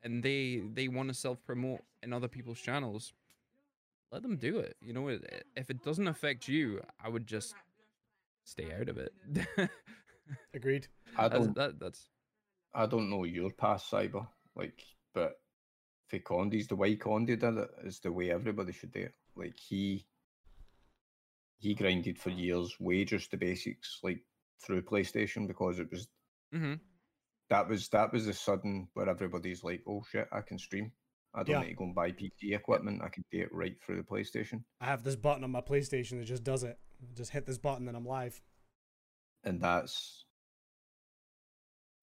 and 0.02 0.22
they 0.22 0.62
they 0.74 0.88
want 0.88 1.08
to 1.08 1.14
self 1.14 1.42
promote 1.46 1.80
in 2.02 2.12
other 2.12 2.28
people's 2.28 2.60
channels, 2.60 3.14
let 4.12 4.20
them 4.20 4.36
do 4.36 4.58
it. 4.58 4.76
You 4.82 4.92
know, 4.92 5.08
if 5.08 5.70
it 5.70 5.82
doesn't 5.82 6.06
affect 6.06 6.48
you, 6.48 6.82
I 7.02 7.08
would 7.08 7.26
just 7.26 7.54
stay 8.44 8.74
out 8.78 8.90
of 8.90 8.98
it. 8.98 9.12
Agreed. 10.54 10.86
I 11.16 11.28
don't 11.28 11.54
that, 11.54 11.80
that's 11.80 12.10
I 12.74 12.86
don't 12.86 13.10
know 13.10 13.24
your 13.24 13.50
past 13.50 13.90
cyber, 13.90 14.26
like, 14.54 14.82
but 15.14 15.40
for 16.08 16.18
Condi's 16.18 16.68
the 16.68 16.76
way 16.76 16.96
Condi 16.96 17.38
did 17.38 17.42
it 17.44 17.70
is 17.84 18.00
the 18.00 18.12
way 18.12 18.30
everybody 18.30 18.72
should 18.72 18.92
do 18.92 19.00
it. 19.00 19.14
Like 19.36 19.56
he 19.56 20.06
he 21.58 21.74
grinded 21.74 22.18
for 22.18 22.30
years, 22.30 22.78
way 22.78 23.04
just 23.04 23.30
the 23.30 23.36
basics, 23.36 23.98
like 24.02 24.20
through 24.64 24.82
PlayStation 24.82 25.46
because 25.46 25.78
it 25.78 25.90
was 25.90 26.08
hmm 26.52 26.74
that 27.50 27.68
was 27.68 27.88
that 27.88 28.12
was 28.12 28.26
the 28.26 28.32
sudden 28.32 28.88
where 28.94 29.08
everybody's 29.08 29.64
like, 29.64 29.82
oh 29.88 30.02
shit, 30.10 30.28
I 30.32 30.40
can 30.42 30.58
stream. 30.58 30.92
I 31.34 31.42
don't 31.42 31.56
Yeah. 31.56 31.60
need 31.60 31.68
to 31.70 31.74
go 31.74 31.84
and 31.84 31.94
buy 31.94 32.12
PC 32.12 32.54
equipment. 32.54 33.02
I 33.02 33.08
can 33.08 33.24
do 33.30 33.40
it 33.40 33.52
right 33.52 33.74
through 33.82 33.96
the 33.96 34.02
PlayStation. 34.02 34.64
I 34.80 34.86
have 34.86 35.02
this 35.04 35.16
button 35.16 35.44
on 35.44 35.50
my 35.50 35.60
PlayStation 35.60 36.18
that 36.18 36.26
just 36.26 36.44
does 36.44 36.62
it. 36.62 36.78
Just 37.14 37.30
hit 37.32 37.46
this 37.46 37.58
button 37.58 37.88
and 37.88 37.96
I'm 37.96 38.06
live. 38.06 38.40
And 39.44 39.60
that's 39.60 40.24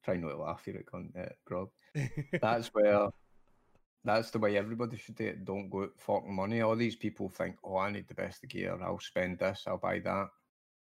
try 0.05 0.15
not 0.17 0.29
to 0.29 0.37
laugh 0.37 0.63
here 0.63 0.77
at 0.77 0.85
con- 0.85 1.13
Grog. 1.45 1.69
that's 2.41 2.67
where 2.67 3.09
that's 4.03 4.29
the 4.29 4.39
way 4.39 4.55
everybody 4.55 4.97
should 4.97 5.15
do 5.15 5.25
it. 5.25 5.45
Don't 5.45 5.69
go 5.69 5.83
out 5.83 5.93
fucking 5.97 6.35
money. 6.35 6.61
All 6.61 6.75
these 6.75 6.95
people 6.95 7.27
think, 7.27 7.55
oh, 7.63 7.77
I 7.77 7.91
need 7.91 8.07
the 8.07 8.13
best 8.13 8.43
of 8.43 8.49
gear. 8.51 8.77
I'll 8.83 8.99
spend 8.99 9.39
this. 9.39 9.63
I'll 9.65 9.77
buy 9.79 9.99
that. 9.99 10.27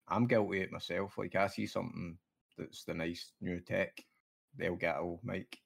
I'm 0.08 0.26
guilty 0.26 0.60
of 0.60 0.64
it 0.64 0.72
myself. 0.72 1.18
Like 1.18 1.36
I 1.36 1.48
see 1.48 1.68
something 1.68 2.18
that's 2.58 2.86
the 2.86 2.94
nice 2.94 3.34
new 3.42 3.60
tech, 3.60 4.02
they'll 4.58 4.76
get 4.76 4.96
a 4.98 5.16
mic, 5.24 5.58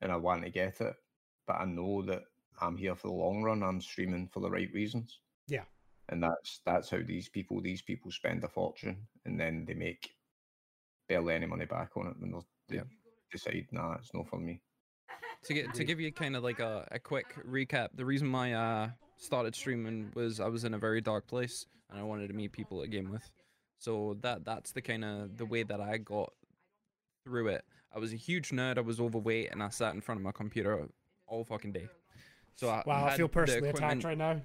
and 0.00 0.10
I 0.12 0.16
want 0.16 0.44
to 0.44 0.50
get 0.50 0.80
it, 0.80 0.94
but 1.46 1.60
I 1.60 1.64
know 1.64 2.02
that 2.02 2.22
I'm 2.60 2.76
here 2.76 2.94
for 2.94 3.08
the 3.08 3.14
long 3.14 3.42
run. 3.42 3.62
I'm 3.62 3.80
streaming 3.80 4.28
for 4.28 4.40
the 4.40 4.50
right 4.50 4.70
reasons. 4.72 5.20
Yeah. 5.48 5.64
And 6.08 6.22
that's 6.22 6.60
that's 6.64 6.90
how 6.90 6.98
these 7.06 7.28
people 7.28 7.60
these 7.60 7.82
people 7.82 8.10
spend 8.10 8.44
a 8.44 8.48
fortune, 8.48 9.06
and 9.24 9.38
then 9.38 9.64
they 9.66 9.74
make 9.74 10.10
barely 11.08 11.34
any 11.34 11.46
money 11.46 11.66
back 11.66 11.96
on 11.96 12.06
it 12.06 12.16
when 12.18 12.30
they're- 12.30 12.40
they 12.40 12.53
Yeah. 12.74 12.82
decide, 13.32 13.66
nah, 13.72 13.94
it's 13.94 14.12
not 14.14 14.28
for 14.28 14.38
me. 14.38 14.60
to 15.44 15.54
get 15.54 15.74
to 15.74 15.84
give 15.84 16.00
you 16.00 16.10
kind 16.12 16.36
of 16.36 16.42
like 16.42 16.60
a, 16.60 16.86
a 16.90 16.98
quick 16.98 17.34
recap 17.46 17.88
the 17.94 18.04
reason 18.04 18.30
why 18.32 18.52
i 18.52 18.84
uh, 18.84 18.88
started 19.18 19.54
streaming 19.54 20.10
was 20.14 20.40
i 20.40 20.48
was 20.48 20.64
in 20.64 20.72
a 20.74 20.78
very 20.78 21.00
dark 21.00 21.26
place 21.26 21.66
and 21.90 22.00
i 22.00 22.02
wanted 22.02 22.28
to 22.28 22.34
meet 22.34 22.50
people 22.52 22.80
to 22.80 22.88
game 22.88 23.10
with 23.10 23.30
so 23.78 24.16
that 24.22 24.44
that's 24.44 24.72
the 24.72 24.80
kind 24.80 25.04
of 25.04 25.36
the 25.36 25.44
way 25.44 25.62
that 25.62 25.80
i 25.80 25.98
got 25.98 26.32
through 27.24 27.48
it 27.48 27.62
i 27.94 27.98
was 27.98 28.12
a 28.12 28.16
huge 28.16 28.50
nerd 28.50 28.78
i 28.78 28.80
was 28.80 29.00
overweight 29.00 29.50
and 29.50 29.62
i 29.62 29.68
sat 29.68 29.94
in 29.94 30.00
front 30.00 30.18
of 30.18 30.24
my 30.24 30.32
computer 30.32 30.88
all 31.26 31.44
fucking 31.44 31.72
day 31.72 31.88
so 32.56 32.68
I 32.68 32.82
wow, 32.86 33.06
I 33.06 33.16
feel 33.16 33.28
personally 33.28 33.68
attacked 33.70 34.04
right 34.04 34.16
now. 34.16 34.40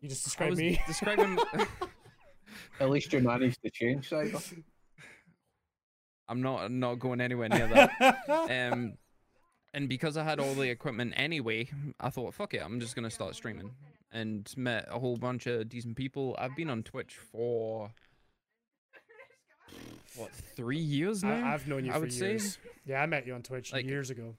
You 0.00 0.08
just 0.08 0.24
I 0.24 0.26
described 0.26 0.50
was 0.50 0.58
me. 0.58 0.80
describing 0.86 1.38
At 2.80 2.90
least 2.90 3.12
you 3.12 3.20
managed 3.20 3.62
to 3.62 3.70
change, 3.70 4.10
Cyber. 4.10 4.42
i'm 6.28 6.42
not 6.42 6.70
not 6.70 6.98
going 6.98 7.20
anywhere 7.20 7.48
near 7.48 7.68
that 7.68 8.18
um 8.70 8.94
and 9.74 9.90
because 9.90 10.16
I 10.16 10.24
had 10.24 10.40
all 10.40 10.54
the 10.54 10.70
equipment 10.70 11.12
anyway, 11.18 11.68
I 12.00 12.08
thought, 12.08 12.32
fuck 12.32 12.54
it, 12.54 12.62
I'm 12.64 12.80
just 12.80 12.94
gonna 12.96 13.10
start 13.10 13.34
streaming. 13.34 13.72
And 14.10 14.50
met 14.56 14.88
a 14.90 14.98
whole 14.98 15.18
bunch 15.18 15.46
of 15.46 15.68
decent 15.68 15.96
people. 15.96 16.34
I've 16.38 16.56
been 16.56 16.70
on 16.70 16.82
Twitch 16.82 17.16
for 17.30 17.90
what 20.16 20.30
three 20.32 20.78
years 20.78 21.22
now. 21.22 21.46
I, 21.46 21.52
I've 21.52 21.68
known 21.68 21.84
you 21.84 21.90
I 21.90 21.94
for 21.96 22.00
would 22.00 22.12
say. 22.12 22.30
years. 22.30 22.58
Yeah, 22.86 23.02
I 23.02 23.06
met 23.06 23.26
you 23.26 23.34
on 23.34 23.42
Twitch 23.42 23.70
Like- 23.72 23.84
years 23.84 24.08
ago. 24.08 24.36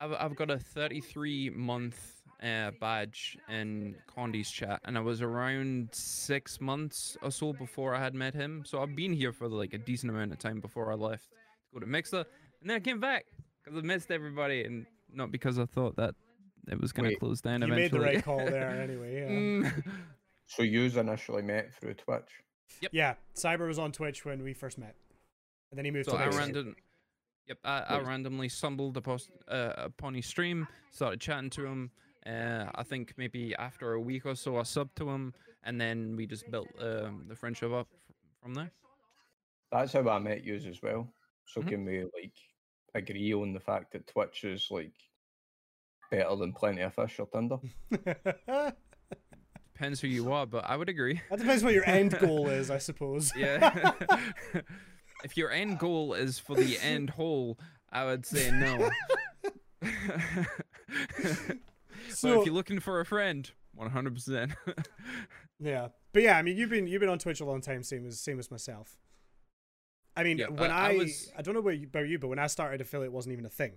I've 0.00 0.12
I've 0.12 0.36
got 0.36 0.50
a 0.50 0.58
33 0.58 1.50
month 1.50 2.21
uh, 2.42 2.70
badge 2.80 3.38
in 3.48 3.94
Condi's 4.06 4.50
chat, 4.50 4.80
and 4.84 4.96
I 4.98 5.00
was 5.00 5.22
around 5.22 5.88
six 5.92 6.60
months 6.60 7.16
or 7.22 7.30
so 7.30 7.52
before 7.52 7.94
I 7.94 8.00
had 8.00 8.14
met 8.14 8.34
him. 8.34 8.64
So 8.66 8.82
I've 8.82 8.96
been 8.96 9.12
here 9.12 9.32
for 9.32 9.48
like 9.48 9.74
a 9.74 9.78
decent 9.78 10.10
amount 10.10 10.32
of 10.32 10.38
time 10.38 10.60
before 10.60 10.90
I 10.90 10.94
left 10.94 11.30
to 11.30 11.74
go 11.74 11.80
to 11.80 11.86
Mixer, 11.86 12.24
and 12.60 12.70
then 12.70 12.76
I 12.76 12.80
came 12.80 13.00
back 13.00 13.26
because 13.62 13.78
I 13.78 13.82
missed 13.82 14.10
everybody, 14.10 14.64
and 14.64 14.86
not 15.12 15.30
because 15.30 15.58
I 15.58 15.66
thought 15.66 15.96
that 15.96 16.14
it 16.68 16.80
was 16.80 16.92
gonna 16.92 17.14
close 17.16 17.40
down 17.40 17.62
You 17.62 17.68
eventually. 17.72 17.82
made 17.82 17.90
the 17.90 18.14
right 18.16 18.24
call 18.24 18.38
there 18.38 18.70
anyway. 18.80 19.20
Yeah. 19.20 19.28
Mm. 19.28 19.84
So 20.46 20.62
yous 20.62 20.96
initially 20.96 21.42
met 21.42 21.72
through 21.74 21.94
Twitch. 21.94 22.28
Yep. 22.80 22.90
yeah, 22.94 23.14
Cyber 23.36 23.68
was 23.68 23.78
on 23.78 23.92
Twitch 23.92 24.24
when 24.24 24.42
we 24.42 24.54
first 24.54 24.78
met. 24.78 24.96
And 25.70 25.78
then 25.78 25.84
he 25.84 25.90
moved 25.90 26.06
so 26.06 26.12
to 26.12 26.18
I 26.18 26.24
Mixer. 26.26 26.38
random, 26.38 26.76
yep, 27.46 27.58
I, 27.64 27.80
I 27.80 28.00
randomly 28.00 28.48
stumbled 28.48 28.96
upon 28.96 29.18
uh, 29.48 29.72
upon 29.76 30.14
his 30.14 30.26
stream, 30.26 30.66
started 30.90 31.20
chatting 31.20 31.50
to 31.50 31.66
him. 31.66 31.90
Uh, 32.26 32.66
I 32.74 32.82
think 32.82 33.14
maybe 33.16 33.54
after 33.56 33.92
a 33.94 34.00
week 34.00 34.26
or 34.26 34.34
so, 34.36 34.56
I 34.58 34.62
subbed 34.62 34.94
to 34.96 35.08
him, 35.10 35.34
and 35.64 35.80
then 35.80 36.14
we 36.16 36.26
just 36.26 36.50
built 36.50 36.68
um, 36.80 37.24
the 37.28 37.34
friendship 37.34 37.72
up 37.72 37.88
f- 38.08 38.14
from 38.42 38.54
there. 38.54 38.70
That's 39.72 39.92
how 39.92 40.08
I 40.08 40.18
met 40.18 40.44
yous 40.44 40.66
as 40.66 40.80
well. 40.82 41.12
So 41.46 41.60
Mhm. 41.62 41.68
can 41.68 41.84
we 41.84 42.02
like 42.04 42.32
agree 42.94 43.32
on 43.34 43.52
the 43.52 43.60
fact 43.60 43.92
that 43.92 44.06
Twitch 44.06 44.44
is 44.44 44.68
like 44.70 44.92
better 46.10 46.36
than 46.36 46.52
plenty 46.52 46.82
of 46.82 46.94
fish 46.94 47.18
or 47.18 47.26
Tinder? 47.26 47.58
Depends 49.74 50.00
who 50.00 50.06
you 50.06 50.32
are, 50.32 50.46
but 50.46 50.64
I 50.64 50.76
would 50.76 50.88
agree. 50.88 51.20
That 51.30 51.40
depends 51.40 51.64
what 51.64 51.72
your 51.74 51.84
end 51.86 52.16
goal 52.20 52.48
is, 52.48 52.70
I 52.70 52.78
suppose. 52.78 53.32
Yeah. 53.34 53.92
if 55.24 55.36
your 55.36 55.50
end 55.50 55.78
goal 55.80 56.14
is 56.14 56.38
for 56.38 56.54
the 56.54 56.78
end 56.78 57.10
hole, 57.10 57.58
I 57.90 58.04
would 58.04 58.24
say 58.24 58.50
no. 58.52 58.90
But 62.22 62.28
So 62.28 62.40
if 62.40 62.46
you're 62.46 62.54
looking 62.54 62.80
for 62.80 63.00
a 63.00 63.04
friend, 63.04 63.50
100%. 63.78 64.54
yeah, 65.60 65.88
but 66.12 66.22
yeah, 66.22 66.38
I 66.38 66.42
mean, 66.42 66.56
you've 66.56 66.70
been 66.70 66.86
you've 66.86 67.00
been 67.00 67.08
on 67.08 67.18
Twitch 67.18 67.40
a 67.40 67.44
long 67.44 67.60
time, 67.60 67.82
same 67.82 68.06
as 68.06 68.20
same 68.20 68.38
as 68.38 68.50
myself. 68.50 68.96
I 70.16 70.24
mean, 70.24 70.38
Yeah, 70.38 70.48
when 70.48 70.70
I- 70.70 70.88
I 70.88 70.90
I 70.90 71.06
I, 71.38 71.42
don't 71.42 71.54
know 71.54 71.60
about 71.60 71.78
you, 71.78 71.86
about 71.86 72.08
you, 72.08 72.18
but 72.18 72.28
when 72.28 72.38
I 72.38 72.46
started 72.46 72.80
affiliate, 72.80 73.12
wasn't 73.12 73.32
even 73.32 73.46
a 73.46 73.50
thing. 73.50 73.72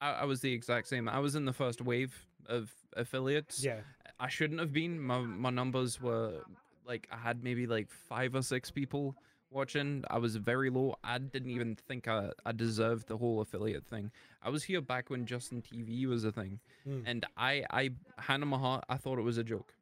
I, 0.00 0.12
I 0.12 0.24
was 0.24 0.40
the 0.40 0.52
exact 0.52 0.88
same. 0.88 1.08
I 1.08 1.18
was 1.18 1.34
in 1.34 1.44
the 1.44 1.52
first 1.52 1.80
wave 1.82 2.14
of 2.46 2.72
affiliates. 2.96 3.62
Yeah, 3.62 3.80
I 4.18 4.28
shouldn't 4.28 4.60
have 4.60 4.72
been. 4.72 4.98
My 5.00 5.18
my 5.20 5.50
numbers 5.50 6.00
were 6.00 6.40
like 6.86 7.06
I 7.12 7.16
had 7.16 7.44
maybe 7.44 7.66
like 7.66 7.90
five 7.90 8.34
or 8.34 8.42
six 8.42 8.70
people 8.70 9.14
watching. 9.52 10.04
I 10.10 10.18
was 10.18 10.36
very 10.36 10.70
low. 10.70 10.96
I 11.04 11.18
didn't 11.18 11.50
even 11.50 11.76
think 11.76 12.08
I, 12.08 12.30
I 12.44 12.52
deserved 12.52 13.08
the 13.08 13.16
whole 13.16 13.40
affiliate 13.40 13.86
thing. 13.86 14.10
I 14.42 14.50
was 14.50 14.64
here 14.64 14.80
back 14.80 15.10
when 15.10 15.26
Justin 15.26 15.62
TV 15.62 16.06
was 16.06 16.24
a 16.24 16.32
thing, 16.32 16.60
Mm. 16.86 17.02
and 17.06 17.26
I 17.36 17.64
I 17.70 17.90
hand 18.18 18.42
on 18.42 18.48
my 18.48 18.58
heart, 18.58 18.84
I 18.88 18.96
thought 18.96 19.18
it 19.18 19.22
was 19.22 19.38
a 19.38 19.44
joke. 19.44 19.74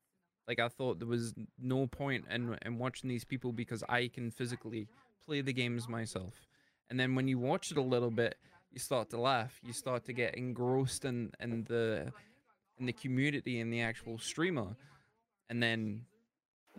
Like 0.48 0.58
I 0.60 0.68
thought 0.68 0.98
there 0.98 1.08
was 1.08 1.34
no 1.58 1.86
point 1.86 2.24
in 2.30 2.58
in 2.66 2.78
watching 2.78 3.08
these 3.08 3.24
people 3.24 3.52
because 3.52 3.82
I 3.88 4.08
can 4.08 4.30
physically 4.30 4.88
play 5.24 5.40
the 5.42 5.52
games 5.52 5.88
myself. 5.88 6.34
And 6.90 6.98
then 6.98 7.14
when 7.14 7.28
you 7.28 7.38
watch 7.38 7.70
it 7.70 7.76
a 7.78 7.82
little 7.82 8.10
bit, 8.10 8.36
you 8.72 8.80
start 8.80 9.10
to 9.10 9.20
laugh. 9.20 9.60
You 9.64 9.72
start 9.72 10.04
to 10.06 10.12
get 10.12 10.34
engrossed 10.34 11.04
in 11.04 11.30
in 11.40 11.64
the 11.64 12.12
in 12.78 12.86
the 12.86 12.92
community 12.92 13.60
and 13.60 13.72
the 13.72 13.80
actual 13.82 14.18
streamer, 14.18 14.74
and 15.48 15.62
then 15.62 16.06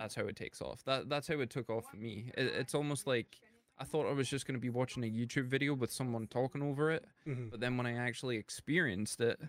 that's 0.02 0.16
how 0.16 0.24
it 0.24 0.36
takes 0.36 0.62
off. 0.62 0.84
That 0.86 1.10
that's 1.10 1.28
how 1.28 1.40
it 1.40 1.50
took 1.50 1.70
off 1.70 1.86
for 1.90 1.98
me. 1.98 2.32
It, 2.36 2.48
it's 2.48 2.74
almost 2.76 3.06
like 3.08 3.40
I 3.78 3.84
thought 3.84 4.08
I 4.08 4.14
was 4.14 4.30
just 4.30 4.46
going 4.46 4.56
to 4.56 4.62
be 4.62 4.70
watching 4.70 5.04
a 5.04 5.08
YouTube 5.08 5.46
video 5.48 5.74
with 5.74 5.92
someone 5.92 6.28
talking 6.28 6.62
over 6.62 6.92
it, 6.92 7.06
Mhm. 7.28 7.52
but 7.52 7.60
then 7.60 7.78
when 7.78 7.86
I 7.86 7.94
actually 7.96 8.38
experienced 8.38 9.22
it, 9.22 9.40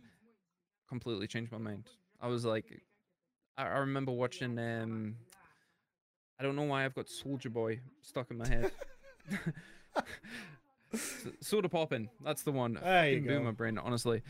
completely 0.88 1.26
changed 1.26 1.52
my 1.52 1.58
mind. 1.58 1.88
I 2.20 2.28
was 2.28 2.44
like, 2.44 2.82
I, 3.56 3.64
I 3.64 3.78
remember 3.78 4.12
watching. 4.12 4.58
um 4.58 5.16
I 6.38 6.42
don't 6.44 6.56
know 6.56 6.64
why 6.64 6.84
I've 6.84 6.94
got 6.94 7.08
Soldier 7.08 7.50
Boy 7.50 7.80
stuck 8.02 8.30
in 8.30 8.38
my 8.38 8.48
head. 8.48 8.72
Sodapoppin, 11.42 12.08
that's 12.22 12.42
the 12.42 12.52
one. 12.52 12.78
There 12.82 13.08
you 13.10 13.20
go. 13.20 13.40
my 13.42 13.50
brain, 13.52 13.78
honestly. 13.78 14.22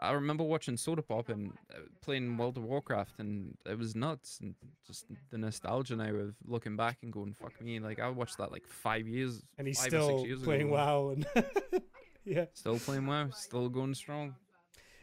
I 0.00 0.12
remember 0.12 0.44
watching 0.44 0.76
Sodapoppin 0.76 1.50
uh, 1.74 1.80
playing 2.02 2.36
World 2.36 2.56
of 2.56 2.64
Warcraft, 2.64 3.18
and 3.18 3.56
it 3.66 3.76
was 3.76 3.96
nuts. 3.96 4.38
And 4.40 4.54
just 4.86 5.06
the 5.30 5.38
nostalgia 5.38 5.96
now 5.96 6.14
of 6.14 6.34
looking 6.46 6.76
back 6.76 6.98
and 7.02 7.12
going, 7.12 7.32
"Fuck 7.32 7.60
me!" 7.60 7.80
Like 7.80 7.98
I 7.98 8.08
watched 8.08 8.38
that 8.38 8.52
like 8.52 8.66
five 8.66 9.08
years, 9.08 9.42
And 9.58 9.66
he's 9.66 9.78
five 9.78 9.86
or 9.86 9.90
still 9.90 10.18
six 10.18 10.28
years 10.28 10.42
playing 10.42 10.68
ago. 10.68 10.74
WoW 10.74 11.10
and 11.10 11.26
yeah. 12.24 12.44
Still 12.52 12.78
playing 12.78 13.06
WoW, 13.06 13.30
still 13.30 13.68
going 13.68 13.94
strong. 13.94 14.34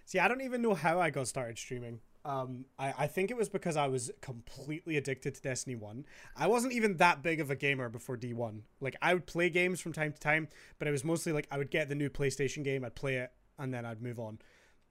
See, 0.05 0.19
I 0.19 0.27
don't 0.27 0.41
even 0.41 0.61
know 0.61 0.75
how 0.75 0.99
I 1.01 1.09
got 1.09 1.27
started 1.27 1.57
streaming. 1.57 1.99
Um, 2.23 2.65
I, 2.79 2.93
I 2.99 3.07
think 3.07 3.29
it 3.29 3.37
was 3.37 3.49
because 3.49 3.77
I 3.77 3.87
was 3.87 4.09
completely 4.21 4.97
addicted 4.97 5.35
to 5.35 5.41
Destiny 5.41 5.75
1. 5.75 6.05
I 6.35 6.47
wasn't 6.47 6.73
even 6.73 6.97
that 6.97 7.21
big 7.21 7.39
of 7.39 7.51
a 7.51 7.55
gamer 7.55 7.87
before 7.87 8.17
D1. 8.17 8.61
Like, 8.81 8.95
I 8.99 9.13
would 9.13 9.27
play 9.27 9.49
games 9.49 9.79
from 9.79 9.93
time 9.93 10.11
to 10.11 10.19
time, 10.19 10.47
but 10.79 10.87
it 10.87 10.91
was 10.91 11.03
mostly 11.03 11.33
like 11.33 11.47
I 11.51 11.59
would 11.59 11.69
get 11.69 11.87
the 11.87 11.93
new 11.93 12.09
PlayStation 12.09 12.63
game, 12.63 12.83
I'd 12.83 12.95
play 12.95 13.17
it, 13.17 13.31
and 13.59 13.71
then 13.71 13.85
I'd 13.85 14.01
move 14.01 14.19
on. 14.19 14.39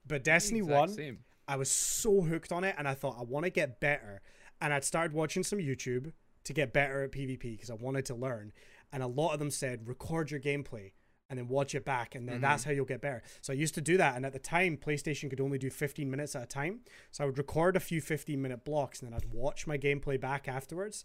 But 0.07 0.23
Destiny 0.23 0.61
1, 0.61 0.89
same. 0.89 1.19
I 1.47 1.55
was 1.55 1.69
so 1.69 2.21
hooked 2.21 2.51
on 2.51 2.63
it, 2.63 2.75
and 2.77 2.87
I 2.87 2.93
thought, 2.93 3.17
I 3.19 3.23
want 3.23 3.45
to 3.45 3.49
get 3.49 3.79
better. 3.79 4.21
And 4.61 4.73
I'd 4.73 4.83
started 4.83 5.13
watching 5.13 5.43
some 5.43 5.59
YouTube 5.59 6.11
to 6.45 6.53
get 6.53 6.73
better 6.73 7.03
at 7.03 7.11
PvP 7.11 7.41
because 7.41 7.69
I 7.69 7.75
wanted 7.75 8.05
to 8.05 8.15
learn. 8.15 8.51
And 8.93 9.03
a 9.03 9.07
lot 9.07 9.33
of 9.33 9.39
them 9.39 9.51
said, 9.51 9.87
record 9.87 10.31
your 10.31 10.39
gameplay 10.39 10.91
and 11.29 11.39
then 11.39 11.47
watch 11.47 11.73
it 11.73 11.83
back, 11.83 12.13
and 12.13 12.29
then 12.29 12.39
that's 12.39 12.61
mm-hmm. 12.61 12.69
how 12.69 12.75
you'll 12.75 12.85
get 12.85 13.01
better. 13.01 13.23
So 13.41 13.51
I 13.51 13.55
used 13.55 13.73
to 13.75 13.81
do 13.81 13.97
that. 13.97 14.15
And 14.15 14.25
at 14.25 14.33
the 14.33 14.39
time, 14.39 14.77
PlayStation 14.77 15.27
could 15.29 15.41
only 15.41 15.57
do 15.57 15.71
15 15.71 16.09
minutes 16.09 16.35
at 16.35 16.43
a 16.43 16.45
time. 16.45 16.81
So 17.11 17.23
I 17.23 17.27
would 17.27 17.37
record 17.37 17.75
a 17.75 17.79
few 17.79 17.99
15 17.99 18.39
minute 18.39 18.63
blocks, 18.63 19.01
and 19.01 19.11
then 19.11 19.17
I'd 19.17 19.33
watch 19.33 19.65
my 19.65 19.77
gameplay 19.77 20.21
back 20.21 20.47
afterwards. 20.47 21.03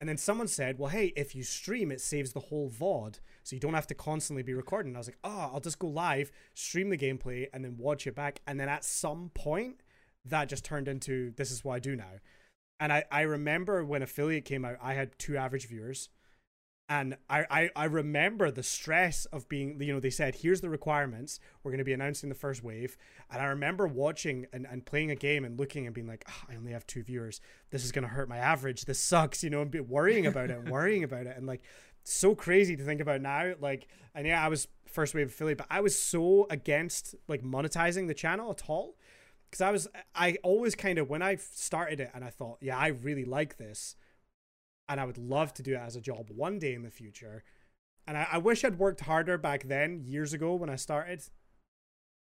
And 0.00 0.08
then 0.08 0.18
someone 0.18 0.48
said, 0.48 0.78
well, 0.78 0.90
hey, 0.90 1.12
if 1.16 1.34
you 1.34 1.42
stream, 1.42 1.90
it 1.90 2.02
saves 2.02 2.32
the 2.32 2.40
whole 2.40 2.70
VOD. 2.70 3.18
So 3.42 3.56
you 3.56 3.60
don't 3.60 3.74
have 3.74 3.86
to 3.86 3.94
constantly 3.94 4.42
be 4.42 4.52
recording. 4.52 4.90
And 4.90 4.96
I 4.96 5.00
was 5.00 5.08
like, 5.08 5.18
oh, 5.24 5.50
I'll 5.54 5.60
just 5.60 5.78
go 5.78 5.86
live, 5.86 6.30
stream 6.54 6.90
the 6.90 6.98
gameplay, 6.98 7.46
and 7.52 7.64
then 7.64 7.76
watch 7.78 8.06
it 8.06 8.14
back. 8.14 8.40
And 8.46 8.60
then 8.60 8.68
at 8.68 8.84
some 8.84 9.30
point, 9.34 9.82
that 10.26 10.48
just 10.48 10.64
turned 10.64 10.88
into 10.88 11.32
this 11.36 11.50
is 11.50 11.64
what 11.64 11.76
I 11.76 11.78
do 11.78 11.96
now. 11.96 12.20
And 12.78 12.92
I, 12.92 13.04
I 13.10 13.22
remember 13.22 13.84
when 13.84 14.02
affiliate 14.02 14.44
came 14.44 14.64
out, 14.64 14.76
I 14.82 14.94
had 14.94 15.18
two 15.18 15.36
average 15.36 15.66
viewers. 15.66 16.10
And 16.88 17.16
I, 17.28 17.44
I, 17.50 17.70
I 17.74 17.84
remember 17.86 18.50
the 18.52 18.62
stress 18.62 19.24
of 19.26 19.48
being, 19.48 19.80
you 19.82 19.92
know, 19.92 19.98
they 19.98 20.10
said, 20.10 20.36
here's 20.36 20.60
the 20.60 20.70
requirements. 20.70 21.40
We're 21.62 21.72
going 21.72 21.78
to 21.78 21.84
be 21.84 21.92
announcing 21.92 22.28
the 22.28 22.36
first 22.36 22.62
wave. 22.62 22.96
And 23.30 23.42
I 23.42 23.46
remember 23.46 23.88
watching 23.88 24.46
and, 24.52 24.68
and 24.70 24.86
playing 24.86 25.10
a 25.10 25.16
game 25.16 25.44
and 25.44 25.58
looking 25.58 25.86
and 25.86 25.94
being 25.94 26.06
like, 26.06 26.24
"Ah, 26.28 26.44
I 26.48 26.54
only 26.54 26.70
have 26.70 26.86
two 26.86 27.02
viewers. 27.02 27.40
This 27.70 27.84
is 27.84 27.90
going 27.90 28.04
to 28.04 28.08
hurt 28.08 28.28
my 28.28 28.36
average. 28.36 28.84
This 28.84 29.00
sucks, 29.00 29.42
you 29.42 29.50
know, 29.50 29.62
and 29.62 29.70
be 29.70 29.80
worrying 29.80 30.26
about 30.26 30.50
it 30.50 30.64
worrying 30.68 31.02
about 31.02 31.26
it. 31.26 31.36
And 31.36 31.46
like, 31.46 31.62
so 32.04 32.36
crazy 32.36 32.76
to 32.76 32.84
think 32.84 33.00
about 33.00 33.20
now. 33.20 33.54
Like, 33.60 33.88
and 34.14 34.24
yeah, 34.24 34.44
I 34.44 34.46
was 34.46 34.68
first 34.86 35.12
wave 35.12 35.26
affiliate, 35.26 35.58
but 35.58 35.66
I 35.68 35.80
was 35.80 36.00
so 36.00 36.46
against 36.50 37.16
like 37.26 37.42
monetizing 37.42 38.06
the 38.06 38.14
channel 38.14 38.50
at 38.50 38.62
all. 38.68 38.94
Because 39.50 39.60
I 39.60 39.70
was, 39.70 39.88
I 40.14 40.36
always 40.42 40.74
kind 40.74 40.98
of, 40.98 41.08
when 41.08 41.22
I 41.22 41.36
started 41.36 42.00
it 42.00 42.10
and 42.14 42.24
I 42.24 42.30
thought, 42.30 42.58
yeah, 42.60 42.76
I 42.76 42.88
really 42.88 43.24
like 43.24 43.58
this 43.58 43.96
and 44.88 45.00
I 45.00 45.04
would 45.04 45.18
love 45.18 45.52
to 45.54 45.62
do 45.62 45.74
it 45.74 45.80
as 45.80 45.96
a 45.96 46.00
job 46.00 46.30
one 46.30 46.58
day 46.58 46.74
in 46.74 46.82
the 46.82 46.90
future. 46.90 47.44
And 48.06 48.16
I, 48.16 48.28
I 48.32 48.38
wish 48.38 48.64
I'd 48.64 48.78
worked 48.78 49.00
harder 49.00 49.36
back 49.36 49.64
then, 49.64 50.02
years 50.04 50.32
ago 50.32 50.54
when 50.54 50.70
I 50.70 50.76
started. 50.76 51.22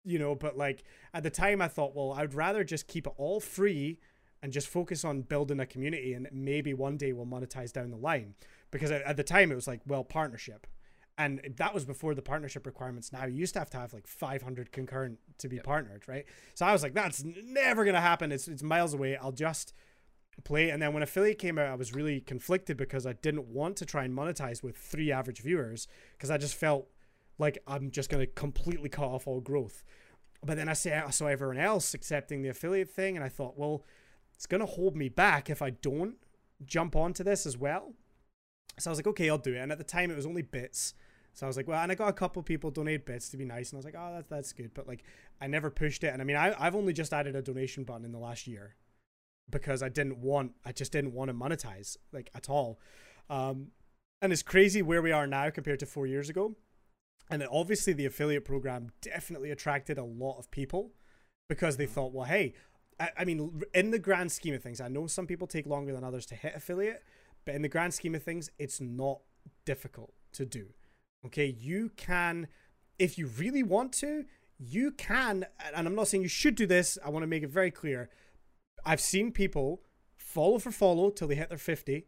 You 0.03 0.20
know, 0.20 0.36
but 0.36 0.58
like 0.58 0.84
at 1.14 1.24
the 1.24 1.32
time 1.32 1.62
I 1.62 1.68
thought, 1.68 1.95
well, 1.95 2.14
I'd 2.14 2.34
rather 2.34 2.64
just 2.64 2.88
keep 2.88 3.08
it 3.08 3.14
all 3.18 3.39
free 3.39 3.99
and 4.43 4.53
just 4.53 4.68
focus 4.68 5.03
on 5.03 5.22
building 5.22 5.60
a 5.60 5.66
community 5.66 6.14
and 6.14 6.28
maybe 6.32 6.74
one 6.74 6.97
day 6.97 7.12
we'll 7.12 7.26
monetize 7.26 7.74
down 7.74 7.89
the 7.89 7.97
line. 7.97 8.36
Because 8.70 8.91
at, 8.91 9.01
at 9.01 9.18
the 9.18 9.24
time 9.24 9.51
it 9.51 9.56
was 9.56 9.68
like, 9.68 9.82
well, 9.88 10.03
partnership. 10.03 10.68
And 11.18 11.41
that 11.58 11.74
was 11.74 11.86
before 11.86 12.14
the 12.14 12.22
partnership 12.22 12.66
requirements. 12.66 13.12
Now 13.12 13.26
you 13.26 13.36
used 13.36 13.53
to 13.53 13.60
have 13.60 13.70
to 13.72 13.78
have 13.78 13.93
like 13.93 14.06
500 14.06 14.72
concurrent 14.72 15.18
to 15.39 15.47
be 15.47 15.60
partnered, 15.60 16.08
right? 16.08 16.26
So 16.53 16.66
I 16.66 16.74
was 16.74 16.84
like, 16.84 16.93
that's 16.93 17.24
never 17.24 17.84
gonna 17.86 18.01
happen. 18.01 18.32
It's 18.32 18.47
it's 18.47 18.62
miles 18.62 18.93
away. 18.93 19.18
I'll 19.18 19.32
just 19.32 19.74
play. 20.44 20.70
And 20.70 20.82
then 20.82 20.94
when 20.94 21.04
affiliate 21.04 21.40
came 21.40 21.58
out, 21.58 21.68
I 21.68 21.76
was 21.76 21.94
really 21.94 22.20
conflicted 22.20 22.78
because 22.78 23.06
I 23.06 23.14
didn't 23.14 23.48
want 23.48 23.78
to 23.78 23.86
try 23.86 24.04
and 24.04 24.16
monetize 24.16 24.64
with 24.64 24.78
three 24.78 25.12
average 25.12 25.42
viewers 25.42 25.88
because 26.14 26.30
I 26.30 26.38
just 26.38 26.56
felt 26.56 26.88
like 27.38 27.58
I'm 27.68 27.92
just 27.92 28.10
going 28.10 28.26
to 28.26 28.32
completely 28.32 28.90
cut 28.90 29.06
off 29.06 29.28
all 29.28 29.42
growth. 29.42 29.84
But 30.44 30.58
then 30.58 30.70
I 30.70 30.74
saw 30.74 31.26
everyone 31.26 31.58
else 31.58 31.94
accepting 31.94 32.42
the 32.42 32.50
affiliate 32.50 32.90
thing, 32.90 33.16
and 33.16 33.26
I 33.26 33.30
thought, 33.30 33.58
well, 33.58 33.84
it's 34.36 34.46
going 34.46 34.60
to 34.60 34.68
hold 34.68 34.96
me 34.96 35.10
back 35.10 35.50
if 35.50 35.62
I 35.62 35.72
don't 35.72 36.16
jump 36.64 36.96
onto 36.96 37.24
this 37.24 37.46
as 37.46 37.58
well. 37.58 37.94
So 38.78 38.90
I 38.90 38.92
was 38.92 39.00
like, 39.00 39.08
okay, 39.08 39.30
I'll 39.30 39.38
do 39.38 39.54
it. 39.54 39.58
And 39.60 39.72
at 39.72 39.78
the 39.78 39.84
time, 39.84 40.12
it 40.12 40.16
was 40.16 40.26
only 40.26 40.44
bits. 40.44 40.94
So 41.34 41.46
I 41.46 41.48
was 41.48 41.58
like, 41.58 41.68
well, 41.68 41.82
and 41.82 41.92
I 41.92 41.96
got 41.96 42.10
a 42.10 42.14
couple 42.14 42.42
people 42.44 42.70
donate 42.72 43.06
bits 43.06 43.30
to 43.30 43.38
be 43.38 43.46
nice, 43.46 43.72
and 43.72 43.78
I 43.78 43.80
was 43.80 43.86
like, 43.86 43.96
oh, 43.98 44.12
that's 44.14 44.30
that's 44.30 44.54
good. 44.54 44.74
But 44.74 44.88
like, 44.88 45.04
I 45.42 45.48
never 45.48 45.70
pushed 45.70 46.04
it. 46.04 46.14
And 46.14 46.22
I 46.22 46.26
mean, 46.26 46.38
I, 46.38 46.56
I've 46.58 46.76
only 46.76 46.94
just 46.94 47.12
added 47.12 47.36
a 47.36 47.42
donation 47.42 47.84
button 47.84 48.06
in 48.06 48.12
the 48.12 48.20
last 48.20 48.48
year 48.48 48.76
because 49.50 49.84
I 49.84 49.89
didn't 49.89 50.18
want, 50.18 50.54
I 50.66 50.72
just 50.72 50.91
didn't 50.91 51.14
want 51.14 51.30
to 51.30 51.34
monetize 51.34 51.98
like 52.12 52.30
at 52.34 52.50
all. 52.50 52.80
Um, 53.30 53.68
and 54.22 54.34
it's 54.34 54.43
crazy 54.43 54.82
where 54.82 55.02
we 55.02 55.12
are 55.12 55.28
now 55.28 55.50
compared 55.50 55.80
to 55.80 55.86
four 55.86 56.08
years 56.08 56.30
ago. 56.30 56.56
And 57.30 57.46
obviously, 57.52 57.93
the 57.93 58.06
affiliate 58.06 58.46
program 58.46 58.91
definitely 59.02 59.52
attracted 59.52 59.98
a 59.98 60.04
lot 60.04 60.38
of 60.38 60.52
people 60.52 60.91
because 61.50 61.78
they 61.78 61.86
thought, 61.86 62.14
well, 62.14 62.26
hey, 62.26 62.54
I, 63.00 63.10
I 63.20 63.26
mean, 63.26 63.64
in 63.74 63.91
the 63.91 64.00
grand 64.00 64.32
scheme 64.32 64.54
of 64.54 64.62
things, 64.62 64.80
I 64.80 64.88
know 64.88 65.08
some 65.08 65.28
people 65.28 65.48
take 65.48 65.66
longer 65.66 65.91
than 65.93 66.04
others 66.04 66.26
to 66.28 66.36
hit 66.36 66.54
affiliate, 66.55 67.04
but 67.46 67.55
in 67.55 67.62
the 67.62 67.70
grand 67.70 67.93
scheme 67.93 68.16
of 68.16 68.24
things, 68.24 68.50
it's 68.59 68.80
not 68.80 69.22
difficult 69.66 70.13
to 70.34 70.46
do. 70.46 70.67
Okay, 71.26 71.55
you 71.59 71.92
can, 71.96 72.47
if 73.00 73.17
you 73.17 73.28
really 73.28 73.63
want 73.63 73.92
to, 73.93 74.26
you 74.59 74.92
can, 74.92 75.46
and 75.76 75.88
I'm 75.88 75.96
not 75.96 76.08
saying 76.08 76.24
you 76.24 76.30
should 76.30 76.55
do 76.55 76.67
this, 76.67 76.97
I 77.04 77.09
want 77.09 77.24
to 77.24 77.28
make 77.28 77.43
it 77.43 77.50
very 77.50 77.72
clear. 77.72 78.09
I've 78.84 79.02
seen 79.02 79.32
people 79.32 79.82
follow 80.18 80.60
for 80.60 80.72
follow 80.72 81.10
till 81.10 81.28
they 81.28 81.36
hit 81.36 81.50
their 81.50 81.58
50. 81.58 82.08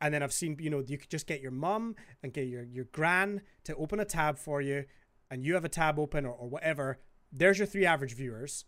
And 0.00 0.12
then 0.12 0.22
I've 0.22 0.32
seen, 0.32 0.56
you 0.58 0.70
know, 0.70 0.82
you 0.84 0.98
could 0.98 1.10
just 1.10 1.26
get 1.26 1.40
your 1.40 1.50
mum 1.50 1.94
and 2.22 2.32
get 2.32 2.48
your, 2.48 2.64
your 2.64 2.86
gran 2.86 3.42
to 3.64 3.74
open 3.76 4.00
a 4.00 4.04
tab 4.04 4.38
for 4.38 4.60
you, 4.60 4.84
and 5.30 5.42
you 5.42 5.54
have 5.54 5.64
a 5.64 5.68
tab 5.68 5.98
open 5.98 6.26
or, 6.26 6.32
or 6.32 6.48
whatever. 6.48 6.98
There's 7.32 7.58
your 7.58 7.66
three 7.66 7.86
average 7.86 8.14
viewers. 8.14 8.64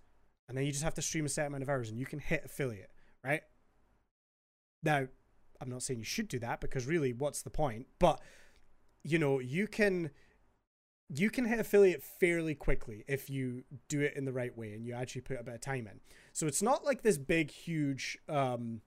And 0.49 0.57
then 0.57 0.65
you 0.65 0.73
just 0.73 0.85
have 0.85 0.95
to 0.95 1.03
stream 1.03 1.27
a 1.27 1.29
set 1.29 1.47
amount 1.47 1.63
of 1.63 1.69
hours 1.69 1.91
and 1.91 1.99
you 1.99 2.07
can 2.07 2.21
hit 2.21 2.45
affiliate, 2.45 2.93
right? 3.25 3.43
Now, 4.83 5.09
I'm 5.61 5.69
not 5.69 5.83
saying 5.83 5.99
you 5.99 6.05
should 6.05 6.29
do 6.29 6.39
that 6.39 6.61
because 6.61 6.87
really, 6.87 7.13
what's 7.13 7.43
the 7.43 7.51
point? 7.51 7.87
But 7.99 8.21
you 9.03 9.19
know, 9.19 9.39
you 9.39 9.67
can 9.67 10.11
you 11.09 11.31
can 11.31 11.45
hit 11.45 11.61
affiliate 11.61 12.03
fairly 12.03 12.55
quickly 12.55 13.05
if 13.07 13.31
you 13.31 13.63
do 13.89 14.01
it 14.01 14.15
in 14.17 14.25
the 14.25 14.33
right 14.33 14.57
way 14.57 14.73
and 14.73 14.85
you 14.85 14.93
actually 14.93 15.21
put 15.21 15.39
a 15.39 15.45
bit 15.45 15.55
of 15.55 15.61
time 15.61 15.87
in. 15.87 16.01
So 16.33 16.47
it's 16.47 16.63
not 16.63 16.85
like 16.85 17.03
this 17.03 17.17
big, 17.17 17.51
huge 17.51 18.19
um, 18.29 18.81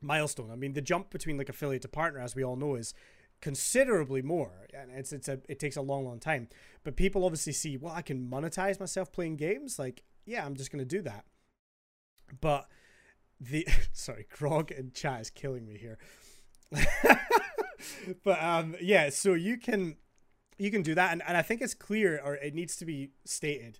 milestone. 0.00 0.50
I 0.50 0.56
mean, 0.56 0.72
the 0.72 0.80
jump 0.80 1.10
between 1.10 1.36
like 1.36 1.48
affiliate 1.48 1.82
to 1.82 1.88
partner, 1.88 2.20
as 2.20 2.34
we 2.34 2.44
all 2.44 2.56
know, 2.56 2.76
is 2.76 2.94
considerably 3.40 4.22
more, 4.22 4.68
and 4.72 4.90
it's 4.90 5.12
it's 5.12 5.28
a 5.28 5.40
it 5.48 5.58
takes 5.58 5.76
a 5.76 5.82
long, 5.82 6.04
long 6.04 6.18
time. 6.18 6.48
But 6.82 6.96
people 6.96 7.24
obviously 7.24 7.52
see, 7.52 7.76
well, 7.76 7.92
I 7.94 8.02
can 8.02 8.28
monetize 8.30 8.80
myself 8.80 9.12
playing 9.12 9.36
games. 9.36 9.78
Like, 9.78 10.02
yeah, 10.24 10.46
I'm 10.46 10.54
just 10.54 10.72
gonna 10.72 10.84
do 10.84 11.02
that. 11.02 11.24
But 12.40 12.68
the 13.38 13.66
sorry, 13.92 14.26
Grog 14.30 14.70
in 14.70 14.92
chat 14.92 15.20
is 15.20 15.30
killing 15.30 15.66
me 15.66 15.76
here. 15.76 15.98
but 18.24 18.42
um, 18.42 18.76
yeah, 18.80 19.10
so 19.10 19.34
you 19.34 19.58
can 19.58 19.96
you 20.58 20.70
can 20.70 20.82
do 20.82 20.94
that, 20.94 21.12
and, 21.12 21.22
and 21.26 21.36
I 21.36 21.42
think 21.42 21.60
it's 21.60 21.74
clear, 21.74 22.20
or 22.24 22.36
it 22.36 22.54
needs 22.54 22.76
to 22.76 22.84
be 22.84 23.10
stated. 23.24 23.78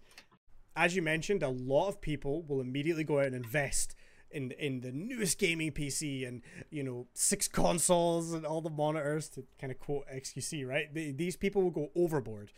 As 0.76 0.96
you 0.96 1.02
mentioned, 1.02 1.42
a 1.42 1.48
lot 1.48 1.88
of 1.88 2.00
people 2.00 2.42
will 2.42 2.60
immediately 2.60 3.04
go 3.04 3.20
out 3.20 3.26
and 3.26 3.34
invest 3.34 3.94
in 4.30 4.50
in 4.52 4.80
the 4.80 4.90
newest 4.90 5.38
gaming 5.38 5.70
PC 5.70 6.26
and 6.26 6.42
you 6.70 6.82
know 6.82 7.06
six 7.14 7.46
consoles 7.62 8.32
and 8.32 8.44
all 8.44 8.60
the 8.60 8.70
monitors 8.70 9.28
to 9.30 9.44
kind 9.60 9.70
of 9.70 9.78
quote 9.78 10.04
XQC, 10.12 10.66
right? 10.66 10.92
These 10.92 11.36
people 11.36 11.62
will 11.62 11.70
go 11.70 11.90
overboard, 11.94 12.52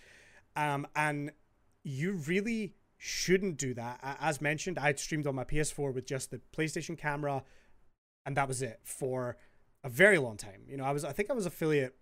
um, 0.56 0.86
and 0.97 1.30
you 1.84 2.12
really 2.12 2.74
shouldn't 2.98 3.59
do 3.59 3.74
that. 3.74 4.01
As 4.20 4.40
mentioned, 4.40 4.78
I 4.78 4.94
streamed 4.94 5.26
on 5.26 5.34
my 5.34 5.44
PS4 5.44 5.94
with 5.94 6.06
just 6.06 6.30
the 6.30 6.40
PlayStation 6.56 6.97
camera, 6.97 7.44
and 8.24 8.36
that 8.36 8.48
was 8.48 8.62
it 8.62 8.80
for 8.82 9.36
a 9.84 9.88
very 9.90 10.18
long 10.18 10.36
time. 10.38 10.62
You 10.66 10.78
know, 10.78 10.84
I 10.84 10.93
was 10.93 11.05
I 11.05 11.12
think 11.12 11.30
I 11.30 11.34
was 11.34 11.47
affiliate 11.47 11.94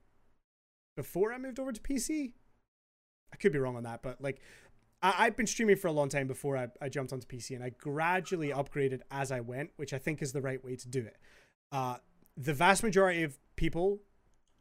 before 0.96 1.32
I 1.32 1.38
moved 1.38 1.58
over 1.58 1.72
to 1.72 1.80
PC. 1.80 2.32
I 3.32 3.36
could 3.36 3.52
be 3.52 3.58
wrong 3.58 3.76
on 3.76 3.82
that, 3.82 4.02
but 4.02 4.20
like 4.20 4.40
I, 5.02 5.24
have 5.24 5.36
been 5.36 5.46
streaming 5.46 5.76
for 5.76 5.88
a 5.88 5.92
long 5.92 6.08
time 6.08 6.26
before 6.26 6.56
I, 6.56 6.68
I 6.80 6.88
jumped 6.88 7.12
onto 7.12 7.26
PC, 7.26 7.54
and 7.54 7.62
I 7.62 7.70
gradually 7.70 8.48
upgraded 8.50 9.00
as 9.10 9.30
I 9.30 9.40
went, 9.40 9.70
which 9.76 9.92
I 9.92 9.98
think 9.98 10.22
is 10.22 10.32
the 10.32 10.40
right 10.40 10.64
way 10.64 10.76
to 10.76 10.88
do 10.88 11.00
it. 11.00 11.16
Uh, 11.72 11.96
the 12.36 12.54
vast 12.54 12.82
majority 12.82 13.22
of 13.22 13.36
people 13.56 14.00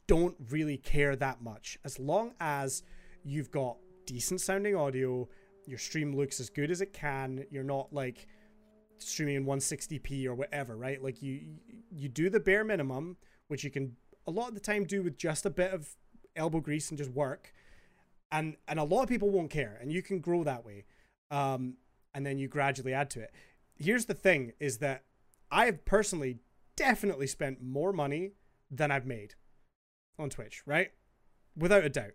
don't 0.06 0.36
really 0.50 0.78
care 0.78 1.16
that 1.16 1.42
much 1.42 1.78
as 1.86 1.98
long 1.98 2.34
as 2.40 2.84
you've 3.24 3.52
got 3.52 3.78
decent 4.06 4.42
sounding 4.42 4.76
audio, 4.76 5.30
your 5.66 5.78
stream 5.78 6.14
looks 6.16 6.40
as 6.40 6.50
good 6.50 6.72
as 6.72 6.82
it 6.82 6.92
can, 6.92 7.46
you're 7.50 7.64
not 7.64 7.94
like 7.94 8.28
streaming 8.98 9.36
in 9.36 9.46
160p 9.46 10.26
or 10.26 10.36
whatever, 10.36 10.76
right? 10.76 11.02
Like 11.02 11.22
you 11.22 11.42
you 11.90 12.10
do 12.10 12.30
the 12.30 12.40
bare 12.40 12.64
minimum, 12.64 13.18
which 13.48 13.64
you 13.64 13.72
can 13.72 13.96
a 14.28 14.32
lot 14.32 14.50
of 14.50 14.56
the 14.56 14.60
time 14.60 14.84
do 14.84 15.04
with 15.04 15.18
just 15.18 15.46
a 15.46 15.50
bit 15.50 15.74
of 15.74 15.96
elbow 16.36 16.60
grease 16.60 16.90
and 16.90 16.98
just 16.98 17.12
work. 17.12 17.54
And 18.32 18.58
and 18.68 18.80
a 18.80 18.84
lot 18.84 19.04
of 19.04 19.10
people 19.10 19.30
won't 19.30 19.52
care 19.52 19.78
and 19.82 19.92
you 19.92 20.02
can 20.02 20.20
grow 20.20 20.44
that 20.44 20.66
way 20.66 20.86
um, 21.30 21.76
and 22.14 22.26
then 22.26 22.38
you 22.38 22.48
gradually 22.48 22.94
add 22.94 23.10
to 23.12 23.22
it. 23.22 23.32
Here's 23.76 24.06
the 24.06 24.14
thing 24.14 24.54
is 24.60 24.78
that 24.80 25.04
i 25.52 25.66
have 25.66 25.86
personally 25.86 26.40
definitely 26.76 27.28
spent 27.28 27.62
more 27.62 27.94
money 27.94 28.32
than 28.72 28.90
i've 28.92 29.06
made 29.06 29.36
on 30.18 30.30
twitch 30.30 30.64
right? 30.66 30.92
Without 31.56 31.84
a 31.84 31.90
doubt. 31.90 32.14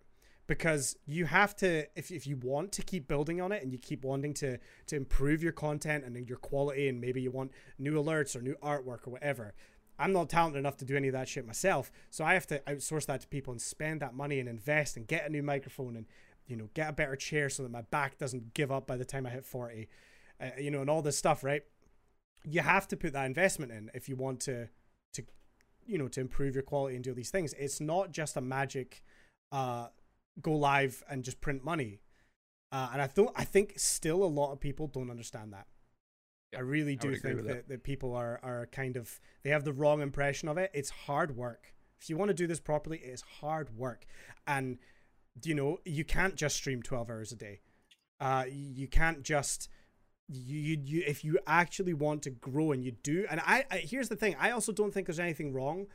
Because 0.48 0.96
you 1.04 1.26
have 1.26 1.54
to 1.56 1.86
if, 1.94 2.10
if 2.10 2.26
you 2.26 2.36
want 2.36 2.72
to 2.72 2.82
keep 2.82 3.06
building 3.06 3.40
on 3.40 3.52
it 3.52 3.62
and 3.62 3.70
you 3.70 3.78
keep 3.78 4.02
wanting 4.02 4.32
to 4.34 4.58
to 4.86 4.96
improve 4.96 5.42
your 5.42 5.52
content 5.52 6.04
and 6.04 6.28
your 6.28 6.38
quality 6.38 6.88
and 6.88 7.00
maybe 7.00 7.20
you 7.20 7.30
want 7.30 7.52
new 7.78 8.02
alerts 8.02 8.34
or 8.34 8.40
new 8.40 8.56
artwork 8.62 9.06
or 9.06 9.10
whatever 9.10 9.54
I'm 9.98 10.12
not 10.12 10.30
talented 10.30 10.58
enough 10.58 10.76
to 10.78 10.84
do 10.84 10.96
any 10.96 11.08
of 11.08 11.12
that 11.12 11.28
shit 11.28 11.46
myself. 11.46 11.90
So 12.10 12.24
I 12.24 12.34
have 12.34 12.46
to 12.48 12.60
outsource 12.60 13.06
that 13.06 13.22
to 13.22 13.28
people 13.28 13.52
and 13.52 13.60
spend 13.60 14.00
that 14.00 14.14
money 14.14 14.38
and 14.38 14.48
invest 14.48 14.96
and 14.96 15.06
get 15.06 15.26
a 15.26 15.28
new 15.28 15.42
microphone 15.42 15.96
and, 15.96 16.06
you 16.46 16.56
know, 16.56 16.68
get 16.74 16.90
a 16.90 16.92
better 16.92 17.16
chair 17.16 17.48
so 17.48 17.64
that 17.64 17.72
my 17.72 17.82
back 17.82 18.16
doesn't 18.18 18.54
give 18.54 18.70
up 18.70 18.86
by 18.86 18.96
the 18.96 19.04
time 19.04 19.26
I 19.26 19.30
hit 19.30 19.44
40, 19.44 19.88
uh, 20.40 20.46
you 20.58 20.70
know, 20.70 20.80
and 20.80 20.88
all 20.88 21.02
this 21.02 21.18
stuff, 21.18 21.42
right? 21.42 21.62
You 22.44 22.60
have 22.60 22.86
to 22.88 22.96
put 22.96 23.12
that 23.12 23.26
investment 23.26 23.72
in 23.72 23.90
if 23.92 24.08
you 24.08 24.14
want 24.14 24.40
to, 24.42 24.68
to, 25.14 25.24
you 25.84 25.98
know, 25.98 26.08
to 26.08 26.20
improve 26.20 26.54
your 26.54 26.62
quality 26.62 26.94
and 26.94 27.04
do 27.04 27.12
these 27.12 27.30
things. 27.30 27.52
It's 27.58 27.80
not 27.80 28.12
just 28.12 28.36
a 28.36 28.40
magic, 28.40 29.02
uh, 29.50 29.88
go 30.40 30.52
live 30.52 31.02
and 31.10 31.24
just 31.24 31.40
print 31.40 31.64
money. 31.64 32.00
Uh, 32.70 32.90
and 32.92 33.02
I 33.02 33.08
thought 33.08 33.32
I 33.34 33.44
think 33.44 33.74
still 33.76 34.22
a 34.22 34.26
lot 34.26 34.52
of 34.52 34.60
people 34.60 34.86
don't 34.86 35.10
understand 35.10 35.52
that. 35.54 35.66
I 36.56 36.60
really 36.60 36.96
do 36.96 37.10
I 37.10 37.16
think 37.16 37.36
that, 37.36 37.46
that, 37.46 37.68
that 37.68 37.82
people 37.82 38.14
are 38.14 38.40
are 38.42 38.66
kind 38.72 38.96
of 38.96 39.20
they 39.42 39.50
have 39.50 39.64
the 39.64 39.72
wrong 39.72 40.00
impression 40.00 40.48
of 40.48 40.56
it. 40.58 40.70
It's 40.72 40.90
hard 40.90 41.36
work. 41.36 41.74
If 42.00 42.08
you 42.08 42.16
want 42.16 42.28
to 42.28 42.34
do 42.34 42.46
this 42.46 42.60
properly, 42.60 42.98
it 42.98 43.08
is 43.08 43.22
hard 43.40 43.76
work. 43.76 44.06
And 44.46 44.78
you 45.44 45.54
know, 45.54 45.78
you 45.84 46.04
can't 46.04 46.34
just 46.34 46.56
stream 46.56 46.82
12 46.82 47.10
hours 47.10 47.32
a 47.32 47.36
day. 47.36 47.60
Uh 48.20 48.44
you 48.48 48.88
can't 48.88 49.22
just 49.22 49.68
you, 50.28 50.58
you, 50.58 50.78
you 50.84 51.02
if 51.06 51.24
you 51.24 51.38
actually 51.46 51.94
want 51.94 52.22
to 52.22 52.30
grow 52.30 52.72
and 52.72 52.84
you 52.84 52.92
do 53.02 53.26
and 53.30 53.40
I, 53.40 53.64
I 53.70 53.78
here's 53.78 54.08
the 54.08 54.16
thing 54.16 54.36
i 54.38 54.50
also 54.50 54.72
don't 54.72 54.92
think 54.92 55.06
there's 55.06 55.18
anything 55.18 55.52
wrong 55.52 55.86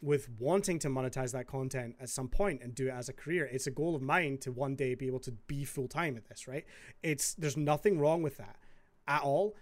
with 0.00 0.28
wanting 0.38 0.78
to 0.78 0.88
monetize 0.88 1.32
that 1.32 1.46
content 1.46 1.96
at 2.00 2.08
some 2.08 2.28
point 2.28 2.62
and 2.62 2.74
do 2.74 2.86
it 2.86 2.92
as 2.92 3.08
a 3.08 3.12
career 3.12 3.48
it's 3.50 3.66
a 3.66 3.70
goal 3.70 3.96
of 3.96 4.02
mine 4.02 4.38
to 4.38 4.52
one 4.52 4.76
day 4.76 4.94
be 4.94 5.06
able 5.06 5.18
to 5.20 5.32
be 5.32 5.64
full-time 5.64 6.16
at 6.16 6.28
this 6.28 6.46
right 6.46 6.64
it's 7.02 7.34
there's 7.34 7.56
nothing 7.56 7.98
wrong 7.98 8.22
with 8.22 8.36
that 8.36 8.56
at 9.08 9.22
all 9.22 9.56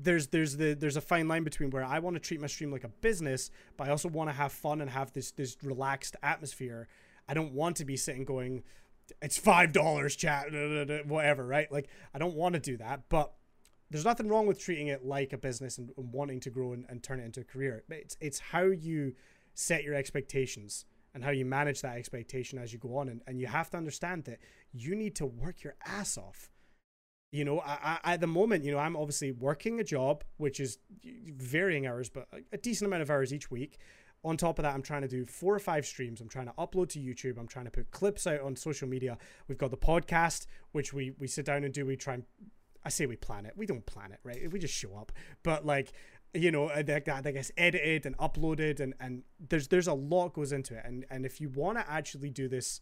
there's 0.00 0.28
there's 0.28 0.56
the 0.56 0.74
there's 0.74 0.96
a 0.96 1.00
fine 1.00 1.28
line 1.28 1.44
between 1.44 1.70
where 1.70 1.84
I 1.84 1.98
want 1.98 2.14
to 2.14 2.20
treat 2.20 2.40
my 2.40 2.46
stream 2.46 2.70
like 2.70 2.84
a 2.84 2.88
business, 2.88 3.50
but 3.76 3.88
I 3.88 3.90
also 3.90 4.08
want 4.08 4.30
to 4.30 4.34
have 4.34 4.52
fun 4.52 4.80
and 4.80 4.90
have 4.90 5.12
this 5.12 5.30
this 5.32 5.56
relaxed 5.62 6.16
atmosphere. 6.22 6.88
I 7.28 7.34
don't 7.34 7.52
want 7.52 7.76
to 7.76 7.84
be 7.84 7.96
sitting 7.96 8.24
going, 8.24 8.62
it's 9.20 9.36
five 9.36 9.72
dollars, 9.72 10.16
chat, 10.16 10.46
whatever, 11.06 11.46
right? 11.46 11.70
Like 11.70 11.88
I 12.14 12.18
don't 12.18 12.34
want 12.34 12.54
to 12.54 12.60
do 12.60 12.76
that, 12.78 13.02
but 13.08 13.32
there's 13.90 14.04
nothing 14.04 14.28
wrong 14.28 14.46
with 14.46 14.60
treating 14.60 14.88
it 14.88 15.04
like 15.04 15.32
a 15.32 15.38
business 15.38 15.78
and, 15.78 15.90
and 15.96 16.12
wanting 16.12 16.40
to 16.40 16.50
grow 16.50 16.72
and, 16.72 16.84
and 16.88 17.02
turn 17.02 17.20
it 17.20 17.24
into 17.24 17.40
a 17.40 17.44
career. 17.44 17.82
It's 17.88 18.16
it's 18.20 18.38
how 18.38 18.62
you 18.64 19.14
set 19.54 19.82
your 19.82 19.94
expectations 19.94 20.84
and 21.14 21.24
how 21.24 21.30
you 21.30 21.44
manage 21.44 21.80
that 21.80 21.96
expectation 21.96 22.58
as 22.58 22.72
you 22.72 22.78
go 22.78 22.96
on, 22.96 23.08
and, 23.08 23.22
and 23.26 23.40
you 23.40 23.46
have 23.46 23.70
to 23.70 23.76
understand 23.76 24.24
that 24.24 24.38
you 24.72 24.94
need 24.94 25.16
to 25.16 25.26
work 25.26 25.64
your 25.64 25.74
ass 25.86 26.16
off 26.16 26.50
you 27.30 27.44
know 27.44 27.60
I, 27.60 27.98
I, 28.02 28.14
at 28.14 28.20
the 28.20 28.26
moment 28.26 28.64
you 28.64 28.72
know 28.72 28.78
i'm 28.78 28.96
obviously 28.96 29.32
working 29.32 29.80
a 29.80 29.84
job 29.84 30.24
which 30.36 30.60
is 30.60 30.78
varying 31.04 31.86
hours 31.86 32.08
but 32.08 32.28
a 32.52 32.56
decent 32.56 32.86
amount 32.86 33.02
of 33.02 33.10
hours 33.10 33.32
each 33.32 33.50
week. 33.50 33.78
On 34.24 34.36
top 34.36 34.58
of 34.58 34.64
that 34.64 34.74
i'm 34.74 34.82
trying 34.82 35.02
to 35.02 35.08
do 35.08 35.24
four 35.26 35.54
or 35.54 35.60
five 35.60 35.86
streams. 35.86 36.20
I'm 36.20 36.28
trying 36.28 36.46
to 36.46 36.52
upload 36.52 36.88
to 36.90 36.98
youtube. 36.98 37.38
I'm 37.38 37.46
trying 37.46 37.66
to 37.66 37.70
put 37.70 37.90
clips 37.92 38.26
out 38.26 38.40
on 38.40 38.56
social 38.56 38.88
media. 38.88 39.16
We've 39.46 39.58
got 39.58 39.70
the 39.70 39.76
podcast 39.76 40.46
which 40.72 40.92
we 40.92 41.12
we 41.18 41.28
sit 41.28 41.44
down 41.44 41.62
and 41.64 41.72
do. 41.72 41.86
We 41.86 41.96
try 41.96 42.14
and 42.14 42.24
i 42.84 42.88
say 42.88 43.06
we 43.06 43.16
plan 43.16 43.46
it. 43.46 43.52
We 43.56 43.66
don't 43.66 43.86
plan 43.86 44.10
it 44.12 44.18
right? 44.24 44.50
We 44.50 44.58
just 44.58 44.74
show 44.74 44.96
up. 44.96 45.12
But 45.44 45.64
like 45.64 45.92
you 46.34 46.50
know 46.50 46.66
uh, 46.66 46.82
that 46.82 47.08
i 47.08 47.30
guess 47.30 47.50
edited 47.56 48.04
and 48.04 48.14
uploaded 48.18 48.80
and 48.80 48.92
and 49.00 49.22
there's 49.48 49.68
there's 49.68 49.86
a 49.86 49.94
lot 49.94 50.34
goes 50.34 50.50
into 50.50 50.76
it. 50.76 50.82
And 50.84 51.06
and 51.10 51.24
if 51.24 51.40
you 51.40 51.48
want 51.48 51.78
to 51.78 51.88
actually 51.88 52.30
do 52.30 52.48
this 52.48 52.80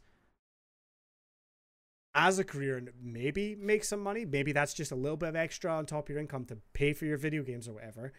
as 2.16 2.38
a 2.38 2.44
career 2.44 2.78
and 2.78 2.88
maybe 3.00 3.54
make 3.54 3.84
some 3.84 4.00
money. 4.00 4.24
Maybe 4.24 4.52
that's 4.52 4.72
just 4.72 4.90
a 4.90 4.96
little 4.96 5.18
bit 5.18 5.28
of 5.28 5.36
extra 5.36 5.70
on 5.70 5.84
top 5.84 6.06
of 6.06 6.08
your 6.08 6.18
income 6.18 6.46
to 6.46 6.56
pay 6.72 6.94
for 6.94 7.04
your 7.04 7.18
video 7.18 7.42
games 7.42 7.68
or 7.68 7.74
whatever. 7.74 8.12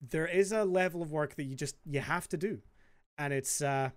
There 0.00 0.26
is 0.26 0.52
a 0.52 0.64
level 0.64 1.02
of 1.02 1.10
work 1.10 1.34
that 1.34 1.44
you 1.44 1.56
just 1.56 1.76
you 1.84 2.00
have 2.00 2.28
to 2.28 2.36
do, 2.36 2.60
and 3.18 3.32
it's 3.32 3.60
uh, 3.60 3.90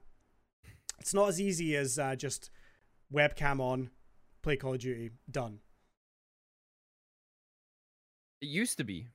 it's 1.00 1.14
not 1.14 1.30
as 1.30 1.40
easy 1.40 1.76
as 1.76 1.98
uh, 1.98 2.16
just 2.16 2.50
webcam 3.14 3.60
on, 3.60 3.92
play 4.42 4.56
Call 4.56 4.74
of 4.74 4.80
Duty, 4.80 5.12
done. 5.30 5.60
It 8.42 8.48
used 8.48 8.78
to 8.78 8.84
be. 8.84 9.08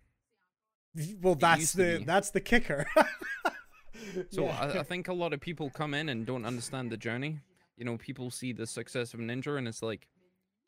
Well, 1.21 1.37
that's 1.37 1.73
the 1.73 2.03
that's 2.05 2.31
the 2.31 2.41
kicker. 2.41 2.87
so 4.31 4.45
yeah. 4.45 4.73
I, 4.75 4.79
I 4.81 4.83
think 4.83 5.07
a 5.07 5.12
lot 5.12 5.33
of 5.33 5.41
people 5.41 5.71
come 5.71 5.95
in 5.95 6.09
and 6.09 6.27
don't 6.27 6.45
understand 6.45 6.91
the 6.91 6.97
journey 6.97 7.41
you 7.81 7.86
know, 7.86 7.97
people 7.97 8.31
see 8.31 8.52
the 8.52 8.66
success 8.66 9.15
of 9.15 9.20
Ninja 9.20 9.57
and 9.57 9.66
it's 9.66 9.82
like, 9.82 10.07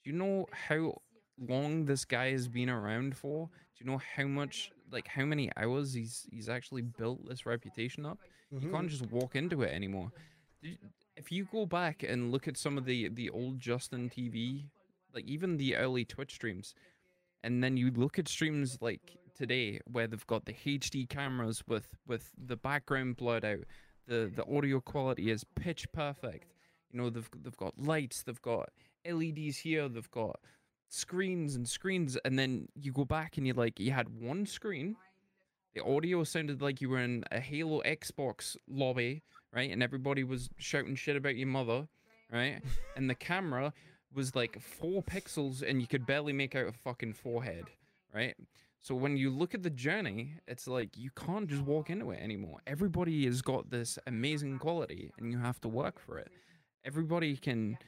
do 0.03 0.11
you 0.11 0.17
know 0.17 0.47
how 0.51 0.95
long 1.39 1.85
this 1.85 2.07
guy 2.07 2.31
has 2.31 2.49
been 2.49 2.71
around 2.71 3.15
for? 3.15 3.51
Do 3.77 3.85
you 3.85 3.91
know 3.91 4.01
how 4.17 4.25
much, 4.25 4.73
like, 4.91 5.07
how 5.07 5.27
many 5.27 5.51
hours 5.59 5.93
he's 5.93 6.27
he's 6.31 6.49
actually 6.49 6.81
built 6.81 7.29
this 7.29 7.45
reputation 7.45 8.07
up? 8.07 8.19
Mm-hmm. 8.53 8.67
You 8.67 8.73
can't 8.73 8.89
just 8.89 9.11
walk 9.11 9.37
into 9.37 9.61
it 9.61 9.73
anymore. 9.73 10.11
If 11.15 11.31
you 11.31 11.47
go 11.53 11.67
back 11.67 12.03
and 12.03 12.33
look 12.33 12.49
at 12.49 12.57
some 12.57 12.79
of 12.79 12.87
the 12.87 13.11
the 13.11 13.29
old 13.29 13.61
Justin 13.61 14.09
TV, 14.09 14.65
like 15.15 15.27
even 15.27 15.59
the 15.59 15.77
early 15.77 16.07
Twitch 16.07 16.33
streams, 16.33 16.75
and 17.45 17.63
then 17.63 17.77
you 17.77 17.91
look 17.91 18.19
at 18.19 18.27
streams 18.27 18.79
like 18.81 19.19
today 19.37 19.81
where 19.85 20.07
they've 20.07 20.27
got 20.27 20.47
the 20.47 20.55
HD 20.55 21.07
cameras 21.07 21.63
with 21.69 21.89
with 22.07 22.31
the 22.43 22.57
background 22.57 23.17
blurred 23.17 23.45
out, 23.45 23.65
the 24.07 24.33
the 24.35 24.47
audio 24.47 24.81
quality 24.81 25.31
is 25.31 25.45
pitch 25.55 25.87
perfect 25.93 26.47
you 26.93 27.01
know, 27.01 27.11
they've 27.11 27.29
they've 27.43 27.57
got 27.57 27.79
lights, 27.79 28.23
they've 28.23 28.43
got 28.43 28.71
LEDs 29.11 29.57
here, 29.57 29.89
they've 29.89 30.11
got 30.11 30.39
screens 30.89 31.57
and 31.57 31.67
screens, 31.67 32.17
and 32.25 32.39
then 32.39 32.69
you 32.75 32.93
go 32.93 33.05
back 33.05 33.39
and 33.39 33.47
you're 33.47 33.57
like, 33.57 33.81
you 33.81 33.91
had 33.91 34.09
one 34.21 34.47
screen. 34.47 34.97
The 35.75 35.83
audio 35.85 36.23
sounded 36.23 36.61
like 36.61 36.83
you 36.83 36.91
were 36.91 36.99
in 36.99 37.25
a 37.33 37.41
Halo 37.41 37.81
Xbox 37.83 38.57
lobby, 38.69 39.23
right? 39.55 39.71
And 39.71 39.83
everybody 39.83 40.23
was 40.23 40.51
shouting 40.59 40.95
shit 40.95 41.17
about 41.17 41.37
your 41.37 41.49
mother, 41.49 41.89
right? 42.31 42.61
and 42.97 43.09
the 43.09 43.15
camera 43.15 43.73
was 44.15 44.37
like 44.37 44.61
four 44.61 45.03
pixels, 45.03 45.63
and 45.67 45.81
you 45.81 45.87
could 45.87 46.05
barely 46.05 46.35
make 46.35 46.55
out 46.55 46.67
a 46.67 46.73
fucking 46.73 47.15
forehead, 47.15 47.65
right? 48.15 48.37
So 48.81 48.95
when 48.95 49.17
you 49.17 49.31
look 49.31 49.55
at 49.55 49.63
the 49.63 49.71
journey, 49.71 50.35
it's 50.47 50.67
like 50.69 50.99
you 50.99 51.11
can't 51.17 51.49
just 51.49 51.63
walk 51.63 51.89
into 51.89 52.11
it 52.11 52.21
anymore. 52.21 52.59
Everybody 52.67 53.25
has 53.25 53.41
got 53.41 53.71
this 53.71 53.99
amazing 54.07 54.59
quality, 54.59 55.11
and 55.17 55.33
you 55.33 55.39
have 55.39 55.59
to 55.63 55.69
work 55.69 55.99
for 55.99 56.19
it 56.19 56.31
everybody 56.85 57.37
can 57.37 57.79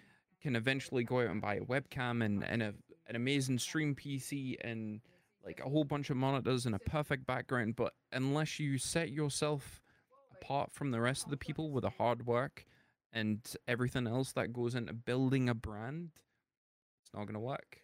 can 0.42 0.56
eventually 0.56 1.04
go 1.04 1.20
out 1.20 1.30
and 1.30 1.40
buy 1.40 1.54
a 1.54 1.60
webcam 1.62 2.22
and, 2.24 2.44
and 2.44 2.62
a, 2.62 2.74
an 3.06 3.16
amazing 3.16 3.58
stream 3.58 3.94
PC 3.94 4.56
and 4.60 5.00
like 5.42 5.60
a 5.60 5.68
whole 5.68 5.84
bunch 5.84 6.10
of 6.10 6.16
monitors 6.18 6.66
and 6.66 6.74
a 6.74 6.78
perfect 6.78 7.26
background. 7.26 7.76
But 7.76 7.94
unless 8.12 8.60
you 8.60 8.76
set 8.76 9.10
yourself 9.10 9.80
apart 10.32 10.70
from 10.72 10.90
the 10.90 11.00
rest 11.00 11.24
of 11.24 11.30
the 11.30 11.38
people 11.38 11.70
with 11.70 11.82
the 11.82 11.90
hard 11.90 12.26
work 12.26 12.66
and 13.12 13.40
everything 13.66 14.06
else 14.06 14.32
that 14.32 14.52
goes 14.52 14.74
into 14.74 14.92
building 14.92 15.48
a 15.48 15.54
brand, 15.54 16.10
it's 17.02 17.14
not 17.14 17.24
going 17.24 17.34
to 17.34 17.40
work. 17.40 17.78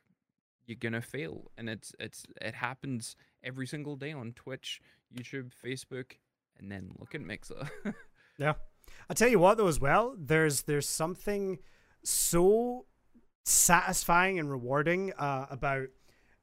you're 0.66 0.76
gonna 0.78 1.02
fail, 1.02 1.50
and 1.58 1.68
it's 1.68 1.92
it's 1.98 2.24
it 2.40 2.54
happens 2.54 3.16
every 3.42 3.66
single 3.66 3.96
day 3.96 4.12
on 4.12 4.32
Twitch, 4.34 4.80
YouTube, 5.12 5.50
Facebook, 5.64 6.12
and 6.58 6.70
then 6.70 6.92
look 6.98 7.14
at 7.14 7.20
Mixer. 7.20 7.68
yeah, 8.38 8.54
I 9.08 9.14
tell 9.14 9.28
you 9.28 9.38
what 9.38 9.56
though 9.56 9.68
as 9.68 9.80
well. 9.80 10.14
There's 10.18 10.62
there's 10.62 10.88
something 10.88 11.58
so 12.02 12.86
satisfying 13.44 14.38
and 14.38 14.50
rewarding 14.50 15.12
uh, 15.18 15.46
about 15.50 15.88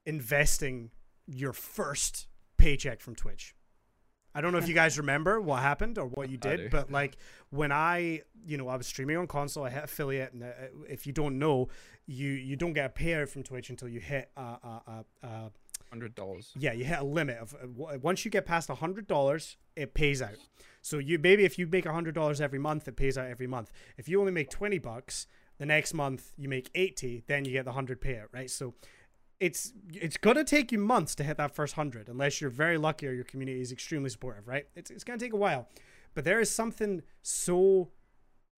investing 0.06 0.91
your 1.26 1.53
first 1.53 2.28
paycheck 2.57 3.02
from 3.02 3.15
Twitch. 3.15 3.56
I 4.36 4.41
don't 4.41 4.52
know 4.52 4.60
if 4.60 4.68
you 4.68 4.76
guys 4.76 4.99
remember 4.99 5.41
what 5.41 5.64
happened 5.64 5.98
or 5.98 6.06
what 6.06 6.30
you 6.30 6.38
did, 6.38 6.69
but 6.69 6.91
like 6.91 7.18
when 7.49 7.72
I, 7.72 8.22
you 8.45 8.57
know, 8.57 8.68
I 8.68 8.76
was 8.76 8.86
streaming 8.86 9.18
on 9.18 9.26
console, 9.26 9.64
I 9.64 9.72
hit 9.72 9.86
affiliate, 9.86 10.32
and 10.34 10.44
uh, 10.44 10.48
if 10.88 11.07
you 11.07 11.14
don't 11.14 11.40
know, 11.40 11.69
you 12.06 12.30
you 12.30 12.56
don't 12.56 12.74
get 12.74 12.86
a 12.86 12.90
payout 12.90 13.30
from 13.30 13.41
Twitch 13.41 13.72
until 13.72 13.88
you 13.88 13.99
hit 13.99 14.30
uh 14.38 14.57
uh 14.64 14.80
uh. 14.88 15.26
uh 15.26 15.49
hundred 15.90 16.16
dollars. 16.16 16.52
Yeah, 16.58 16.74
you 16.74 16.86
hit 16.86 17.00
a 17.00 17.04
limit 17.04 17.38
of 17.38 17.54
uh, 17.56 17.98
once 18.02 18.26
you 18.26 18.32
get 18.32 18.46
past 18.46 18.70
hundred 18.70 19.08
dollars, 19.08 19.58
it 19.76 19.94
pays 19.94 20.22
out. 20.22 20.38
So 20.82 20.98
you 20.98 21.20
maybe 21.20 21.44
if 21.44 21.58
you 21.60 21.68
make 21.68 21.86
hundred 21.86 22.16
dollars 22.16 22.42
every 22.42 22.60
month, 22.60 22.88
it 22.88 22.96
pays 22.96 23.18
out 23.18 23.28
every 23.28 23.48
month. 23.48 23.72
If 23.98 24.08
you 24.08 24.20
only 24.20 24.32
make 24.32 24.50
twenty 24.50 24.80
bucks, 24.80 25.28
the 25.58 25.66
next 25.66 25.94
month 25.94 26.32
you 26.38 26.50
make 26.50 26.70
eighty, 26.76 27.24
then 27.28 27.46
you 27.46 27.52
get 27.52 27.66
the 27.66 27.74
hundred 27.74 28.02
payout, 28.02 28.28
right? 28.32 28.50
So 28.50 28.74
it's 29.40 29.74
it's 29.94 30.18
gonna 30.18 30.44
take 30.44 30.72
you 30.72 30.80
months 30.80 31.14
to 31.16 31.24
hit 31.24 31.38
that 31.38 31.56
first 31.56 31.76
hundred, 31.76 32.10
unless 32.10 32.42
you're 32.42 32.50
very 32.50 32.78
lucky 32.78 33.08
or 33.08 33.12
your 33.12 33.24
community 33.24 33.62
is 33.62 33.72
extremely 33.72 34.10
supportive, 34.10 34.48
right? 34.48 34.68
It's 34.76 34.90
it's 34.90 35.04
gonna 35.04 35.20
take 35.20 35.34
a 35.34 35.38
while, 35.38 35.68
but 36.14 36.24
there 36.24 36.40
is 36.40 36.50
something 36.50 37.04
so 37.22 37.90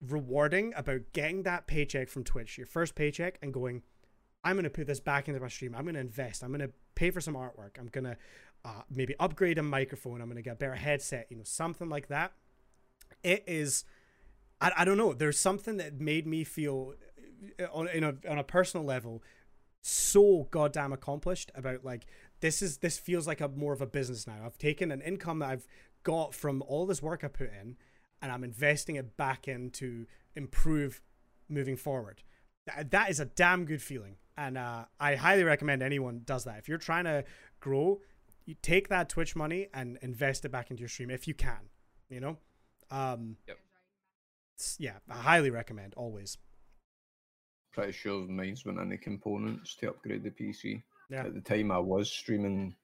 rewarding 0.00 0.72
about 0.76 1.00
getting 1.12 1.42
that 1.42 1.66
paycheck 1.66 2.08
from 2.08 2.24
Twitch, 2.24 2.56
your 2.56 2.66
first 2.66 2.94
paycheck, 2.94 3.38
and 3.42 3.52
going, 3.52 3.82
I'm 4.42 4.56
gonna 4.56 4.70
put 4.70 4.86
this 4.86 5.00
back 5.00 5.28
into 5.28 5.40
my 5.40 5.48
stream. 5.48 5.74
I'm 5.76 5.84
gonna 5.84 5.98
invest. 5.98 6.42
I'm 6.42 6.50
gonna 6.52 6.70
pay 7.00 7.10
for 7.10 7.20
some 7.20 7.34
artwork. 7.34 7.78
I'm 7.78 7.88
gonna 7.88 8.16
uh, 8.64 8.82
maybe 8.90 9.14
upgrade 9.18 9.58
a 9.58 9.62
microphone. 9.62 10.20
I'm 10.20 10.28
gonna 10.28 10.42
get 10.42 10.52
a 10.52 10.56
better 10.56 10.74
headset. 10.74 11.26
You 11.30 11.38
know, 11.38 11.44
something 11.44 11.88
like 11.88 12.08
that. 12.08 12.32
It 13.22 13.42
is. 13.46 13.84
I, 14.60 14.72
I 14.78 14.84
don't 14.84 14.98
know. 14.98 15.14
There's 15.14 15.40
something 15.40 15.78
that 15.78 15.98
made 16.00 16.26
me 16.26 16.44
feel 16.44 16.94
uh, 17.58 17.64
on 17.72 17.88
in 17.88 18.04
a 18.04 18.14
on 18.28 18.38
a 18.38 18.44
personal 18.44 18.84
level 18.84 19.22
so 19.82 20.46
goddamn 20.50 20.92
accomplished 20.92 21.50
about 21.54 21.84
like 21.86 22.04
this 22.40 22.60
is 22.60 22.78
this 22.78 22.98
feels 22.98 23.26
like 23.26 23.40
a 23.40 23.48
more 23.48 23.72
of 23.72 23.80
a 23.80 23.86
business 23.86 24.26
now. 24.26 24.42
I've 24.44 24.58
taken 24.58 24.92
an 24.92 25.00
income 25.00 25.38
that 25.38 25.48
I've 25.48 25.66
got 26.02 26.34
from 26.34 26.62
all 26.68 26.84
this 26.84 27.02
work 27.02 27.24
I 27.24 27.28
put 27.28 27.50
in 27.50 27.76
and 28.20 28.30
I'm 28.30 28.44
investing 28.44 28.96
it 28.96 29.16
back 29.16 29.48
in 29.48 29.70
to 29.70 30.06
improve 30.36 31.00
moving 31.48 31.76
forward. 31.76 32.22
That 32.90 33.08
is 33.08 33.18
a 33.20 33.24
damn 33.24 33.64
good 33.64 33.80
feeling. 33.80 34.16
And 34.40 34.56
uh, 34.56 34.84
I 34.98 35.16
highly 35.16 35.44
recommend 35.44 35.82
anyone 35.82 36.22
does 36.24 36.44
that. 36.44 36.58
If 36.58 36.68
you're 36.68 36.78
trying 36.78 37.04
to 37.04 37.24
grow, 37.60 38.00
you 38.46 38.54
take 38.62 38.88
that 38.88 39.08
Twitch 39.08 39.36
money 39.36 39.68
and 39.74 39.98
invest 40.00 40.44
it 40.44 40.48
back 40.48 40.70
into 40.70 40.80
your 40.80 40.88
stream 40.88 41.10
if 41.10 41.28
you 41.28 41.34
can, 41.34 41.68
you 42.08 42.20
know? 42.20 42.38
Um, 42.90 43.36
yep. 43.46 43.58
Yeah, 44.78 44.96
I 45.10 45.16
highly 45.16 45.50
recommend 45.50 45.94
always 45.94 46.38
pretty 47.72 47.92
sure 47.92 48.22
of 48.22 48.28
mine's 48.28 48.64
went 48.64 48.80
any 48.80 48.96
components 48.96 49.74
to 49.76 49.88
upgrade 49.88 50.24
the 50.24 50.30
PC. 50.30 50.82
Yeah. 51.08 51.24
At 51.24 51.34
the 51.34 51.40
time, 51.40 51.70
I 51.70 51.78
was 51.78 52.10
streaming 52.10 52.74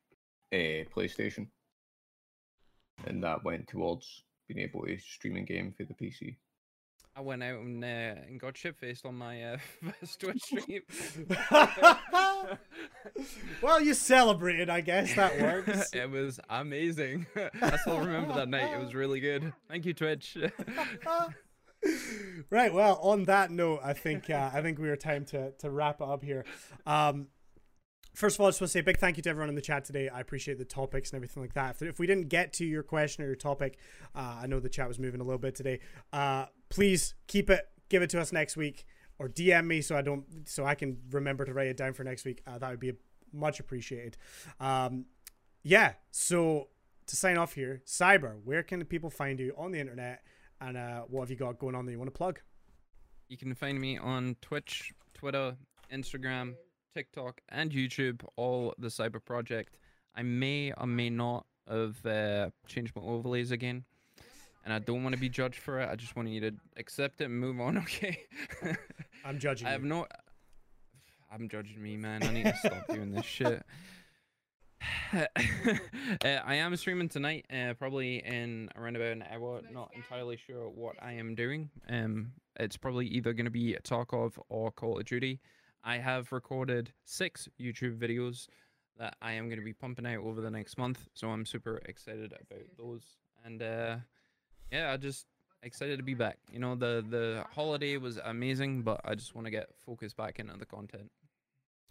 a 0.53 0.83
uh, 0.83 0.85
PlayStation, 0.95 1.49
and 3.07 3.23
that 3.23 3.45
went 3.45 3.69
towards 3.69 4.23
being 4.49 4.61
able 4.61 4.87
to 4.87 4.99
stream 4.99 5.37
a 5.37 5.43
game 5.43 5.75
for 5.77 5.85
the 5.85 5.95
PC. 5.95 6.37
I 7.17 7.21
went 7.23 7.43
out 7.43 7.61
and, 7.61 7.83
uh, 7.83 7.87
and 7.87 8.39
got 8.39 8.57
shit 8.57 8.77
faced 8.77 9.07
on 9.07 9.17
my 9.17 9.43
uh, 9.43 9.57
first 10.01 10.21
Twitch 10.21 10.43
stream. 10.43 10.83
well, 13.63 13.81
you 13.81 13.95
celebrated, 13.95 14.69
I 14.69 14.83
guess 14.83 15.15
that 15.15 15.41
works. 15.41 15.91
it 15.95 16.11
was 16.11 16.39
amazing. 16.51 17.27
I 17.63 17.77
still 17.79 18.01
remember 18.01 18.35
that 18.35 18.49
night. 18.49 18.75
It 18.75 18.81
was 18.81 18.95
really 18.95 19.21
good. 19.21 19.53
Thank 19.69 19.87
you, 19.87 19.95
Twitch 19.95 20.37
right. 22.51 22.73
Well, 22.73 22.99
on 23.03 23.25
that 23.25 23.51
note, 23.51 23.81
I 23.83 23.93
think 23.93 24.31
uh, 24.31 24.51
I 24.53 24.63
think 24.63 24.79
we 24.79 24.89
are 24.89 24.97
time 24.97 25.25
to 25.27 25.53
to 25.53 25.71
wrap 25.71 26.01
it 26.01 26.09
up 26.09 26.23
here. 26.23 26.45
Um, 26.87 27.29
first 28.15 28.37
of 28.37 28.41
all, 28.41 28.47
I 28.47 28.51
just 28.51 28.61
want 28.61 28.69
to 28.69 28.73
say 28.73 28.81
a 28.81 28.83
big 28.83 28.99
thank 28.99 29.17
you 29.17 29.23
to 29.25 29.31
everyone 29.31 29.49
in 29.49 29.55
the 29.55 29.63
chat 29.63 29.85
today. 29.85 30.09
I 30.09 30.21
appreciate 30.21 30.59
the 30.59 30.65
topics 30.65 31.11
and 31.11 31.17
everything 31.17 31.43
like 31.43 31.55
that. 31.55 31.77
If, 31.77 31.83
if 31.83 31.99
we 31.99 32.07
didn't 32.07 32.29
get 32.29 32.53
to 32.55 32.65
your 32.65 32.83
question 32.83 33.25
or 33.25 33.27
your 33.27 33.37
topic, 33.37 33.79
uh, 34.15 34.41
I 34.43 34.47
know 34.47 34.61
the 34.61 34.69
chat 34.69 34.89
was 34.89 34.99
moving 34.99 35.21
a 35.21 35.25
little 35.25 35.39
bit 35.39 35.55
today. 35.55 35.81
Uh, 36.13 36.47
please 36.69 37.15
keep 37.27 37.51
it, 37.51 37.69
give 37.89 38.03
it 38.03 38.11
to 38.11 38.21
us 38.21 38.33
next 38.33 38.57
week, 38.57 38.87
or 39.19 39.29
DM 39.29 39.67
me 39.67 39.81
so 39.81 39.97
I 39.97 40.03
don't 40.03 40.25
so 40.45 40.65
I 40.65 40.75
can 40.75 40.99
remember 41.11 41.45
to 41.45 41.53
write 41.53 41.69
it 41.69 41.77
down 41.77 41.93
for 41.93 42.05
next 42.05 42.25
week. 42.25 42.43
Uh, 42.47 42.59
that 42.59 42.71
would 42.71 42.81
be 42.81 42.93
much 43.33 43.61
appreciated. 43.61 44.17
Um, 44.61 45.07
yeah. 45.63 45.95
So 46.11 46.69
to 47.07 47.17
sign 47.17 47.37
off 47.37 47.55
here, 47.55 47.83
Cyber, 47.87 48.35
where 48.45 48.63
can 48.63 48.85
people 48.85 49.11
find 49.11 49.39
you 49.39 49.55
on 49.57 49.73
the 49.73 49.81
internet? 49.81 50.23
And 50.61 50.77
uh, 50.77 51.03
what 51.09 51.23
have 51.23 51.31
you 51.31 51.37
got 51.37 51.59
going 51.59 51.75
on 51.75 51.87
that 51.87 51.93
you 51.93 51.99
want 51.99 52.13
to 52.13 52.17
plug? 52.17 52.41
You 53.29 53.37
can 53.37 53.55
find 53.55 53.81
me 53.81 53.99
on 53.99 54.37
Twitch, 54.41 54.93
Twitter, 55.15 55.57
Instagram, 55.93 56.55
TikTok, 56.95 57.41
and 57.49 57.71
YouTube, 57.71 58.23
all 58.37 58.75
the 58.79 58.89
Cyber 58.89 59.21
Projekt. 59.21 59.75
I 60.15 60.23
may 60.23 60.73
or 60.79 60.87
may 60.87 61.11
not 61.11 61.47
have 61.69 62.05
uh, 62.07 62.51
changed 62.67 62.95
my 62.97 63.03
overlays 63.03 63.51
again. 63.51 63.85
And 64.67 64.75
I 64.75 64.81
don't 64.81 65.05
want 65.05 65.15
to 65.15 65.21
be 65.21 65.29
judged 65.29 65.61
for 65.61 65.81
it. 65.81 65.89
I 65.89 65.95
just 65.95 66.17
want 66.17 66.29
you 66.29 66.41
to 66.41 66.53
accept 66.77 67.21
it 67.21 67.27
and 67.27 67.39
move 67.39 67.61
on, 67.61 67.79
okay? 67.85 68.19
I'm 69.25 69.39
judging 69.39 69.69
I 69.69 69.71
have 69.71 69.83
you. 69.83 69.89
no. 69.89 70.07
I'm 71.33 71.49
judging 71.49 71.81
me, 71.81 71.97
man. 71.97 72.25
I 72.25 72.33
need 72.33 72.47
to 72.47 72.57
stop 72.57 72.89
doing 72.89 73.13
this 73.13 73.25
shit. 73.25 73.63
uh, 75.13 75.27
I 76.25 76.57
am 76.57 76.75
streaming 76.77 77.09
tonight, 77.09 77.47
uh, 77.53 77.75
probably 77.75 78.17
in 78.25 78.69
around 78.77 78.97
about 78.97 79.13
an 79.13 79.25
hour. 79.31 79.61
Not 79.73 79.93
entirely 79.95 80.37
sure 80.37 80.69
what 80.69 80.97
I 81.01 81.13
am 81.13 81.37
doing. 81.37 81.71
Um, 81.89 82.33
it's 82.59 82.77
probably 82.77 83.07
either 83.07 83.33
going 83.33 83.45
to 83.45 83.51
be 83.53 83.75
a 83.75 83.81
Tarkov 83.81 84.33
or 84.49 84.73
Call 84.73 84.99
of 84.99 85.05
Duty. 85.05 85.41
I 85.85 85.99
have 85.99 86.33
recorded 86.33 86.93
six 87.05 87.49
YouTube 87.61 87.99
videos 87.99 88.49
that 88.99 89.15
I 89.23 89.33
am 89.33 89.49
going 89.49 89.61
to 89.61 89.65
be 89.65 89.73
pumping 89.73 90.07
out 90.07 90.25
over 90.25 90.41
the 90.41 90.51
next 90.51 90.77
month, 90.77 91.07
so 91.15 91.29
I'm 91.29 91.47
super 91.47 91.81
excited 91.87 92.33
about 92.33 92.65
those. 92.77 93.03
And 93.45 93.63
uh, 93.63 93.97
yeah, 94.71 94.93
I 94.93 94.97
just 94.97 95.27
excited 95.63 95.97
to 95.99 96.03
be 96.03 96.15
back. 96.15 96.39
You 96.53 96.59
know, 96.59 96.75
the 96.75 97.05
the 97.09 97.45
holiday 97.55 97.97
was 97.97 98.19
amazing, 98.25 98.83
but 98.83 99.01
I 99.05 99.15
just 99.15 99.35
want 99.35 99.47
to 99.47 99.51
get 99.51 99.71
focused 99.85 100.17
back 100.17 100.39
into 100.39 100.57
the 100.57 100.67
content. 100.67 101.11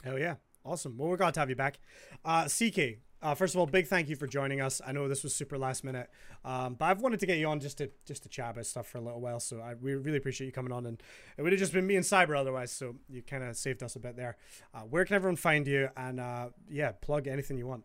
Hell 0.03 0.19
yeah. 0.19 0.35
Awesome. 0.63 0.97
Well, 0.97 1.09
we're 1.09 1.17
glad 1.17 1.35
to 1.35 1.39
have 1.41 1.49
you 1.49 1.55
back. 1.55 1.77
Uh, 2.23 2.45
CK, 2.45 2.97
uh, 3.21 3.35
first 3.35 3.53
of 3.53 3.59
all, 3.59 3.67
big 3.67 3.85
thank 3.85 4.09
you 4.09 4.15
for 4.15 4.25
joining 4.25 4.61
us. 4.61 4.81
I 4.85 4.93
know 4.93 5.07
this 5.07 5.21
was 5.21 5.35
super 5.35 5.59
last 5.59 5.83
minute, 5.83 6.09
um, 6.43 6.73
but 6.73 6.85
I've 6.85 7.01
wanted 7.01 7.19
to 7.19 7.27
get 7.27 7.37
you 7.37 7.47
on 7.47 7.59
just 7.59 7.77
to 7.77 7.91
just 8.05 8.23
to 8.23 8.29
chat 8.29 8.51
about 8.51 8.65
stuff 8.65 8.87
for 8.87 8.97
a 8.97 9.01
little 9.01 9.21
while. 9.21 9.39
So 9.39 9.59
I 9.59 9.75
we 9.75 9.93
really 9.93 10.17
appreciate 10.17 10.47
you 10.47 10.53
coming 10.53 10.71
on, 10.71 10.87
and 10.87 11.01
it 11.37 11.43
would 11.43 11.51
have 11.51 11.59
just 11.59 11.71
been 11.71 11.85
me 11.85 11.95
and 11.95 12.05
Cyber 12.05 12.37
otherwise. 12.37 12.71
So 12.71 12.95
you 13.07 13.21
kind 13.21 13.43
of 13.43 13.55
saved 13.55 13.83
us 13.83 13.95
a 13.95 13.99
bit 13.99 14.15
there. 14.15 14.37
Uh, 14.73 14.81
where 14.81 15.05
can 15.05 15.15
everyone 15.15 15.35
find 15.35 15.67
you? 15.67 15.89
And 15.95 16.19
uh, 16.19 16.49
yeah, 16.69 16.93
plug 16.93 17.27
anything 17.27 17.57
you 17.57 17.67
want. 17.67 17.83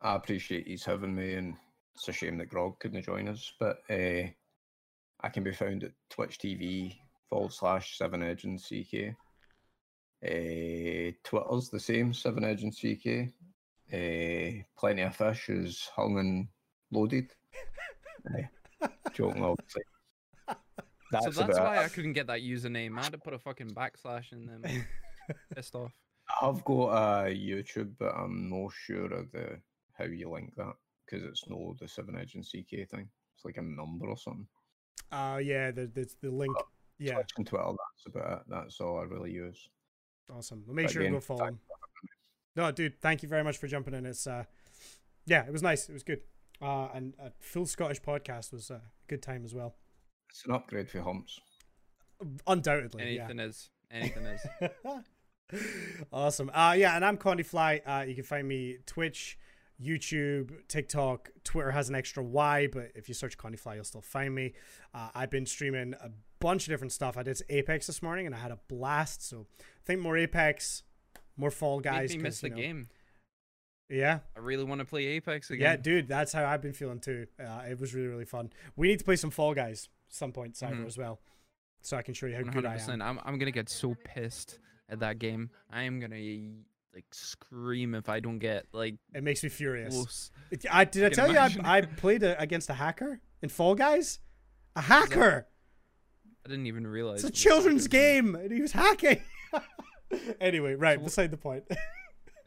I 0.00 0.14
appreciate 0.14 0.68
you 0.68 0.78
having 0.84 1.14
me, 1.14 1.34
and 1.34 1.54
it's 1.94 2.08
a 2.08 2.12
shame 2.12 2.38
that 2.38 2.48
Grog 2.48 2.78
couldn't 2.80 3.04
join 3.04 3.28
us, 3.28 3.52
but 3.58 3.78
uh, 3.88 4.26
I 5.20 5.28
can 5.32 5.44
be 5.44 5.52
found 5.52 5.84
at 5.84 5.92
Twitch 6.10 6.38
TV 6.38 6.96
forward 7.28 7.52
slash 7.52 7.98
7egendCK. 7.98 9.14
Uh, 10.24 11.12
Twitter's 11.22 11.70
the 11.70 11.80
same, 11.80 12.12
7egendCK. 12.12 13.32
Uh, 13.92 14.62
Plenty 14.78 15.02
of 15.02 15.14
Fish 15.14 15.48
is 15.50 15.88
hung 15.94 16.18
and 16.18 16.48
loaded. 16.90 17.30
uh, 18.34 18.88
joking, 19.12 19.44
obviously. 19.44 19.82
That's 21.12 21.36
so 21.36 21.42
that's 21.42 21.58
why 21.58 21.76
it. 21.76 21.84
I 21.84 21.88
couldn't 21.88 22.14
get 22.14 22.26
that 22.26 22.40
username. 22.40 22.98
I 22.98 23.04
had 23.04 23.12
to 23.12 23.18
put 23.18 23.34
a 23.34 23.38
fucking 23.38 23.70
backslash 23.70 24.32
in 24.32 24.46
them. 24.46 24.64
Pissed 25.54 25.76
off. 25.76 25.92
I've 26.42 26.64
got 26.64 26.88
a 26.88 27.34
YouTube, 27.34 27.92
but 27.98 28.14
I'm 28.16 28.50
not 28.50 28.72
sure 28.72 29.12
of 29.12 29.30
the 29.30 29.60
how 29.92 30.06
you 30.06 30.28
link 30.28 30.54
that 30.56 30.74
because 31.04 31.24
it's 31.24 31.48
no 31.48 31.74
the 31.78 31.86
7egendCK 31.86 32.88
thing. 32.88 33.08
It's 33.36 33.44
like 33.44 33.56
a 33.56 33.62
number 33.62 34.06
or 34.08 34.16
something. 34.16 34.46
Uh 35.12 35.40
yeah, 35.42 35.70
the 35.70 35.86
the, 35.86 36.08
the 36.22 36.30
link. 36.30 36.54
But 36.56 36.66
yeah, 36.98 37.14
Twitch 37.14 37.30
and 37.36 37.46
Twitter. 37.46 37.64
That's 37.66 38.14
about 38.14 38.32
it. 38.32 38.44
That's 38.48 38.80
all 38.80 38.98
I 38.98 39.04
really 39.04 39.32
use. 39.32 39.68
Awesome. 40.34 40.62
We'll 40.66 40.76
make 40.76 40.90
sure 40.90 41.02
to 41.02 41.10
go 41.10 41.20
follow 41.20 41.46
him. 41.46 41.58
No, 42.56 42.70
dude, 42.70 43.00
thank 43.00 43.22
you 43.22 43.28
very 43.28 43.42
much 43.42 43.58
for 43.58 43.66
jumping 43.66 43.94
in. 43.94 44.06
It's 44.06 44.26
uh, 44.26 44.44
yeah, 45.26 45.44
it 45.44 45.52
was 45.52 45.62
nice. 45.62 45.88
It 45.88 45.92
was 45.92 46.02
good. 46.02 46.20
Uh, 46.62 46.88
and 46.94 47.14
a 47.18 47.32
full 47.40 47.66
Scottish 47.66 48.00
podcast 48.00 48.52
was 48.52 48.70
a 48.70 48.80
good 49.08 49.22
time 49.22 49.44
as 49.44 49.54
well. 49.54 49.74
It's 50.30 50.44
an 50.46 50.52
upgrade 50.52 50.88
for 50.88 51.00
humps. 51.00 51.40
Undoubtedly, 52.46 53.02
anything 53.02 53.38
yeah. 53.38 53.44
is. 53.44 53.70
Anything 53.90 54.26
is. 54.26 54.40
awesome. 56.12 56.50
Uh, 56.54 56.74
yeah, 56.76 56.94
and 56.96 57.04
I'm 57.04 57.16
Condiefly. 57.16 57.80
Uh, 57.84 58.04
you 58.04 58.14
can 58.14 58.24
find 58.24 58.46
me 58.46 58.78
Twitch, 58.86 59.38
YouTube, 59.82 60.50
TikTok. 60.68 61.30
Twitter 61.44 61.70
has 61.72 61.88
an 61.88 61.94
extra 61.94 62.22
Y, 62.22 62.68
but 62.72 62.92
if 62.94 63.08
you 63.08 63.14
search 63.14 63.36
Condiefly, 63.38 63.74
you'll 63.76 63.84
still 63.84 64.00
find 64.00 64.34
me. 64.34 64.52
Uh, 64.92 65.08
I've 65.14 65.30
been 65.30 65.46
streaming 65.46 65.94
a 65.94 66.10
bunch 66.40 66.64
of 66.66 66.72
different 66.72 66.92
stuff. 66.92 67.16
I 67.16 67.22
did 67.22 67.40
Apex 67.48 67.86
this 67.86 68.02
morning 68.02 68.26
and 68.26 68.34
I 68.34 68.38
had 68.38 68.50
a 68.50 68.58
blast. 68.68 69.26
So 69.28 69.46
I 69.60 69.62
think 69.84 70.00
more 70.00 70.16
Apex. 70.16 70.82
more 71.36 71.50
Fall 71.50 71.80
Guys. 71.80 72.10
Made 72.10 72.18
me 72.18 72.22
miss 72.24 72.40
the 72.40 72.48
you 72.48 72.54
know- 72.54 72.60
game. 72.60 72.88
Yeah, 73.90 74.20
I 74.34 74.40
really 74.40 74.64
want 74.64 74.78
to 74.78 74.86
play 74.86 75.04
Apex 75.04 75.50
again. 75.50 75.60
yeah, 75.62 75.76
dude, 75.76 76.08
that's 76.08 76.32
how 76.32 76.46
I've 76.46 76.62
been 76.62 76.72
feeling 76.72 77.00
too. 77.00 77.26
Uh, 77.38 77.64
it 77.68 77.78
was 77.78 77.94
really 77.94 78.08
really 78.08 78.24
fun. 78.24 78.50
We 78.76 78.88
need 78.88 78.98
to 79.00 79.04
play 79.04 79.16
some 79.16 79.30
Fall 79.30 79.52
Guys 79.52 79.88
some 80.08 80.32
point, 80.32 80.54
Cyber, 80.54 80.80
Mhm. 80.82 80.86
as 80.86 80.96
well, 80.96 81.20
so 81.82 81.96
I 81.98 82.02
can 82.02 82.14
show 82.14 82.24
you 82.26 82.34
how 82.34 82.42
One 82.42 82.52
good 82.52 82.64
I 82.64 82.76
am. 82.78 83.02
I'm 83.02 83.20
I'm 83.22 83.38
gonna 83.38 83.50
get 83.50 83.68
so 83.68 83.94
pissed 84.02 84.58
at 84.88 85.00
that 85.00 85.18
game. 85.18 85.50
I 85.70 85.82
am 85.82 86.00
gonna 86.00 86.16
like 86.94 87.06
scream 87.12 87.94
if 87.94 88.08
I 88.08 88.20
don't 88.20 88.38
get 88.38 88.66
like 88.72 88.96
It 89.14 89.24
makes 89.24 89.42
me 89.42 89.48
furious. 89.48 89.94
close. 89.94 90.30
I 90.70 90.84
did 90.84 91.04
I 91.04 91.08
tell 91.08 91.30
you 91.30 91.38
I. 91.38 91.50
I 91.64 91.80
played 91.82 92.22
a, 92.22 92.40
against 92.40 92.70
a 92.70 92.74
hacker 92.74 93.20
in 93.42 93.48
Fall 93.48 93.74
Guys? 93.74 94.20
A 94.76 94.80
hacker. 94.80 95.46
I 96.44 96.48
didn't 96.48 96.66
even 96.66 96.86
realize. 96.86 97.24
It's 97.24 97.38
a 97.38 97.42
children's 97.42 97.88
game, 97.88 98.34
and 98.34 98.50
he 98.50 98.60
was 98.60 98.72
hacking. 98.72 99.20
anyway, 100.40 100.74
right 100.74 101.02
beside 101.02 101.30
the 101.30 101.36
point. 101.36 101.64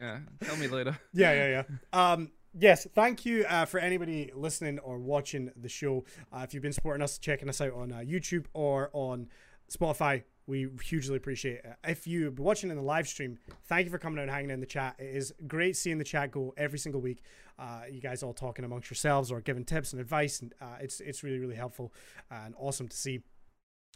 Yeah, 0.00 0.20
tell 0.42 0.56
me 0.56 0.68
later. 0.68 0.96
yeah, 1.12 1.32
yeah, 1.32 1.64
yeah. 1.92 2.12
Um, 2.12 2.30
yes, 2.56 2.86
thank 2.94 3.26
you 3.26 3.44
uh, 3.48 3.64
for 3.64 3.80
anybody 3.80 4.30
listening 4.32 4.78
or 4.78 4.96
watching 5.00 5.50
the 5.56 5.68
show. 5.68 6.04
Uh, 6.32 6.42
if 6.44 6.54
you've 6.54 6.62
been 6.62 6.72
supporting 6.72 7.02
us, 7.02 7.18
checking 7.18 7.48
us 7.48 7.60
out 7.60 7.72
on 7.72 7.90
uh, 7.90 7.96
YouTube 7.96 8.44
or 8.54 8.90
on 8.92 9.26
Spotify, 9.68 10.22
we 10.48 10.66
hugely 10.82 11.16
appreciate 11.16 11.56
it. 11.56 11.76
If 11.84 12.06
been 12.06 12.34
watching 12.36 12.70
in 12.70 12.76
the 12.76 12.82
live 12.82 13.06
stream, 13.06 13.38
thank 13.66 13.84
you 13.84 13.90
for 13.90 13.98
coming 13.98 14.18
out 14.18 14.22
and 14.22 14.30
hanging 14.30 14.50
in 14.50 14.60
the 14.60 14.66
chat. 14.66 14.96
It 14.98 15.14
is 15.14 15.32
great 15.46 15.76
seeing 15.76 15.98
the 15.98 16.04
chat 16.04 16.30
go 16.32 16.54
every 16.56 16.78
single 16.78 17.02
week. 17.02 17.22
Uh, 17.58 17.82
you 17.90 18.00
guys 18.00 18.22
all 18.22 18.32
talking 18.32 18.64
amongst 18.64 18.88
yourselves 18.88 19.30
or 19.30 19.42
giving 19.42 19.64
tips 19.64 19.92
and 19.92 20.00
advice, 20.00 20.40
and 20.40 20.54
uh, 20.60 20.76
it's 20.80 21.00
it's 21.00 21.22
really 21.22 21.38
really 21.38 21.54
helpful 21.54 21.92
and 22.30 22.54
awesome 22.58 22.88
to 22.88 22.96
see. 22.96 23.20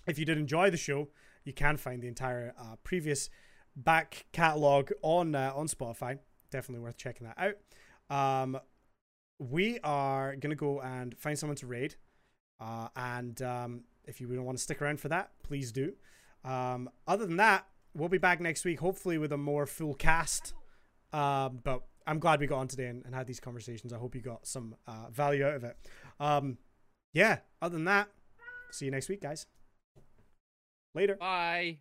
If 0.06 0.18
you 0.18 0.26
did 0.26 0.36
enjoy 0.36 0.68
the 0.68 0.76
show, 0.76 1.08
you 1.44 1.54
can 1.54 1.78
find 1.78 2.02
the 2.02 2.08
entire 2.08 2.52
uh, 2.60 2.76
previous 2.84 3.30
back 3.74 4.26
catalog 4.32 4.90
on 5.00 5.34
uh, 5.34 5.52
on 5.56 5.68
Spotify. 5.68 6.18
Definitely 6.50 6.84
worth 6.84 6.98
checking 6.98 7.26
that 7.26 7.56
out. 8.10 8.42
Um, 8.42 8.60
we 9.38 9.78
are 9.82 10.36
gonna 10.36 10.54
go 10.54 10.82
and 10.82 11.16
find 11.16 11.38
someone 11.38 11.56
to 11.56 11.66
raid, 11.66 11.94
uh, 12.60 12.88
and 12.94 13.40
um, 13.40 13.84
if 14.04 14.20
you 14.20 14.26
don't 14.26 14.44
want 14.44 14.58
to 14.58 14.62
stick 14.62 14.82
around 14.82 15.00
for 15.00 15.08
that, 15.08 15.30
please 15.42 15.72
do. 15.72 15.94
Um, 16.44 16.90
other 17.06 17.26
than 17.26 17.36
that, 17.36 17.66
we'll 17.94 18.08
be 18.08 18.18
back 18.18 18.40
next 18.40 18.64
week, 18.64 18.80
hopefully 18.80 19.18
with 19.18 19.32
a 19.32 19.36
more 19.36 19.66
full 19.66 19.94
cast. 19.94 20.54
Um, 21.12 21.60
but 21.62 21.82
I'm 22.06 22.18
glad 22.18 22.40
we 22.40 22.46
got 22.46 22.58
on 22.58 22.68
today 22.68 22.86
and, 22.86 23.04
and 23.04 23.14
had 23.14 23.26
these 23.26 23.40
conversations. 23.40 23.92
I 23.92 23.98
hope 23.98 24.14
you 24.14 24.20
got 24.20 24.46
some 24.46 24.74
uh, 24.86 25.08
value 25.10 25.46
out 25.46 25.54
of 25.54 25.64
it. 25.64 25.76
Um, 26.18 26.58
yeah. 27.12 27.38
Other 27.60 27.74
than 27.74 27.84
that, 27.84 28.08
see 28.70 28.86
you 28.86 28.90
next 28.90 29.08
week, 29.08 29.20
guys. 29.20 29.46
Later. 30.94 31.16
Bye. 31.16 31.78